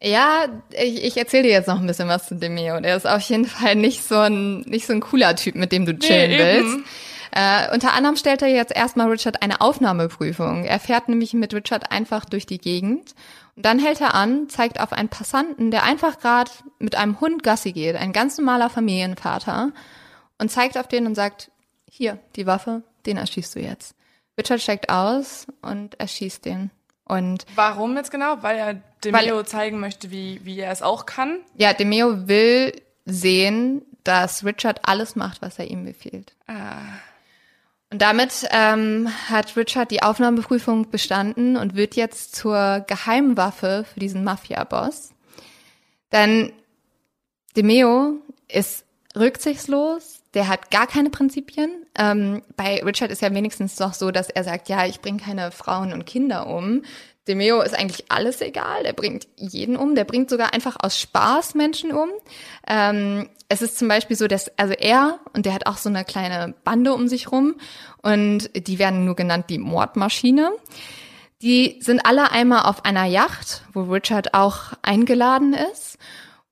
Ja, 0.00 0.44
ich, 0.70 1.04
ich 1.04 1.16
erzähle 1.16 1.44
dir 1.44 1.50
jetzt 1.50 1.66
noch 1.66 1.80
ein 1.80 1.86
bisschen 1.86 2.08
was 2.08 2.28
zu 2.28 2.36
Demeo. 2.36 2.78
Der 2.80 2.96
ist 2.96 3.06
auf 3.06 3.20
jeden 3.22 3.46
Fall 3.46 3.74
nicht 3.74 4.04
so 4.04 4.16
ein, 4.16 4.60
nicht 4.60 4.86
so 4.86 4.92
ein 4.92 5.00
cooler 5.00 5.34
Typ, 5.34 5.56
mit 5.56 5.72
dem 5.72 5.86
du 5.86 5.98
chillen 5.98 6.30
Nee, 6.30 6.38
willst. 6.38 6.74
eben. 6.74 6.84
Äh, 7.32 7.74
unter 7.74 7.92
anderem 7.92 8.16
stellt 8.16 8.40
er 8.42 8.48
jetzt 8.48 8.74
erstmal 8.74 9.10
Richard 9.10 9.42
eine 9.42 9.60
Aufnahmeprüfung. 9.60 10.64
Er 10.64 10.78
fährt 10.78 11.08
nämlich 11.08 11.34
mit 11.34 11.52
Richard 11.52 11.90
einfach 11.90 12.24
durch 12.24 12.46
die 12.46 12.58
Gegend. 12.58 13.14
Und 13.56 13.66
dann 13.66 13.80
hält 13.80 14.00
er 14.00 14.14
an, 14.14 14.48
zeigt 14.48 14.80
auf 14.80 14.92
einen 14.92 15.08
Passanten, 15.08 15.70
der 15.72 15.82
einfach 15.82 16.20
gerade 16.20 16.50
mit 16.78 16.94
einem 16.94 17.20
Hund 17.20 17.42
Gassi 17.42 17.72
geht, 17.72 17.96
ein 17.96 18.12
ganz 18.12 18.38
normaler 18.38 18.70
Familienvater, 18.70 19.72
und 20.38 20.50
zeigt 20.50 20.78
auf 20.78 20.86
den 20.86 21.06
und 21.06 21.16
sagt, 21.16 21.50
hier, 21.90 22.18
die 22.36 22.46
Waffe, 22.46 22.82
den 23.08 23.16
erschießt 23.16 23.56
du 23.56 23.60
jetzt. 23.60 23.94
Richard 24.38 24.60
steigt 24.60 24.88
aus 24.90 25.46
und 25.62 25.98
erschießt 25.98 26.44
den. 26.44 26.70
Und 27.04 27.44
Warum 27.54 27.96
jetzt 27.96 28.10
genau? 28.10 28.42
Weil 28.42 28.56
er 28.58 28.74
Demeo 29.02 29.42
zeigen 29.42 29.80
möchte, 29.80 30.10
wie, 30.10 30.40
wie 30.44 30.60
er 30.60 30.70
es 30.70 30.82
auch 30.82 31.06
kann. 31.06 31.38
ja, 31.56 31.72
Demeo 31.72 32.28
will 32.28 32.72
sehen, 33.04 33.82
dass 34.04 34.44
Richard 34.44 34.80
alles 34.86 35.16
macht, 35.16 35.42
was 35.42 35.58
er 35.58 35.70
ihm 35.70 35.84
befiehlt. 35.84 36.34
Und 37.90 38.02
damit 38.02 38.46
ähm, 38.50 39.08
hat 39.28 39.56
Richard 39.56 39.90
die 39.90 40.02
Aufnahmeprüfung 40.02 40.90
bestanden 40.90 41.56
und 41.56 41.74
wird 41.74 41.96
jetzt 41.96 42.36
zur 42.36 42.84
Geheimwaffe 42.86 43.86
für 43.92 44.00
diesen 44.00 44.24
Mafia-Boss. 44.24 45.12
Denn 46.12 46.52
Demeo 47.56 48.16
ist 48.46 48.84
rücksichtslos, 49.16 50.17
der 50.38 50.46
hat 50.46 50.70
gar 50.70 50.86
keine 50.86 51.10
Prinzipien. 51.10 51.84
Ähm, 51.98 52.42
bei 52.54 52.80
Richard 52.84 53.10
ist 53.10 53.22
ja 53.22 53.34
wenigstens 53.34 53.74
doch 53.74 53.92
so, 53.92 54.12
dass 54.12 54.30
er 54.30 54.44
sagt, 54.44 54.68
ja, 54.68 54.86
ich 54.86 55.00
bringe 55.00 55.20
keine 55.20 55.50
Frauen 55.50 55.92
und 55.92 56.06
Kinder 56.06 56.46
um. 56.46 56.82
Demeo 57.26 57.60
ist 57.60 57.76
eigentlich 57.76 58.04
alles 58.08 58.40
egal, 58.40 58.84
der 58.84 58.92
bringt 58.92 59.26
jeden 59.34 59.76
um, 59.76 59.96
der 59.96 60.04
bringt 60.04 60.30
sogar 60.30 60.54
einfach 60.54 60.76
aus 60.78 60.96
Spaß 60.96 61.56
Menschen 61.56 61.90
um. 61.90 62.08
Ähm, 62.68 63.28
es 63.48 63.60
ist 63.60 63.80
zum 63.80 63.88
Beispiel 63.88 64.16
so, 64.16 64.28
dass, 64.28 64.56
also 64.56 64.74
er, 64.74 65.18
und 65.32 65.44
der 65.44 65.54
hat 65.54 65.66
auch 65.66 65.76
so 65.76 65.88
eine 65.88 66.04
kleine 66.04 66.54
Bande 66.62 66.94
um 66.94 67.08
sich 67.08 67.32
rum, 67.32 67.56
und 68.00 68.48
die 68.54 68.78
werden 68.78 69.04
nur 69.04 69.16
genannt 69.16 69.46
die 69.50 69.58
Mordmaschine. 69.58 70.52
Die 71.42 71.80
sind 71.80 72.06
alle 72.06 72.30
einmal 72.30 72.62
auf 72.62 72.84
einer 72.84 73.06
Yacht, 73.06 73.62
wo 73.72 73.82
Richard 73.82 74.34
auch 74.34 74.74
eingeladen 74.82 75.52
ist. 75.72 75.98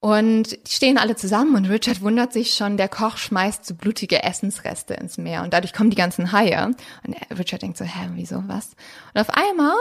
Und 0.06 0.52
die 0.68 0.70
stehen 0.70 0.98
alle 0.98 1.16
zusammen 1.16 1.56
und 1.56 1.64
Richard 1.64 2.00
wundert 2.00 2.32
sich 2.32 2.54
schon, 2.54 2.76
der 2.76 2.88
Koch 2.88 3.16
schmeißt 3.16 3.66
so 3.66 3.74
blutige 3.74 4.22
Essensreste 4.22 4.94
ins 4.94 5.18
Meer 5.18 5.42
und 5.42 5.52
dadurch 5.52 5.72
kommen 5.72 5.90
die 5.90 5.96
ganzen 5.96 6.30
Haie. 6.30 6.64
Und 6.64 6.76
Richard 7.36 7.62
denkt 7.62 7.76
so, 7.76 7.84
hä, 7.84 8.10
wieso, 8.12 8.44
was? 8.46 8.76
Und 9.12 9.20
auf 9.20 9.30
einmal 9.30 9.74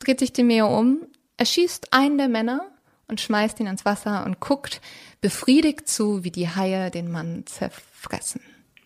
dreht 0.00 0.18
sich 0.18 0.32
Demeo 0.32 0.66
um, 0.66 1.02
erschießt 1.36 1.92
einen 1.92 2.18
der 2.18 2.26
Männer 2.26 2.62
und 3.06 3.20
schmeißt 3.20 3.60
ihn 3.60 3.68
ins 3.68 3.84
Wasser 3.84 4.26
und 4.26 4.40
guckt 4.40 4.80
befriedigt 5.20 5.88
zu, 5.88 6.24
wie 6.24 6.32
die 6.32 6.48
Haie 6.48 6.90
den 6.90 7.12
Mann 7.12 7.44
zerfressen. 7.46 8.40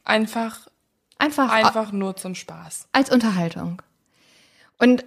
Einfach, 0.05 0.69
Einfach, 1.17 1.51
einfach 1.51 1.91
nur 1.91 2.17
zum 2.17 2.35
Spaß. 2.35 2.89
als 2.93 3.09
Unterhaltung. 3.09 3.81
Und 4.77 5.07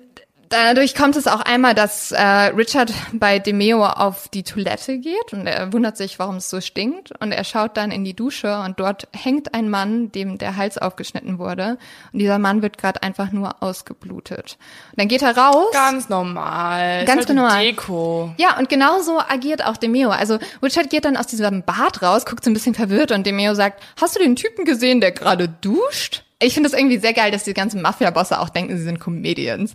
dadurch 0.49 0.95
kommt 0.95 1.15
es 1.15 1.27
auch 1.27 1.41
einmal, 1.41 1.73
dass 1.73 2.11
äh, 2.11 2.21
Richard 2.21 2.91
bei 3.13 3.39
Demeo 3.39 3.85
auf 3.85 4.27
die 4.27 4.43
Toilette 4.43 4.97
geht 4.97 5.31
und 5.31 5.47
er 5.47 5.71
wundert 5.71 5.97
sich, 5.97 6.19
warum 6.19 6.37
es 6.37 6.49
so 6.49 6.59
stinkt. 6.61 7.11
Und 7.21 7.31
er 7.31 7.43
schaut 7.43 7.77
dann 7.77 7.91
in 7.91 8.03
die 8.03 8.15
Dusche 8.15 8.59
und 8.61 8.79
dort 8.79 9.07
hängt 9.15 9.53
ein 9.53 9.69
Mann, 9.69 10.11
dem 10.11 10.37
der 10.37 10.57
Hals 10.57 10.77
aufgeschnitten 10.77 11.39
wurde. 11.39 11.77
Und 12.11 12.19
dieser 12.19 12.39
Mann 12.39 12.61
wird 12.61 12.77
gerade 12.77 13.03
einfach 13.03 13.31
nur 13.31 13.61
ausgeblutet. 13.61 14.57
Und 14.91 14.99
dann 14.99 15.07
geht 15.07 15.21
er 15.21 15.37
raus. 15.37 15.71
Ganz 15.71 16.09
normal. 16.09 17.05
Ganz 17.05 17.27
halt 17.27 17.35
normal. 17.35 17.63
Deko. 17.63 18.33
Ja, 18.37 18.57
und 18.57 18.69
genauso 18.69 19.19
agiert 19.19 19.65
auch 19.65 19.77
Demeo. 19.77 20.09
Also 20.09 20.39
Richard 20.61 20.89
geht 20.89 21.05
dann 21.05 21.17
aus 21.17 21.27
diesem 21.27 21.63
Bad 21.63 22.01
raus, 22.01 22.25
guckt 22.25 22.43
so 22.43 22.49
ein 22.49 22.53
bisschen 22.53 22.75
verwirrt 22.75 23.11
und 23.11 23.25
Demeo 23.25 23.53
sagt, 23.53 23.83
hast 23.99 24.15
du 24.15 24.19
den 24.19 24.35
Typen 24.35 24.65
gesehen, 24.65 25.01
der 25.01 25.11
gerade 25.11 25.47
duscht? 25.47 26.23
Ich 26.41 26.53
finde 26.53 26.69
es 26.69 26.73
irgendwie 26.73 26.99
sehr 26.99 27.13
geil, 27.13 27.31
dass 27.31 27.43
die 27.43 27.53
ganzen 27.53 27.81
Mafia-Bosse 27.81 28.39
auch 28.39 28.47
denken, 28.47 28.77
sie 28.77 28.83
sind 28.83 29.01
Comedians. 29.01 29.73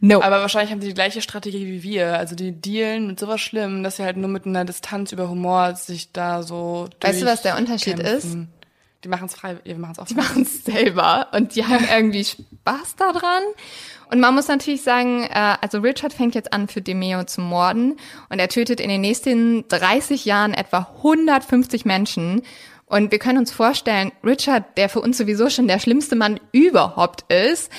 No. 0.00 0.22
Aber 0.22 0.40
wahrscheinlich 0.40 0.70
haben 0.70 0.80
sie 0.80 0.88
die 0.88 0.94
gleiche 0.94 1.20
Strategie 1.20 1.66
wie 1.66 1.82
wir. 1.82 2.18
Also 2.18 2.36
die 2.36 2.52
dealen 2.52 3.08
mit 3.08 3.18
sowas 3.18 3.40
Schlimm, 3.40 3.82
dass 3.82 3.96
sie 3.96 4.04
halt 4.04 4.16
nur 4.16 4.28
mit 4.28 4.46
einer 4.46 4.64
Distanz 4.64 5.12
über 5.12 5.28
Humor 5.28 5.74
sich 5.74 6.12
da 6.12 6.42
so 6.42 6.88
Weißt 7.00 7.22
du, 7.22 7.26
was 7.26 7.42
der 7.42 7.56
Unterschied 7.56 7.98
durchkämpfen. 7.98 8.48
Die 9.04 9.08
machen 9.08 9.26
es 9.26 9.34
frei, 9.34 9.58
wir 9.62 9.78
machen 9.78 9.92
es 9.92 9.98
auch 10.00 10.06
die 10.06 10.14
machen 10.14 10.42
es 10.42 10.64
selber 10.64 11.28
und 11.32 11.54
die 11.54 11.64
haben 11.64 11.86
irgendwie 11.92 12.24
Spaß 12.24 12.96
daran. 12.96 13.42
Und 14.10 14.20
man 14.20 14.34
muss 14.34 14.48
natürlich 14.48 14.82
sagen, 14.82 15.24
äh, 15.24 15.56
also 15.60 15.78
Richard 15.78 16.12
fängt 16.12 16.34
jetzt 16.34 16.52
an, 16.52 16.66
für 16.66 16.80
Demeo 16.80 17.24
zu 17.24 17.40
morden 17.40 17.96
und 18.28 18.38
er 18.38 18.48
tötet 18.48 18.80
in 18.80 18.88
den 18.88 19.00
nächsten 19.00 19.68
30 19.68 20.24
Jahren 20.24 20.52
etwa 20.52 20.90
150 20.96 21.84
Menschen. 21.84 22.42
Und 22.86 23.12
wir 23.12 23.18
können 23.18 23.38
uns 23.38 23.52
vorstellen, 23.52 24.12
Richard, 24.24 24.78
der 24.78 24.88
für 24.88 25.00
uns 25.00 25.18
sowieso 25.18 25.50
schon 25.50 25.68
der 25.68 25.78
schlimmste 25.78 26.16
Mann 26.16 26.40
überhaupt 26.52 27.30
ist, 27.30 27.70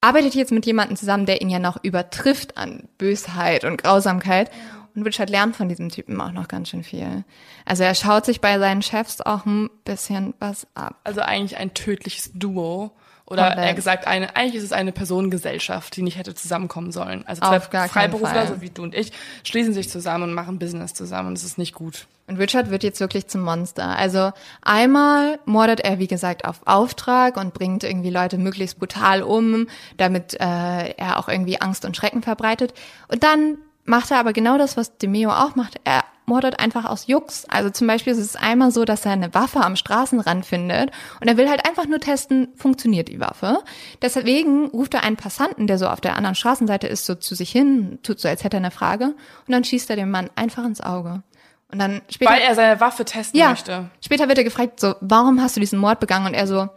arbeitet 0.00 0.34
jetzt 0.34 0.52
mit 0.52 0.66
jemandem 0.66 0.96
zusammen, 0.96 1.26
der 1.26 1.40
ihn 1.40 1.50
ja 1.50 1.58
noch 1.58 1.82
übertrifft 1.82 2.56
an 2.56 2.88
Bösheit 2.98 3.64
und 3.64 3.82
Grausamkeit. 3.82 4.50
Und 4.94 5.02
Richard 5.04 5.30
lernt 5.30 5.54
von 5.54 5.68
diesem 5.68 5.90
Typen 5.90 6.20
auch 6.20 6.32
noch 6.32 6.48
ganz 6.48 6.70
schön 6.70 6.82
viel. 6.82 7.24
Also 7.64 7.84
er 7.84 7.94
schaut 7.94 8.24
sich 8.24 8.40
bei 8.40 8.58
seinen 8.58 8.82
Chefs 8.82 9.20
auch 9.20 9.46
ein 9.46 9.70
bisschen 9.84 10.34
was 10.40 10.66
ab. 10.74 10.96
Also 11.04 11.20
eigentlich 11.20 11.56
ein 11.56 11.74
tödliches 11.74 12.30
Duo. 12.34 12.92
Oder 13.26 13.48
Komplett. 13.48 13.66
eher 13.66 13.74
gesagt, 13.74 14.06
eine, 14.06 14.36
eigentlich 14.36 14.54
ist 14.54 14.62
es 14.64 14.72
eine 14.72 14.90
Personengesellschaft, 14.90 15.94
die 15.94 16.02
nicht 16.02 16.16
hätte 16.16 16.34
zusammenkommen 16.34 16.92
sollen. 16.92 17.26
Also 17.26 17.42
zwei 17.42 17.60
Freiberufler, 17.60 18.46
so 18.46 18.62
wie 18.62 18.70
du 18.70 18.82
und 18.82 18.94
ich, 18.94 19.12
schließen 19.44 19.74
sich 19.74 19.90
zusammen 19.90 20.24
und 20.24 20.32
machen 20.32 20.58
Business 20.58 20.94
zusammen 20.94 21.28
und 21.28 21.36
es 21.36 21.44
ist 21.44 21.58
nicht 21.58 21.74
gut. 21.74 22.06
Und 22.28 22.38
Richard 22.38 22.70
wird 22.70 22.84
jetzt 22.84 23.00
wirklich 23.00 23.26
zum 23.26 23.40
Monster. 23.40 23.96
Also 23.96 24.32
einmal 24.62 25.38
mordet 25.46 25.80
er, 25.80 25.98
wie 25.98 26.06
gesagt, 26.06 26.44
auf 26.44 26.60
Auftrag 26.66 27.38
und 27.38 27.54
bringt 27.54 27.84
irgendwie 27.84 28.10
Leute 28.10 28.36
möglichst 28.36 28.78
brutal 28.78 29.22
um, 29.22 29.66
damit 29.96 30.34
äh, 30.34 30.90
er 30.90 31.18
auch 31.18 31.28
irgendwie 31.28 31.60
Angst 31.60 31.84
und 31.86 31.96
Schrecken 31.96 32.22
verbreitet. 32.22 32.74
Und 33.08 33.24
dann 33.24 33.56
macht 33.84 34.10
er 34.10 34.20
aber 34.20 34.34
genau 34.34 34.58
das, 34.58 34.76
was 34.76 34.98
Demeo 34.98 35.30
auch 35.30 35.56
macht. 35.56 35.80
Er 35.84 36.04
mordet 36.28 36.60
einfach 36.60 36.84
aus 36.84 37.06
Jux. 37.06 37.46
Also 37.48 37.70
zum 37.70 37.86
Beispiel 37.86 38.12
ist 38.12 38.18
es 38.18 38.36
einmal 38.36 38.70
so, 38.70 38.84
dass 38.84 39.04
er 39.06 39.12
eine 39.12 39.34
Waffe 39.34 39.60
am 39.60 39.74
Straßenrand 39.74 40.44
findet 40.46 40.90
und 41.20 41.26
er 41.26 41.36
will 41.36 41.48
halt 41.48 41.66
einfach 41.66 41.86
nur 41.86 41.98
testen, 41.98 42.48
funktioniert 42.54 43.08
die 43.08 43.18
Waffe. 43.18 43.58
Deswegen 44.02 44.66
ruft 44.66 44.94
er 44.94 45.02
einen 45.02 45.16
Passanten, 45.16 45.66
der 45.66 45.78
so 45.78 45.88
auf 45.88 46.00
der 46.00 46.16
anderen 46.16 46.34
Straßenseite 46.34 46.86
ist, 46.86 47.06
so 47.06 47.14
zu 47.14 47.34
sich 47.34 47.50
hin, 47.50 47.98
tut 48.02 48.20
so, 48.20 48.28
als 48.28 48.44
hätte 48.44 48.58
er 48.58 48.60
eine 48.60 48.70
Frage 48.70 49.06
und 49.46 49.52
dann 49.52 49.64
schießt 49.64 49.88
er 49.90 49.96
dem 49.96 50.10
Mann 50.10 50.30
einfach 50.36 50.64
ins 50.64 50.82
Auge. 50.82 51.22
Und 51.70 51.78
dann 51.78 52.02
später 52.08 52.32
Weil 52.32 52.40
er 52.40 52.54
seine 52.54 52.80
Waffe 52.80 53.04
testen 53.04 53.38
ja, 53.38 53.50
möchte. 53.50 53.90
später 54.02 54.28
wird 54.28 54.38
er 54.38 54.44
gefragt, 54.44 54.80
so, 54.80 54.94
warum 55.00 55.40
hast 55.42 55.56
du 55.56 55.60
diesen 55.60 55.78
Mord 55.78 56.00
begangen? 56.00 56.26
Und 56.26 56.34
er 56.34 56.46
so, 56.46 56.68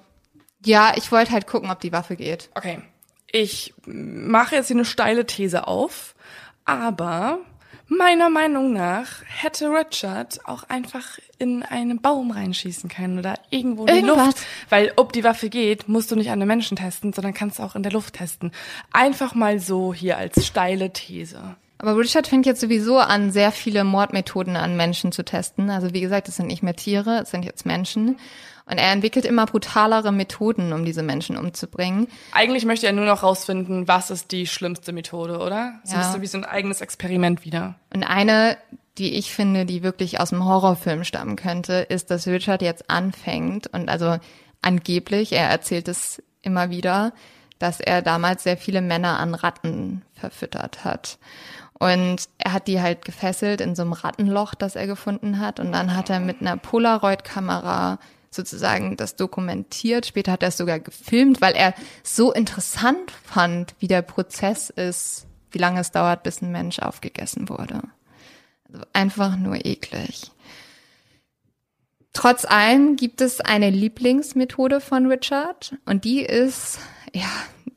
ja, 0.65 0.93
ich 0.95 1.11
wollte 1.11 1.31
halt 1.31 1.47
gucken, 1.47 1.71
ob 1.71 1.79
die 1.79 1.93
Waffe 1.93 2.15
geht. 2.15 2.49
Okay. 2.55 2.81
Ich 3.31 3.73
mache 3.85 4.55
jetzt 4.55 4.67
hier 4.67 4.75
eine 4.75 4.85
steile 4.85 5.25
These 5.25 5.67
auf, 5.67 6.13
aber 6.65 7.39
meiner 7.87 8.29
Meinung 8.29 8.73
nach 8.73 9.07
hätte 9.25 9.69
Richard 9.69 10.45
auch 10.45 10.63
einfach 10.63 11.19
in 11.37 11.63
einen 11.63 12.01
Baum 12.01 12.31
reinschießen 12.31 12.89
können 12.89 13.19
oder 13.19 13.35
irgendwo 13.49 13.85
in 13.85 13.93
die 13.95 14.01
Irgendwas. 14.01 14.25
Luft. 14.27 14.45
Weil 14.69 14.93
ob 14.97 15.13
die 15.13 15.23
Waffe 15.23 15.49
geht, 15.49 15.87
musst 15.87 16.11
du 16.11 16.15
nicht 16.15 16.31
an 16.31 16.39
den 16.39 16.47
Menschen 16.47 16.77
testen, 16.77 17.13
sondern 17.13 17.33
kannst 17.33 17.59
du 17.59 17.63
auch 17.63 17.75
in 17.75 17.83
der 17.83 17.91
Luft 17.91 18.15
testen. 18.15 18.51
Einfach 18.91 19.35
mal 19.35 19.59
so 19.59 19.93
hier 19.93 20.17
als 20.17 20.45
steile 20.45 20.91
These. 20.91 21.55
Aber 21.81 21.97
Richard 21.97 22.27
fängt 22.27 22.45
jetzt 22.45 22.61
sowieso 22.61 22.99
an, 22.99 23.31
sehr 23.31 23.51
viele 23.51 23.83
Mordmethoden 23.83 24.55
an 24.55 24.77
Menschen 24.77 25.11
zu 25.11 25.25
testen. 25.25 25.71
Also 25.71 25.93
wie 25.95 26.01
gesagt, 26.01 26.27
es 26.27 26.35
sind 26.35 26.45
nicht 26.45 26.61
mehr 26.61 26.75
Tiere, 26.75 27.21
es 27.23 27.31
sind 27.31 27.43
jetzt 27.43 27.65
Menschen. 27.65 28.19
Und 28.65 28.77
er 28.77 28.91
entwickelt 28.91 29.25
immer 29.25 29.47
brutalere 29.47 30.11
Methoden, 30.11 30.73
um 30.73 30.85
diese 30.85 31.01
Menschen 31.01 31.37
umzubringen. 31.37 32.07
Eigentlich 32.33 32.65
möchte 32.65 32.85
er 32.85 32.93
nur 32.93 33.05
noch 33.05 33.23
rausfinden, 33.23 33.87
was 33.87 34.11
ist 34.11 34.31
die 34.31 34.45
schlimmste 34.45 34.93
Methode, 34.93 35.39
oder? 35.39 35.79
So 35.83 35.95
Ja. 35.95 36.01
ist 36.01 36.13
so 36.13 36.21
wie 36.21 36.27
so 36.27 36.37
ein 36.37 36.45
eigenes 36.45 36.81
Experiment 36.81 37.45
wieder. 37.45 37.73
Und 37.91 38.03
eine, 38.03 38.57
die 38.99 39.15
ich 39.15 39.33
finde, 39.33 39.65
die 39.65 39.81
wirklich 39.81 40.19
aus 40.19 40.29
dem 40.29 40.45
Horrorfilm 40.45 41.03
stammen 41.03 41.35
könnte, 41.35 41.73
ist, 41.73 42.11
dass 42.11 42.27
Richard 42.27 42.61
jetzt 42.61 42.91
anfängt 42.91 43.65
und 43.73 43.89
also 43.89 44.17
angeblich, 44.61 45.33
er 45.33 45.49
erzählt 45.49 45.87
es 45.87 46.21
immer 46.43 46.69
wieder, 46.69 47.13
dass 47.61 47.79
er 47.79 48.01
damals 48.01 48.43
sehr 48.43 48.57
viele 48.57 48.81
Männer 48.81 49.19
an 49.19 49.35
Ratten 49.35 50.01
verfüttert 50.13 50.83
hat. 50.83 51.17
Und 51.81 52.29
er 52.37 52.53
hat 52.53 52.67
die 52.67 52.79
halt 52.79 53.05
gefesselt 53.05 53.59
in 53.59 53.75
so 53.75 53.81
einem 53.81 53.93
Rattenloch, 53.93 54.53
das 54.53 54.75
er 54.75 54.85
gefunden 54.85 55.39
hat. 55.39 55.59
Und 55.59 55.71
dann 55.71 55.95
hat 55.95 56.11
er 56.11 56.19
mit 56.19 56.39
einer 56.39 56.55
Polaroid-Kamera 56.55 57.97
sozusagen 58.29 58.97
das 58.97 59.15
dokumentiert. 59.15 60.05
Später 60.05 60.33
hat 60.33 60.43
er 60.43 60.49
es 60.49 60.57
sogar 60.57 60.79
gefilmt, 60.79 61.41
weil 61.41 61.55
er 61.55 61.73
so 62.03 62.31
interessant 62.31 63.09
fand, 63.09 63.73
wie 63.79 63.87
der 63.87 64.03
Prozess 64.03 64.69
ist, 64.69 65.25
wie 65.49 65.57
lange 65.57 65.79
es 65.79 65.89
dauert, 65.89 66.21
bis 66.21 66.43
ein 66.43 66.51
Mensch 66.51 66.77
aufgegessen 66.77 67.49
wurde. 67.49 67.81
Also 68.71 68.85
einfach 68.93 69.35
nur 69.35 69.65
eklig. 69.65 70.29
Trotz 72.13 72.45
allem 72.45 72.95
gibt 72.95 73.21
es 73.21 73.41
eine 73.41 73.71
Lieblingsmethode 73.71 74.81
von 74.81 75.07
Richard 75.07 75.75
und 75.85 76.05
die 76.05 76.21
ist, 76.21 76.77
ja, 77.11 77.31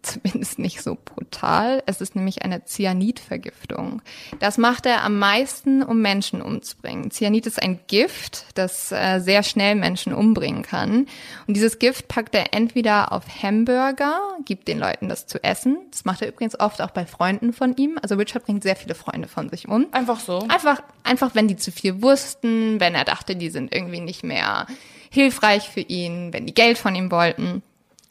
zumindest 0.05 0.59
nicht 0.59 0.83
so 0.83 0.97
brutal. 1.03 1.83
Es 1.87 2.01
ist 2.01 2.15
nämlich 2.15 2.43
eine 2.43 2.65
Cyanidvergiftung. 2.65 4.03
Das 4.39 4.59
macht 4.59 4.87
er 4.87 5.03
am 5.05 5.19
meisten, 5.19 5.83
um 5.83 6.01
Menschen 6.01 6.43
umzubringen. 6.43 7.11
Cyanid 7.11 7.47
ist 7.47 7.63
ein 7.63 7.81
Gift, 7.87 8.47
das 8.55 8.93
äh, 8.93 9.21
sehr 9.21 9.43
schnell 9.43 9.75
Menschen 9.75 10.13
umbringen 10.13 10.63
kann. 10.63 11.07
Und 11.47 11.55
dieses 11.55 11.79
Gift 11.79 12.09
packt 12.09 12.35
er 12.35 12.55
entweder 12.55 13.13
auf 13.13 13.25
Hamburger, 13.43 14.21
gibt 14.45 14.69
den 14.69 14.79
Leuten 14.79 15.09
das 15.09 15.27
zu 15.27 15.43
essen. 15.43 15.79
Das 15.91 16.05
macht 16.05 16.23
er 16.23 16.29
übrigens 16.29 16.59
oft 16.59 16.81
auch 16.81 16.91
bei 16.91 17.07
Freunden 17.07 17.53
von 17.53 17.77
ihm. 17.77 17.99
Also 18.03 18.15
Richard 18.17 18.45
bringt 18.45 18.63
sehr 18.63 18.77
viele 18.77 18.95
Freunde 18.95 19.29
von 19.29 19.49
sich 19.49 19.69
um. 19.69 19.87
Einfach 19.93 20.21
so. 20.21 20.41
Einfach, 20.49 20.83
einfach, 21.03 21.35
wenn 21.35 21.49
die 21.49 21.57
zu 21.57 21.73
viel 21.73 22.03
wussten, 22.03 22.81
wenn 22.81 22.95
er 22.95 23.05
dachte, 23.05 23.37
die 23.37 23.51
sind 23.51 23.75
irgendwie 23.75 24.01
nicht 24.01 24.25
mehr 24.25 24.67
hilfreich 25.11 25.69
für 25.69 25.81
ihn, 25.81 26.33
wenn 26.33 26.47
die 26.47 26.55
Geld 26.55 26.77
von 26.77 26.95
ihm 26.95 27.11
wollten. 27.11 27.63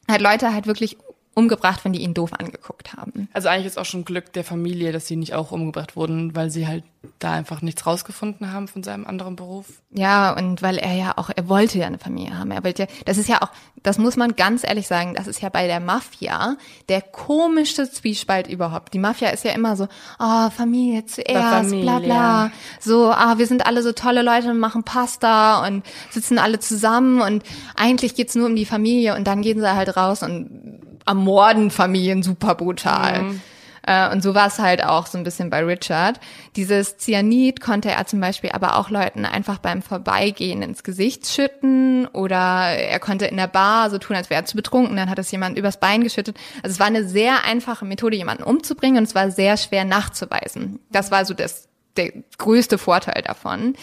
Hat 0.07 0.21
Leute 0.21 0.53
halt 0.53 0.67
wirklich 0.67 0.97
umgebracht, 1.35 1.83
wenn 1.83 1.93
die 1.93 2.01
ihn 2.01 2.13
doof 2.13 2.31
angeguckt 2.37 2.93
haben. 2.93 3.27
Also 3.33 3.49
eigentlich 3.49 3.67
ist 3.67 3.79
auch 3.79 3.85
schon 3.85 4.05
Glück 4.05 4.33
der 4.33 4.43
Familie, 4.43 4.91
dass 4.91 5.07
sie 5.07 5.15
nicht 5.15 5.33
auch 5.33 5.51
umgebracht 5.51 5.95
wurden, 5.95 6.35
weil 6.35 6.49
sie 6.49 6.67
halt 6.67 6.83
da 7.19 7.31
einfach 7.31 7.61
nichts 7.61 7.85
rausgefunden 7.85 8.53
haben 8.53 8.67
von 8.67 8.83
seinem 8.83 9.05
anderen 9.05 9.35
Beruf. 9.35 9.65
Ja, 9.91 10.35
und 10.37 10.61
weil 10.61 10.77
er 10.77 10.93
ja 10.93 11.13
auch, 11.17 11.29
er 11.35 11.49
wollte 11.49 11.79
ja 11.79 11.87
eine 11.87 11.99
Familie 11.99 12.37
haben. 12.37 12.51
Er 12.51 12.63
wollte 12.63 12.83
ja, 12.83 12.87
das 13.05 13.17
ist 13.17 13.27
ja 13.27 13.41
auch, 13.41 13.49
das 13.81 13.97
muss 13.97 14.15
man 14.15 14.35
ganz 14.35 14.63
ehrlich 14.63 14.87
sagen, 14.87 15.15
das 15.15 15.27
ist 15.27 15.41
ja 15.41 15.49
bei 15.49 15.67
der 15.67 15.79
Mafia 15.79 16.55
der 16.87 17.01
komischste 17.01 17.89
Zwiespalt 17.89 18.47
überhaupt. 18.47 18.93
Die 18.93 18.99
Mafia 18.99 19.29
ist 19.29 19.43
ja 19.43 19.51
immer 19.51 19.75
so, 19.75 19.87
oh, 20.19 20.49
Familie 20.51 21.05
zuerst, 21.05 21.69
Familie. 21.69 21.81
bla 21.81 21.99
bla. 21.99 22.51
So, 22.79 23.11
ah, 23.11 23.37
wir 23.37 23.47
sind 23.47 23.65
alle 23.65 23.83
so 23.83 23.91
tolle 23.91 24.21
Leute 24.21 24.49
und 24.49 24.59
machen 24.59 24.83
Pasta 24.83 25.65
und 25.67 25.83
sitzen 26.11 26.37
alle 26.37 26.59
zusammen 26.59 27.21
und 27.21 27.43
eigentlich 27.75 28.15
geht's 28.15 28.35
nur 28.35 28.45
um 28.45 28.55
die 28.55 28.65
Familie 28.65 29.15
und 29.15 29.25
dann 29.25 29.41
gehen 29.41 29.59
sie 29.59 29.75
halt 29.75 29.97
raus 29.97 30.23
und 30.23 30.92
ermorden 31.05 31.71
Familien 31.71 32.23
super 32.23 32.55
brutal. 32.55 33.23
Mhm. 33.23 33.41
Äh, 33.85 34.09
Und 34.11 34.23
so 34.23 34.33
war 34.33 34.47
es 34.47 34.59
halt 34.59 34.83
auch 34.83 35.07
so 35.07 35.17
ein 35.17 35.23
bisschen 35.23 35.49
bei 35.49 35.63
Richard. 35.63 36.19
Dieses 36.55 36.97
Cyanid 36.97 37.59
konnte 37.59 37.91
er 37.91 38.05
zum 38.05 38.21
Beispiel 38.21 38.51
aber 38.51 38.77
auch 38.77 38.89
Leuten 38.89 39.25
einfach 39.25 39.57
beim 39.57 39.81
Vorbeigehen 39.81 40.61
ins 40.61 40.83
Gesicht 40.83 41.27
schütten 41.27 42.07
oder 42.07 42.37
er 42.37 42.99
konnte 42.99 43.25
in 43.25 43.35
der 43.35 43.47
Bar 43.47 43.89
so 43.89 43.97
tun, 43.97 44.15
als 44.15 44.29
wäre 44.29 44.41
er 44.41 44.45
zu 44.45 44.55
betrunken, 44.55 44.95
dann 44.95 45.09
hat 45.09 45.19
es 45.19 45.31
jemand 45.31 45.57
übers 45.57 45.79
Bein 45.79 46.01
geschüttet. 46.03 46.37
Also 46.63 46.73
es 46.73 46.79
war 46.79 46.87
eine 46.87 47.07
sehr 47.07 47.43
einfache 47.45 47.83
Methode, 47.83 48.15
jemanden 48.15 48.43
umzubringen 48.43 48.99
und 48.99 49.03
es 49.03 49.15
war 49.15 49.31
sehr 49.31 49.57
schwer 49.57 49.83
nachzuweisen. 49.83 50.79
Das 50.89 51.11
war 51.11 51.25
so 51.25 51.33
das, 51.33 51.67
der 51.97 52.11
größte 52.37 52.77
Vorteil 52.77 53.21
davon. 53.21 53.75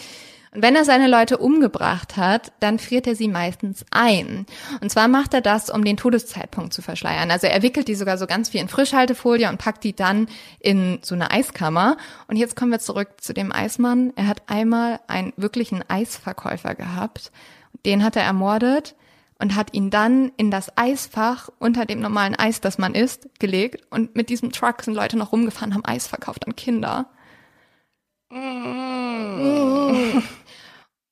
Und 0.52 0.62
wenn 0.62 0.74
er 0.74 0.84
seine 0.84 1.06
Leute 1.06 1.38
umgebracht 1.38 2.16
hat, 2.16 2.52
dann 2.58 2.80
friert 2.80 3.06
er 3.06 3.14
sie 3.14 3.28
meistens 3.28 3.84
ein. 3.92 4.46
Und 4.80 4.90
zwar 4.90 5.06
macht 5.06 5.32
er 5.32 5.40
das, 5.40 5.70
um 5.70 5.84
den 5.84 5.96
Todeszeitpunkt 5.96 6.72
zu 6.72 6.82
verschleiern. 6.82 7.30
Also 7.30 7.46
er 7.46 7.62
wickelt 7.62 7.86
die 7.86 7.94
sogar 7.94 8.18
so 8.18 8.26
ganz 8.26 8.48
viel 8.48 8.60
in 8.60 8.68
Frischhaltefolie 8.68 9.48
und 9.48 9.58
packt 9.58 9.84
die 9.84 9.94
dann 9.94 10.26
in 10.58 10.98
so 11.02 11.14
eine 11.14 11.30
Eiskammer. 11.30 11.96
Und 12.26 12.36
jetzt 12.36 12.56
kommen 12.56 12.72
wir 12.72 12.80
zurück 12.80 13.20
zu 13.20 13.32
dem 13.32 13.52
Eismann. 13.52 14.12
Er 14.16 14.26
hat 14.26 14.42
einmal 14.48 14.98
einen 15.06 15.32
wirklichen 15.36 15.88
Eisverkäufer 15.88 16.74
gehabt. 16.74 17.30
Den 17.86 18.02
hat 18.02 18.16
er 18.16 18.24
ermordet 18.24 18.96
und 19.38 19.54
hat 19.54 19.72
ihn 19.72 19.90
dann 19.90 20.32
in 20.36 20.50
das 20.50 20.76
Eisfach 20.76 21.48
unter 21.60 21.86
dem 21.86 22.00
normalen 22.00 22.34
Eis, 22.34 22.60
das 22.60 22.76
man 22.76 22.96
isst, 22.96 23.28
gelegt. 23.38 23.86
Und 23.90 24.16
mit 24.16 24.28
diesem 24.28 24.50
Truck 24.50 24.82
sind 24.82 24.94
Leute 24.94 25.16
noch 25.16 25.30
rumgefahren, 25.30 25.74
haben 25.74 25.84
Eis 25.84 26.08
verkauft 26.08 26.46
an 26.48 26.56
Kinder. 26.56 27.06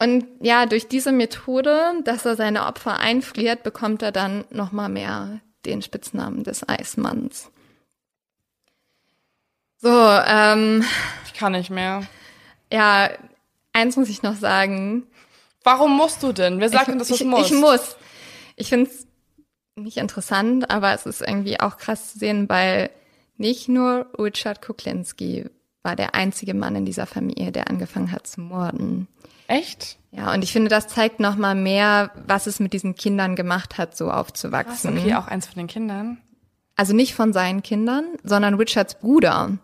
Und 0.01 0.27
ja, 0.41 0.67
durch 0.67 0.87
diese 0.89 1.11
Methode, 1.13 1.95
dass 2.05 2.25
er 2.25 2.37
seine 2.37 2.67
Opfer 2.67 2.99
einfriert, 2.99 3.63
bekommt 3.65 4.03
er 4.03 4.13
dann 4.13 4.45
noch 4.51 4.71
mal 4.71 4.89
mehr 4.89 5.41
den 5.67 5.83
Spitznamen 5.83 6.45
des 6.45 6.69
Eismanns. 6.69 7.51
So, 9.79 9.89
ähm, 9.91 10.85
Ich 11.27 11.35
kann 11.35 11.53
nicht 11.53 11.71
mehr. 11.71 12.03
ja, 12.73 13.11
eins 13.73 13.97
muss 13.97 14.09
ich 14.09 14.23
noch 14.23 14.37
sagen. 14.37 15.07
Warum 15.65 15.97
musst 15.97 16.23
du 16.23 16.33
denn? 16.33 16.61
Wer 16.61 16.69
sagt 16.69 16.83
ich, 16.83 16.89
denn, 16.91 16.99
dass 16.99 17.09
du 17.09 17.15
ich, 17.15 17.25
musst? 17.25 17.51
Ich 17.51 17.57
muss. 17.59 17.97
Ich 18.57 18.69
finde 18.69 18.91
es 18.91 19.07
nicht 19.77 19.97
interessant, 19.99 20.71
aber 20.71 20.93
es 20.93 21.07
ist 21.07 21.21
irgendwie 21.21 21.61
auch 21.61 21.77
krass 21.77 22.13
zu 22.13 22.19
sehen, 22.19 22.49
weil 22.49 22.91
nicht 23.37 23.69
nur 23.69 24.07
Richard 24.19 24.63
Kuklinski 24.63 25.47
war 25.83 25.95
der 25.95 26.15
einzige 26.17 26.55
Mann 26.55 26.75
in 26.75 26.85
dieser 26.85 27.07
Familie, 27.07 27.53
der 27.53 27.69
angefangen 27.69 28.11
hat 28.11 28.27
zu 28.27 28.41
morden. 28.41 29.07
Echt? 29.49 29.99
Ja, 30.11 30.33
und 30.33 30.45
ich 30.45 30.53
finde, 30.53 30.69
das 30.69 30.89
zeigt 30.89 31.21
noch 31.21 31.37
mal 31.37 31.55
mehr, 31.55 32.13
was 32.27 32.47
es 32.47 32.61
mit 32.61 32.73
diesen 32.73 32.95
Kindern 32.95 33.35
gemacht 33.35 33.77
hat, 33.77 33.97
so 33.97 34.11
aufzuwachsen. 34.11 34.97
Okay, 34.97 35.15
auch 35.15 35.27
eins 35.27 35.47
von 35.47 35.57
den 35.57 35.67
Kindern. 35.67 36.19
Also 36.77 36.95
nicht 36.95 37.15
von 37.15 37.33
seinen 37.33 37.63
Kindern, 37.63 38.05
sondern 38.23 38.55
Richards 38.55 38.95
Bruder. 38.95 39.59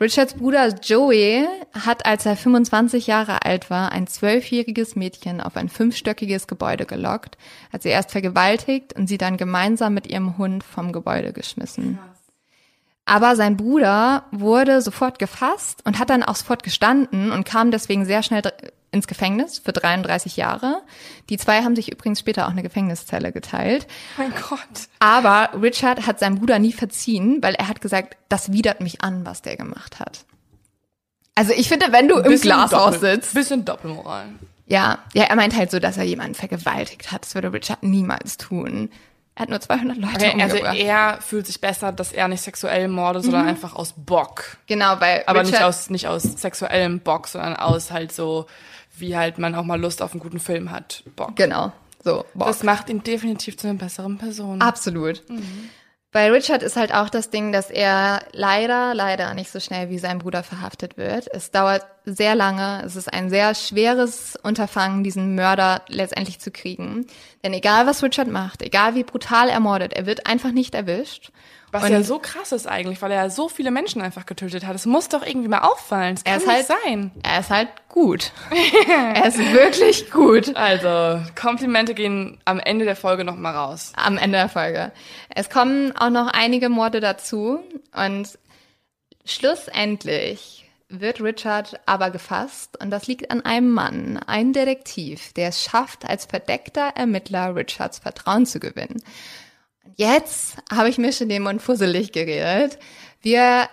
Richards 0.00 0.34
Bruder 0.34 0.68
Joey 0.68 1.46
hat, 1.72 2.06
als 2.06 2.24
er 2.24 2.36
25 2.36 3.06
Jahre 3.06 3.44
alt 3.44 3.68
war, 3.68 3.92
ein 3.92 4.06
zwölfjähriges 4.06 4.96
Mädchen 4.96 5.42
auf 5.42 5.56
ein 5.56 5.68
fünfstöckiges 5.68 6.46
Gebäude 6.46 6.86
gelockt, 6.86 7.36
hat 7.70 7.82
sie 7.82 7.90
erst 7.90 8.10
vergewaltigt 8.10 8.94
und 8.94 9.08
sie 9.08 9.18
dann 9.18 9.36
gemeinsam 9.36 9.92
mit 9.92 10.06
ihrem 10.06 10.38
Hund 10.38 10.64
vom 10.64 10.92
Gebäude 10.92 11.34
geschmissen. 11.34 11.98
Aber 13.04 13.36
sein 13.36 13.56
Bruder 13.56 14.24
wurde 14.30 14.80
sofort 14.80 15.18
gefasst 15.18 15.82
und 15.84 15.98
hat 15.98 16.10
dann 16.10 16.22
auch 16.22 16.36
sofort 16.36 16.62
gestanden 16.62 17.32
und 17.32 17.44
kam 17.44 17.70
deswegen 17.70 18.06
sehr 18.06 18.22
schnell 18.22 18.42
ins 18.92 19.06
Gefängnis 19.06 19.58
für 19.58 19.72
33 19.72 20.36
Jahre. 20.36 20.82
Die 21.28 21.36
zwei 21.36 21.62
haben 21.62 21.76
sich 21.76 21.92
übrigens 21.92 22.18
später 22.20 22.46
auch 22.46 22.50
eine 22.50 22.62
Gefängniszelle 22.62 23.30
geteilt. 23.32 23.86
Mein 24.18 24.32
Gott. 24.48 24.60
Aber 24.98 25.50
Richard 25.60 26.06
hat 26.06 26.18
seinem 26.18 26.38
Bruder 26.38 26.58
nie 26.58 26.72
verziehen, 26.72 27.38
weil 27.42 27.54
er 27.54 27.68
hat 27.68 27.80
gesagt, 27.80 28.16
das 28.28 28.52
widert 28.52 28.80
mich 28.80 29.02
an, 29.02 29.24
was 29.24 29.42
der 29.42 29.56
gemacht 29.56 30.00
hat. 30.00 30.24
Also 31.34 31.52
ich 31.52 31.68
finde, 31.68 31.86
wenn 31.92 32.08
du 32.08 32.16
im 32.16 32.24
Bisschen 32.24 32.50
Glashaus 32.50 32.94
Doppel- 32.94 33.14
sitzt, 33.14 33.34
Bisschen 33.34 33.64
Doppelmoral. 33.64 34.26
ja, 34.66 34.98
ja, 35.14 35.24
er 35.24 35.36
meint 35.36 35.56
halt 35.56 35.70
so, 35.70 35.78
dass 35.78 35.96
er 35.96 36.04
jemanden 36.04 36.34
vergewaltigt 36.34 37.12
hat. 37.12 37.24
Das 37.24 37.34
würde 37.34 37.52
Richard 37.52 37.82
niemals 37.82 38.36
tun. 38.36 38.90
Er 39.36 39.42
hat 39.42 39.48
nur 39.48 39.60
200 39.60 39.96
Leute 39.96 40.14
Okay, 40.16 40.42
also 40.42 40.56
umgebracht. 40.56 40.76
er 40.78 41.18
fühlt 41.22 41.46
sich 41.46 41.60
besser, 41.60 41.92
dass 41.92 42.12
er 42.12 42.26
nicht 42.28 42.42
sexuell 42.42 42.88
mordet, 42.88 43.22
sondern 43.22 43.46
einfach 43.46 43.74
aus 43.74 43.94
Bock. 43.96 44.58
genau, 44.66 45.00
weil 45.00 45.22
Aber 45.26 45.40
Richard, 45.40 45.52
nicht 45.52 45.62
aus, 45.62 45.90
nicht 45.90 46.06
aus 46.08 46.22
sexuellem 46.24 46.98
Bock, 47.00 47.28
sondern 47.28 47.56
aus 47.56 47.90
halt 47.92 48.12
so, 48.12 48.46
wie 49.00 49.16
halt 49.16 49.38
man 49.38 49.54
auch 49.54 49.64
mal 49.64 49.80
Lust 49.80 50.02
auf 50.02 50.12
einen 50.12 50.20
guten 50.20 50.40
Film 50.40 50.70
hat. 50.70 51.02
Bock. 51.16 51.36
Genau, 51.36 51.72
so. 52.02 52.24
Bock. 52.34 52.48
Das 52.48 52.62
macht 52.62 52.88
ihn 52.88 53.02
definitiv 53.02 53.56
zu 53.56 53.68
einer 53.68 53.78
besseren 53.78 54.18
Person. 54.18 54.60
Absolut. 54.60 55.22
Bei 56.12 56.28
Richard 56.32 56.64
ist 56.64 56.74
halt 56.74 56.92
auch 56.92 57.08
das 57.08 57.30
Ding, 57.30 57.52
dass 57.52 57.70
er 57.70 58.24
leider, 58.32 58.94
leider 58.94 59.32
nicht 59.34 59.50
so 59.52 59.60
schnell 59.60 59.90
wie 59.90 59.98
sein 59.98 60.18
Bruder 60.18 60.42
verhaftet 60.42 60.96
wird. 60.96 61.28
Es 61.32 61.52
dauert 61.52 61.86
sehr 62.04 62.34
lange. 62.34 62.82
Es 62.84 62.96
ist 62.96 63.12
ein 63.12 63.30
sehr 63.30 63.54
schweres 63.54 64.36
Unterfangen, 64.42 65.04
diesen 65.04 65.36
Mörder 65.36 65.82
letztendlich 65.86 66.40
zu 66.40 66.50
kriegen. 66.50 67.06
Denn 67.44 67.52
egal, 67.52 67.86
was 67.86 68.02
Richard 68.02 68.26
macht, 68.26 68.62
egal 68.62 68.96
wie 68.96 69.04
brutal 69.04 69.48
er 69.48 69.60
mordet, 69.60 69.92
er 69.92 70.04
wird 70.04 70.26
einfach 70.26 70.50
nicht 70.50 70.74
erwischt. 70.74 71.30
Was 71.72 71.84
Und 71.84 71.92
ja 71.92 72.02
so 72.02 72.18
krass 72.18 72.52
ist 72.52 72.66
eigentlich, 72.66 73.00
weil 73.00 73.12
er 73.12 73.24
ja 73.24 73.30
so 73.30 73.48
viele 73.48 73.70
Menschen 73.70 74.02
einfach 74.02 74.26
getötet 74.26 74.66
hat. 74.66 74.74
Es 74.74 74.86
muss 74.86 75.08
doch 75.08 75.24
irgendwie 75.24 75.48
mal 75.48 75.60
auffallen. 75.60 76.16
Es 76.16 76.24
kann 76.24 76.32
er 76.32 76.38
ist 76.38 76.46
nicht 76.46 76.56
halt 76.56 76.66
sein. 76.84 77.10
Er 77.22 77.40
ist 77.40 77.50
halt 77.50 77.68
gut. 77.88 78.32
er 79.14 79.26
ist 79.26 79.38
wirklich 79.38 80.10
gut. 80.10 80.56
Also, 80.56 81.22
Komplimente 81.40 81.94
gehen 81.94 82.38
am 82.44 82.58
Ende 82.58 82.84
der 82.84 82.96
Folge 82.96 83.24
noch 83.24 83.36
mal 83.36 83.54
raus. 83.54 83.92
am 83.96 84.18
Ende 84.18 84.38
der 84.38 84.48
Folge. 84.48 84.92
Es 85.28 85.48
kommen 85.48 85.96
auch 85.96 86.10
noch 86.10 86.26
einige 86.26 86.68
Morde 86.68 87.00
dazu 87.00 87.60
und 87.94 88.38
schlussendlich 89.24 90.60
wird 90.90 91.20
Richard 91.20 91.80
aber 91.86 92.10
gefasst 92.10 92.76
und 92.82 92.90
das 92.90 93.06
liegt 93.06 93.30
an 93.30 93.44
einem 93.44 93.70
Mann, 93.70 94.18
einem 94.26 94.52
Detektiv, 94.52 95.32
der 95.34 95.50
es 95.50 95.62
schafft, 95.62 96.04
als 96.04 96.26
verdeckter 96.26 96.92
Ermittler 96.96 97.54
Richards 97.54 98.00
Vertrauen 98.00 98.44
zu 98.44 98.58
gewinnen. 98.58 99.00
Jetzt 99.96 100.56
habe 100.70 100.88
ich 100.88 100.98
mir 100.98 101.12
schon 101.12 101.28
den 101.28 101.42
Mund 101.42 101.62
fusselig 101.62 102.12
geredet. 102.12 102.78
Wir 103.22 103.68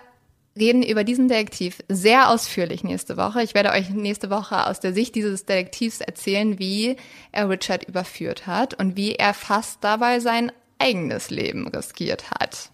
reden 0.58 0.84
über 0.84 1.04
diesen 1.04 1.28
Detektiv 1.28 1.80
sehr 1.88 2.30
ausführlich 2.30 2.84
nächste 2.84 3.18
Woche. 3.18 3.44
Ich 3.44 3.54
werde 3.54 3.72
euch 3.72 3.90
nächste 3.90 4.30
Woche 4.30 4.68
aus 4.68 4.80
der 4.80 4.94
Sicht 4.94 5.16
dieses 5.16 5.46
Detektivs 5.46 6.02
erzählen, 6.02 6.60
wie 6.60 6.98
er 7.32 7.50
Richard 7.50 7.84
überführt 7.84 8.48
hat 8.48 8.74
und 8.74 8.98
wie 8.98 9.16
er 9.16 9.34
fast 9.34 9.84
dabei 9.84 10.20
sein 10.20 10.52
eigenes 10.80 11.30
Leben 11.30 11.68
riskiert 11.68 12.30
hat. 12.32 12.70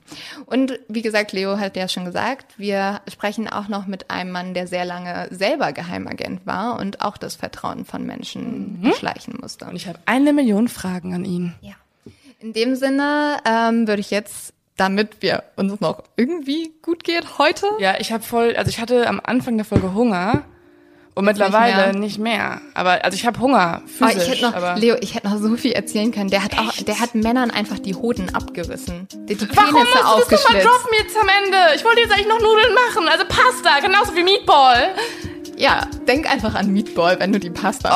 Und 0.46 0.80
wie 0.90 1.02
gesagt, 1.02 1.32
Leo 1.32 1.58
hat 1.58 1.78
ja 1.78 1.88
schon 1.88 2.06
gesagt, 2.06 2.60
wir 2.60 3.02
sprechen 3.08 3.48
auch 3.48 3.70
noch 3.70 3.88
mit 3.88 4.12
einem 4.12 4.32
Mann, 4.32 4.54
der 4.54 4.68
sehr 4.68 4.84
lange 4.84 5.28
selber 5.32 5.72
Geheimagent 5.72 6.46
war 6.46 6.80
und 6.80 7.02
auch 7.02 7.18
das 7.18 7.36
Vertrauen 7.36 7.86
von 7.86 8.06
Menschen 8.06 8.82
beschleichen 8.82 9.38
musste. 9.40 9.66
Und 9.66 9.76
ich 9.76 9.88
habe 9.88 10.00
eine 10.06 10.34
Million 10.34 10.68
Fragen 10.68 11.14
an 11.14 11.24
ihn. 11.24 11.54
Ja. 11.62 11.76
In 12.44 12.52
dem 12.52 12.76
Sinne 12.76 13.38
ähm, 13.46 13.88
würde 13.88 14.02
ich 14.02 14.12
jetzt, 14.12 14.54
damit 14.76 15.22
wir 15.22 15.44
uns 15.56 15.80
noch 15.80 16.04
irgendwie 16.18 16.74
gut 16.82 17.06
geht 17.06 17.38
heute. 17.38 17.68
Ja, 17.80 17.94
ich 18.00 18.12
habe 18.12 18.22
voll, 18.22 18.54
also 18.58 18.68
ich 18.70 18.82
hatte 18.82 19.08
am 19.08 19.22
Anfang 19.24 19.56
der 19.56 19.64
Folge 19.66 19.94
Hunger 19.94 20.44
Und 21.16 21.24
mittlerweile 21.24 21.98
nicht 21.98 22.20
mehr. 22.20 22.60
Aber 22.74 23.06
also 23.06 23.16
ich 23.16 23.26
habe 23.26 23.40
Hunger, 23.40 23.82
Oh, 23.86 23.88
physisch. 23.88 24.24
ich 24.24 24.30
hätte 24.30 24.42
noch, 24.42 24.56
aber 24.56 24.76
Leo, 24.76 24.98
ich 25.00 25.16
hätte 25.16 25.30
noch 25.30 25.38
so 25.38 25.56
viel 25.56 25.72
erzählen 25.72 26.12
können. 26.12 26.30
Der 26.32 26.44
hat 26.44 26.60
auch, 26.60 26.76
der 26.76 27.00
hat 27.00 27.16
Männern 27.16 27.50
einfach 27.50 27.80
die 27.80 27.96
Hoden 27.96 28.36
abgerissen. 28.36 29.08
Hat 29.10 29.30
die 29.30 29.40
Warum 29.56 29.72
musst 29.76 29.94
Penisse 29.94 30.26
du 30.26 30.30
das 30.32 30.44
nochmal 30.44 30.62
droppen 30.64 30.92
jetzt 31.00 31.16
am 31.16 31.30
Ende? 31.46 31.58
Ich 31.78 31.86
wollte 31.86 32.02
jetzt 32.02 32.12
eigentlich 32.12 32.28
noch 32.28 32.42
Nudeln 32.42 32.74
machen. 32.74 33.08
Also 33.08 33.24
Pasta, 33.24 33.80
genauso 33.80 34.14
wie 34.18 34.24
Meatball. 34.24 34.94
Ja, 35.56 35.88
denk 36.10 36.30
einfach 36.30 36.56
an 36.56 36.74
Meatball, 36.74 37.18
wenn 37.22 37.32
du 37.32 37.40
die 37.40 37.52
Pasta 37.52 37.88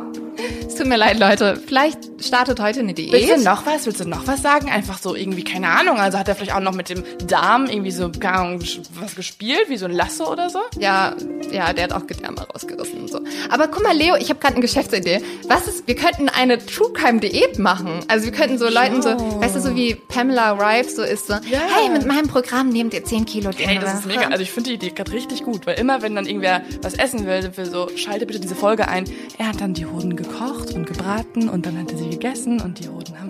machst. 0.00 0.20
Es 0.66 0.74
tut 0.74 0.86
mir 0.86 0.96
leid, 0.96 1.18
Leute. 1.18 1.60
Vielleicht 1.66 1.98
startet 2.24 2.60
heute 2.60 2.80
eine 2.80 2.96
Willst 2.96 3.12
du 3.12 3.34
Diät. 3.34 3.44
noch 3.44 3.66
was? 3.66 3.86
Willst 3.86 4.00
du 4.00 4.08
noch 4.08 4.26
was 4.26 4.42
sagen? 4.42 4.70
Einfach 4.70 4.98
so 4.98 5.14
irgendwie, 5.14 5.44
keine 5.44 5.68
Ahnung. 5.68 5.98
Also 5.98 6.18
hat 6.18 6.28
er 6.28 6.34
vielleicht 6.34 6.54
auch 6.54 6.60
noch 6.60 6.74
mit 6.74 6.88
dem 6.88 7.02
Darm 7.26 7.66
irgendwie 7.66 7.90
so, 7.90 8.10
keine 8.10 8.38
Ahnung, 8.38 8.60
was 9.00 9.14
gespielt? 9.14 9.68
Wie 9.68 9.76
so 9.76 9.86
ein 9.86 9.92
Lasso 9.92 10.30
oder 10.30 10.50
so? 10.50 10.60
Ja, 10.78 11.14
ja, 11.50 11.72
der 11.72 11.84
hat 11.84 11.92
auch 11.92 12.06
Gedärme 12.06 12.40
rausgerissen 12.42 13.00
und 13.00 13.10
so. 13.10 13.20
Aber 13.50 13.68
guck 13.68 13.82
mal, 13.82 13.96
Leo, 13.96 14.16
ich 14.16 14.28
habe 14.28 14.40
gerade 14.40 14.54
eine 14.54 14.62
Geschäftsidee. 14.62 15.22
Was 15.48 15.66
ist, 15.66 15.86
wir 15.86 15.94
könnten 15.94 16.28
eine 16.28 16.58
True 16.64 16.92
Crime 16.92 17.20
Diät 17.20 17.58
machen. 17.58 18.00
Also 18.08 18.26
wir 18.26 18.32
könnten 18.32 18.58
so 18.58 18.68
Leuten 18.68 19.02
so, 19.02 19.10
weißt 19.40 19.56
du, 19.56 19.60
so 19.60 19.74
wie 19.74 19.94
Pamela 19.94 20.52
Rives 20.52 20.96
so 20.96 21.02
ist 21.02 21.26
so, 21.28 21.34
hey, 21.34 21.88
mit 21.90 22.06
meinem 22.06 22.28
Programm 22.28 22.68
nehmt 22.68 22.94
ihr 22.94 23.04
10 23.04 23.24
Kilo 23.26 23.50
Ey, 23.58 23.78
das 23.78 24.00
ist 24.00 24.06
mega. 24.06 24.22
Also 24.28 24.42
ich 24.42 24.50
finde 24.50 24.70
die 24.70 24.76
Idee 24.76 24.90
gerade 24.90 25.12
richtig 25.12 25.44
gut, 25.44 25.66
weil 25.66 25.78
immer 25.78 26.02
wenn 26.02 26.14
dann 26.14 26.26
irgendwer 26.26 26.62
was 26.82 26.94
essen 26.94 27.26
will, 27.26 27.42
sind 27.42 27.56
wir 27.56 27.66
so, 27.66 27.88
schalte 27.96 28.26
bitte 28.26 28.40
diese 28.40 28.54
Folge 28.54 28.88
ein. 28.88 29.04
Er 29.38 29.48
hat 29.48 29.60
dann 29.60 29.74
die 29.74 29.86
Hoden 29.86 30.16
gekocht 30.28 30.74
und 30.74 30.86
gebraten 30.86 31.48
und 31.48 31.66
dann 31.66 31.78
hat 31.78 31.92
er 31.92 31.98
sie 31.98 32.10
gegessen 32.10 32.60
und 32.60 32.78
die 32.80 32.88
Hoden 32.88 33.14
haben. 33.18 33.28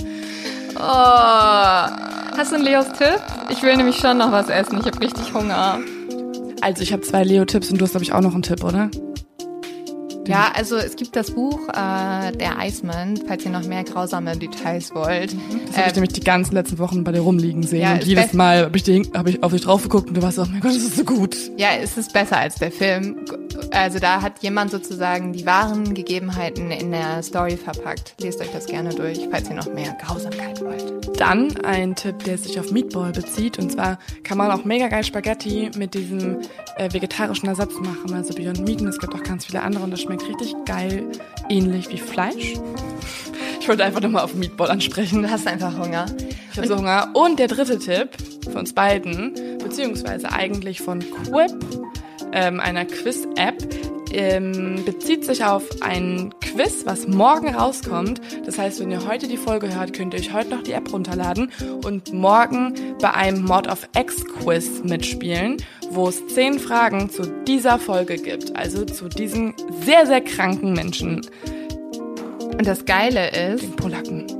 Oh. 0.76 2.36
Hast 2.36 2.52
du 2.52 2.56
einen 2.56 2.64
Leos 2.64 2.86
Tipp? 2.98 3.20
Ich 3.48 3.62
will 3.62 3.76
nämlich 3.76 3.96
schon 3.96 4.18
noch 4.18 4.30
was 4.30 4.48
essen. 4.48 4.78
Ich 4.80 4.86
habe 4.86 5.00
richtig 5.00 5.32
Hunger. 5.32 5.78
Also 6.60 6.82
ich 6.82 6.92
habe 6.92 7.02
zwei 7.02 7.22
Leo-Tipps 7.24 7.70
und 7.70 7.78
du 7.78 7.84
hast 7.84 7.92
glaube 7.92 8.04
ich 8.04 8.12
auch 8.12 8.20
noch 8.20 8.34
einen 8.34 8.42
Tipp, 8.42 8.62
oder? 8.64 8.90
Ja, 10.26 10.50
also 10.54 10.76
es 10.76 10.96
gibt 10.96 11.14
das 11.14 11.30
Buch 11.30 11.68
äh, 11.68 12.32
Der 12.32 12.58
Eismann, 12.58 13.16
falls 13.28 13.44
ihr 13.44 13.52
noch 13.52 13.64
mehr 13.64 13.84
grausame 13.84 14.36
Details 14.36 14.92
wollt. 14.94 15.36
Das 15.68 15.76
habe 15.76 15.88
ich 15.88 15.94
nämlich 15.94 16.12
die 16.14 16.20
ganzen 16.20 16.54
letzten 16.54 16.78
Wochen 16.78 17.04
bei 17.04 17.12
dir 17.12 17.20
rumliegen 17.20 17.62
sehen 17.62 17.82
Ja, 17.82 17.92
und 17.94 18.04
jedes 18.04 18.32
Mal 18.32 18.64
habe 18.64 18.76
ich, 18.76 19.10
hab 19.14 19.28
ich 19.28 19.42
auf 19.42 19.52
dich 19.52 19.62
drauf 19.62 19.82
geguckt 19.84 20.08
und 20.08 20.16
du 20.16 20.22
warst 20.22 20.36
so, 20.36 20.42
oh 20.42 20.46
mein 20.50 20.60
Gott, 20.60 20.72
das 20.72 20.82
ist 20.82 20.96
so 20.96 21.04
gut. 21.04 21.36
Ja, 21.56 21.68
es 21.80 21.96
ist 21.96 22.12
besser 22.12 22.38
als 22.38 22.56
der 22.56 22.72
Film. 22.72 23.16
Also 23.76 23.98
da 23.98 24.22
hat 24.22 24.42
jemand 24.42 24.70
sozusagen 24.70 25.34
die 25.34 25.44
wahren 25.44 25.92
Gegebenheiten 25.92 26.70
in 26.70 26.92
der 26.92 27.22
Story 27.22 27.58
verpackt. 27.58 28.14
Lest 28.18 28.40
euch 28.40 28.50
das 28.50 28.66
gerne 28.66 28.94
durch, 28.94 29.28
falls 29.30 29.50
ihr 29.50 29.54
noch 29.54 29.70
mehr 29.72 29.94
Grausamkeit 30.02 30.62
wollt. 30.62 31.20
Dann 31.20 31.54
ein 31.62 31.94
Tipp, 31.94 32.24
der 32.24 32.38
sich 32.38 32.58
auf 32.58 32.72
Meatball 32.72 33.12
bezieht. 33.12 33.58
Und 33.58 33.72
zwar 33.72 33.98
kann 34.24 34.38
man 34.38 34.50
auch 34.50 34.64
mega 34.64 34.88
geil 34.88 35.04
Spaghetti 35.04 35.70
mit 35.76 35.92
diesem 35.92 36.38
äh, 36.76 36.90
vegetarischen 36.90 37.50
Ersatz 37.50 37.74
machen. 37.74 38.14
Also 38.14 38.32
Beyond 38.32 38.60
Meat. 38.66 38.80
Und 38.80 38.88
es 38.88 38.98
gibt 38.98 39.14
auch 39.14 39.22
ganz 39.22 39.44
viele 39.44 39.60
andere. 39.60 39.84
Und 39.84 39.90
das 39.90 40.00
schmeckt 40.00 40.26
richtig 40.26 40.54
geil. 40.64 41.04
Ähnlich 41.50 41.90
wie 41.90 41.98
Fleisch. 41.98 42.54
Ich 43.58 43.68
wollte 43.68 43.82
einfach 43.82 44.00
nochmal 44.00 44.22
auf 44.22 44.32
Meatball 44.32 44.70
ansprechen. 44.70 45.22
Du 45.24 45.30
hast 45.30 45.44
einfach 45.48 45.76
Hunger. 45.76 46.06
Ich 46.52 46.56
habe 46.56 46.68
so 46.68 46.76
Hunger. 46.76 47.10
Und 47.14 47.40
der 47.40 47.48
dritte 47.48 47.80
Tipp 47.80 48.10
von 48.44 48.58
uns 48.58 48.72
beiden, 48.72 49.34
beziehungsweise 49.58 50.30
eigentlich 50.30 50.82
von 50.82 51.00
Quip, 51.00 51.52
ähm, 52.32 52.60
einer 52.60 52.84
Quiz-App, 52.84 53.62
ähm, 54.12 54.82
bezieht 54.84 55.24
sich 55.24 55.44
auf 55.44 55.64
ein 55.80 56.32
Quiz, 56.40 56.82
was 56.84 57.06
morgen 57.06 57.54
rauskommt. 57.54 58.20
Das 58.44 58.58
heißt, 58.58 58.80
wenn 58.80 58.90
ihr 58.90 59.06
heute 59.06 59.28
die 59.28 59.36
Folge 59.36 59.74
hört, 59.74 59.92
könnt 59.92 60.14
ihr 60.14 60.20
euch 60.20 60.32
heute 60.32 60.50
noch 60.50 60.62
die 60.62 60.72
App 60.72 60.92
runterladen 60.92 61.50
und 61.84 62.12
morgen 62.12 62.74
bei 63.00 63.12
einem 63.12 63.42
Mod 63.42 63.68
of 63.68 63.88
X 63.98 64.24
Quiz 64.24 64.82
mitspielen, 64.84 65.58
wo 65.90 66.08
es 66.08 66.26
zehn 66.28 66.58
Fragen 66.58 67.10
zu 67.10 67.26
dieser 67.46 67.78
Folge 67.78 68.16
gibt. 68.16 68.56
Also 68.56 68.84
zu 68.84 69.08
diesen 69.08 69.54
sehr, 69.84 70.06
sehr 70.06 70.20
kranken 70.20 70.72
Menschen, 70.72 71.22
Und 72.58 72.66
das 72.66 72.86
Geile 72.86 73.28
ist, 73.30 73.62
den 73.62 73.76
Polacken. 73.76 74.35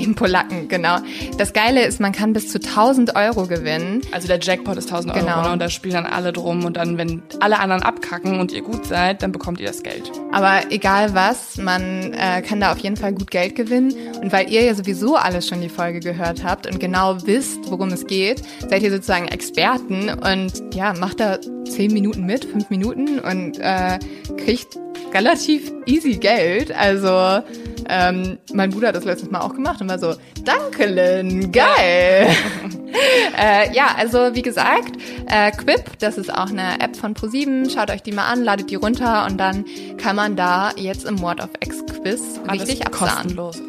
Den 0.00 0.14
Polacken, 0.14 0.68
genau. 0.68 0.98
Das 1.38 1.52
Geile 1.52 1.84
ist, 1.84 2.00
man 2.00 2.12
kann 2.12 2.32
bis 2.32 2.48
zu 2.48 2.58
1000 2.58 3.16
Euro 3.16 3.46
gewinnen. 3.46 4.00
Also 4.12 4.26
der 4.28 4.38
Jackpot 4.40 4.76
ist 4.76 4.86
1000 4.90 5.14
Euro 5.14 5.24
Genau. 5.24 5.42
ne? 5.42 5.52
und 5.52 5.58
da 5.60 5.68
spielen 5.68 5.94
dann 5.94 6.06
alle 6.06 6.32
drum 6.32 6.64
und 6.64 6.76
dann, 6.76 6.98
wenn 6.98 7.22
alle 7.40 7.58
anderen 7.58 7.82
abkacken 7.82 8.40
und 8.40 8.52
ihr 8.52 8.62
gut 8.62 8.86
seid, 8.86 9.22
dann 9.22 9.32
bekommt 9.32 9.60
ihr 9.60 9.66
das 9.66 9.82
Geld. 9.82 10.10
Aber 10.32 10.60
egal 10.70 11.14
was, 11.14 11.56
man 11.58 12.12
äh, 12.14 12.42
kann 12.42 12.60
da 12.60 12.72
auf 12.72 12.78
jeden 12.78 12.96
Fall 12.96 13.12
gut 13.12 13.30
Geld 13.30 13.54
gewinnen. 13.54 13.94
Und 14.20 14.32
weil 14.32 14.50
ihr 14.50 14.62
ja 14.62 14.74
sowieso 14.74 15.16
alles 15.16 15.48
schon 15.48 15.60
die 15.60 15.68
Folge 15.68 16.00
gehört 16.00 16.44
habt 16.44 16.66
und 16.66 16.80
genau 16.80 17.16
wisst, 17.26 17.58
worum 17.70 17.88
es 17.90 18.06
geht, 18.06 18.42
seid 18.68 18.82
ihr 18.82 18.90
sozusagen 18.90 19.28
Experten 19.28 20.10
und 20.10 20.74
ja, 20.74 20.92
macht 20.94 21.20
da 21.20 21.38
zehn 21.68 21.92
Minuten 21.92 22.24
mit, 22.26 22.44
fünf 22.44 22.70
Minuten 22.70 23.18
und 23.18 23.58
äh, 23.58 23.98
kriegt 24.44 24.78
relativ 25.12 25.72
easy 25.86 26.16
Geld. 26.16 26.72
Also 26.72 27.42
ähm, 27.88 28.38
mein 28.52 28.70
Bruder 28.70 28.88
hat 28.88 28.96
das 28.96 29.04
letztes 29.04 29.30
Mal 29.30 29.40
auch 29.40 29.54
gemacht 29.54 29.80
und 29.80 29.88
war 29.88 29.98
so, 29.98 30.14
danke 30.44 30.86
Lynn, 30.86 31.50
geil. 31.50 32.28
äh, 33.38 33.72
ja, 33.74 33.94
also 33.96 34.34
wie 34.34 34.42
gesagt, 34.42 34.92
äh, 35.26 35.50
Quip, 35.50 35.98
das 35.98 36.18
ist 36.18 36.32
auch 36.32 36.50
eine 36.50 36.80
App 36.80 36.96
von 36.96 37.14
ProSieben. 37.14 37.68
Schaut 37.68 37.90
euch 37.90 38.02
die 38.02 38.12
mal 38.12 38.26
an, 38.26 38.44
ladet 38.44 38.70
die 38.70 38.76
runter 38.76 39.26
und 39.26 39.38
dann 39.38 39.64
kann 39.98 40.16
man 40.16 40.36
da 40.36 40.72
jetzt 40.76 41.04
im 41.04 41.20
Word 41.20 41.40
of 41.42 41.50
X 41.60 41.84
Quiz 41.86 42.40
richtig 42.50 42.86
absahen. 42.86 43.36
kostenlos. 43.36 43.60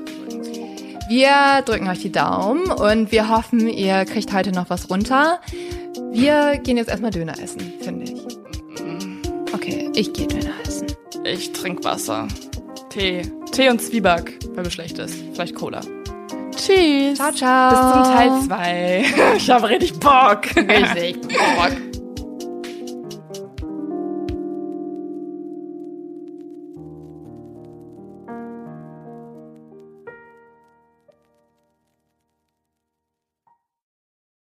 Wir 1.09 1.61
drücken 1.65 1.89
euch 1.89 1.99
die 1.99 2.11
Daumen 2.11 2.71
und 2.71 3.11
wir 3.11 3.27
hoffen, 3.27 3.67
ihr 3.67 4.05
kriegt 4.05 4.31
heute 4.31 4.51
noch 4.51 4.69
was 4.69 4.89
runter. 4.89 5.41
Wir 6.11 6.57
gehen 6.57 6.77
jetzt 6.77 6.89
erstmal 6.89 7.11
Döner 7.11 7.37
essen, 7.37 7.73
finde 7.81 8.05
ich. 8.05 8.21
Okay, 9.53 9.89
ich 9.93 10.13
gehe 10.13 10.27
Döner 10.27 10.53
essen. 10.65 10.87
Ich 11.23 11.51
trinke 11.53 11.83
Wasser. 11.83 12.27
Tee. 12.89 13.21
Tee 13.51 13.69
und 13.69 13.81
Zwieback, 13.81 14.39
weil 14.53 14.63
mir 14.63 14.71
schlecht 14.71 14.97
ist. 14.97 15.15
Vielleicht 15.33 15.55
Cola. 15.55 15.81
Tschüss. 16.55 17.17
Ciao, 17.17 17.31
ciao. 17.31 17.69
Bis 17.69 18.05
zum 18.05 18.13
Teil 18.13 18.41
2. 18.47 19.05
Ich 19.37 19.49
habe 19.49 19.69
richtig 19.69 19.93
Bock. 19.99 20.45
Richtig. 20.55 21.21
Bock. 21.27 21.90